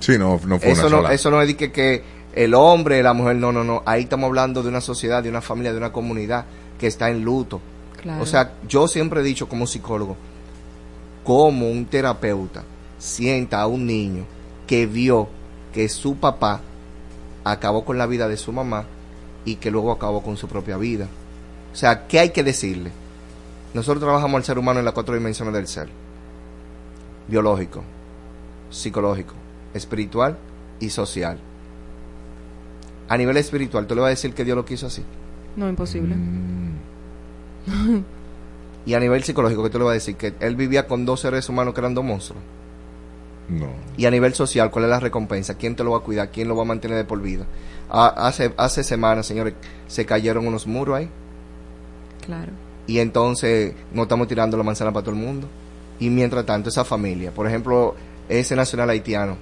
Sí, 0.00 0.18
no, 0.18 0.40
no 0.46 0.58
fue 0.58 0.70
Eso 0.70 0.82
una 0.86 0.90
no, 0.90 1.02
sola. 1.02 1.14
eso 1.14 1.30
no 1.30 1.42
es 1.42 1.48
de 1.48 1.56
que, 1.56 1.72
que 1.72 2.02
el 2.34 2.54
hombre, 2.54 3.02
la 3.02 3.14
mujer, 3.14 3.36
no, 3.36 3.50
no, 3.50 3.64
no. 3.64 3.82
Ahí 3.86 4.02
estamos 4.02 4.28
hablando 4.28 4.62
de 4.62 4.68
una 4.68 4.80
sociedad, 4.80 5.22
de 5.22 5.28
una 5.30 5.40
familia, 5.40 5.72
de 5.72 5.78
una 5.78 5.92
comunidad 5.92 6.44
que 6.78 6.86
está 6.86 7.10
en 7.10 7.24
luto. 7.24 7.60
Claro. 8.00 8.22
O 8.22 8.26
sea, 8.26 8.52
yo 8.68 8.86
siempre 8.88 9.20
he 9.20 9.24
dicho 9.24 9.48
como 9.48 9.66
psicólogo, 9.66 10.16
como 11.24 11.68
un 11.68 11.86
terapeuta 11.86 12.62
sienta 12.98 13.60
a 13.60 13.66
un 13.66 13.86
niño 13.86 14.24
que 14.66 14.86
vio 14.86 15.28
que 15.72 15.88
su 15.88 16.16
papá 16.16 16.60
acabó 17.44 17.84
con 17.84 17.98
la 17.98 18.06
vida 18.06 18.28
de 18.28 18.36
su 18.36 18.52
mamá 18.52 18.84
y 19.44 19.56
que 19.56 19.70
luego 19.70 19.92
acabó 19.92 20.22
con 20.22 20.36
su 20.36 20.46
propia 20.48 20.76
vida. 20.76 21.08
O 21.72 21.76
sea, 21.76 22.06
¿qué 22.06 22.20
hay 22.20 22.30
que 22.30 22.42
decirle? 22.42 22.90
Nosotros 23.74 24.02
trabajamos 24.02 24.36
al 24.36 24.44
ser 24.44 24.58
humano 24.58 24.78
en 24.78 24.84
las 24.84 24.94
cuatro 24.94 25.14
dimensiones 25.14 25.54
del 25.54 25.66
ser. 25.66 25.88
Biológico, 27.28 27.82
psicológico, 28.70 29.34
espiritual 29.74 30.38
y 30.80 30.90
social. 30.90 31.38
A 33.08 33.16
nivel 33.16 33.36
espiritual, 33.36 33.86
¿tú 33.86 33.94
le 33.94 34.00
vas 34.00 34.08
a 34.08 34.10
decir 34.10 34.34
que 34.34 34.44
Dios 34.44 34.56
lo 34.56 34.64
quiso 34.64 34.86
así? 34.86 35.02
No, 35.56 35.68
imposible. 35.68 36.16
Y 38.86 38.94
a 38.94 39.00
nivel 39.00 39.24
psicológico, 39.24 39.64
¿qué 39.64 39.70
tú 39.70 39.78
le 39.78 39.84
vas 39.84 39.90
a 39.90 39.94
decir? 39.94 40.14
Que 40.14 40.32
él 40.38 40.54
vivía 40.54 40.86
con 40.86 41.04
dos 41.04 41.18
seres 41.18 41.48
humanos 41.48 41.74
que 41.74 41.80
eran 41.80 41.92
dos 41.92 42.04
monstruos. 42.04 42.40
No. 43.48 43.66
Y 43.96 44.06
a 44.06 44.12
nivel 44.12 44.32
social, 44.34 44.70
¿cuál 44.70 44.84
es 44.84 44.90
la 44.90 45.00
recompensa? 45.00 45.56
¿Quién 45.56 45.74
te 45.74 45.82
lo 45.82 45.90
va 45.90 45.98
a 45.98 46.00
cuidar? 46.00 46.30
¿Quién 46.30 46.46
lo 46.46 46.54
va 46.54 46.62
a 46.62 46.66
mantener 46.66 46.96
de 46.96 47.04
por 47.04 47.20
vida? 47.20 47.46
Ah, 47.90 48.14
hace, 48.16 48.54
hace 48.56 48.84
semanas, 48.84 49.26
señores, 49.26 49.54
se 49.88 50.06
cayeron 50.06 50.46
unos 50.46 50.68
muros 50.68 50.98
ahí. 50.98 51.10
Claro. 52.24 52.52
Y 52.86 52.98
entonces 53.00 53.74
no 53.92 54.02
estamos 54.02 54.28
tirando 54.28 54.56
la 54.56 54.62
manzana 54.62 54.92
para 54.92 55.04
todo 55.04 55.14
el 55.14 55.20
mundo. 55.20 55.48
Y 55.98 56.10
mientras 56.10 56.44
tanto, 56.46 56.68
esa 56.68 56.84
familia, 56.84 57.30
por 57.32 57.46
ejemplo, 57.46 57.94
ese 58.28 58.54
nacional 58.54 58.90
haitiano, 58.90 59.36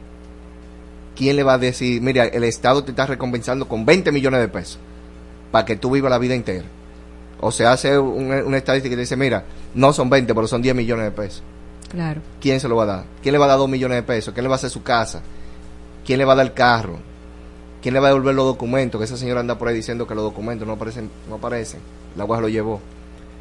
¿quién 1.16 1.36
le 1.36 1.42
va 1.42 1.54
a 1.54 1.58
decir, 1.58 2.00
mira, 2.00 2.24
el 2.24 2.44
Estado 2.44 2.82
te 2.84 2.90
está 2.92 3.06
recompensando 3.06 3.68
con 3.68 3.84
20 3.84 4.12
millones 4.12 4.40
de 4.40 4.48
pesos 4.48 4.78
para 5.50 5.64
que 5.64 5.76
tú 5.76 5.90
vivas 5.90 6.10
la 6.10 6.18
vida 6.18 6.34
entera? 6.34 6.64
O 7.40 7.50
se 7.50 7.66
hace 7.66 7.98
un- 7.98 8.30
una 8.32 8.56
estadística 8.56 8.94
que 8.94 9.00
dice, 9.00 9.16
mira, 9.16 9.44
no 9.74 9.92
son 9.92 10.08
20, 10.08 10.34
pero 10.34 10.46
son 10.46 10.62
10 10.62 10.74
millones 10.74 11.04
de 11.06 11.10
pesos. 11.10 11.42
Claro. 11.90 12.20
¿Quién 12.40 12.60
se 12.60 12.68
lo 12.68 12.76
va 12.76 12.84
a 12.84 12.86
dar? 12.86 13.04
¿Quién 13.22 13.32
le 13.34 13.38
va 13.38 13.44
a 13.44 13.48
dar 13.48 13.58
2 13.58 13.68
millones 13.68 13.96
de 13.96 14.02
pesos? 14.02 14.32
¿Quién 14.32 14.44
le 14.44 14.48
va 14.48 14.54
a 14.54 14.56
hacer 14.56 14.70
su 14.70 14.82
casa? 14.82 15.20
¿Quién 16.06 16.18
le 16.18 16.24
va 16.24 16.32
a 16.32 16.36
dar 16.36 16.46
el 16.46 16.52
carro? 16.54 16.98
¿Quién 17.82 17.94
le 17.94 18.00
va 18.00 18.06
a 18.06 18.10
devolver 18.10 18.34
los 18.34 18.46
documentos? 18.46 18.98
Que 18.98 19.04
esa 19.04 19.16
señora 19.16 19.40
anda 19.40 19.58
por 19.58 19.68
ahí 19.68 19.74
diciendo 19.74 20.06
que 20.06 20.14
los 20.14 20.24
documentos 20.24 20.66
no 20.66 20.74
aparecen, 20.74 21.10
no 21.28 21.34
aparecen. 21.36 21.80
La 22.16 22.24
lo 22.24 22.48
llevó. 22.48 22.80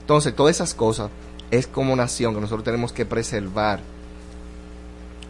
Entonces, 0.04 0.36
todas 0.36 0.56
esas 0.56 0.74
cosas 0.74 1.10
es 1.50 1.66
como 1.66 1.96
nación 1.96 2.36
que 2.36 2.42
nosotros 2.42 2.66
tenemos 2.66 2.92
que 2.92 3.06
preservar. 3.06 3.80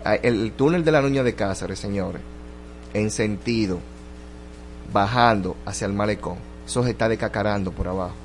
Ah, 0.03 0.15
El, 0.15 0.41
el 0.41 0.51
túnel 0.53 0.83
de 0.83 0.91
la 0.91 1.01
Nuña 1.01 1.21
de 1.21 1.35
Cáceres, 1.35 1.77
señores, 1.77 2.21
en 2.95 3.11
sentido, 3.11 3.79
bajando 4.91 5.55
hacia 5.65 5.85
el 5.85 5.93
malecón, 5.93 6.37
eso 6.65 6.83
se 6.83 6.89
está 6.89 7.07
decacarando 7.07 7.71
por 7.71 7.87
abajo. 7.87 8.15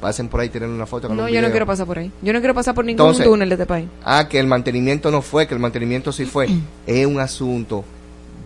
Pasen 0.00 0.28
por 0.28 0.40
ahí, 0.40 0.48
tienen 0.48 0.70
una 0.70 0.86
foto. 0.86 1.06
hagan 1.08 1.16
No, 1.18 1.24
un 1.24 1.28
yo 1.28 1.42
no 1.42 1.50
quiero 1.50 1.66
pasar 1.66 1.86
por 1.86 1.98
ahí. 1.98 2.10
Yo 2.22 2.32
no 2.32 2.38
quiero 2.38 2.54
pasar 2.54 2.74
por 2.74 2.84
ningún 2.84 3.04
Entonces, 3.04 3.26
túnel 3.26 3.48
de 3.48 3.56
este 3.56 3.66
país. 3.66 3.88
Ah, 4.04 4.26
que 4.28 4.38
el 4.38 4.46
mantenimiento 4.46 5.10
no 5.10 5.22
fue, 5.22 5.46
que 5.46 5.54
el 5.54 5.60
mantenimiento 5.60 6.12
sí 6.12 6.24
fue. 6.24 6.48
es 6.86 7.06
un 7.06 7.20
asunto 7.20 7.84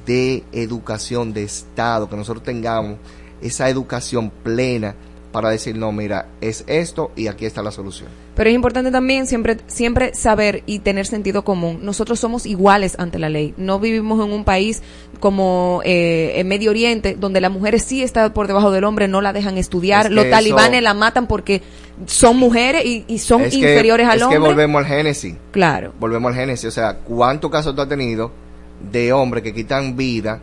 de 0.07 0.43
educación, 0.51 1.33
de 1.33 1.45
Estado, 1.45 2.09
que 2.09 2.17
nosotros 2.17 2.43
tengamos 2.43 2.97
esa 3.41 3.69
educación 3.69 4.31
plena 4.43 4.95
para 5.33 5.49
decir, 5.49 5.77
no, 5.77 5.93
mira, 5.93 6.27
es 6.43 6.63
esto 6.67 7.11
y 7.17 7.27
aquí 7.29 7.47
está 7.47 7.63
la 7.63 7.71
solución. 7.73 8.09
Pero 8.35 8.51
es 8.51 8.55
importante 8.55 8.91
también 8.91 9.27
siempre, 9.27 9.57
siempre 9.67 10.15
saber 10.15 10.63
y 10.67 10.81
tener 10.81 11.07
sentido 11.07 11.43
común. 11.43 11.81
Nosotros 11.83 12.21
somos 12.21 12.45
iguales 12.47 12.97
ante 12.99 13.19
la 13.19 13.29
ley. 13.31 13.55
No 13.57 13.81
vivimos 13.81 14.25
en 14.25 14.33
un 14.33 14.45
país 14.45 14.83
como 15.21 15.81
eh, 15.85 16.33
en 16.37 16.49
Medio 16.49 16.71
Oriente, 16.71 17.17
donde 17.19 17.41
las 17.41 17.51
mujeres 17.51 17.83
sí 17.83 18.03
están 18.03 18.33
por 18.33 18.47
debajo 18.47 18.71
del 18.71 18.85
hombre, 18.85 19.09
no 19.09 19.21
la 19.23 19.33
dejan 19.33 19.57
estudiar. 19.59 20.03
Es 20.03 20.09
que 20.11 20.15
Los 20.15 20.25
eso- 20.27 20.35
talibanes 20.37 20.83
la 20.83 20.95
matan 20.95 21.27
porque 21.27 21.63
son 22.07 22.37
mujeres 22.37 22.85
y, 22.85 23.05
y 23.09 23.19
son 23.19 23.41
Es 23.43 23.51
que- 23.53 23.57
inferiores 23.59 24.07
al 24.07 24.19
es 24.19 24.23
hombre. 24.23 24.39
que 24.39 24.45
volvemos 24.45 24.79
al 24.83 24.87
génesis. 24.89 25.35
Claro. 25.51 25.93
Volvemos 25.99 26.31
al 26.33 26.39
génesis. 26.39 26.67
O 26.67 26.71
sea, 26.71 26.99
¿cuántos 26.99 27.51
casos 27.51 27.75
tú 27.75 27.81
has 27.83 27.89
tenido 27.89 28.31
de 28.91 29.13
hombres 29.13 29.43
que 29.43 29.55
quitan 29.55 29.97
vida 29.97 30.41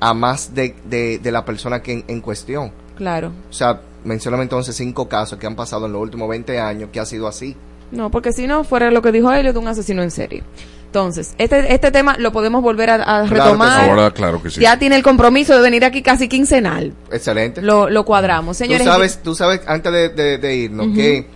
a 0.00 0.14
más 0.14 0.54
de, 0.54 0.74
de, 0.84 1.18
de 1.18 1.32
la 1.32 1.44
persona 1.44 1.82
que 1.82 1.92
en, 1.92 2.04
en 2.08 2.20
cuestión? 2.20 2.72
Claro. 2.96 3.32
O 3.48 3.52
sea, 3.52 3.80
mencioname 4.04 4.42
entonces 4.44 4.76
cinco 4.76 5.08
casos 5.08 5.38
que 5.38 5.46
han 5.46 5.56
pasado 5.56 5.86
en 5.86 5.92
los 5.92 6.02
últimos 6.02 6.28
20 6.28 6.58
años 6.60 6.90
que 6.92 7.00
ha 7.00 7.06
sido 7.06 7.26
así. 7.28 7.56
No, 7.90 8.10
porque 8.10 8.32
si 8.32 8.46
no, 8.46 8.64
fuera 8.64 8.90
lo 8.90 9.02
que 9.02 9.12
dijo 9.12 9.30
Elliot, 9.32 9.56
un 9.56 9.68
asesino 9.68 10.02
en 10.02 10.10
serie. 10.10 10.42
Entonces, 10.86 11.34
este, 11.38 11.72
este 11.72 11.90
tema 11.90 12.16
lo 12.18 12.32
podemos 12.32 12.62
volver 12.62 12.90
a, 12.90 12.94
a 12.94 12.98
Claro 13.00 13.28
que 13.28 13.34
retomar. 13.34 13.84
sí. 13.84 13.90
Ahora, 13.90 14.10
claro 14.10 14.42
que 14.42 14.50
sí. 14.50 14.60
Ya 14.60 14.78
tiene 14.78 14.96
el 14.96 15.02
compromiso 15.02 15.54
de 15.54 15.60
venir 15.62 15.84
aquí 15.84 16.02
casi 16.02 16.28
quincenal. 16.28 16.92
Excelente. 17.10 17.62
Lo, 17.62 17.88
lo 17.90 18.04
cuadramos. 18.04 18.56
Señores, 18.56 18.84
tú 18.84 18.90
sabes, 18.92 19.22
tú 19.22 19.34
sabes 19.34 19.60
antes 19.66 19.92
de, 19.92 20.08
de- 20.10 20.38
de 20.38 20.54
irnos, 20.56 20.88
que 20.94 21.26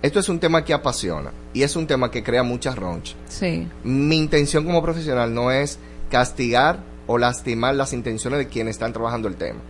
esto 0.00 0.20
es 0.20 0.28
un 0.30 0.38
tema 0.38 0.64
que 0.64 0.72
apasiona 0.74 1.30
y 1.52 1.62
es 1.62 1.76
un 1.76 1.86
tema 1.86 2.10
que 2.10 2.22
crea 2.22 2.42
muchas 2.42 2.76
ronchas. 2.76 3.16
Sí. 3.28 3.66
Mi 3.84 4.16
intención 4.16 4.64
como 4.64 4.82
profesional 4.82 5.32
no 5.34 5.50
es 5.50 5.78
castigar 6.10 6.80
o 7.06 7.18
lastimar 7.18 7.74
las 7.74 7.92
intenciones 7.92 8.38
de 8.38 8.48
quienes 8.48 8.76
están 8.76 8.92
trabajando 8.92 9.28
el 9.28 9.36
tema. 9.36 9.60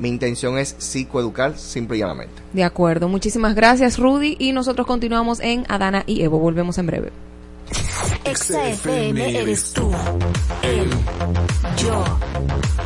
Mi 0.00 0.08
intención 0.08 0.58
es 0.58 0.74
psicoeducar 0.78 1.58
simple 1.58 1.98
y 1.98 2.00
llanamente. 2.00 2.32
De 2.54 2.64
acuerdo. 2.64 3.06
Muchísimas 3.06 3.54
gracias, 3.54 3.98
Rudy. 3.98 4.34
Y 4.38 4.52
nosotros 4.52 4.86
continuamos 4.86 5.40
en 5.40 5.66
Adana 5.68 6.04
y 6.06 6.22
Evo. 6.22 6.38
Volvemos 6.38 6.78
en 6.78 6.86
breve. 6.86 7.12
Exa 8.24 8.68
FM 8.70 9.38
eres 9.40 9.72
tú, 9.72 9.90
él, 10.62 10.90
yo, 11.76 12.04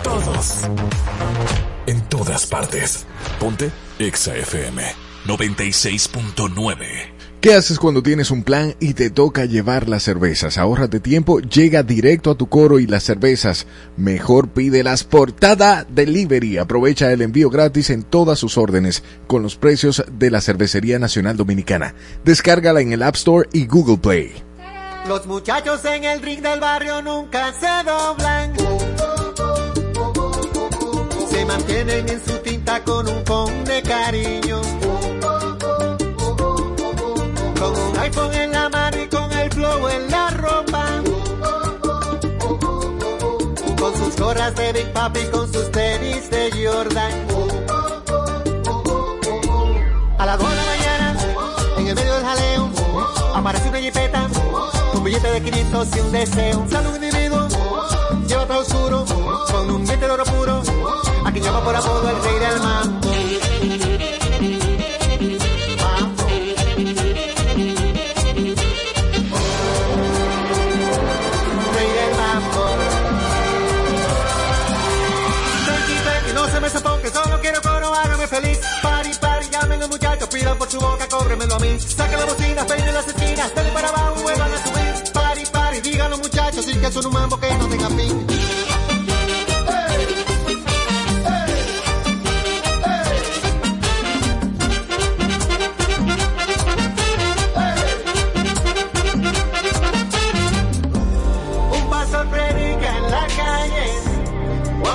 todos. 0.03 0.65
En 1.87 2.01
todas 2.09 2.47
partes. 2.47 3.07
Ponte 3.39 3.71
Exa 3.99 4.37
FM 4.37 4.83
96.9. 5.27 7.14
¿Qué 7.45 7.53
haces 7.53 7.79
cuando 7.79 8.03
tienes 8.03 8.31
un 8.31 8.43
plan 8.43 8.75
y 8.81 8.95
te 8.95 9.11
toca 9.11 9.45
llevar 9.45 9.87
las 9.87 10.03
cervezas? 10.03 10.57
Ahórrate 10.57 10.99
tiempo, 10.99 11.41
llega 11.41 11.83
directo 11.83 12.31
a 12.31 12.37
tu 12.37 12.49
coro 12.49 12.79
y 12.79 12.87
las 12.87 13.03
cervezas. 13.03 13.67
Mejor 13.99 14.49
pídelas 14.49 15.05
por 15.05 15.31
Tada 15.31 15.85
Delivery. 15.87 16.57
Aprovecha 16.57 17.13
el 17.13 17.21
envío 17.21 17.51
gratis 17.51 17.91
en 17.91 18.03
todas 18.03 18.39
sus 18.39 18.57
órdenes 18.57 19.05
con 19.27 19.43
los 19.43 19.57
precios 19.57 20.03
de 20.11 20.31
la 20.31 20.41
Cervecería 20.41 20.99
Nacional 20.99 21.37
Dominicana. 21.37 21.95
Descárgala 22.25 22.81
en 22.81 22.95
el 22.95 23.03
App 23.03 23.17
Store 23.17 23.47
y 23.53 23.67
Google 23.67 23.99
Play. 23.99 24.33
Los 25.07 25.27
muchachos 25.27 25.85
en 25.85 26.05
el 26.05 26.23
ring 26.23 26.41
del 26.41 26.61
barrio 26.61 27.03
nunca 27.03 27.53
se 27.53 27.85
doblan. 27.85 28.55
Se 31.31 31.45
mantienen 31.45 32.09
en 32.09 32.25
su 32.25 32.39
tinta 32.39 32.83
con 32.85 33.07
un 33.07 33.23
phone 33.27 33.65
de 33.65 33.83
cariño. 33.83 34.84
Gorras 44.35 44.55
de 44.57 44.73
Big 44.73 44.93
Papi, 44.93 45.21
con 45.31 45.53
sus 45.53 45.71
tenis 45.71 46.29
de 46.29 46.51
Jordan. 46.51 47.13
A 50.19 50.27
las 50.27 50.39
2 50.39 50.51
de 50.51 50.57
la 50.57 50.65
mañana, 50.65 51.17
en 51.79 51.87
el 51.87 51.95
medio 51.95 52.15
del 52.15 52.25
jaleo, 52.25 52.71
aparece 53.35 53.69
una 53.69 53.79
jipeta, 53.79 54.29
un 54.95 55.05
billete 55.05 55.31
de 55.31 55.43
500 55.43 55.89
y 55.97 56.01
un 56.01 56.13
deseo. 56.13 56.59
Un 56.59 56.71
saludo 56.71 56.97
individuo, 56.97 57.49
lleva 58.27 58.47
todo 58.47 58.61
oscuro, 58.61 59.05
con 59.53 59.71
un 59.71 59.85
diente 59.85 60.07
de 60.07 60.13
oro 60.13 60.25
puro, 60.25 60.63
a 61.25 61.33
quien 61.33 61.45
llama 61.45 61.63
por 61.63 61.77
apodo 61.77 62.11
el 62.11 62.23
rey 62.25 62.39
del 62.41 62.61
mambo. 62.61 63.04
Los 79.85 79.91
muchachos, 79.91 80.29
pidan 80.29 80.57
por 80.57 80.71
su 80.71 80.81
boca, 80.81 81.07
cóbremelo 81.09 81.55
a 81.55 81.59
mí. 81.59 81.79
Saca 81.79 82.17
la 82.17 82.25
bocina, 82.25 82.67
peine 82.67 82.93
las 82.93 83.07
esquinas, 83.07 83.55
dale 83.55 83.71
para 83.71 83.89
abajo, 83.89 84.23
vuelvan 84.23 84.53
a 84.53 84.63
subir. 84.65 85.13
Pari, 85.13 85.43
pari, 85.53 85.81
digan 85.81 86.11
los 86.11 86.21
muchachos, 86.21 86.67
y 86.69 86.79
que 86.79 86.91
son 86.91 87.07
un 87.07 87.13
mambo 87.13 87.39
que 87.39 87.55
no 87.55 87.67
tenga 87.69 87.89
fin. 87.91 88.27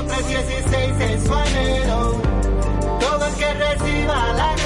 3:16 0.09 1.01
en 1.01 1.21
su. 1.21 1.29
Todo 2.99 3.25
el 3.27 3.33
que 3.35 3.53
reciba 3.53 4.33
la 4.33 4.58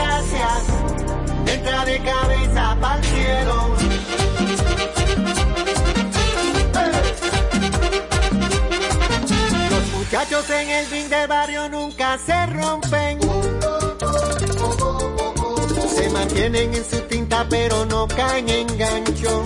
de 1.63 1.99
cabeza 1.99 2.77
para 2.79 2.97
el 2.97 3.03
cielo. 3.05 3.75
Los 9.69 9.87
muchachos 9.93 10.49
en 10.49 10.69
el 10.69 10.89
ring 10.89 11.07
del 11.07 11.27
barrio 11.27 11.69
nunca 11.69 12.17
se 12.17 12.45
rompen. 12.47 13.19
Se 15.95 16.09
mantienen 16.09 16.73
en 16.73 16.85
su 16.85 16.99
tinta 17.01 17.45
pero 17.49 17.85
no 17.85 18.07
caen 18.07 18.49
en 18.49 18.77
gancho. 18.77 19.43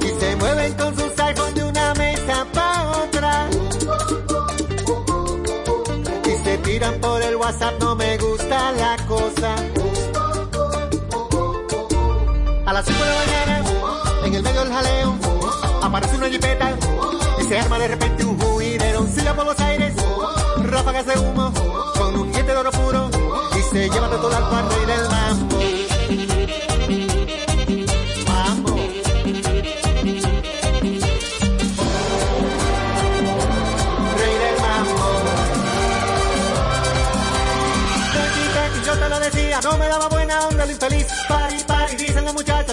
Y 0.00 0.20
se 0.20 0.36
mueven 0.36 0.74
con 0.74 0.96
sus 0.96 1.18
iPhones 1.20 1.54
de 1.54 1.64
una 1.64 1.94
mesa 1.94 2.46
para 2.52 2.90
otra. 2.90 3.15
Y 6.86 6.98
por 7.00 7.20
el 7.20 7.36
WhatsApp, 7.36 7.80
no 7.80 7.96
me 7.96 8.16
gusta 8.16 8.72
la 8.72 8.96
cosa. 9.06 9.54
A 12.64 12.72
las 12.72 12.84
5 12.84 12.98
de 12.98 13.10
la 13.10 13.16
mañana, 13.16 13.64
en 14.24 14.34
el 14.34 14.42
medio 14.42 14.60
del 14.60 14.72
jaleo, 14.72 15.18
aparece 15.82 16.16
una 16.16 16.28
jipeta 16.28 16.76
y 17.40 17.44
se 17.44 17.58
arma 17.58 17.78
de 17.78 17.88
repente 17.88 18.24
un 18.24 18.38
juidero. 18.38 19.06
Silla 19.06 19.34
por 19.34 19.46
los 19.46 19.58
aires, 19.58 19.94
ráfagas 20.64 21.06
de 21.06 21.18
humo, 21.18 21.52
con 21.98 22.16
un 22.20 22.32
diente 22.32 22.52
de 22.52 22.58
oro 22.58 22.70
puro 22.70 23.10
y 23.56 23.62
se 23.62 23.88
lleva 23.90 24.08
de 24.08 24.16
todo 24.18 24.36
al 24.36 24.48
par 24.48 24.68
rey 24.68 24.86
del. 24.86 25.08
Mambo. 25.08 25.55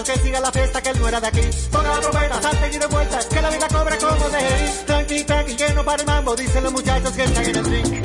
Que 0.04 0.18
siga 0.18 0.40
la 0.40 0.52
fiesta, 0.52 0.82
que 0.82 0.90
él 0.90 1.00
no 1.00 1.08
era 1.08 1.20
de 1.20 1.26
aquí. 1.28 1.40
Ponga 1.72 1.94
la 1.94 2.00
trompeta, 2.00 2.42
salte 2.42 2.70
y 2.74 2.78
de 2.78 2.86
vuelta, 2.86 3.18
que 3.28 3.42
la 3.42 3.50
vida 3.50 3.68
cobra 3.68 3.98
como 3.98 4.28
de 4.28 4.40
ir. 4.40 4.86
Tranqui, 4.86 5.24
tranqui, 5.24 5.56
que 5.56 5.70
no 5.70 5.84
para 5.84 6.02
el 6.02 6.06
mambo, 6.06 6.36
dicen 6.36 6.62
los 6.62 6.72
muchachos 6.72 7.12
que 7.12 7.24
están 7.24 7.44
en 7.44 7.56
el 7.56 7.64
ring. 7.64 8.03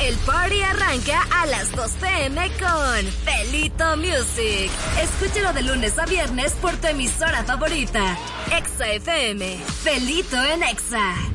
El 0.00 0.16
party 0.26 0.62
arranca 0.62 1.22
a 1.32 1.46
las 1.46 1.72
2 1.72 1.90
pm 2.00 2.50
con 2.58 3.06
Felito 3.24 3.96
Music. 3.96 4.70
Escúchalo 5.00 5.52
de 5.52 5.62
lunes 5.62 5.98
a 5.98 6.06
viernes 6.06 6.52
por 6.54 6.76
tu 6.76 6.86
emisora 6.88 7.44
favorita. 7.44 8.16
Exa 8.56 8.92
FM. 8.92 9.58
Felito 9.82 10.42
en 10.42 10.62
Exa. 10.62 11.31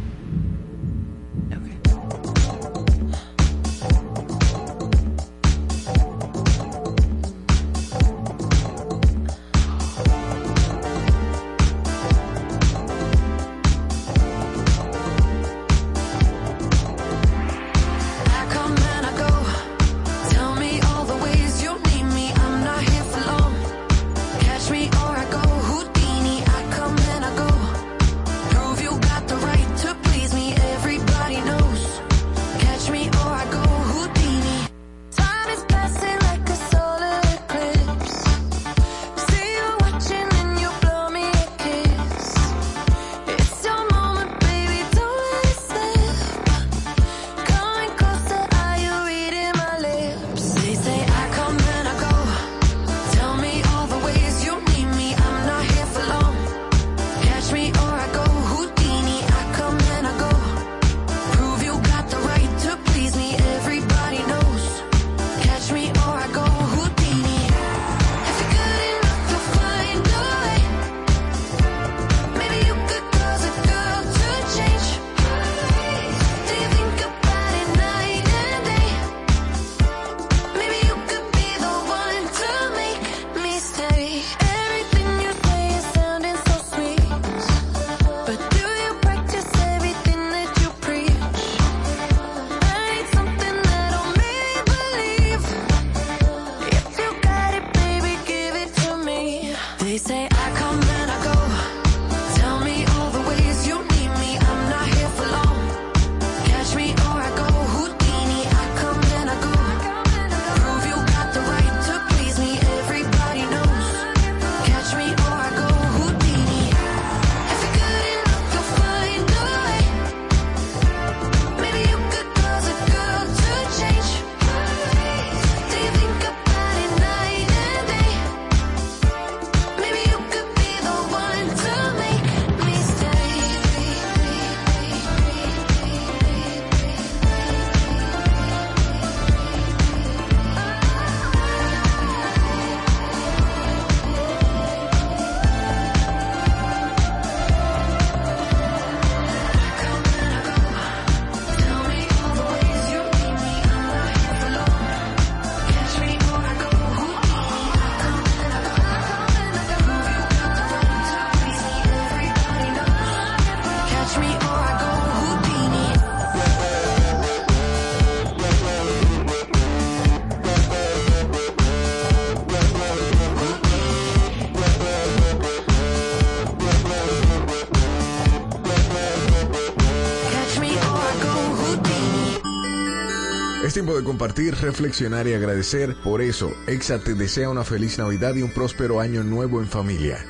Compartir, 184.18 184.56
reflexionar 184.56 185.28
y 185.28 185.36
agradecer. 185.36 185.96
Por 186.04 186.24
eso, 186.24 186.52
Exa 186.66 186.98
te 186.98 187.14
desea 187.14 187.52
una 187.52 187.64
feliz 187.64 188.00
Navidad 188.00 188.34
y 188.34 188.42
un 188.42 188.50
próspero 188.50 189.00
año 189.00 189.24
nuevo 189.24 189.62
en 189.62 189.68
familia. 189.68 190.26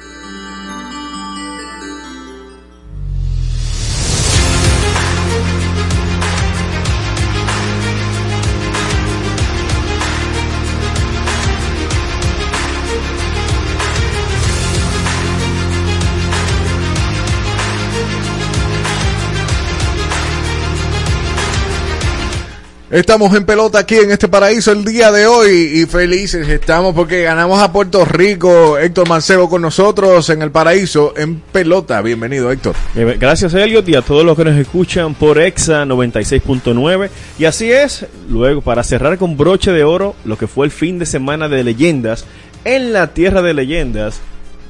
Estamos 22.97 23.35
en 23.35 23.45
pelota 23.45 23.77
aquí 23.77 23.93
en 23.93 24.09
este 24.09 24.27
paraíso 24.27 24.71
el 24.71 24.83
día 24.83 25.11
de 25.11 25.27
hoy 25.27 25.51
y 25.51 25.85
felices 25.85 26.49
estamos 26.49 26.95
porque 26.95 27.21
ganamos 27.21 27.61
a 27.61 27.71
Puerto 27.71 28.03
Rico. 28.05 28.79
Héctor 28.79 29.07
Mancebo 29.07 29.47
con 29.47 29.61
nosotros 29.61 30.31
en 30.31 30.41
el 30.41 30.49
paraíso 30.49 31.13
en 31.15 31.35
pelota. 31.35 32.01
Bienvenido 32.01 32.51
Héctor. 32.51 32.73
Eh, 32.95 33.17
Gracias 33.19 33.53
Elliot 33.53 33.87
y 33.87 33.93
a 33.93 34.01
todos 34.01 34.25
los 34.25 34.35
que 34.35 34.45
nos 34.45 34.57
escuchan 34.57 35.13
por 35.13 35.37
Exa 35.39 35.85
96.9. 35.85 37.11
Y 37.37 37.45
así 37.45 37.71
es, 37.71 38.07
luego 38.31 38.61
para 38.61 38.83
cerrar 38.83 39.19
con 39.19 39.37
broche 39.37 39.71
de 39.71 39.83
oro 39.83 40.15
lo 40.25 40.35
que 40.39 40.47
fue 40.47 40.65
el 40.65 40.71
fin 40.71 40.97
de 40.97 41.05
semana 41.05 41.47
de 41.47 41.63
leyendas 41.63 42.25
en 42.65 42.93
la 42.93 43.13
tierra 43.13 43.43
de 43.43 43.53
leyendas. 43.53 44.21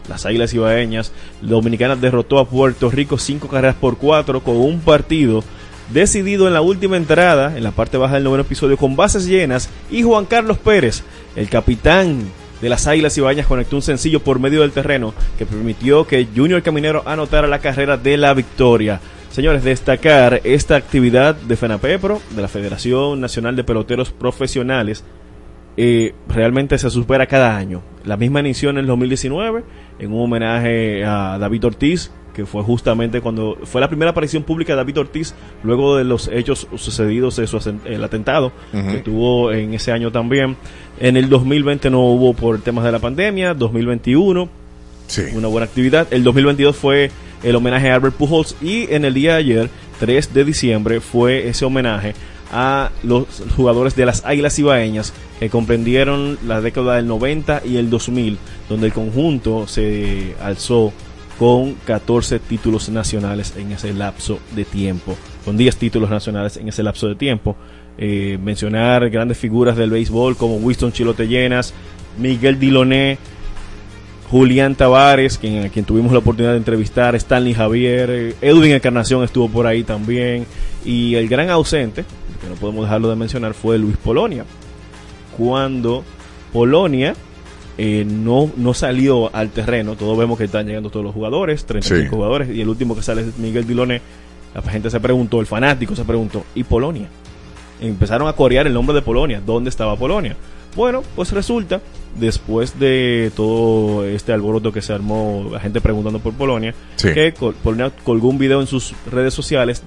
Las 0.10 0.26
Águilas 0.26 0.54
Ibaeñas 0.54 1.14
Dominicanas 1.42 2.02
derrotó 2.02 2.40
a 2.40 2.50
Puerto 2.50 2.90
Rico 2.90 3.18
cinco 3.18 3.48
carreras 3.48 3.76
por 3.76 3.98
cuatro 3.98 4.44
con 4.44 4.58
un 4.58 4.82
partido 4.82 5.46
decidido 5.94 6.48
en 6.48 6.54
la 6.54 6.62
última 6.62 6.98
entrada, 6.98 7.58
en 7.58 7.64
la 7.64 7.72
parte 7.72 7.98
baja 7.98 8.16
del 8.16 8.24
noveno 8.24 8.44
episodio, 8.44 8.78
con 8.78 8.96
bases 8.96 9.26
llenas, 9.26 9.70
y 9.90 10.04
Juan 10.04 10.26
Carlos 10.26 10.58
Pérez, 10.58 11.04
el 11.36 11.50
capitán 11.50 12.24
de 12.62 12.70
las 12.70 12.88
Águilas 12.88 13.18
Ibaeñas, 13.18 13.48
conectó 13.48 13.76
un 13.76 13.82
sencillo 13.82 14.20
por 14.20 14.40
medio 14.40 14.62
del 14.62 14.72
terreno 14.72 15.14
que 15.38 15.46
permitió 15.46 16.06
que 16.06 16.28
Junior 16.36 16.62
Caminero 16.62 17.04
anotara 17.06 17.48
la 17.48 17.60
carrera 17.60 17.98
de 17.98 18.18
la 18.18 18.34
victoria. 18.34 19.00
Señores, 19.32 19.64
destacar 19.64 20.42
esta 20.44 20.76
actividad 20.76 21.36
de 21.36 21.56
FENAPEPRO, 21.56 22.22
de 22.36 22.42
la 22.42 22.48
Federación 22.48 23.22
Nacional 23.22 23.56
de 23.56 23.64
Peloteros 23.64 24.12
Profesionales, 24.12 25.04
eh, 25.80 26.16
realmente 26.28 26.80
se 26.80 26.90
supera 26.90 27.28
cada 27.28 27.56
año. 27.56 27.84
La 28.04 28.18
misma 28.18 28.40
inició 28.40 28.72
en 28.72 28.80
el 28.80 28.88
2019 28.88 29.64
en 30.00 30.12
un 30.12 30.24
homenaje 30.24 31.06
a 31.06 31.38
David 31.38 31.66
Ortiz, 31.66 32.12
que 32.38 32.46
fue 32.46 32.62
justamente 32.62 33.20
cuando 33.20 33.58
fue 33.64 33.82
la 33.82 33.88
primera 33.88 34.12
aparición 34.12 34.44
pública 34.44 34.74
de 34.74 34.78
David 34.78 35.00
Ortiz 35.00 35.34
luego 35.64 35.98
de 35.98 36.04
los 36.04 36.28
hechos 36.28 36.68
sucedidos 36.76 37.36
de 37.38 37.48
su 37.48 37.58
el 37.84 38.04
atentado 38.04 38.52
que 38.72 39.00
tuvo 39.00 39.52
en 39.52 39.74
ese 39.74 39.92
año 39.92 40.12
también. 40.12 40.56
En 41.00 41.18
el 41.18 41.30
2020 41.30 41.90
no 41.90 42.02
hubo 42.02 42.36
por 42.36 42.62
temas 42.62 42.86
de 42.86 42.92
la 42.92 43.00
pandemia, 43.00 43.56
2021 43.56 44.50
una 45.34 45.48
buena 45.48 45.66
actividad. 45.66 46.08
El 46.12 46.24
2022 46.24 46.76
fue 46.76 47.10
el 47.42 47.56
homenaje 47.56 47.90
a 47.90 47.96
Albert 47.96 48.16
Pujols 48.16 48.56
y 48.62 48.94
en 48.94 49.04
el 49.04 49.16
día 49.16 49.32
de 49.34 49.38
ayer, 49.40 49.70
3 50.00 50.32
de 50.36 50.46
diciembre, 50.46 51.02
fue 51.02 51.48
ese 51.48 51.66
homenaje 51.66 52.14
a 52.52 52.92
los 53.02 53.26
jugadores 53.56 53.96
de 53.96 54.06
las 54.06 54.24
Águilas 54.26 54.60
Ibaeñas 54.60 55.12
que 55.40 55.50
comprendieron 55.50 56.38
la 56.46 56.62
década 56.62 56.98
del 56.98 57.08
90 57.08 57.64
y 57.66 57.78
el 57.78 57.90
2000, 57.90 58.38
donde 58.70 58.86
el 58.86 58.94
conjunto 58.94 59.66
se 59.66 60.36
alzó 60.40 60.94
con 61.38 61.76
14 61.86 62.40
títulos 62.40 62.90
nacionales 62.90 63.54
en 63.58 63.72
ese 63.72 63.94
lapso 63.94 64.40
de 64.56 64.66
tiempo, 64.66 65.16
con 65.46 65.56
10 65.56 65.78
títulos 65.78 66.10
nacionales 66.10 66.58
en 66.58 66.68
ese 66.68 66.84
lapso 66.84 67.08
de 67.08 67.16
tiempo. 67.16 67.56
Eh, 68.00 68.38
mencionar 68.42 69.10
grandes 69.10 69.38
figuras 69.38 69.76
del 69.76 69.90
béisbol 69.90 70.38
como 70.38 70.58
Winston 70.58 70.92
Chilote 70.92 71.28
Llenas, 71.28 71.74
Miguel 72.18 72.60
Diloné, 72.60 73.18
Julián 74.30 74.76
Tavares, 74.76 75.38
quien, 75.38 75.66
a 75.66 75.70
quien 75.70 75.86
tuvimos 75.86 76.12
la 76.12 76.20
oportunidad 76.20 76.52
de 76.52 76.58
entrevistar, 76.58 77.16
Stanley 77.16 77.54
Javier, 77.54 78.10
eh, 78.10 78.36
Edwin 78.42 78.72
Encarnación 78.72 79.24
estuvo 79.24 79.48
por 79.50 79.66
ahí 79.66 79.84
también, 79.84 80.46
y 80.84 81.16
el 81.16 81.28
gran 81.28 81.50
ausente, 81.50 82.04
que 82.42 82.50
no 82.50 82.56
podemos 82.56 82.86
dejarlo 82.86 83.10
de 83.10 83.16
mencionar, 83.16 83.54
fue 83.54 83.78
Luis 83.78 83.98
Polonia. 83.98 84.46
Cuando 85.38 86.04
Polonia 86.52 87.16
eh, 87.78 88.06
no, 88.08 88.50
no 88.58 88.74
salió 88.74 89.34
al 89.36 89.50
terreno, 89.50 89.96
todos 89.96 90.18
vemos 90.18 90.38
que 90.38 90.46
están 90.46 90.66
llegando 90.66 90.90
todos 90.90 91.06
los 91.06 91.14
jugadores, 91.14 91.66
35 91.66 92.04
Sí. 92.04 92.10
jugadores, 92.10 92.50
y 92.56 92.62
el 92.62 92.70
último 92.70 92.96
que 92.96 93.02
sale 93.04 93.22
es 93.22 93.38
Miguel 93.38 93.68
Diloné. 93.68 94.02
La 94.56 94.62
gente 94.64 94.90
se 94.90 95.00
preguntó, 95.00 95.40
el 95.40 95.46
fanático 95.46 95.96
se 95.96 96.04
preguntó, 96.04 96.44
¿y 96.56 96.64
Polonia? 96.64 97.08
Empezaron 97.80 98.28
a 98.28 98.34
corear 98.34 98.66
el 98.66 98.74
nombre 98.74 98.96
de 98.96 99.04
Polonia. 99.04 99.40
¿Dónde 99.46 99.70
estaba 99.70 99.96
Polonia? 99.96 100.36
Bueno, 100.76 101.04
pues 101.16 101.32
resulta, 101.32 101.80
después 102.20 102.80
de 102.80 103.32
todo 103.36 104.04
este 104.06 104.34
alboroto 104.34 104.72
que 104.72 104.82
se 104.82 104.94
armó, 104.94 105.48
la 105.52 105.60
gente 105.60 105.80
preguntando 105.82 106.20
por 106.20 106.34
Polonia, 106.34 106.74
Sí. 106.96 107.14
que 107.14 107.34
Polonia 107.64 107.92
colgó 108.04 108.30
un 108.30 108.38
video 108.40 108.62
en 108.62 108.68
sus 108.68 108.94
redes 109.12 109.34
sociales 109.36 109.84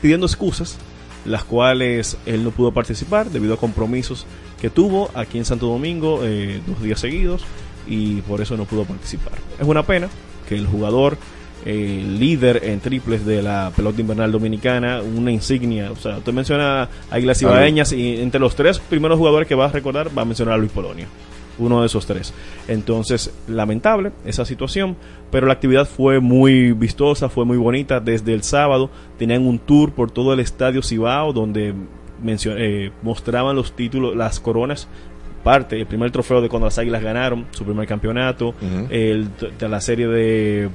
pidiendo 0.00 0.26
excusas, 0.26 0.78
las 1.24 1.42
cuales 1.44 2.16
él 2.26 2.44
no 2.44 2.50
pudo 2.50 2.72
participar 2.72 3.30
debido 3.30 3.54
a 3.54 3.56
compromisos 3.56 4.26
que 4.62 4.70
tuvo 4.70 5.10
aquí 5.14 5.38
en 5.38 5.44
Santo 5.44 5.66
Domingo 5.66 6.20
eh, 6.22 6.60
dos 6.64 6.80
días 6.80 7.00
seguidos 7.00 7.42
y 7.84 8.20
por 8.20 8.40
eso 8.40 8.56
no 8.56 8.64
pudo 8.64 8.84
participar. 8.84 9.32
Es 9.58 9.66
una 9.66 9.82
pena 9.82 10.08
que 10.48 10.54
el 10.54 10.68
jugador 10.68 11.18
eh, 11.66 12.06
líder 12.08 12.60
en 12.62 12.78
triples 12.78 13.26
de 13.26 13.42
la 13.42 13.72
pelota 13.74 14.00
invernal 14.00 14.30
dominicana, 14.30 15.02
una 15.02 15.32
insignia. 15.32 15.90
O 15.90 15.96
sea, 15.96 16.18
usted 16.18 16.32
menciona 16.32 16.82
a 16.82 16.88
Águilas 17.10 17.42
Ibaeñas 17.42 17.92
y 17.92 18.20
entre 18.20 18.38
los 18.38 18.54
tres 18.54 18.78
primeros 18.78 19.18
jugadores 19.18 19.48
que 19.48 19.56
va 19.56 19.64
a 19.64 19.72
recordar 19.72 20.16
va 20.16 20.22
a 20.22 20.26
mencionar 20.26 20.54
a 20.54 20.58
Luis 20.58 20.70
Polonia. 20.70 21.08
Uno 21.58 21.80
de 21.80 21.86
esos 21.86 22.06
tres. 22.06 22.32
Entonces, 22.68 23.34
lamentable 23.48 24.12
esa 24.24 24.44
situación, 24.44 24.96
pero 25.32 25.48
la 25.48 25.54
actividad 25.54 25.88
fue 25.88 26.20
muy 26.20 26.70
vistosa, 26.70 27.28
fue 27.28 27.44
muy 27.44 27.56
bonita. 27.56 27.98
Desde 27.98 28.32
el 28.32 28.44
sábado 28.44 28.90
tenían 29.18 29.44
un 29.44 29.58
tour 29.58 29.90
por 29.90 30.12
todo 30.12 30.32
el 30.32 30.38
estadio 30.38 30.82
Cibao 30.82 31.32
donde 31.32 31.74
eh, 32.24 32.90
mostraban 33.02 33.56
los 33.56 33.72
títulos, 33.72 34.16
las 34.16 34.40
coronas 34.40 34.88
parte, 35.42 35.80
el 35.80 35.86
primer 35.86 36.10
trofeo 36.10 36.40
de 36.40 36.48
cuando 36.48 36.66
las 36.66 36.78
Águilas 36.78 37.02
ganaron 37.02 37.46
su 37.50 37.64
primer 37.64 37.86
campeonato, 37.88 38.54
el, 38.90 39.28
de 39.58 39.68
la 39.68 39.80
serie 39.80 40.06
de 40.06 40.68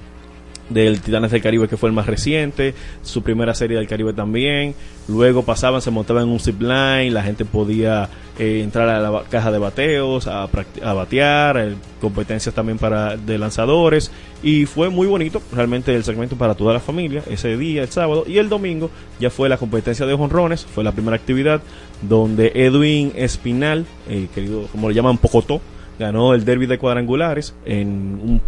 del 0.69 1.01
Titanes 1.01 1.31
del 1.31 1.41
Caribe 1.41 1.67
que 1.67 1.77
fue 1.77 1.89
el 1.89 1.95
más 1.95 2.07
reciente, 2.07 2.73
su 3.01 3.23
primera 3.23 3.53
serie 3.53 3.77
del 3.77 3.87
Caribe 3.87 4.13
también, 4.13 4.75
luego 5.07 5.43
pasaban, 5.43 5.81
se 5.81 5.91
montaban 5.91 6.23
en 6.23 6.29
un 6.29 6.39
zip 6.39 6.61
line, 6.61 7.11
la 7.11 7.23
gente 7.23 7.45
podía 7.45 8.09
eh, 8.39 8.61
entrar 8.63 8.87
a 8.89 8.99
la 8.99 9.23
caja 9.23 9.51
de 9.51 9.57
bateos, 9.57 10.27
a, 10.27 10.43
a 10.43 10.93
batear, 10.93 11.57
eh, 11.57 11.75
competencias 11.99 12.53
también 12.53 12.77
para 12.77 13.17
de 13.17 13.37
lanzadores. 13.37 14.11
Y 14.43 14.65
fue 14.65 14.89
muy 14.89 15.07
bonito 15.07 15.41
realmente 15.51 15.95
el 15.95 16.03
segmento 16.03 16.35
para 16.35 16.53
toda 16.53 16.73
la 16.73 16.79
familia 16.79 17.23
ese 17.29 17.57
día, 17.57 17.81
el 17.81 17.89
sábado. 17.89 18.25
Y 18.27 18.37
el 18.37 18.49
domingo 18.49 18.91
ya 19.19 19.29
fue 19.29 19.49
la 19.49 19.57
competencia 19.57 20.05
de 20.05 20.15
jonrones, 20.15 20.65
fue 20.65 20.83
la 20.83 20.91
primera 20.91 21.15
actividad 21.15 21.61
donde 22.01 22.51
Edwin 22.53 23.11
Espinal, 23.15 23.85
eh, 24.07 24.27
querido 24.35 24.67
como 24.67 24.89
le 24.89 24.95
llaman 24.95 25.17
Pocotó, 25.17 25.61
ganó 25.97 26.35
el 26.35 26.45
derby 26.45 26.67
de 26.67 26.77
cuadrangulares 26.77 27.55
en 27.65 28.19
un, 28.23 28.41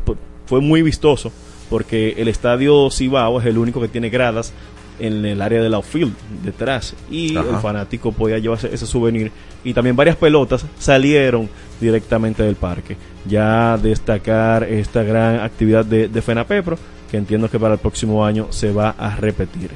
fue 0.46 0.62
muy 0.62 0.84
vistoso 0.84 1.32
porque 1.70 2.16
el 2.18 2.28
estadio 2.28 2.90
Cibao 2.92 3.40
es 3.40 3.46
el 3.46 3.58
único 3.58 3.80
que 3.82 3.88
tiene 3.88 4.10
gradas 4.10 4.52
en 5.00 5.24
el 5.26 5.42
área 5.42 5.62
del 5.62 5.74
outfield 5.76 6.14
detrás. 6.44 6.94
Y 7.10 7.38
Ajá. 7.38 7.50
el 7.50 7.56
fanático 7.58 8.12
podía 8.12 8.38
llevarse 8.40 8.70
ese 8.74 8.86
souvenir. 8.86 9.32
Y 9.64 9.74
también 9.74 9.96
varias 9.96 10.16
pelotas 10.18 10.66
salieron 10.78 11.50
directamente 11.80 12.44
del 12.44 12.56
parque. 12.56 12.98
Ya 13.26 13.78
destacar 13.78 14.64
esta 14.64 15.04
gran 15.04 15.40
actividad 15.40 15.86
de, 15.86 16.08
de 16.08 16.22
FENAPEPRO 16.22 16.78
que 17.10 17.18
entiendo 17.18 17.50
que 17.50 17.60
para 17.60 17.74
el 17.76 17.80
próximo 17.80 18.26
año 18.26 18.48
se 18.52 18.72
va 18.72 18.90
a 18.98 19.16
repetir. 19.16 19.72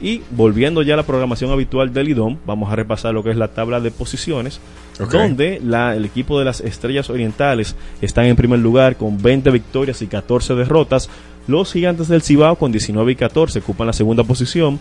Y 0.00 0.22
volviendo 0.30 0.82
ya 0.82 0.94
a 0.94 0.96
la 0.96 1.02
programación 1.02 1.50
habitual 1.50 1.92
del 1.92 2.08
IDOM 2.10 2.36
vamos 2.46 2.72
a 2.72 2.76
repasar 2.76 3.12
lo 3.12 3.24
que 3.24 3.30
es 3.30 3.36
la 3.36 3.48
tabla 3.48 3.80
de 3.80 3.90
posiciones 3.90 4.60
donde 5.18 5.60
la- 5.64 5.96
el 5.96 6.04
equipo 6.04 6.38
de 6.38 6.44
las 6.44 6.60
Estrellas 6.60 7.10
Orientales 7.10 7.74
están 8.00 8.26
en 8.26 8.36
primer 8.36 8.60
lugar 8.60 8.96
con 8.96 9.20
20 9.20 9.50
victorias 9.50 10.00
y 10.02 10.06
14 10.06 10.54
derrotas. 10.54 11.10
Los 11.48 11.72
Gigantes 11.72 12.08
del 12.08 12.20
Cibao 12.20 12.56
con 12.56 12.72
19 12.72 13.10
y 13.10 13.16
14 13.16 13.60
ocupan 13.60 13.86
la 13.86 13.94
segunda 13.94 14.22
posición. 14.22 14.78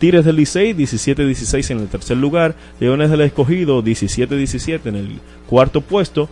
Tigres 0.00 0.24
del 0.24 0.34
Licey 0.34 0.74
17-16 0.74 1.70
en 1.70 1.78
el 1.78 1.86
tercer 1.86 2.16
lugar. 2.16 2.56
Leones 2.80 3.08
del 3.08 3.20
Escogido 3.20 3.84
17-17 3.84 4.80
en 4.86 4.96
el 4.96 5.20
cuarto 5.46 5.80
puesto. 5.80 6.28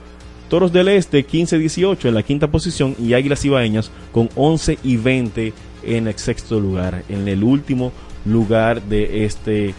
Toros 0.49 0.73
del 0.73 0.89
Este 0.89 1.25
15-18 1.25 2.07
en 2.09 2.15
la 2.15 2.25
quinta 2.25 2.49
posición 2.49 2.97
y 2.99 3.15
Águilas 3.15 3.45
Ibaeñas 3.45 3.93
con 4.11 4.29
11 4.35 4.79
y 4.83 4.97
20 4.97 5.53
en 5.85 6.09
el 6.09 6.19
sexto 6.19 6.59
lugar, 6.59 7.05
en 7.09 7.29
el 7.29 7.45
último 7.45 7.93
lugar 8.25 8.83
de 8.83 9.25
este 9.25 9.73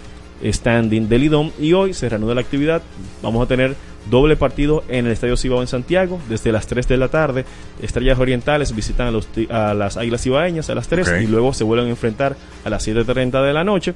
standing 0.44 1.10
del 1.10 1.26
IDOM 1.26 1.52
y 1.60 1.74
hoy 1.74 1.94
se 1.94 2.08
reanuda 2.08 2.36
la 2.36 2.42
actividad. 2.42 2.82
Vamos 3.22 3.44
a 3.44 3.48
tener 3.48 3.76
doble 4.10 4.36
partido 4.36 4.84
en 4.88 5.06
el 5.06 5.12
Estadio 5.12 5.36
Cibao 5.38 5.62
en 5.62 5.68
Santiago 5.68 6.20
desde 6.30 6.52
las 6.52 6.68
3 6.68 6.88
de 6.88 6.98
la 6.98 7.08
tarde. 7.10 7.46
Estrellas 7.82 8.18
Orientales 8.20 8.76
visitan 8.76 9.08
a, 9.08 9.12
los, 9.12 9.28
ti- 9.28 9.48
a 9.52 9.74
las 9.74 9.98
Águilas 9.98 10.26
Ibaeñas 10.26 10.70
a 10.70 10.76
las 10.76 10.88
3 10.88 11.08
Ok. 11.08 11.16
y 11.24 11.28
luego 11.28 11.54
se 11.54 11.64
vuelven 11.64 11.88
a 11.88 11.90
enfrentar 11.92 12.36
a 12.66 12.70
las 12.70 12.88
7.30 12.88 13.46
de 13.46 13.54
la 13.54 13.64
noche. 13.64 13.94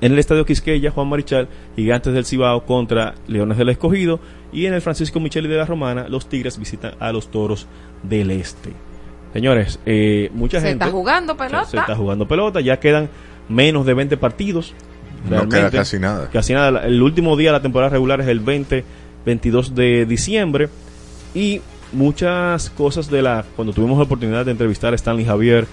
En 0.00 0.12
el 0.12 0.18
Estadio 0.20 0.44
Quisqueya, 0.46 0.90
Juan 0.92 1.08
Marichal, 1.08 1.48
Gigantes 1.74 2.14
del 2.14 2.24
Cibao 2.24 2.64
contra 2.64 3.14
Leones 3.26 3.58
del 3.58 3.68
Escogido. 3.70 4.20
Y 4.52 4.66
en 4.66 4.74
el 4.74 4.80
Francisco 4.80 5.18
Micheli 5.20 5.48
de 5.48 5.56
la 5.56 5.64
Romana, 5.66 6.08
los 6.08 6.28
Tigres 6.28 6.56
visitan 6.58 6.92
a 7.00 7.10
los 7.12 7.30
Toros 7.30 7.66
del 8.04 8.30
Este. 8.30 8.70
Señores, 9.32 9.78
eh, 9.86 10.30
mucha 10.32 10.60
Se 10.60 10.68
gente... 10.68 10.84
está 10.84 10.92
jugando 10.96 11.32
se- 11.34 11.38
pelota. 11.38 11.64
Se, 11.64 11.76
está 11.78 11.94
jugando 11.96 12.26
pelota. 12.28 12.60
Ya 12.60 12.78
quedan 12.80 13.10
menos 13.48 13.84
de 13.86 13.94
20 13.94 14.16
partidos. 14.16 14.72
No 15.28 15.48
queda 15.48 15.70
casi 15.70 15.98
nada. 15.98 16.30
Casi 16.32 16.52
nada. 16.54 16.86
El 16.86 17.02
último 17.02 17.36
día 17.36 17.48
de 17.50 17.54
la 17.58 17.62
temporada 17.62 17.90
regular 17.90 18.20
es 18.20 18.28
el 18.28 18.38
20, 18.40 18.84
22 19.28 19.74
de 19.74 20.06
diciembre. 20.06 20.68
Y 21.34 21.60
muchas 21.92 22.70
cosas 22.70 23.10
de 23.10 23.22
la... 23.22 23.44
Cuando 23.56 23.72
tuvimos 23.72 23.98
la 23.98 24.04
oportunidad 24.04 24.44
de 24.46 24.52
entrevistar 24.52 24.92
a 24.92 24.96
Stanley 24.96 25.24
Javier, 25.26 25.66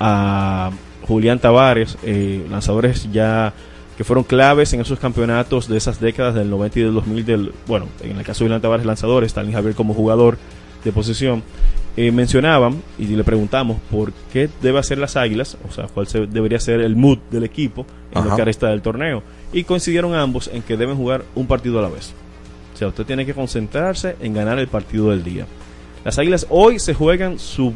a 0.00 0.70
Julián 1.06 1.38
Tavares, 1.38 1.96
eh, 2.02 2.44
lanzadores 2.50 3.10
ya 3.12 3.52
que 3.96 4.04
fueron 4.04 4.24
claves 4.24 4.72
en 4.72 4.80
esos 4.80 4.98
campeonatos 4.98 5.68
de 5.68 5.76
esas 5.76 6.00
décadas 6.00 6.34
del 6.34 6.48
90 6.48 6.78
y 6.78 6.82
del 6.82 6.94
2000 6.94 7.24
del, 7.26 7.52
bueno, 7.66 7.86
en 8.02 8.16
el 8.18 8.24
caso 8.24 8.42
de 8.44 8.48
Julián 8.48 8.62
Tavares 8.62 8.86
lanzador, 8.86 9.22
Stanley 9.24 9.52
Javier 9.52 9.74
como 9.74 9.92
jugador 9.94 10.38
de 10.82 10.92
posición, 10.92 11.42
eh, 11.96 12.10
mencionaban 12.10 12.82
y 12.98 13.04
le 13.06 13.22
preguntamos 13.22 13.76
por 13.90 14.12
qué 14.32 14.48
debe 14.62 14.78
hacer 14.78 14.96
las 14.96 15.16
águilas, 15.16 15.58
o 15.68 15.72
sea, 15.72 15.86
cuál 15.92 16.06
se- 16.06 16.26
debería 16.26 16.58
ser 16.58 16.80
el 16.80 16.96
mood 16.96 17.18
del 17.30 17.44
equipo 17.44 17.84
en 18.12 18.24
lo 18.24 18.34
que 18.36 18.44
resta 18.46 18.68
del 18.68 18.80
torneo. 18.80 19.22
Y 19.52 19.64
coincidieron 19.64 20.14
ambos 20.14 20.48
en 20.52 20.62
que 20.62 20.78
deben 20.78 20.96
jugar 20.96 21.22
un 21.34 21.46
partido 21.46 21.78
a 21.78 21.82
la 21.82 21.88
vez. 21.90 22.14
Sea, 22.82 22.88
usted 22.88 23.06
tiene 23.06 23.24
que 23.24 23.32
concentrarse 23.32 24.16
en 24.18 24.34
ganar 24.34 24.58
el 24.58 24.66
partido 24.66 25.10
del 25.10 25.22
día. 25.22 25.46
Las 26.04 26.18
águilas 26.18 26.48
hoy 26.50 26.80
se 26.80 26.94
juegan 26.94 27.38
su, 27.38 27.74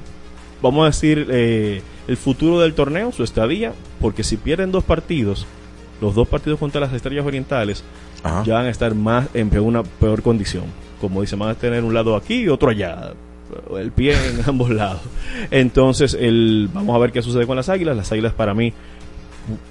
vamos 0.61 0.83
a 0.83 0.87
decir, 0.87 1.29
eh, 1.31 1.81
el 2.09 2.17
futuro 2.17 2.59
del 2.59 2.75
torneo, 2.75 3.13
su 3.13 3.23
estadía, 3.23 3.73
porque 4.01 4.25
si 4.25 4.37
pierden 4.37 4.73
dos 4.73 4.83
partidos, 4.83 5.47
los 6.01 6.17
dos 6.17 6.27
partidos 6.27 6.59
contra 6.59 6.81
las 6.81 6.93
estrellas 6.93 7.25
orientales, 7.25 7.85
Ajá. 8.25 8.43
ya 8.45 8.55
van 8.55 8.67
a 8.67 8.71
estar 8.71 8.97
más 8.97 9.29
en 9.33 9.57
una 9.61 9.85
peor 9.85 10.23
condición. 10.23 10.65
Como 11.01 11.21
dicen, 11.21 11.39
van 11.39 11.51
a 11.51 11.55
tener 11.55 11.85
un 11.85 11.95
lado 11.95 12.17
aquí 12.17 12.41
y 12.41 12.49
otro 12.49 12.71
allá. 12.71 13.13
El 13.79 13.93
pie 13.93 14.15
en 14.15 14.41
ambos 14.49 14.71
lados. 14.71 15.03
Entonces, 15.53 16.15
el, 16.15 16.69
vamos 16.75 16.97
a 16.97 16.99
ver 16.99 17.13
qué 17.13 17.23
sucede 17.23 17.47
con 17.47 17.55
las 17.55 17.69
águilas. 17.69 17.97
Las 17.97 18.11
águilas 18.11 18.33
para 18.33 18.55
mí 18.55 18.73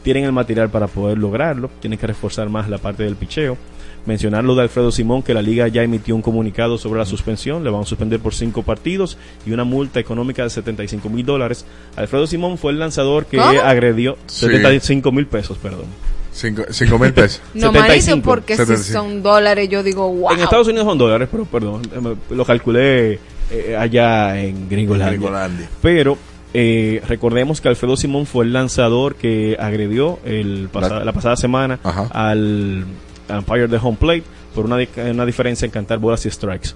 tienen 0.02 0.24
el 0.24 0.32
material 0.32 0.70
para 0.70 0.88
poder 0.88 1.18
lograrlo. 1.18 1.70
Tienen 1.82 2.00
que 2.00 2.08
reforzar 2.08 2.48
más 2.48 2.70
la 2.70 2.78
parte 2.78 3.04
del 3.04 3.18
picheo. 3.18 3.58
Mencionar 4.06 4.44
lo 4.44 4.54
de 4.56 4.62
Alfredo 4.64 4.92
Simón, 4.92 5.24
que 5.24 5.34
la 5.34 5.42
liga 5.42 5.68
ya 5.68 5.82
emitió 5.84 6.16
un 6.16 6.22
comunicado 6.22 6.78
sobre 6.78 7.00
la 7.00 7.06
suspensión. 7.06 7.64
Le 7.64 7.70
van 7.72 7.82
a 7.82 7.86
suspender 7.86 8.20
por 8.20 8.34
cinco 8.36 8.62
partidos 8.64 9.18
y 9.46 9.52
una 9.52 9.64
multa 9.64 10.00
económica 10.00 10.44
de 10.44 10.50
75 10.52 11.10
mil 11.10 11.26
dólares. 11.26 11.66
Alfredo 11.96 12.28
Simón 12.28 12.58
fue 12.58 12.72
el 12.72 12.80
lanzador 12.80 13.26
que 13.26 13.38
¿Cómo? 13.38 13.60
agredió 13.62 14.18
Sí. 14.28 14.46
75 14.46 15.12
mil 15.12 15.26
pesos, 15.26 15.58
perdón. 15.58 15.86
Cinco, 16.32 16.64
cinco 16.70 17.00
mil 17.00 17.14
pesos. 17.14 17.42
No, 17.56 17.72
manito, 17.72 17.94
75. 17.94 18.22
porque 18.24 18.54
si 18.58 18.64
75. 18.66 19.00
son 19.00 19.24
dólares, 19.24 19.70
yo 19.70 19.82
digo, 19.84 20.08
wow. 20.12 20.34
En 20.34 20.40
Estados 20.42 20.68
Unidos 20.68 20.86
son 20.86 20.98
dólares, 20.98 21.28
pero 21.32 21.46
perdón, 21.46 21.82
lo 22.30 22.46
calculé 22.46 23.20
eh, 23.52 23.76
allá 23.80 24.38
en 24.40 24.68
Gringolandia. 24.70 25.14
Gringolandia. 25.18 25.70
Pero 25.82 26.18
eh, 26.54 27.02
recordemos 27.08 27.60
que 27.62 27.70
Alfredo 27.70 27.96
Simón 27.98 28.26
fue 28.26 28.46
el 28.46 28.54
lanzador 28.54 29.16
que 29.16 29.58
agredió 29.60 30.20
el 30.26 30.70
pasa- 30.72 31.00
la, 31.00 31.06
La- 31.06 31.14
pasada 31.14 31.38
semana 31.38 31.80
Ajá. 31.84 32.08
al 32.14 32.86
umpire 33.30 33.68
de 33.68 33.78
home 33.78 33.98
plate 34.00 34.24
por 34.54 34.66
una, 34.66 34.78
una 35.12 35.26
diferencia 35.26 35.66
en 35.66 35.72
cantar 35.72 36.00
bolas 36.00 36.26
y 36.26 36.32
strikes. 36.32 36.70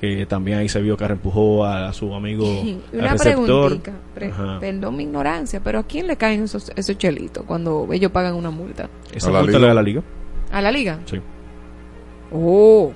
Que 0.00 0.26
también 0.26 0.58
ahí 0.58 0.68
se 0.68 0.80
vio 0.82 0.94
que 0.96 1.04
empujó 1.06 1.64
a, 1.64 1.90
su 1.94 2.14
amigo 2.14 2.44
al 2.92 2.98
Una 2.98 3.12
receptor. 3.12 3.66
preguntita, 3.80 3.92
pre- 4.14 4.26
Ajá. 4.30 4.58
perdón 4.60 4.96
mi 4.96 5.04
ignorancia, 5.04 5.60
pero 5.64 5.78
¿a 5.78 5.82
quién 5.84 6.06
le 6.06 6.16
caen 6.16 6.42
esos, 6.44 6.70
esos 6.76 6.98
chelitos 6.98 7.44
cuando 7.46 7.88
ellos 7.90 8.10
pagan 8.12 8.34
una 8.34 8.50
multa? 8.50 8.90
Esa 9.14 9.28
A 9.30 9.32
la 9.32 9.38
multa 9.40 9.52
liga. 9.52 9.60
le 9.60 9.66
da 9.68 9.74
la 9.74 9.82
liga. 9.82 10.02
¿A 10.52 10.60
la 10.60 10.70
liga? 10.70 10.98
Sí. 11.06 11.18
Oh, 12.30 12.92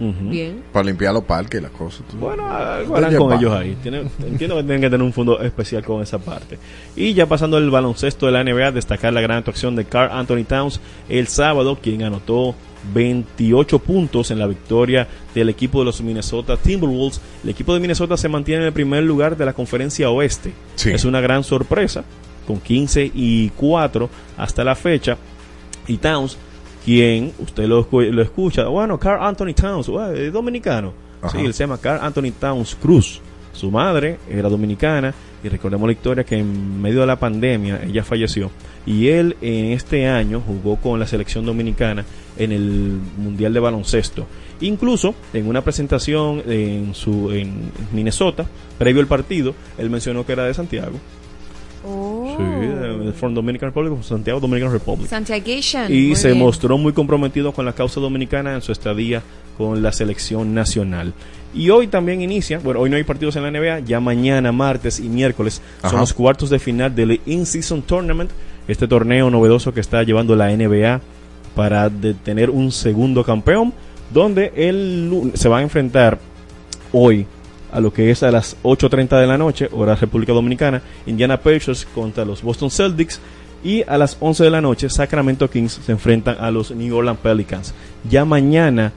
Bien. 0.00 0.62
Para 0.72 0.84
limpiar 0.86 1.12
los 1.12 1.24
parques 1.24 1.60
y 1.60 1.62
las 1.62 1.72
cosas. 1.72 2.02
tú. 2.10 2.16
Bueno, 2.18 2.46
algo 2.48 2.96
harán 2.96 3.16
con 3.16 3.30
pa. 3.30 3.36
ellos 3.36 3.52
ahí. 3.52 3.76
Tienen- 3.82 4.08
entiendo 4.24 4.56
que 4.56 4.62
tienen 4.62 4.80
que 4.80 4.90
tener 4.90 5.02
un 5.02 5.12
fondo 5.12 5.40
especial 5.40 5.84
con 5.84 6.02
esa 6.02 6.18
parte. 6.18 6.58
Y 6.96 7.14
ya 7.14 7.26
pasando 7.26 7.56
al 7.56 7.68
baloncesto 7.70 8.26
de 8.26 8.32
la 8.32 8.40
NBA, 8.44 8.70
destacar 8.72 9.12
la 9.12 9.20
gran 9.20 9.38
actuación 9.38 9.74
de 9.76 9.84
Carl 9.84 10.10
Anthony 10.16 10.44
Towns 10.44 10.80
el 11.08 11.26
sábado, 11.26 11.78
quien 11.82 12.02
anotó 12.04 12.54
28 12.94 13.78
puntos 13.80 14.30
en 14.30 14.38
la 14.38 14.46
victoria 14.46 15.08
del 15.34 15.48
equipo 15.48 15.80
de 15.80 15.86
los 15.86 16.00
Minnesota 16.00 16.56
Timberwolves. 16.56 17.20
El 17.42 17.50
equipo 17.50 17.74
de 17.74 17.80
Minnesota 17.80 18.16
se 18.16 18.28
mantiene 18.28 18.62
en 18.62 18.66
el 18.68 18.72
primer 18.72 19.02
lugar 19.02 19.36
de 19.36 19.44
la 19.44 19.52
conferencia 19.52 20.10
oeste. 20.10 20.52
Sí. 20.76 20.90
Es 20.90 21.04
una 21.04 21.20
gran 21.20 21.42
sorpresa, 21.44 22.04
con 22.46 22.60
15 22.60 23.10
y 23.14 23.50
4 23.50 24.08
hasta 24.36 24.62
la 24.64 24.74
fecha. 24.74 25.16
Y 25.86 25.96
Towns, 25.98 26.36
quien 26.84 27.32
usted 27.38 27.66
lo, 27.66 27.86
lo 27.90 28.22
escucha, 28.22 28.66
bueno, 28.66 28.98
Carl 28.98 29.22
Anthony 29.22 29.54
Towns, 29.54 29.88
bueno, 29.88 30.12
es 30.12 30.32
dominicano. 30.32 30.92
Ajá. 31.20 31.36
Sí, 31.36 31.44
él 31.44 31.52
se 31.52 31.64
llama 31.64 31.78
Carl 31.78 32.04
Anthony 32.04 32.32
Towns 32.38 32.76
Cruz. 32.76 33.20
Su 33.52 33.70
madre 33.70 34.18
era 34.30 34.48
dominicana 34.48 35.12
y 35.42 35.48
recordemos 35.48 35.88
la 35.88 35.92
historia 35.92 36.24
que 36.24 36.36
en 36.36 36.80
medio 36.80 37.00
de 37.00 37.06
la 37.06 37.16
pandemia 37.16 37.82
ella 37.84 38.04
falleció 38.04 38.50
y 38.86 39.08
él 39.08 39.36
en 39.40 39.72
este 39.72 40.06
año 40.08 40.40
jugó 40.40 40.76
con 40.76 40.98
la 40.98 41.06
selección 41.06 41.44
dominicana 41.44 42.04
en 42.38 42.52
el 42.52 42.98
Mundial 43.18 43.52
de 43.52 43.60
Baloncesto. 43.60 44.26
Incluso 44.60 45.14
en 45.32 45.46
una 45.46 45.62
presentación 45.62 46.42
en 46.46 46.94
su 46.94 47.30
en 47.32 47.70
Minnesota, 47.92 48.46
previo 48.78 49.00
al 49.00 49.06
partido, 49.06 49.54
él 49.76 49.90
mencionó 49.90 50.24
que 50.24 50.32
era 50.32 50.44
de 50.44 50.54
Santiago. 50.54 50.98
Oh. 51.86 52.34
Sí, 52.36 52.66
de, 53.04 53.12
from 53.12 53.34
Dominican 53.34 53.68
Republic, 53.68 54.02
Santiago 54.02 54.40
Dominican 54.40 54.72
Republic. 54.72 55.08
Santiaguation. 55.08 55.92
Y 55.92 56.08
muy 56.08 56.16
se 56.16 56.28
bien. 56.28 56.40
mostró 56.40 56.76
muy 56.78 56.92
comprometido 56.92 57.52
con 57.52 57.64
la 57.64 57.72
causa 57.72 58.00
dominicana 58.00 58.54
en 58.54 58.62
su 58.62 58.72
estadía 58.72 59.22
con 59.56 59.82
la 59.82 59.92
selección 59.92 60.54
nacional. 60.54 61.12
Y 61.54 61.70
hoy 61.70 61.86
también 61.86 62.20
inicia, 62.20 62.58
bueno, 62.58 62.80
hoy 62.80 62.90
no 62.90 62.96
hay 62.96 63.04
partidos 63.04 63.36
en 63.36 63.42
la 63.44 63.50
NBA, 63.50 63.80
ya 63.80 64.00
mañana, 64.00 64.52
martes 64.52 65.00
y 65.00 65.08
miércoles 65.08 65.62
son 65.82 65.98
los 66.00 66.12
cuartos 66.12 66.50
de 66.50 66.58
final 66.58 66.94
del 66.94 67.20
In-Season 67.24 67.82
Tournament, 67.82 68.30
este 68.68 68.86
torneo 68.86 69.30
novedoso 69.30 69.72
que 69.72 69.80
está 69.80 70.02
llevando 70.02 70.36
la 70.36 70.54
NBA 70.54 71.00
para 71.54 71.88
tener 72.24 72.50
un 72.50 72.70
segundo 72.70 73.24
campeón, 73.24 73.72
donde 74.12 74.52
el, 74.56 75.08
lu- 75.08 75.32
se 75.34 75.48
va 75.48 75.58
a 75.58 75.62
enfrentar 75.62 76.18
hoy 76.92 77.26
a 77.72 77.80
lo 77.80 77.92
que 77.92 78.10
es 78.10 78.22
a 78.22 78.30
las 78.30 78.56
8.30 78.62 79.20
de 79.20 79.26
la 79.26 79.38
noche, 79.38 79.68
hora 79.72 79.94
República 79.94 80.32
Dominicana, 80.32 80.82
Indiana 81.06 81.40
Pacers 81.40 81.86
contra 81.94 82.24
los 82.24 82.42
Boston 82.42 82.70
Celtics. 82.70 83.20
Y 83.62 83.82
a 83.88 83.98
las 83.98 84.16
11 84.20 84.44
de 84.44 84.50
la 84.50 84.60
noche, 84.60 84.88
Sacramento 84.88 85.50
Kings 85.50 85.80
se 85.84 85.90
enfrentan 85.90 86.36
a 86.38 86.50
los 86.50 86.70
New 86.70 86.96
Orleans 86.96 87.18
Pelicans. 87.18 87.74
Ya 88.08 88.24
mañana, 88.24 88.92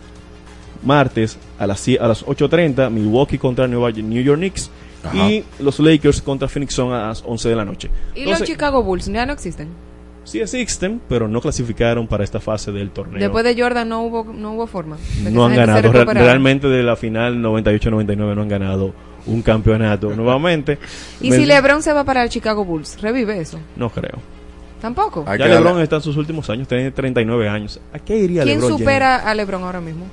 martes, 0.83 1.37
a 1.57 1.65
las, 1.65 1.87
a 1.87 2.07
las 2.07 2.23
8.30, 2.25 2.89
Milwaukee 2.91 3.39
contra 3.39 3.67
New 3.67 4.21
York 4.21 4.37
Knicks. 4.37 4.69
Ajá. 5.03 5.17
Y 5.17 5.43
los 5.59 5.79
Lakers 5.79 6.21
contra 6.21 6.47
Phoenix 6.47 6.75
Sun 6.75 6.93
a 6.93 7.07
las 7.07 7.23
11 7.25 7.49
de 7.49 7.55
la 7.55 7.65
noche. 7.65 7.89
¿Y 8.13 8.19
Entonces, 8.19 8.41
los 8.41 8.49
Chicago 8.49 8.83
Bulls 8.83 9.07
ya 9.07 9.25
no 9.25 9.33
existen? 9.33 9.69
Sí 10.23 10.39
existen, 10.39 11.01
pero 11.09 11.27
no 11.27 11.41
clasificaron 11.41 12.07
para 12.07 12.23
esta 12.23 12.39
fase 12.39 12.71
del 12.71 12.91
torneo. 12.91 13.19
Después 13.19 13.43
de 13.43 13.59
Jordan 13.61 13.89
no 13.89 14.03
hubo, 14.03 14.23
no 14.33 14.53
hubo 14.53 14.67
forma. 14.67 14.97
no 15.31 15.45
han 15.45 15.55
ganado. 15.55 15.91
Realmente 15.91 16.67
de 16.67 16.83
la 16.83 16.95
final 16.95 17.37
98-99 17.41 18.35
no 18.35 18.41
han 18.41 18.47
ganado 18.47 18.93
un 19.25 19.41
campeonato 19.41 20.09
nuevamente. 20.15 20.77
Y 21.19 21.29
Me- 21.29 21.37
si 21.37 21.45
LeBron 21.45 21.81
se 21.83 21.93
va 21.93 22.03
para 22.03 22.23
el 22.23 22.29
Chicago 22.29 22.65
Bulls, 22.65 23.01
revive 23.01 23.39
eso. 23.39 23.59
No 23.75 23.89
creo. 23.89 24.19
Tampoco. 24.81 25.25
ya 25.37 25.45
LeBron 25.45 25.79
está 25.81 25.97
en 25.97 26.01
sus 26.01 26.17
últimos 26.17 26.49
años, 26.49 26.67
tiene 26.67 26.89
39 26.91 27.47
años. 27.47 27.79
¿A 27.93 27.99
qué 27.99 28.17
iría 28.17 28.43
¿Quién 28.43 28.59
LeBron 28.59 28.79
supera 28.79 29.17
a 29.17 29.35
LeBron 29.35 29.63
ahora 29.63 29.79
mismo? 29.79 30.05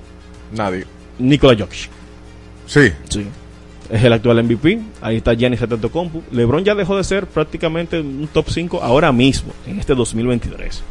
Nadie. 0.52 0.84
Nikola 1.18 1.56
Jokic. 1.58 1.88
Sí. 2.66 2.92
Sí. 3.08 3.26
Es 3.90 4.04
el 4.04 4.12
actual 4.12 4.42
MVP. 4.44 4.80
Ahí 5.00 5.16
está 5.16 5.32
Giannis 5.34 5.62
Antetokounmpo. 5.62 6.22
LeBron 6.32 6.62
ya 6.64 6.74
dejó 6.74 6.96
de 6.96 7.04
ser 7.04 7.26
prácticamente 7.26 7.98
un 8.00 8.28
top 8.32 8.46
5 8.50 8.82
ahora 8.82 9.12
mismo, 9.12 9.52
en 9.66 9.78
este 9.80 9.94
2023. 9.94 10.82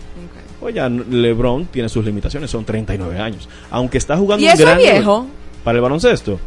Pues 0.59 0.73
ya 0.73 0.89
LeBron 0.89 1.65
tiene 1.65 1.87
sus 1.89 2.03
limitaciones, 2.03 2.49
son 2.49 2.65
39 2.65 3.19
años. 3.19 3.47
Aunque 3.69 3.99
está 3.99 4.17
jugando 4.17 4.43
¿Y 4.43 4.47
un 4.47 4.53
eso 4.53 4.63
gran 4.63 4.79
es 4.79 4.83
nivel- 4.83 4.93
viejo? 4.97 5.27
Para 5.63 5.75
el 5.77 5.81
baloncesto. 5.83 6.39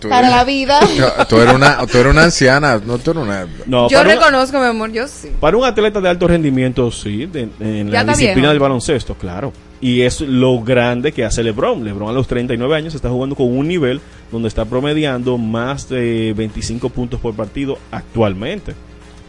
Tú 0.00 0.08
Para 0.08 0.28
eres- 0.28 0.30
la 0.36 0.44
vida. 0.44 0.80
Tú- 1.28 1.36
eres 1.38 1.54
una, 1.54 1.86
tú 1.86 1.98
eres 1.98 2.10
una 2.12 2.24
anciana, 2.24 2.80
no 2.84 2.96
tú 2.98 3.10
eres 3.10 3.22
una. 3.24 3.46
No, 3.66 3.90
yo 3.90 4.00
un- 4.00 4.06
reconozco, 4.06 4.58
mi 4.58 4.64
amor, 4.66 4.90
yo 4.90 5.06
sí. 5.06 5.30
Para 5.38 5.54
un 5.58 5.64
atleta 5.66 6.00
de 6.00 6.08
alto 6.08 6.26
rendimiento, 6.26 6.90
sí, 6.90 7.26
de- 7.26 7.50
en 7.60 7.90
Ya 7.90 8.02
la 8.02 8.12
disciplina 8.12 8.34
viejo. 8.40 8.48
del 8.52 8.58
baloncesto, 8.58 9.14
claro. 9.16 9.52
Y 9.82 10.02
es 10.02 10.20
lo 10.20 10.62
grande 10.62 11.10
que 11.10 11.24
hace 11.24 11.42
LeBron. 11.42 11.84
LeBron 11.84 12.08
a 12.08 12.12
los 12.12 12.28
39 12.28 12.76
años 12.76 12.94
está 12.94 13.10
jugando 13.10 13.34
con 13.34 13.48
un 13.48 13.66
nivel 13.66 14.00
donde 14.30 14.46
está 14.46 14.64
promediando 14.64 15.36
más 15.38 15.88
de 15.88 16.32
25 16.36 16.88
puntos 16.90 17.18
por 17.18 17.34
partido 17.34 17.76
actualmente. 17.90 18.74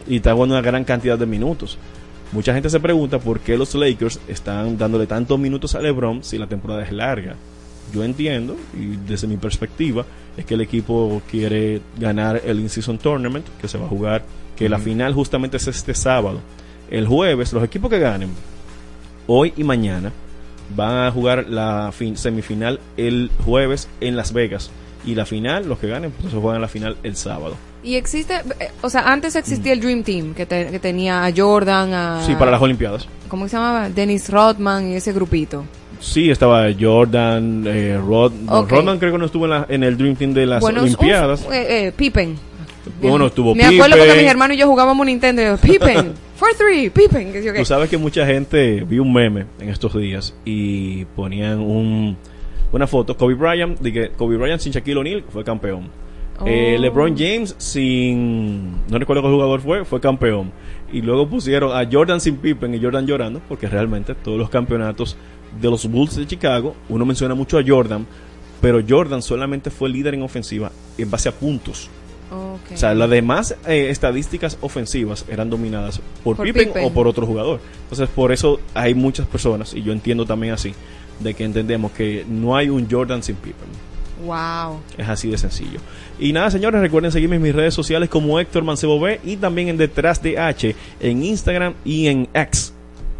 Y 0.06 0.16
está 0.16 0.32
jugando 0.32 0.54
una 0.54 0.62
gran 0.62 0.84
cantidad 0.84 1.18
de 1.18 1.26
minutos. 1.26 1.76
Mucha 2.30 2.54
gente 2.54 2.70
se 2.70 2.78
pregunta 2.78 3.18
por 3.18 3.40
qué 3.40 3.58
los 3.58 3.74
Lakers 3.74 4.20
están 4.28 4.78
dándole 4.78 5.08
tantos 5.08 5.36
minutos 5.40 5.74
a 5.74 5.80
LeBron 5.80 6.22
si 6.22 6.38
la 6.38 6.46
temporada 6.46 6.84
es 6.84 6.92
larga. 6.92 7.34
Yo 7.92 8.04
entiendo, 8.04 8.56
y 8.74 8.96
desde 9.08 9.26
mi 9.26 9.36
perspectiva, 9.36 10.06
es 10.36 10.44
que 10.44 10.54
el 10.54 10.60
equipo 10.60 11.20
quiere 11.28 11.80
ganar 11.98 12.40
el 12.44 12.60
In-Season 12.60 12.98
Tournament, 12.98 13.46
que 13.60 13.66
se 13.66 13.76
va 13.76 13.86
a 13.86 13.88
jugar, 13.88 14.24
que 14.54 14.68
la 14.68 14.78
final 14.78 15.14
justamente 15.14 15.56
es 15.56 15.66
este 15.66 15.94
sábado. 15.94 16.38
El 16.90 17.08
jueves, 17.08 17.52
los 17.52 17.64
equipos 17.64 17.90
que 17.90 17.98
ganen, 17.98 18.30
hoy 19.26 19.52
y 19.56 19.64
mañana, 19.64 20.12
van 20.76 21.06
a 21.06 21.10
jugar 21.10 21.46
la 21.48 21.90
fin- 21.92 22.16
semifinal 22.16 22.80
el 22.96 23.30
jueves 23.44 23.88
en 24.00 24.16
Las 24.16 24.32
Vegas. 24.32 24.70
Y 25.06 25.14
la 25.14 25.26
final, 25.26 25.68
los 25.68 25.78
que 25.78 25.88
ganen, 25.88 26.10
pues 26.12 26.32
se 26.32 26.38
juegan 26.40 26.62
la 26.62 26.68
final 26.68 26.96
el 27.02 27.14
sábado. 27.16 27.56
Y 27.82 27.96
existe, 27.96 28.36
eh, 28.58 28.70
o 28.80 28.88
sea, 28.88 29.12
antes 29.12 29.36
existía 29.36 29.74
el 29.74 29.80
Dream 29.80 30.02
Team, 30.02 30.32
que, 30.34 30.46
te- 30.46 30.70
que 30.70 30.78
tenía 30.78 31.26
a 31.26 31.32
Jordan, 31.36 31.92
a... 31.92 32.22
Sí, 32.24 32.34
para 32.36 32.50
las 32.50 32.62
Olimpiadas. 32.62 33.06
¿Cómo 33.28 33.46
se 33.46 33.56
llamaba? 33.56 33.90
Dennis 33.90 34.30
Rodman 34.30 34.90
y 34.92 34.94
ese 34.94 35.12
grupito. 35.12 35.64
Sí, 36.00 36.30
estaba 36.30 36.66
Jordan, 36.78 37.64
eh, 37.66 37.98
Rod. 37.98 38.32
Rodman 38.68 38.98
creo 38.98 39.12
que 39.12 39.18
no 39.18 39.26
estuvo 39.26 39.44
en, 39.44 39.50
la- 39.50 39.66
en 39.68 39.82
el 39.84 39.96
Dream 39.98 40.16
Team 40.16 40.32
de 40.32 40.46
las 40.46 40.60
Bueno, 40.60 40.80
un- 40.80 40.84
Olimpiadas. 40.86 41.42
eh, 41.52 41.86
eh, 41.88 41.92
Pippen. 41.94 42.36
Bueno, 43.00 43.26
estuvo 43.26 43.54
Me 43.54 43.64
acuerdo 43.64 43.96
porque 43.96 44.02
Pippen. 44.04 44.18
mis 44.22 44.30
hermanos 44.30 44.56
y 44.56 44.60
yo 44.60 44.66
jugábamos 44.66 45.06
Nintendo. 45.06 45.42
y 45.42 45.44
yo, 45.46 45.56
Pippen, 45.56 46.12
for 46.36 46.48
three, 46.56 46.90
Pippen. 46.90 47.32
Que 47.32 47.42
sí, 47.42 47.48
ok. 47.48 47.56
Tú 47.56 47.64
sabes 47.64 47.90
que 47.90 47.98
mucha 47.98 48.26
gente 48.26 48.84
vi 48.88 48.98
un 48.98 49.12
meme 49.12 49.46
en 49.60 49.68
estos 49.68 49.96
días 49.96 50.34
y 50.44 51.04
ponían 51.16 51.60
un, 51.60 52.16
una 52.72 52.86
foto 52.86 53.16
Kobe 53.16 53.34
Bryant, 53.34 53.80
que 53.80 54.10
Kobe 54.10 54.36
Bryant 54.36 54.60
sin 54.60 54.72
Shaquille 54.72 54.98
O'Neal 54.98 55.24
fue 55.28 55.44
campeón. 55.44 55.88
Oh. 56.40 56.46
Eh, 56.46 56.76
LeBron 56.80 57.16
James 57.16 57.54
sin 57.58 58.72
no 58.88 58.98
recuerdo 58.98 59.22
qué 59.22 59.28
jugador 59.28 59.60
fue, 59.60 59.84
fue 59.84 60.00
campeón. 60.00 60.52
Y 60.92 61.00
luego 61.00 61.28
pusieron 61.28 61.76
a 61.76 61.88
Jordan 61.90 62.20
sin 62.20 62.36
Pippen 62.36 62.74
y 62.74 62.80
Jordan 62.82 63.06
llorando 63.06 63.40
porque 63.48 63.66
realmente 63.66 64.14
todos 64.14 64.38
los 64.38 64.50
campeonatos 64.50 65.16
de 65.60 65.70
los 65.70 65.88
Bulls 65.88 66.16
de 66.16 66.26
Chicago, 66.26 66.74
uno 66.88 67.04
menciona 67.04 67.34
mucho 67.34 67.58
a 67.58 67.62
Jordan, 67.66 68.06
pero 68.60 68.82
Jordan 68.86 69.22
solamente 69.22 69.70
fue 69.70 69.88
líder 69.88 70.14
en 70.14 70.22
ofensiva 70.22 70.70
en 70.98 71.10
base 71.10 71.28
a 71.28 71.32
puntos. 71.32 71.88
O 72.72 72.76
sea, 72.76 72.94
las 72.94 73.10
demás 73.10 73.56
eh, 73.66 73.88
estadísticas 73.90 74.58
ofensivas 74.60 75.24
eran 75.28 75.50
dominadas 75.50 76.00
por, 76.22 76.36
Por 76.36 76.46
Pippen, 76.46 76.68
Pippen. 76.68 76.84
o 76.84 76.92
por 76.92 77.06
otro 77.06 77.26
jugador. 77.26 77.60
Entonces, 77.82 78.08
por 78.08 78.32
eso 78.32 78.60
hay 78.74 78.94
muchas 78.94 79.26
personas, 79.26 79.74
y 79.74 79.82
yo 79.82 79.92
entiendo 79.92 80.26
también 80.26 80.54
así, 80.54 80.74
de 81.20 81.34
que 81.34 81.44
entendemos 81.44 81.92
que 81.92 82.24
no 82.28 82.56
hay 82.56 82.68
un 82.68 82.90
Jordan 82.90 83.22
sin 83.22 83.36
Pippen. 83.36 83.68
Wow. 84.24 84.80
Es 84.96 85.08
así 85.08 85.30
de 85.30 85.38
sencillo. 85.38 85.80
Y 86.18 86.32
nada, 86.32 86.50
señores, 86.50 86.80
recuerden 86.80 87.12
seguirme 87.12 87.36
en 87.36 87.42
mis 87.42 87.54
redes 87.54 87.74
sociales 87.74 88.08
como 88.08 88.38
Héctor 88.40 88.64
Mancebo 88.64 88.98
B 89.00 89.20
y 89.24 89.36
también 89.36 89.68
en 89.68 89.76
Detrás 89.76 90.22
de 90.22 90.38
H 90.38 90.74
en 91.00 91.22
Instagram 91.22 91.74
y 91.84 92.06
en 92.06 92.28
X. 92.32 92.72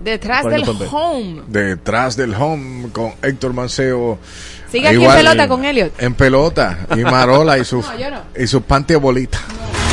Detrás 0.02 0.44
del 0.44 0.64
home. 0.90 1.42
Detrás 1.48 2.16
del 2.16 2.34
home 2.34 2.88
con 2.92 3.12
Héctor 3.22 3.54
Manceo. 3.54 4.18
Sigue 4.74 4.88
aquí 4.88 5.04
en 5.04 5.12
pelota 5.12 5.46
con 5.46 5.64
Elliot. 5.64 6.02
En 6.02 6.14
pelota. 6.14 6.86
Y 6.96 7.02
Marola 7.04 7.58
y 7.58 7.64
sus 7.64 7.86
No, 7.86 7.96
yo 7.96 8.10
no. 8.10 8.22
y 8.36 8.44
sus. 8.48 8.62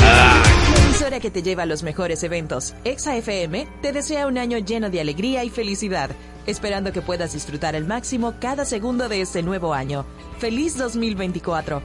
La 0.02 0.42
emisora 0.88 1.20
que 1.20 1.30
te 1.30 1.44
lleva 1.44 1.64
a 1.64 1.66
los 1.68 1.84
mejores 1.84 2.24
eventos, 2.24 2.74
Exa 2.84 3.16
FM, 3.16 3.68
te 3.84 3.92
desea 3.92 4.26
un 4.26 4.40
año 4.40 4.58
lleno 4.58 4.90
de 4.90 5.00
alegría 5.00 5.44
y 5.44 5.52
felicidad, 5.52 6.10
esperando 6.48 6.92
que 6.92 7.04
puedas 7.04 7.34
disfrutar 7.34 7.76
al 7.76 7.86
máximo 7.86 8.34
cada 8.40 8.66
segundo 8.66 9.08
de 9.08 9.22
este 9.22 9.44
nuevo 9.44 9.76
año. 9.76 10.04
¡Feliz 10.40 10.76
2024! 10.80 11.84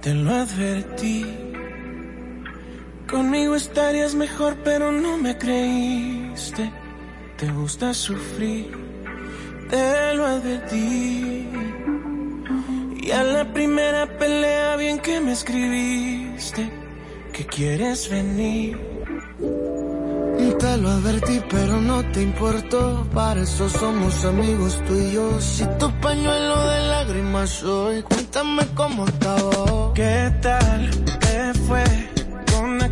Te 0.00 0.14
lo 0.14 0.32
advertí. 0.32 1.47
Conmigo 3.10 3.54
estarías 3.54 4.14
mejor, 4.14 4.56
pero 4.62 4.92
no 4.92 5.16
me 5.16 5.38
creíste. 5.38 6.70
Te 7.38 7.50
gusta 7.50 7.94
sufrir, 7.94 8.70
te 9.70 10.14
lo 10.14 10.26
advertí. 10.26 11.48
Y 13.00 13.10
a 13.10 13.22
la 13.22 13.50
primera 13.54 14.18
pelea, 14.18 14.76
bien 14.76 14.98
que 14.98 15.20
me 15.20 15.32
escribiste, 15.32 16.70
que 17.32 17.46
quieres 17.46 18.10
venir. 18.10 18.76
Te 20.58 20.76
lo 20.76 20.90
advertí, 20.90 21.40
pero 21.48 21.80
no 21.80 22.04
te 22.10 22.20
importó. 22.20 23.06
Para 23.14 23.42
eso 23.42 23.70
somos 23.70 24.24
amigos 24.24 24.82
tú 24.86 24.94
y 24.94 25.12
yo. 25.12 25.40
Si 25.40 25.64
tu 25.78 25.90
pañuelo 26.00 26.68
de 26.68 26.80
lágrimas 26.88 27.50
soy, 27.50 28.02
cuéntame 28.02 28.66
cómo 28.74 29.06
estaba. 29.06 29.94
¿Qué 29.94 30.32
tal 30.42 30.90
te 31.20 31.54
fue 31.60 32.17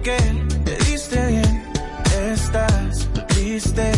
aquel? 0.07 0.49
Te 0.65 0.77
diste 0.85 1.27
bien, 1.27 1.63
estás 2.33 3.09
triste. 3.29 3.93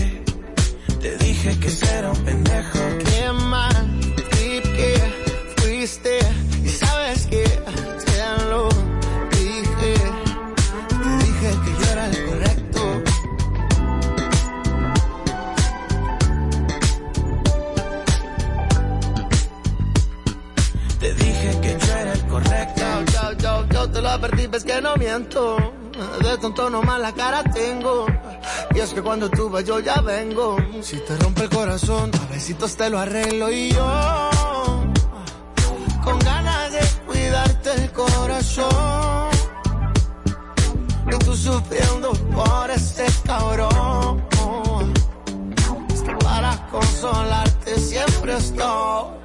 Te 1.01 1.17
dije 1.19 1.59
que 1.61 1.71
era 1.99 2.11
un 2.11 2.25
pendejo. 2.25 2.79
Qué 3.05 3.33
mal 3.33 4.01
trip 4.31 4.65
que 4.77 4.93
fuiste. 5.57 6.19
Y 6.65 6.69
sabes 6.69 7.27
que 7.27 7.45
te 7.45 8.45
lo 8.49 8.69
dije. 9.31 9.95
Te 11.03 11.11
dije 11.25 11.51
que 11.65 11.71
yo 11.79 11.93
era 11.93 12.07
el 12.07 12.27
correcto. 12.27 13.03
Te 21.01 21.15
dije 21.15 21.61
que 21.63 21.87
yo 21.87 21.93
era 21.95 22.13
el 22.13 22.23
correcto. 22.27 22.83
Yo, 23.13 23.33
yo, 23.39 23.69
yo 23.69 23.91
te 23.91 24.03
lo 24.03 24.09
advertí, 24.09 24.47
ves 24.47 24.65
que 24.65 24.81
no 24.81 24.97
miento. 24.97 25.78
De 25.99 26.39
tonto 26.39 26.71
nomás 26.71 27.01
la 27.01 27.13
cara 27.13 27.43
tengo. 27.43 28.07
Y 28.73 28.79
es 28.79 28.95
que 28.95 29.03
cuando 29.03 29.29
tú 29.29 29.51
vas 29.51 29.65
yo 29.65 29.81
ya 29.81 30.01
vengo. 30.01 30.57
Si 30.81 30.97
te 30.99 31.17
rompe 31.17 31.43
el 31.43 31.51
corazón, 31.51 32.13
a 32.15 32.33
besitos 32.33 32.77
te 32.77 32.89
lo 32.89 33.01
arreglo 33.01 33.51
y 33.51 33.73
yo. 33.73 34.71
Con 36.05 36.19
ganas 36.21 36.71
de 36.71 36.81
cuidarte 37.05 37.73
el 37.75 37.93
corazón. 37.93 39.31
Y 41.11 41.19
tú 41.19 41.35
sufriendo 41.35 42.13
por 42.33 42.71
este 42.71 43.07
cabrón. 43.25 44.25
Es 45.93 46.03
que 46.03 46.15
para 46.15 46.65
consolarte 46.71 47.81
siempre 47.81 48.37
estoy. 48.37 49.19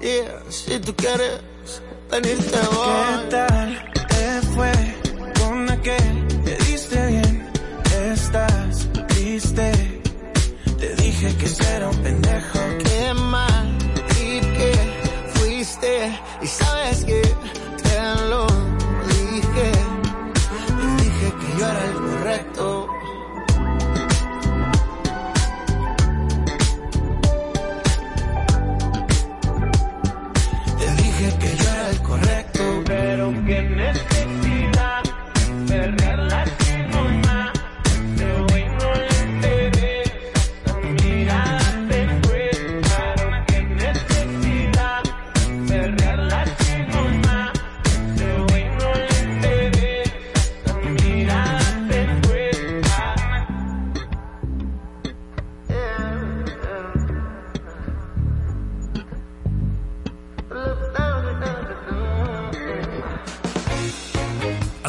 Yeah, 0.00 0.42
si 0.48 0.78
tú 0.80 0.94
quieres 0.96 1.42
venirte 2.10 2.58
voy. 2.74 3.28
¿Qué 3.28 3.36
tal 3.36 3.92
te 4.08 4.42
fue 4.54 5.05
con 5.46 5.70
aquel? 5.70 6.26
Te 6.44 6.56
diste 6.66 7.06
bien, 7.06 7.50
estás 8.12 8.88
triste. 9.08 9.72
Te 10.80 10.88
dije 11.02 11.36
que 11.36 11.48
será 11.48 11.88
un 11.88 11.98
pendejo. 12.02 12.58
Qué 12.84 13.14
mal 13.14 13.78
y 14.20 14.40
que 14.56 14.72
fuiste. 15.34 15.92
Y 16.42 16.46
sabes 16.46 17.04
que 17.04 17.22
te 17.84 17.98
lo 18.30 18.46
dije. 19.14 19.68
Te 20.78 20.86
dije 21.04 21.26
que 21.40 21.48
yo 21.58 21.64
era 21.72 21.84
el 21.90 21.94
correcto. 21.94 22.75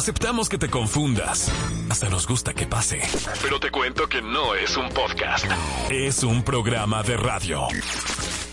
Aceptamos 0.08 0.48
que 0.48 0.56
te 0.56 0.70
confundas. 0.70 1.52
Hasta 1.90 2.08
nos 2.08 2.26
gusta 2.26 2.54
que 2.54 2.66
pase. 2.66 3.02
Pero 3.42 3.60
te 3.60 3.70
cuento 3.70 4.08
que 4.08 4.22
no 4.22 4.54
es 4.54 4.74
un 4.78 4.88
podcast. 4.88 5.44
Es 5.90 6.22
un 6.24 6.42
programa 6.42 7.02
de 7.02 7.18
radio. 7.18 7.68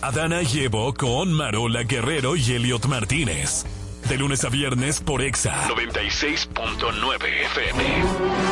Adana 0.02 0.42
llevo 0.42 0.92
con 0.92 1.32
Marola 1.32 1.84
Guerrero 1.84 2.36
y 2.36 2.52
Elliot 2.52 2.84
Martínez. 2.84 3.64
De 4.06 4.18
lunes 4.18 4.44
a 4.44 4.50
viernes 4.50 5.00
por 5.00 5.22
Exa 5.22 5.66
96.9 5.68 7.24
FM. 7.24 7.84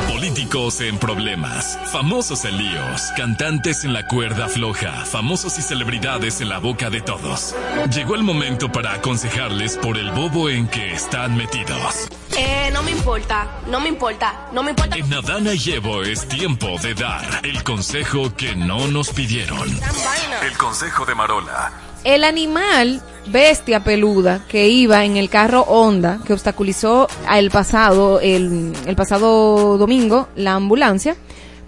Políticos 0.09 0.81
en 0.81 0.97
problemas, 0.97 1.79
famosos 1.93 2.47
en 2.47 2.57
líos, 2.57 3.03
cantantes 3.19 3.85
en 3.85 3.93
la 3.93 4.09
cuerda 4.09 4.49
floja, 4.49 5.05
famosos 5.05 5.59
y 5.59 5.63
celebridades 5.63 6.41
en 6.41 6.49
la 6.49 6.59
boca 6.59 6.89
de 6.89 7.03
todos. 7.03 7.55
Llegó 7.95 8.15
el 8.15 8.23
momento 8.23 8.73
para 8.73 8.95
aconsejarles 8.95 9.77
por 9.77 9.99
el 9.99 10.11
bobo 10.11 10.49
en 10.49 10.67
que 10.69 10.93
están 10.93 11.37
metidos. 11.37 12.09
Eh, 12.37 12.71
no 12.73 12.83
me 12.83 12.91
importa, 12.91 13.61
no 13.69 13.81
me 13.81 13.89
importa, 13.89 14.49
no 14.53 14.63
me 14.63 14.71
importa. 14.71 14.97
En 14.97 15.13
Adana 15.13 15.55
llevo 15.55 16.03
es 16.03 16.27
tiempo 16.27 16.67
de 16.83 16.95
dar 16.95 17.41
el 17.45 17.63
consejo 17.63 18.35
que 18.37 18.57
no 18.57 18.89
nos 18.89 19.11
pidieron. 19.11 19.69
El 20.43 20.57
consejo 20.59 21.05
de 21.07 21.15
Marola. 21.15 21.73
El 22.03 22.25
animal 22.25 23.03
bestia 23.27 23.85
peluda 23.85 24.45
que 24.49 24.69
iba 24.69 25.05
en 25.05 25.17
el 25.17 25.31
carro 25.31 25.63
Honda 25.63 26.19
que 26.27 26.33
obstaculizó 26.33 27.09
el 27.33 27.51
pasado 27.51 28.21
el, 28.21 28.73
el 28.85 28.97
pasado 28.97 29.79
domingo 29.79 30.29
la 30.35 30.55
ambulancia, 30.55 31.17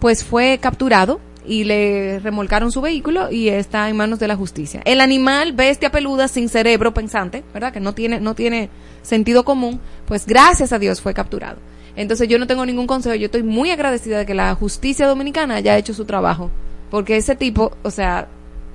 pues 0.00 0.24
fue 0.24 0.58
capturado 0.60 1.20
y 1.46 1.64
le 1.64 2.18
remolcaron 2.20 2.72
su 2.72 2.80
vehículo 2.80 3.30
y 3.30 3.48
está 3.48 3.88
en 3.88 3.96
manos 3.96 4.18
de 4.18 4.28
la 4.28 4.36
justicia. 4.36 4.80
El 4.84 5.00
animal 5.00 5.52
bestia 5.52 5.90
peluda 5.90 6.28
sin 6.28 6.48
cerebro 6.48 6.92
pensante, 6.92 7.44
¿verdad? 7.54 7.72
Que 7.72 7.80
no 7.80 7.94
tiene 7.94 8.20
no 8.20 8.34
tiene 8.34 8.68
sentido 9.02 9.44
común, 9.44 9.80
pues 10.06 10.26
gracias 10.26 10.72
a 10.72 10.78
Dios 10.78 11.00
fue 11.00 11.14
capturado. 11.14 11.58
Entonces 11.96 12.28
yo 12.28 12.38
no 12.38 12.46
tengo 12.46 12.66
ningún 12.66 12.86
consejo, 12.86 13.14
yo 13.14 13.26
estoy 13.26 13.42
muy 13.42 13.70
agradecida 13.70 14.18
de 14.18 14.26
que 14.26 14.34
la 14.34 14.54
justicia 14.54 15.06
dominicana 15.06 15.54
haya 15.54 15.78
hecho 15.78 15.94
su 15.94 16.04
trabajo, 16.04 16.50
porque 16.90 17.16
ese 17.16 17.36
tipo, 17.36 17.72
o 17.82 17.90
sea, 17.90 18.28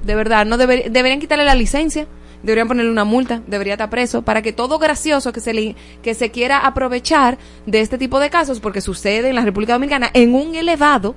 de 0.04 0.16
verdad, 0.16 0.46
no 0.46 0.58
deber- 0.58 0.90
deberían 0.90 1.20
quitarle 1.20 1.46
la 1.46 1.54
licencia, 1.54 2.08
deberían 2.42 2.68
ponerle 2.68 2.90
una 2.92 3.04
multa, 3.06 3.44
debería 3.46 3.74
estar 3.74 3.92
preso, 3.92 4.24
para 4.24 4.42
que 4.42 4.54
todo 4.54 4.80
gracioso 4.80 5.32
que 5.32 5.40
se 5.40 5.54
le, 5.54 5.76
que 6.02 6.16
se 6.16 6.32
quiera 6.32 6.66
aprovechar 6.66 7.38
de 7.68 7.82
este 7.82 8.00
tipo 8.00 8.20
de 8.20 8.32
casos, 8.32 8.60
porque 8.60 8.82
sucede 8.82 9.30
en 9.30 9.36
la 9.36 9.46
República 9.46 9.74
Dominicana, 9.74 10.10
en 10.16 10.34
un 10.34 10.56
elevado, 10.56 11.14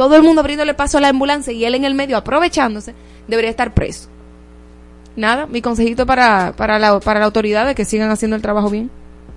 todo 0.00 0.16
el 0.16 0.22
mundo 0.22 0.40
abriéndole 0.40 0.72
paso 0.72 0.96
a 0.96 1.02
la 1.02 1.08
ambulancia 1.08 1.52
y 1.52 1.62
él 1.62 1.74
en 1.74 1.84
el 1.84 1.94
medio 1.94 2.16
aprovechándose, 2.16 2.94
debería 3.28 3.50
estar 3.50 3.74
preso. 3.74 4.08
Nada, 5.14 5.46
mi 5.46 5.60
consejito 5.60 6.06
para, 6.06 6.54
para, 6.56 6.78
la, 6.78 6.98
para 7.00 7.20
la 7.20 7.26
autoridad 7.26 7.66
de 7.66 7.74
que 7.74 7.84
sigan 7.84 8.10
haciendo 8.10 8.34
el 8.34 8.40
trabajo 8.40 8.70
bien. 8.70 8.90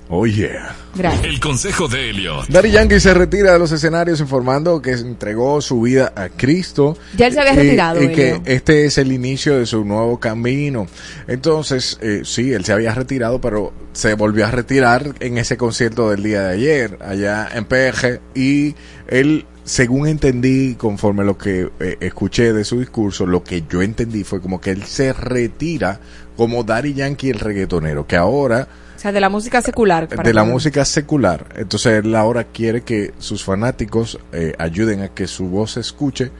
Oh 0.07 0.25
yeah. 0.25 0.73
Gracias. 0.95 1.25
El 1.25 1.39
consejo 1.41 1.89
de 1.89 2.11
Elliot. 2.11 2.47
Daddy 2.47 2.71
Yankee 2.71 2.99
se 3.01 3.13
retira 3.13 3.51
de 3.51 3.59
los 3.59 3.73
escenarios 3.73 4.21
informando 4.21 4.81
que 4.81 4.91
entregó 4.91 5.59
su 5.59 5.81
vida 5.81 6.13
a 6.15 6.29
Cristo. 6.29 6.97
Ya 7.17 7.27
él 7.27 7.33
se 7.33 7.41
había 7.41 7.53
y- 7.53 7.57
retirado, 7.57 8.01
Y, 8.01 8.07
que 8.13 8.29
Elio. 8.31 8.41
este 8.45 8.85
es 8.85 8.97
el 8.97 9.11
inicio 9.11 9.57
de 9.59 9.65
su 9.65 9.83
nuevo 9.83 10.17
camino. 10.17 10.87
Entonces, 11.27 11.97
eh, 12.01 12.21
sí, 12.23 12.53
él 12.53 12.63
se 12.63 12.71
había 12.71 12.93
retirado, 12.93 13.41
pero 13.41 13.73
se 13.91 14.13
volvió 14.13 14.45
a 14.45 14.51
retirar 14.51 15.13
en 15.19 15.37
ese 15.37 15.57
concierto 15.57 16.09
del 16.11 16.23
día 16.23 16.43
de 16.43 16.53
ayer, 16.53 16.99
allá 17.01 17.49
en 17.53 17.65
PG. 17.65 18.21
Y 18.35 18.75
él, 19.07 19.45
según 19.63 20.07
entendí, 20.07 20.75
conforme 20.75 21.23
lo 21.23 21.37
que 21.37 21.69
eh, 21.79 21.97
escuché 22.01 22.53
de 22.53 22.63
su 22.65 22.79
discurso, 22.79 23.25
lo 23.25 23.43
que 23.43 23.63
yo 23.69 23.81
entendí 23.81 24.23
fue 24.23 24.41
como 24.41 24.59
que 24.59 24.71
él 24.71 24.83
se 24.83 25.13
retira 25.13 25.99
como 26.35 26.63
Daddy 26.63 26.93
Yankee 26.93 27.29
el 27.29 27.39
reggaetonero, 27.39 28.05
que 28.05 28.17
ahora 28.17 28.67
O 28.95 28.99
sea, 28.99 29.11
de 29.11 29.21
la 29.21 29.29
música 29.29 29.61
secular. 29.61 30.07
de 30.09 30.33
la 30.33 30.43
música 30.43 30.83
secular. 30.83 31.45
Entonces 31.55 32.03
él 32.03 32.15
ahora 32.15 32.45
quiere 32.45 32.81
que 32.81 33.13
sus 33.19 33.43
fanáticos 33.43 34.19
eh, 34.31 34.53
ayuden 34.57 35.01
a 35.01 35.09
que 35.09 35.27
su 35.27 35.45
voz 35.47 35.71
se 35.71 35.79
escuche, 35.79 36.31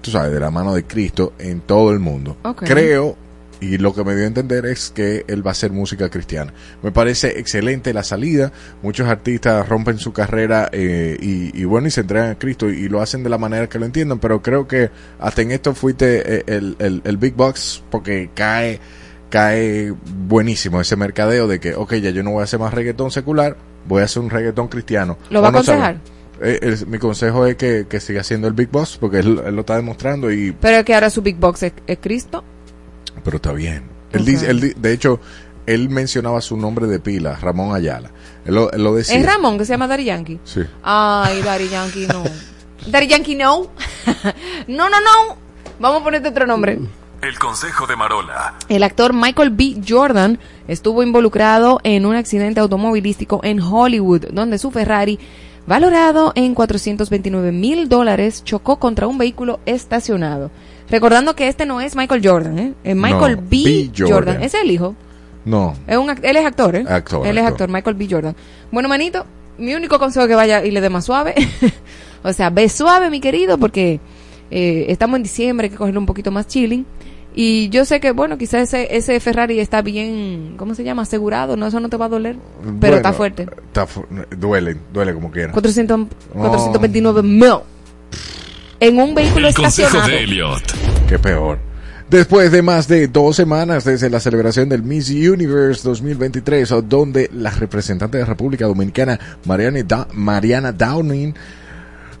tú 0.00 0.10
sabes, 0.10 0.32
de 0.32 0.40
la 0.40 0.50
mano 0.50 0.74
de 0.74 0.84
Cristo 0.84 1.32
en 1.38 1.60
todo 1.60 1.92
el 1.92 2.00
mundo. 2.00 2.36
Creo, 2.56 3.16
y 3.62 3.78
lo 3.78 3.94
que 3.94 4.02
me 4.02 4.14
dio 4.16 4.24
a 4.24 4.26
entender 4.26 4.66
es 4.66 4.90
que 4.90 5.24
él 5.28 5.46
va 5.46 5.50
a 5.50 5.52
hacer 5.52 5.70
música 5.70 6.10
cristiana. 6.10 6.52
Me 6.82 6.90
parece 6.90 7.38
excelente 7.38 7.94
la 7.94 8.02
salida. 8.02 8.50
Muchos 8.82 9.06
artistas 9.08 9.68
rompen 9.68 9.98
su 9.98 10.12
carrera 10.12 10.68
eh, 10.72 11.16
y, 11.20 11.56
y 11.58 11.64
bueno, 11.64 11.86
y 11.86 11.92
se 11.92 12.00
entregan 12.00 12.30
a 12.30 12.38
Cristo 12.38 12.68
y, 12.68 12.88
lo 12.88 13.00
hacen 13.00 13.22
de 13.22 13.30
la 13.30 13.38
manera 13.38 13.68
que 13.68 13.78
lo 13.78 13.86
entiendan, 13.86 14.18
pero 14.18 14.42
creo 14.42 14.66
que 14.66 14.90
hasta 15.20 15.42
en 15.42 15.52
esto 15.52 15.74
fuiste 15.74 16.38
eh, 16.38 16.42
el, 16.48 16.74
el, 16.80 17.02
el 17.04 17.16
Big 17.16 17.34
Box 17.34 17.84
porque 17.90 18.30
cae 18.34 18.80
cae 19.30 19.94
buenísimo 20.26 20.80
ese 20.80 20.96
mercadeo 20.96 21.46
de 21.48 21.58
que, 21.58 21.74
ok, 21.74 21.94
ya 21.94 22.10
yo 22.10 22.22
no 22.22 22.32
voy 22.32 22.40
a 22.42 22.44
hacer 22.44 22.58
más 22.60 22.74
reggaetón 22.74 23.10
secular, 23.10 23.56
voy 23.88 24.02
a 24.02 24.04
hacer 24.04 24.22
un 24.22 24.28
reggaetón 24.28 24.68
cristiano. 24.68 25.16
¿Lo 25.30 25.40
va 25.40 25.48
a 25.48 25.52
no 25.52 25.58
aconsejar? 25.58 25.96
Eh, 26.42 26.58
el- 26.62 26.86
mi 26.88 26.98
consejo 26.98 27.46
es 27.46 27.56
que, 27.56 27.86
que 27.88 28.00
siga 28.00 28.24
siendo 28.24 28.48
el 28.48 28.54
Big 28.54 28.68
Boss 28.70 28.98
porque 29.00 29.20
él, 29.20 29.40
él 29.46 29.54
lo 29.54 29.60
está 29.60 29.76
demostrando 29.76 30.30
y 30.32 30.52
Pero 30.60 30.78
es 30.78 30.84
que 30.84 30.94
ahora 30.94 31.08
su 31.08 31.22
big 31.22 31.36
box 31.36 31.62
es, 31.62 31.72
es 31.86 31.98
Cristo. 32.00 32.44
Pero 33.24 33.36
está 33.36 33.52
bien. 33.52 33.84
Él 34.12 34.24
dice, 34.24 34.50
él 34.50 34.60
di- 34.60 34.74
de 34.76 34.92
hecho, 34.92 35.20
él 35.66 35.88
mencionaba 35.88 36.40
su 36.40 36.56
nombre 36.56 36.86
de 36.86 36.98
pila, 37.00 37.36
Ramón 37.40 37.74
Ayala. 37.74 38.10
Él 38.44 38.54
lo, 38.54 38.70
él 38.72 38.82
lo 38.84 38.94
decía. 38.94 39.18
Es 39.18 39.24
Ramón 39.26 39.58
que 39.58 39.64
se 39.64 39.72
llama 39.72 39.86
Daddy 39.86 40.04
Yankee. 40.04 40.40
Sí. 40.44 40.60
Ay, 40.82 41.40
Daddy 41.42 41.68
Yankee 41.68 42.06
no. 42.08 42.22
Daddy 42.88 43.06
Yankee 43.06 43.36
no. 43.36 43.68
no, 44.68 44.90
no, 44.90 45.00
no. 45.00 45.36
Vamos 45.78 46.00
a 46.00 46.04
ponerte 46.04 46.28
otro 46.28 46.46
nombre. 46.46 46.78
El 47.22 47.38
consejo 47.38 47.86
de 47.86 47.94
Marola. 47.94 48.54
El 48.68 48.82
actor 48.82 49.12
Michael 49.14 49.50
B. 49.50 49.80
Jordan 49.88 50.38
estuvo 50.66 51.02
involucrado 51.04 51.78
en 51.84 52.04
un 52.04 52.16
accidente 52.16 52.58
automovilístico 52.60 53.40
en 53.44 53.60
Hollywood, 53.60 54.26
donde 54.32 54.58
su 54.58 54.72
Ferrari, 54.72 55.20
valorado 55.66 56.32
en 56.34 56.54
429 56.54 57.52
mil 57.52 57.88
dólares, 57.88 58.42
chocó 58.44 58.80
contra 58.80 59.06
un 59.06 59.18
vehículo 59.18 59.60
estacionado. 59.66 60.50
Recordando 60.90 61.34
que 61.34 61.48
este 61.48 61.64
no 61.66 61.80
es 61.80 61.96
Michael 61.96 62.20
Jordan, 62.26 62.58
¿eh? 62.58 62.72
Es 62.84 62.94
Michael 62.96 63.36
No, 63.36 63.42
B. 63.42 63.62
B. 63.64 63.90
Jordan. 63.96 64.12
Jordan. 64.14 64.42
Es 64.42 64.54
el 64.54 64.70
hijo. 64.70 64.94
No. 65.44 65.74
Es 65.86 65.96
un, 65.96 66.10
él 66.10 66.36
es 66.36 66.44
actor, 66.44 66.76
¿eh? 66.76 66.84
Actor, 66.88 67.26
Él 67.26 67.38
es 67.38 67.44
actor. 67.44 67.68
Michael 67.68 67.96
B. 67.96 68.06
Jordan. 68.10 68.36
Bueno, 68.70 68.88
manito, 68.88 69.24
mi 69.58 69.74
único 69.74 69.98
consejo 69.98 70.24
es 70.24 70.28
que 70.28 70.34
vaya 70.34 70.64
y 70.64 70.70
le 70.70 70.80
dé 70.80 70.88
más 70.90 71.04
suave. 71.04 71.34
o 72.22 72.32
sea, 72.32 72.50
ve 72.50 72.68
suave, 72.68 73.10
mi 73.10 73.20
querido, 73.20 73.58
porque 73.58 74.00
eh, 74.50 74.86
estamos 74.88 75.16
en 75.16 75.22
diciembre, 75.24 75.66
hay 75.66 75.70
que 75.70 75.76
cogerlo 75.76 75.98
un 76.00 76.06
poquito 76.06 76.30
más 76.30 76.46
chilling. 76.46 76.86
Y 77.34 77.70
yo 77.70 77.86
sé 77.86 77.98
que, 77.98 78.10
bueno, 78.12 78.36
quizás 78.36 78.62
ese, 78.74 78.94
ese 78.94 79.18
Ferrari 79.18 79.58
está 79.58 79.80
bien, 79.80 80.54
¿cómo 80.58 80.74
se 80.74 80.84
llama? 80.84 81.02
Asegurado, 81.02 81.56
¿no? 81.56 81.66
Eso 81.66 81.80
no 81.80 81.88
te 81.88 81.96
va 81.96 82.04
a 82.04 82.08
doler. 82.10 82.36
Pero 82.62 82.72
Bueno, 82.74 82.96
está 82.96 83.12
fuerte. 83.14 83.46
está 83.68 83.86
fu- 83.86 84.04
duele, 84.36 84.76
duele 84.92 85.14
como 85.14 85.30
quiera. 85.30 85.50
400, 85.52 85.98
Oh. 86.34 86.38
429 86.38 87.22
mil. 87.22 87.54
En 88.82 88.98
un 88.98 89.14
vehículo 89.14 89.46
El 89.46 89.54
consejo 89.54 89.96
estacionado. 89.96 90.10
de 90.10 90.24
Elliot. 90.24 91.06
Qué 91.08 91.16
peor. 91.16 91.60
Después 92.10 92.50
de 92.50 92.62
más 92.62 92.88
de 92.88 93.06
dos 93.06 93.36
semanas 93.36 93.84
desde 93.84 94.10
la 94.10 94.18
celebración 94.18 94.68
del 94.68 94.82
Miss 94.82 95.08
Universe 95.08 95.88
2023, 95.88 96.72
o 96.72 96.82
donde 96.82 97.30
la 97.32 97.50
representante 97.50 98.18
de 98.18 98.24
República 98.24 98.66
Dominicana, 98.66 99.20
Mariana 99.44 100.72
Downing, 100.72 101.32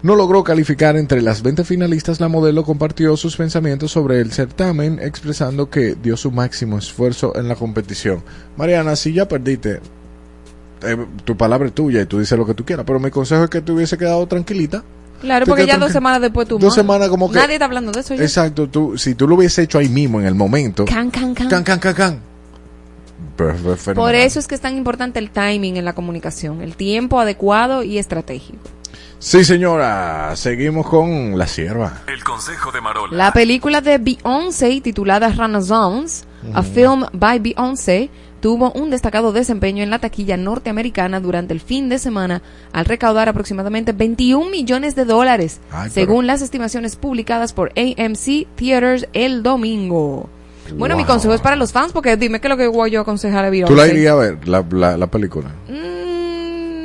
no 0.04 0.14
logró 0.14 0.44
calificar 0.44 0.96
entre 0.96 1.20
las 1.20 1.42
20 1.42 1.64
finalistas, 1.64 2.20
la 2.20 2.28
modelo 2.28 2.62
compartió 2.62 3.16
sus 3.16 3.36
pensamientos 3.36 3.90
sobre 3.90 4.20
el 4.20 4.30
certamen, 4.30 5.00
expresando 5.02 5.68
que 5.68 5.96
dio 6.00 6.16
su 6.16 6.30
máximo 6.30 6.78
esfuerzo 6.78 7.32
en 7.34 7.48
la 7.48 7.56
competición. 7.56 8.22
Mariana, 8.56 8.94
si 8.94 9.12
ya 9.12 9.26
perdiste, 9.26 9.80
eh, 10.84 11.06
tu 11.24 11.36
palabra 11.36 11.66
es 11.66 11.74
tuya 11.74 12.02
y 12.02 12.06
tú 12.06 12.20
dices 12.20 12.38
lo 12.38 12.46
que 12.46 12.54
tú 12.54 12.64
quieras, 12.64 12.86
pero 12.86 13.00
mi 13.00 13.10
consejo 13.10 13.42
es 13.42 13.50
que 13.50 13.60
te 13.60 13.72
hubiese 13.72 13.98
quedado 13.98 14.24
tranquilita. 14.28 14.84
Claro, 15.22 15.46
porque 15.46 15.64
ya 15.66 15.78
dos 15.78 15.90
semanas 15.92 16.20
después 16.20 16.46
tú. 16.46 16.58
Dos 16.58 16.74
semanas 16.74 17.08
como 17.08 17.30
que- 17.30 17.38
Nadie 17.38 17.54
está 17.54 17.64
hablando 17.64 17.90
de 17.92 18.00
eso 18.00 18.14
ya. 18.14 18.22
Exacto, 18.22 18.68
tú, 18.68 18.98
si 18.98 19.14
tú 19.14 19.26
lo 19.26 19.36
hubiese 19.36 19.62
hecho 19.62 19.78
ahí 19.78 19.88
mismo 19.88 20.20
en 20.20 20.26
el 20.26 20.34
momento. 20.34 20.84
Can, 20.84 21.10
can, 21.10 21.34
can. 21.34 21.48
Can, 21.48 21.64
can, 21.64 21.78
can, 21.78 21.94
can. 21.94 22.20
Por 23.94 24.14
eso 24.14 24.38
es 24.38 24.46
que 24.46 24.54
es 24.54 24.60
tan 24.60 24.76
importante 24.76 25.18
el 25.18 25.30
timing 25.30 25.76
en 25.76 25.84
la 25.84 25.94
comunicación, 25.94 26.60
el 26.60 26.76
tiempo 26.76 27.18
adecuado 27.18 27.82
y 27.82 27.98
estratégico. 27.98 28.58
Sí, 29.18 29.44
señora. 29.44 30.34
Seguimos 30.36 30.86
con 30.86 31.38
La 31.38 31.46
Sierva. 31.46 32.02
El 32.12 32.22
consejo 32.24 32.72
de 32.72 32.80
Marola. 32.80 33.16
La 33.16 33.32
película 33.32 33.80
de 33.80 33.98
Beyoncé 33.98 34.80
titulada 34.80 35.28
Renaissance, 35.28 36.24
a 36.52 36.60
Ujú. 36.60 36.72
film 36.72 37.04
by 37.12 37.38
Beyoncé, 37.38 38.10
tuvo 38.42 38.72
un 38.72 38.90
destacado 38.90 39.32
desempeño 39.32 39.82
en 39.82 39.88
la 39.88 40.00
taquilla 40.00 40.36
norteamericana 40.36 41.20
durante 41.20 41.54
el 41.54 41.60
fin 41.60 41.88
de 41.88 41.98
semana 41.98 42.42
al 42.72 42.84
recaudar 42.84 43.28
aproximadamente 43.30 43.92
21 43.92 44.50
millones 44.50 44.94
de 44.94 45.04
dólares, 45.06 45.60
Ay, 45.70 45.90
pero- 45.94 45.94
según 45.94 46.26
las 46.26 46.42
estimaciones 46.42 46.96
publicadas 46.96 47.54
por 47.54 47.72
AMC 47.76 48.46
Theaters 48.56 49.06
el 49.14 49.42
domingo. 49.42 50.28
Bueno, 50.76 50.96
mi 50.96 51.02
Wow. 51.04 51.12
consejo 51.12 51.34
es 51.34 51.40
para 51.40 51.56
los 51.56 51.72
fans 51.72 51.92
porque 51.92 52.16
dime 52.16 52.40
qué 52.40 52.48
es 52.48 52.50
lo 52.50 52.56
que 52.56 52.66
voy 52.66 52.90
yo 52.90 52.98
a 53.00 53.02
aconsejar 53.02 53.44
a 53.44 53.50
Beyoncé. 53.50 53.72
¿Tú 53.72 53.80
la 53.80 53.86
irías 53.86 54.12
a 54.12 54.16
ver, 54.16 54.48
la, 54.48 54.64
la, 54.70 54.96
la 54.96 55.06
película? 55.06 55.50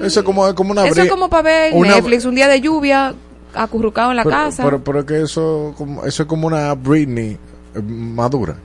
Eso 0.04 0.20
es 0.20 0.26
como, 0.26 0.54
como 0.56 0.72
una 0.72 0.84
Mm. 0.84 0.88
Eso 0.88 1.02
es 1.02 1.10
como 1.10 1.28
para 1.30 1.44
ver 1.44 1.74
una- 1.74 1.96
Netflix 1.96 2.26
un 2.26 2.36
día 2.36 2.48
de 2.48 2.62
lluvia, 2.62 3.14
acurrucado 3.54 4.12
en 4.12 4.18
la 4.18 4.24
pero, 4.24 4.36
casa. 4.36 4.64
Pero, 4.64 4.84
pero 4.84 5.06
que 5.06 5.22
eso, 5.24 5.74
como, 5.78 6.06
eso 6.06 6.24
es 6.24 6.30
como 6.30 6.46
una 6.48 6.74
Britney 6.76 7.38
eh, 7.76 7.82
madura. 7.82 8.58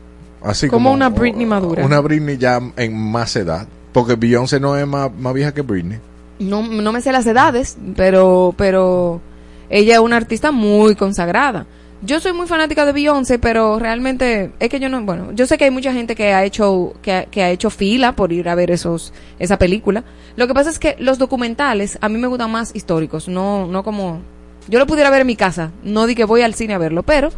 Así 0.45 0.69
Como 0.69 0.91
como, 0.91 0.95
una 0.95 1.09
Britney 1.09 1.47
madura. 1.47 1.85
Una 1.85 2.01
Britney 2.01 2.37
ya 2.37 2.61
en 2.77 2.97
más 2.97 3.37
edad. 3.37 3.67
Porque 3.93 4.17
Beyoncé 4.17 4.59
no 4.59 4.77
es 4.77 4.87
más, 4.87 5.11
más 5.15 5.35
vieja 5.35 5.53
que 5.53 5.63
Britney. 5.63 5.99
no, 6.39 6.63
no 6.63 6.93
me 6.93 7.01
sé 7.01 7.13
las 7.13 7.27
edades, 7.27 7.77
pero, 7.95 8.55
pero 8.57 9.21
ella 9.69 9.95
es 9.95 10.01
una 10.01 10.17
artista 10.17 10.51
muy 10.51 10.97
consagrada. 10.97 11.67
Yo 12.05 12.19
soy 12.19 12.33
muy 12.33 12.49
fanática 12.49 12.85
de 12.85 12.93
Beyoncé, 12.93 13.39
pero 13.39 13.79
realmente 13.79 14.51
es 14.59 14.69
que 14.69 14.81
yo 14.81 14.89
no, 14.89 15.01
bueno, 15.03 15.31
yo 15.33 15.47
sé 15.47 15.57
que 15.57 15.65
hay 15.67 15.71
mucha 15.71 15.93
gente 15.93 16.17
que 16.17 16.33
ha 16.35 16.45
hecho, 16.45 16.95
que 17.01 17.13
ha, 17.13 17.25
que 17.27 17.45
ha 17.45 17.51
hecho 17.51 17.71
fila 17.71 18.17
por 18.17 18.33
ir 18.33 18.49
a 18.49 18.57
ver 18.57 18.73
esos, 18.73 19.13
esa 19.39 19.57
película. 19.57 20.03
Lo 20.35 20.49
que 20.49 20.55
pasa 20.55 20.71
es 20.71 20.81
que 20.81 20.97
los 20.99 21.19
documentales 21.19 21.99
a 22.01 22.09
mí 22.09 22.19
me 22.19 22.27
gustan 22.27 22.51
más 22.51 22.75
históricos, 22.75 23.29
no, 23.29 23.69
no 23.69 23.85
como, 23.85 24.21
yo 24.69 24.81
lo 24.81 24.87
pudiera 24.89 25.11
ver 25.11 25.21
en 25.21 25.29
mi 25.29 25.37
casa, 25.37 25.71
no 25.85 26.07
di 26.09 26.17
que 26.17 26.25
voy 26.25 26.43
al 26.43 26.55
cine 26.55 26.75
a 26.75 26.79
verlo, 26.79 27.05
pero 27.05 27.31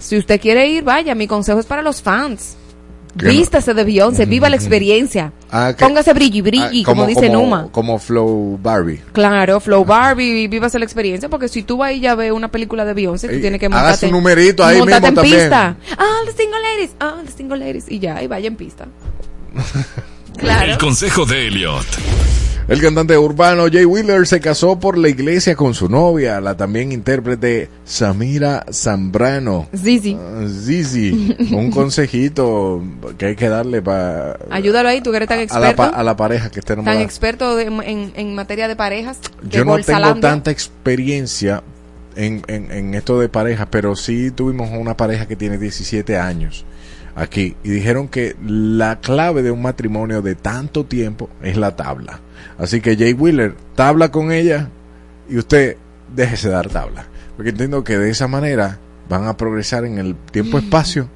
si 0.00 0.18
usted 0.18 0.40
quiere 0.40 0.66
ir, 0.66 0.82
vaya, 0.82 1.14
mi 1.14 1.28
consejo 1.28 1.60
es 1.60 1.66
para 1.66 1.82
los 1.82 2.02
fans. 2.02 2.56
Que 3.18 3.26
no- 3.26 3.30
Vístase 3.32 3.74
de 3.74 3.82
Beyoncé, 3.82 4.24
viva 4.24 4.48
la 4.48 4.54
experiencia. 4.54 5.32
Ah, 5.50 5.74
que- 5.76 5.84
Póngase 5.84 6.12
brilli 6.12 6.42
brilli, 6.42 6.82
Ah, 6.82 6.86
como, 6.86 7.06
dice 7.06 7.28
Numa. 7.28 7.66
Como 7.72 7.98
Flow 7.98 8.56
Barbie. 8.62 9.00
Claro, 9.12 9.58
Flow 9.60 9.84
Barbie, 9.84 10.46
vivas 10.46 10.74
la 10.74 10.84
experiencia, 10.84 11.28
porque 11.28 11.48
si 11.48 11.64
tú 11.64 11.76
vas 11.78 11.92
y 11.92 11.98
ya 12.00 12.14
ves 12.14 12.30
una 12.30 12.48
película 12.52 12.84
de 12.84 12.94
Beyoncé, 12.94 13.28
tú 13.28 13.40
tienes 13.40 13.58
que 13.58 13.66
haga 13.66 13.76
montarte. 13.78 14.06
su 14.06 14.12
numerito 14.12 14.64
ahí 14.64 14.80
mismo 14.80 14.94
en 14.94 15.02
también. 15.14 15.38
pista. 15.40 15.76
Ah, 15.98 16.18
the 16.24 16.32
single 16.40 16.60
ladies, 16.62 16.90
ah, 17.00 17.16
the 17.26 17.32
single 17.32 17.58
ladies. 17.58 17.84
Y 17.90 17.98
ya, 17.98 18.22
y 18.22 18.28
vaya 18.28 18.46
en 18.46 18.54
pista. 18.56 18.86
El 20.64 20.78
consejo 20.78 21.26
de 21.26 21.48
Elliot. 21.48 21.84
El 22.70 22.80
cantante 22.80 23.18
urbano 23.18 23.64
Jay 23.70 23.84
Wheeler 23.84 24.26
se 24.28 24.38
casó 24.40 24.78
por 24.78 24.96
la 24.96 25.08
iglesia 25.08 25.56
con 25.56 25.74
su 25.74 25.88
novia, 25.88 26.40
la 26.40 26.56
también 26.56 26.92
intérprete 26.92 27.68
Samira 27.84 28.64
Zambrano. 28.72 29.68
Zizi. 29.76 30.16
Ah, 30.16 30.46
Zizi, 30.48 31.36
un 31.52 31.70
consejito 31.72 32.80
que 33.18 33.26
hay 33.26 33.34
que 33.36 33.48
darle 33.48 33.82
para 33.82 34.38
Ayúdalo 34.50 34.88
ahí, 34.88 35.00
tú 35.00 35.10
que 35.10 35.16
eres 35.16 35.28
tan 35.28 35.40
a, 35.50 35.58
la, 35.58 35.70
experto. 35.70 35.96
a 35.96 36.02
la 36.04 36.16
pareja 36.16 36.48
que 36.50 36.62
tan 36.62 36.78
enamorada. 36.78 37.02
experto 37.02 37.56
de- 37.56 37.64
en, 37.64 38.12
en 38.14 38.34
materia 38.36 38.68
de 38.68 38.76
parejas. 38.76 39.18
de 39.42 39.48
Yo 39.50 39.64
no 39.64 39.76
tengo 39.80 40.14
tanta 40.20 40.52
experiencia 40.52 41.64
en, 42.14 42.42
en, 42.46 42.70
en 42.70 42.94
esto 42.94 43.18
de 43.18 43.28
parejas, 43.28 43.66
pero 43.70 43.96
sí 43.96 44.30
tuvimos 44.30 44.70
una 44.70 44.96
pareja 44.96 45.26
que 45.26 45.34
tiene 45.34 45.58
17 45.58 46.16
años 46.18 46.64
aquí 47.16 47.56
y 47.64 47.70
dijeron 47.70 48.06
que 48.06 48.36
la 48.46 49.00
clave 49.00 49.42
de 49.42 49.50
un 49.50 49.60
matrimonio 49.60 50.22
de 50.22 50.36
tanto 50.36 50.84
tiempo 50.84 51.28
es 51.42 51.56
la 51.56 51.74
tabla. 51.74 52.20
Así 52.58 52.80
que 52.80 52.96
Jay 52.96 53.12
Wheeler, 53.12 53.54
tabla 53.74 54.10
con 54.10 54.32
ella 54.32 54.68
y 55.28 55.38
usted 55.38 55.76
déjese 56.14 56.48
dar 56.50 56.68
tabla. 56.68 57.06
Porque 57.36 57.50
entiendo 57.50 57.84
que 57.84 57.98
de 57.98 58.10
esa 58.10 58.28
manera 58.28 58.78
van 59.08 59.26
a 59.26 59.36
progresar 59.36 59.84
en 59.84 59.98
el 59.98 60.14
tiempo-espacio. 60.16 61.08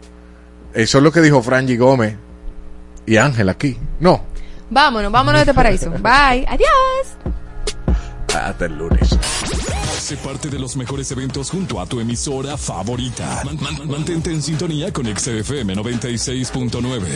Eso 0.72 0.98
es 0.98 1.04
lo 1.04 1.12
que 1.12 1.20
dijo 1.20 1.42
Frangie 1.42 1.76
Gómez 1.76 2.16
y 3.06 3.16
Ángel 3.16 3.48
aquí. 3.48 3.78
No, 4.00 4.24
Vámonos, 4.70 5.12
vámonos 5.12 5.38
de 5.40 5.42
este 5.42 5.54
paraíso. 5.54 5.90
Bye, 6.02 6.46
adiós. 6.48 7.16
hasta 8.34 8.66
el 8.66 8.76
lunes. 8.76 9.16
Sé 10.04 10.18
parte 10.18 10.50
de 10.50 10.58
los 10.58 10.76
mejores 10.76 11.10
eventos 11.12 11.48
junto 11.48 11.80
a 11.80 11.86
tu 11.86 11.98
emisora 11.98 12.58
favorita. 12.58 13.40
Man- 13.46 13.56
man- 13.58 13.88
mantente 13.88 14.30
en 14.30 14.42
sintonía 14.42 14.92
con 14.92 15.06
XFM 15.06 15.74
96.9. 15.74 17.08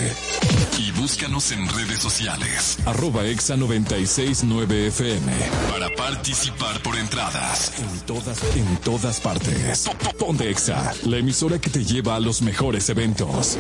Y 0.79 0.91
búscanos 0.93 1.53
en 1.53 1.69
redes 1.69 2.01
sociales. 2.01 2.79
Arroba 2.87 3.27
Exa 3.27 3.57
969 3.59 4.87
FM. 4.87 5.33
Para 5.71 5.91
participar 5.97 6.83
por 6.83 6.97
entradas. 6.97 7.73
En 7.79 8.01
todas, 8.07 8.39
en 8.57 8.77
todas 8.79 9.21
partes. 9.21 9.81
Po- 9.87 9.93
po- 9.99 10.17
Ponte 10.27 10.49
Exa, 10.51 10.95
la 11.05 11.19
emisora 11.19 11.59
que 11.61 11.69
te 11.69 11.85
lleva 11.85 12.17
a 12.17 12.21
los 12.21 12.41
mejores 12.41 12.89
eventos. 12.89 13.59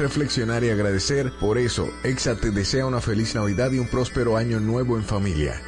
Reflexionar 0.00 0.64
y 0.64 0.70
agradecer. 0.70 1.30
Por 1.38 1.58
eso, 1.58 1.90
EXA 2.02 2.36
te 2.36 2.50
desea 2.50 2.86
una 2.86 3.00
feliz 3.00 3.34
Navidad 3.34 3.70
y 3.70 3.78
un 3.78 3.88
próspero 3.88 4.36
año 4.36 4.58
nuevo 4.58 4.96
en 4.96 5.04
familia. 5.04 5.60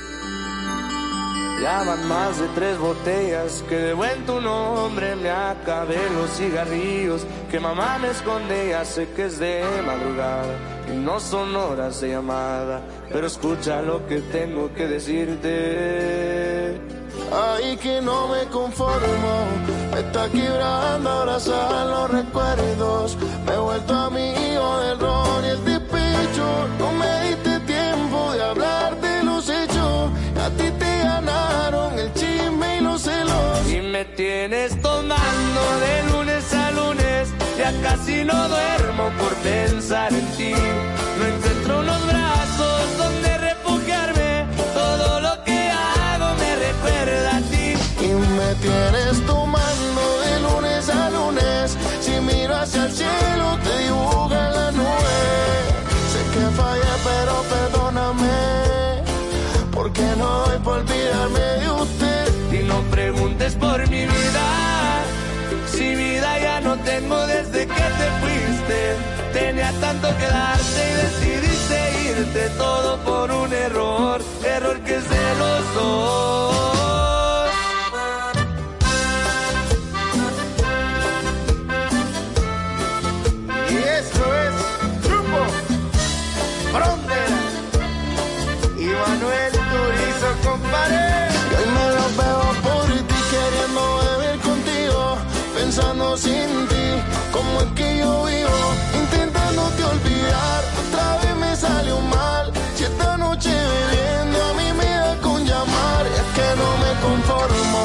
Ya 1.62 1.84
van 1.84 2.09
más 2.09 2.40
de 2.40 2.48
tres 2.56 2.76
botellas 2.78 3.62
que 3.68 3.76
de 3.76 3.92
buen 3.94 4.26
tu 4.26 4.40
nombre 4.40 5.14
me 5.14 5.30
acabé 5.30 6.10
los 6.10 6.30
cigarrillos 6.36 7.24
que 7.52 7.60
mamá 7.60 7.98
me 8.00 8.10
esconde 8.10 8.70
ya 8.70 8.84
sé 8.84 9.06
que 9.14 9.26
es 9.26 9.38
de 9.38 9.62
madrugada 9.86 10.56
y 10.92 10.96
no 10.96 11.20
son 11.20 11.54
horas 11.54 12.00
de 12.00 12.09
llamada 12.09 12.82
pero 13.12 13.28
escucha 13.28 13.80
lo 13.80 14.04
que 14.09 14.18
tengo 14.18 14.74
que 14.74 14.88
decirte 14.88 16.80
Ay, 17.30 17.76
que 17.78 18.00
no 18.02 18.28
me 18.28 18.44
conformo, 18.46 19.46
está 20.12 20.28
quebrando 20.28 21.09
abrazar 21.09 21.86
los 21.86 22.10
recuerdos. 22.10 23.16
Me 23.47 23.55
he 23.55 23.56
vuelto 23.56 23.94
amigo 23.94 24.80
del 24.80 24.98
ron 24.98 25.43
y 25.43 25.48
el 25.48 25.64
despecho. 25.64 26.47
No 26.78 26.93
me 26.93 27.28
diste 27.28 27.60
tiempo 27.60 28.32
de 28.34 28.43
hablar 28.43 29.01
de 29.01 29.22
los 29.22 29.48
hechos. 29.48 30.10
A 30.44 30.51
ti 30.51 30.70
te 30.78 30.98
ganaron 31.02 31.98
el 31.98 32.12
chisme 32.12 32.78
y 32.78 32.80
los 32.82 33.01
celos. 33.01 33.72
Y 33.72 33.80
me 33.80 34.05
tienes 34.05 34.70
tomando 34.82 35.62
de 35.84 36.12
lunes 36.12 36.52
a 36.52 36.70
lunes. 36.72 37.32
Ya 37.56 37.72
casi 37.80 38.22
no 38.22 38.48
duermo 38.48 39.05
por 39.18 39.32
pensar 39.36 40.12
en 40.12 40.26
ti. 40.36 40.52
No 41.18 41.24
encuentro 41.26 41.80
unos 41.80 42.06
brazos 42.06 42.98
donde 42.98 43.39
refugiarme. 43.39 44.44
Todo 44.74 45.20
lo 45.20 45.43
que 45.44 45.70
hago 45.70 46.34
me 46.39 46.51
recuerda 46.66 47.36
a 47.36 47.40
ti. 47.40 47.74
Y 48.05 48.09
me 48.39 48.55
tienes 48.56 49.26
tomando 49.26 49.41
el 52.84 52.92
cielo, 52.92 53.59
te 53.62 53.78
dibuja 53.84 54.48
en 54.48 54.54
la 54.54 54.72
nube. 54.72 55.18
Sé 56.12 56.20
que 56.32 56.44
fallé, 56.59 56.92
pero 57.09 57.34
perdóname. 57.54 58.38
Porque 59.72 60.02
no 60.18 60.46
doy 60.46 60.59
por 60.59 60.78
olvidarme 60.78 61.40
de 61.60 61.70
usted. 61.70 62.28
Y 62.52 62.64
no 62.64 62.80
preguntes 62.90 63.54
por 63.54 63.78
mi 63.88 64.02
vida. 64.02 64.46
Si 65.72 65.94
vida 65.94 66.38
ya 66.40 66.60
no 66.60 66.76
tengo 66.78 67.26
desde 67.26 67.66
que 67.66 67.86
te 68.00 68.06
fuiste. 68.20 68.78
Tenía 69.32 69.72
tanto 69.80 70.09
que 70.18 70.26
darte 70.26 70.80
y 70.90 70.94
decidiste 71.02 71.76
irte 72.10 72.48
todo 72.59 72.98
por 73.04 73.30
un 73.30 73.52
error. 73.52 74.20
Error 74.44 74.78
que 74.80 74.96
es 74.96 75.09
de 75.09 75.34
los 75.38 75.74
sin 96.16 96.68
ti, 96.68 96.86
como 97.32 97.60
es 97.62 97.72
que 97.74 97.98
yo 97.98 98.24
vivo, 98.24 98.60
intentándote 99.02 99.82
olvidar. 99.84 100.64
Otra 100.86 101.16
vez 101.22 101.36
me 101.36 101.56
salió 101.56 102.01
mal, 102.01 102.52
si 102.74 102.84
esta 102.84 103.16
noche 103.16 103.51
bebiendo 103.51 104.44
a 104.44 104.52
mí 104.55 104.72
me 104.76 104.84
da 104.84 105.16
con 105.22 105.44
llamar, 105.44 106.06
es 106.06 106.28
que 106.36 106.48
no 106.60 106.68
me 106.82 106.93
conformo. 107.01 107.84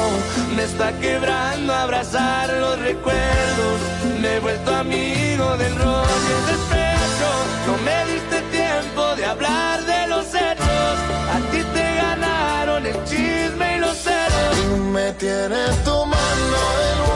Me 0.54 0.64
está 0.64 0.92
quebrando 0.98 1.74
abrazar 1.74 2.50
los 2.50 2.78
recuerdos, 2.80 3.76
me 4.20 4.36
he 4.36 4.40
vuelto 4.40 4.74
amigo 4.74 5.56
del 5.56 5.72
el 5.72 6.42
despecho. 6.52 7.30
No 7.66 7.74
me 7.86 8.12
diste 8.12 8.42
tiempo 8.50 9.14
de 9.16 9.24
hablar 9.24 9.84
de 9.86 10.06
los 10.08 10.26
hechos, 10.34 10.94
a 11.34 11.38
ti 11.50 11.62
te 11.74 11.94
ganaron 11.96 12.84
el 12.84 13.04
chisme 13.04 13.76
y 13.76 13.80
los 13.80 13.96
celos. 13.96 14.58
Y 14.58 14.80
me 14.96 15.12
tienes 15.12 15.84
tomando 15.84 16.58
lunes, 16.98 17.07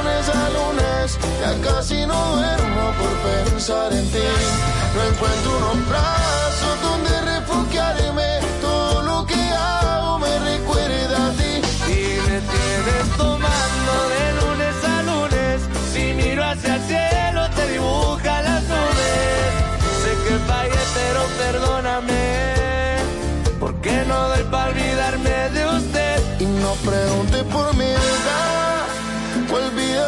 ya 1.43 1.52
casi 1.60 2.06
no 2.06 2.20
duermo 2.36 2.85
por 3.01 3.12
pensar 3.27 3.93
en 3.93 4.06
ti. 4.12 4.28
No 4.94 5.01
encuentro 5.10 5.51
unos 5.59 5.89
brazos 5.89 6.74
donde 6.86 7.12
refugiarme, 7.32 8.31
todo 8.60 9.02
lo 9.02 9.27
que 9.27 9.43
hago 9.51 10.20
me 10.20 10.32
recuerda 10.51 11.19
a 11.28 11.32
ti. 11.40 11.52
Y 11.98 12.01
me 12.27 12.39
tienes 12.52 13.05
tomando 13.16 13.93
de 14.14 14.24
lunes 14.40 14.77
a 14.94 14.97
lunes, 15.10 15.56
si 15.93 16.14
miro 16.14 16.44
hacia 16.44 16.77
el 16.77 16.82
cielo 16.90 17.40
te 17.56 17.64
dibuja 17.73 18.43
las 18.48 18.62
nubes. 18.73 19.51
Sé 20.02 20.12
que 20.24 20.36
fallé, 20.48 20.82
pero 20.98 21.23
perdóname. 21.43 22.23
Porque 23.59 24.05
no 24.06 24.28
doy 24.28 24.44
para 24.44 24.70
olvidarme 24.70 25.36
de 25.56 25.62
usted. 25.78 26.16
Y 26.39 26.47
no 26.64 26.73
pregunte 26.89 27.39
por 27.52 27.74
mi 27.74 27.86
edad. 27.86 28.81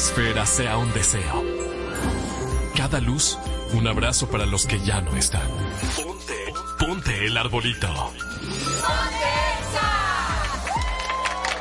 Esfera 0.00 0.46
sea 0.46 0.78
un 0.78 0.90
deseo. 0.94 1.44
Cada 2.74 3.00
luz, 3.00 3.38
un 3.74 3.86
abrazo 3.86 4.30
para 4.30 4.46
los 4.46 4.64
que 4.64 4.80
ya 4.80 5.02
no 5.02 5.14
están. 5.14 5.46
Ponte, 5.94 6.34
ponte 6.78 7.26
el 7.26 7.36
arbolito. 7.36 7.88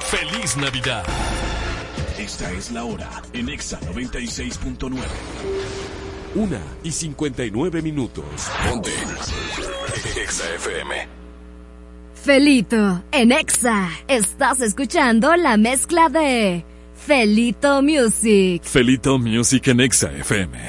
¡Feliz 0.09 0.55
Navidad! 0.55 1.03
Esta 2.17 2.49
es 2.51 2.71
la 2.71 2.85
hora 2.85 3.09
en 3.33 3.49
Exa 3.49 3.77
96.9. 3.81 4.95
Una 6.35 6.61
y 6.81 6.91
59 6.91 7.81
minutos. 7.81 8.23
Ponte. 8.69 8.93
Exa 10.15 10.45
FM. 10.55 11.07
Felito, 12.13 13.03
en 13.11 13.33
Exa, 13.33 13.89
estás 14.07 14.61
escuchando 14.61 15.35
la 15.35 15.57
mezcla 15.57 16.07
de 16.07 16.68
Felito 17.09 17.81
Music. 17.81 18.61
Felito 18.61 19.17
Music 19.17 19.67
en 19.69 19.79
Exa 19.79 20.11
FM. 20.11 20.59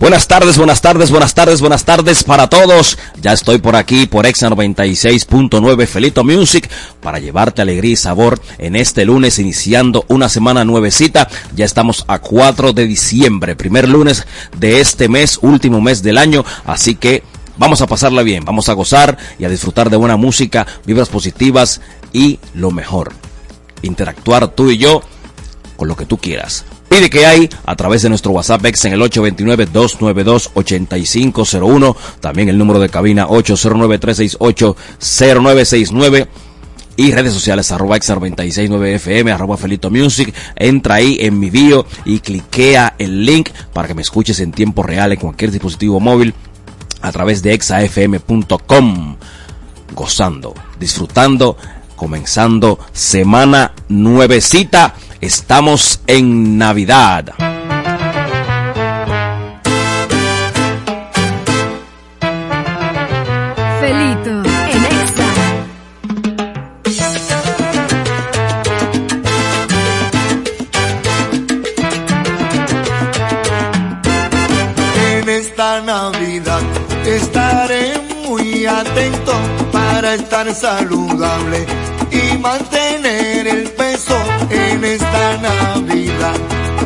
Buenas 0.00 0.26
tardes, 0.26 0.58
buenas 0.58 0.82
tardes, 0.82 1.08
buenas 1.12 1.34
tardes, 1.34 1.60
buenas 1.60 1.84
tardes 1.84 2.24
para 2.24 2.48
todos. 2.48 2.98
Ya 3.22 3.32
estoy 3.32 3.58
por 3.58 3.76
aquí 3.76 4.06
por 4.06 4.26
Exa 4.26 4.50
96.9 4.50 5.86
Felito 5.86 6.24
Music 6.24 6.68
para 7.00 7.20
llevarte 7.20 7.62
alegría 7.62 7.92
y 7.92 7.96
sabor 7.96 8.40
en 8.58 8.74
este 8.74 9.04
lunes 9.04 9.38
iniciando 9.38 10.04
una 10.08 10.28
semana 10.28 10.64
nuevecita. 10.64 11.28
Ya 11.54 11.64
estamos 11.64 12.04
a 12.08 12.18
4 12.18 12.72
de 12.72 12.88
diciembre, 12.88 13.54
primer 13.54 13.88
lunes 13.88 14.26
de 14.58 14.80
este 14.80 15.08
mes, 15.08 15.38
último 15.42 15.80
mes 15.80 16.02
del 16.02 16.18
año, 16.18 16.44
así 16.64 16.96
que 16.96 17.22
vamos 17.56 17.80
a 17.82 17.86
pasarla 17.86 18.24
bien, 18.24 18.44
vamos 18.44 18.68
a 18.68 18.72
gozar 18.72 19.16
y 19.38 19.44
a 19.44 19.48
disfrutar 19.48 19.90
de 19.90 19.96
buena 19.96 20.16
música, 20.16 20.66
vibras 20.84 21.08
positivas 21.08 21.80
y 22.12 22.40
lo 22.52 22.72
mejor, 22.72 23.12
interactuar 23.82 24.48
tú 24.48 24.72
y 24.72 24.78
yo 24.78 25.04
con 25.76 25.88
lo 25.88 25.96
que 25.96 26.06
tú 26.06 26.18
quieras. 26.18 26.64
Pide 26.88 27.10
que 27.10 27.26
hay 27.26 27.50
a 27.64 27.74
través 27.76 28.02
de 28.02 28.08
nuestro 28.08 28.32
WhatsApp 28.32 28.64
Ex 28.64 28.86
en 28.86 28.94
el 28.94 29.02
829-292-8501. 29.02 31.96
También 32.20 32.48
el 32.48 32.58
número 32.58 32.80
de 32.80 32.88
cabina 32.88 33.28
809-368-0969. 33.28 36.26
Y 36.98 37.12
redes 37.12 37.34
sociales 37.34 37.70
arroba 37.72 37.98
exa969fm, 37.98 39.34
arroba 39.34 39.58
Felito 39.58 39.90
Music. 39.90 40.32
Entra 40.54 40.94
ahí 40.94 41.18
en 41.20 41.38
mi 41.38 41.50
bio 41.50 41.84
y 42.06 42.20
cliquea 42.20 42.94
el 42.98 43.26
link 43.26 43.50
para 43.74 43.86
que 43.86 43.92
me 43.94 44.00
escuches 44.00 44.40
en 44.40 44.52
tiempo 44.52 44.82
real 44.82 45.12
en 45.12 45.18
cualquier 45.18 45.50
dispositivo 45.50 46.00
móvil 46.00 46.32
a 47.02 47.12
través 47.12 47.42
de 47.42 47.52
exafm.com. 47.52 49.16
Gozando, 49.94 50.54
disfrutando, 50.80 51.58
comenzando 51.96 52.78
semana 52.92 53.72
nuevecita. 53.88 54.94
Estamos 55.20 56.00
en 56.06 56.58
Navidad. 56.58 57.32
Felito 63.80 64.30
en 64.30 64.86
En 75.18 75.28
esta 75.30 75.80
Navidad 75.80 76.60
estaré 77.06 77.98
muy 78.26 78.66
atento 78.66 79.32
para 79.72 80.14
estar 80.14 80.54
saludable 80.54 81.66
y 82.10 82.36
mantener 82.38 82.95
el 83.20 83.70
peso 83.70 84.18
en 84.50 84.84
esta 84.84 85.38
Navidad. 85.38 86.34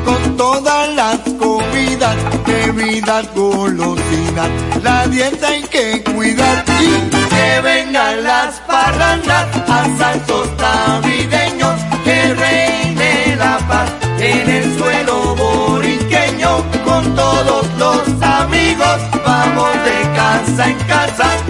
Con 0.04 0.36
todas 0.36 0.94
las 0.94 1.18
comidas, 1.38 2.16
bebidas, 2.46 3.26
golosinas, 3.34 4.48
la 4.82 5.06
dieta 5.08 5.48
hay 5.48 5.62
que 5.62 6.02
cuidar 6.04 6.64
y 6.80 6.90
que 7.28 7.60
vengan 7.62 8.24
las 8.24 8.54
parrandas, 8.60 9.46
a 9.68 9.84
asaltos 9.84 10.48
navideños, 10.58 11.74
que 12.04 12.34
reine 12.34 13.36
la 13.36 13.58
paz 13.68 13.90
en 14.18 14.48
el 14.48 14.78
suelo 14.78 15.34
borinqueño. 15.36 16.64
Con 16.84 17.14
todos 17.14 17.66
los 17.78 18.22
amigos, 18.22 18.98
vamos 19.24 19.72
de 19.84 20.16
casa 20.16 20.68
en 20.68 20.78
casa 20.86 21.49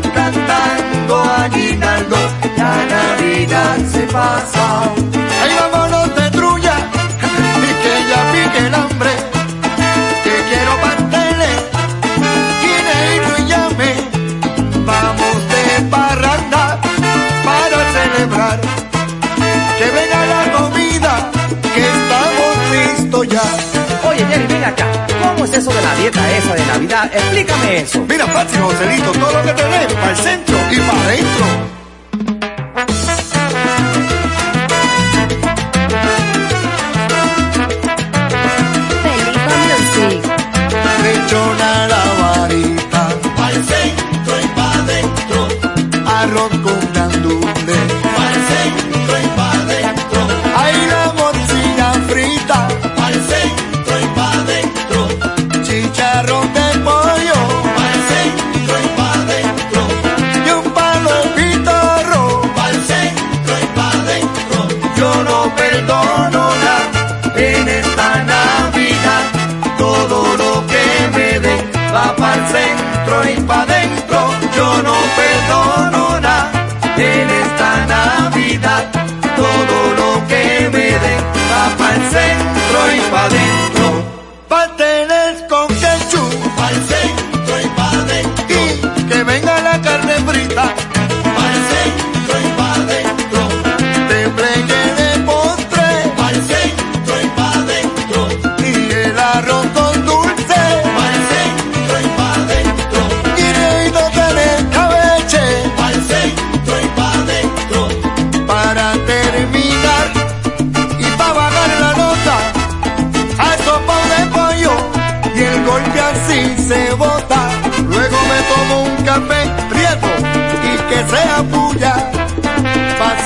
¿Cómo 25.41 25.51
es 25.51 25.59
eso 25.59 25.73
de 25.73 25.81
la 25.81 25.95
dieta 25.95 26.37
esa 26.37 26.55
de 26.55 26.67
Navidad? 26.67 27.11
Explícame 27.15 27.79
eso. 27.79 28.05
Mira, 28.07 28.27
Patsy, 28.27 28.59
Joselito, 28.59 29.11
todo 29.13 29.33
lo 29.33 29.43
que 29.43 29.53
tenemos 29.55 29.95
para 29.95 30.11
el 30.11 30.17
centro 30.19 30.57
y 30.71 30.81
para 30.81 31.01
adentro. 31.01 31.80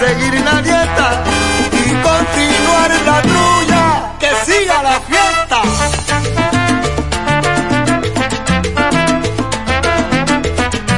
seguir 0.06 0.34
la 0.40 0.60
dieta 0.60 1.24
y 1.72 1.90
continuar 2.02 2.90
la 3.06 3.22
trulla, 3.22 4.12
que 4.20 4.30
siga 4.44 4.82
la 4.82 5.00
fiesta. 5.00 5.62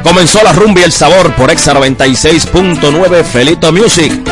Comenzó 0.03 0.43
la 0.43 0.53
rumba 0.53 0.81
y 0.81 0.85
el 0.85 0.93
sabor 0.93 1.33
por 1.35 1.51
Exa 1.51 1.75
96.9 1.75 3.25
Felito 3.25 3.73
Music 3.73 4.26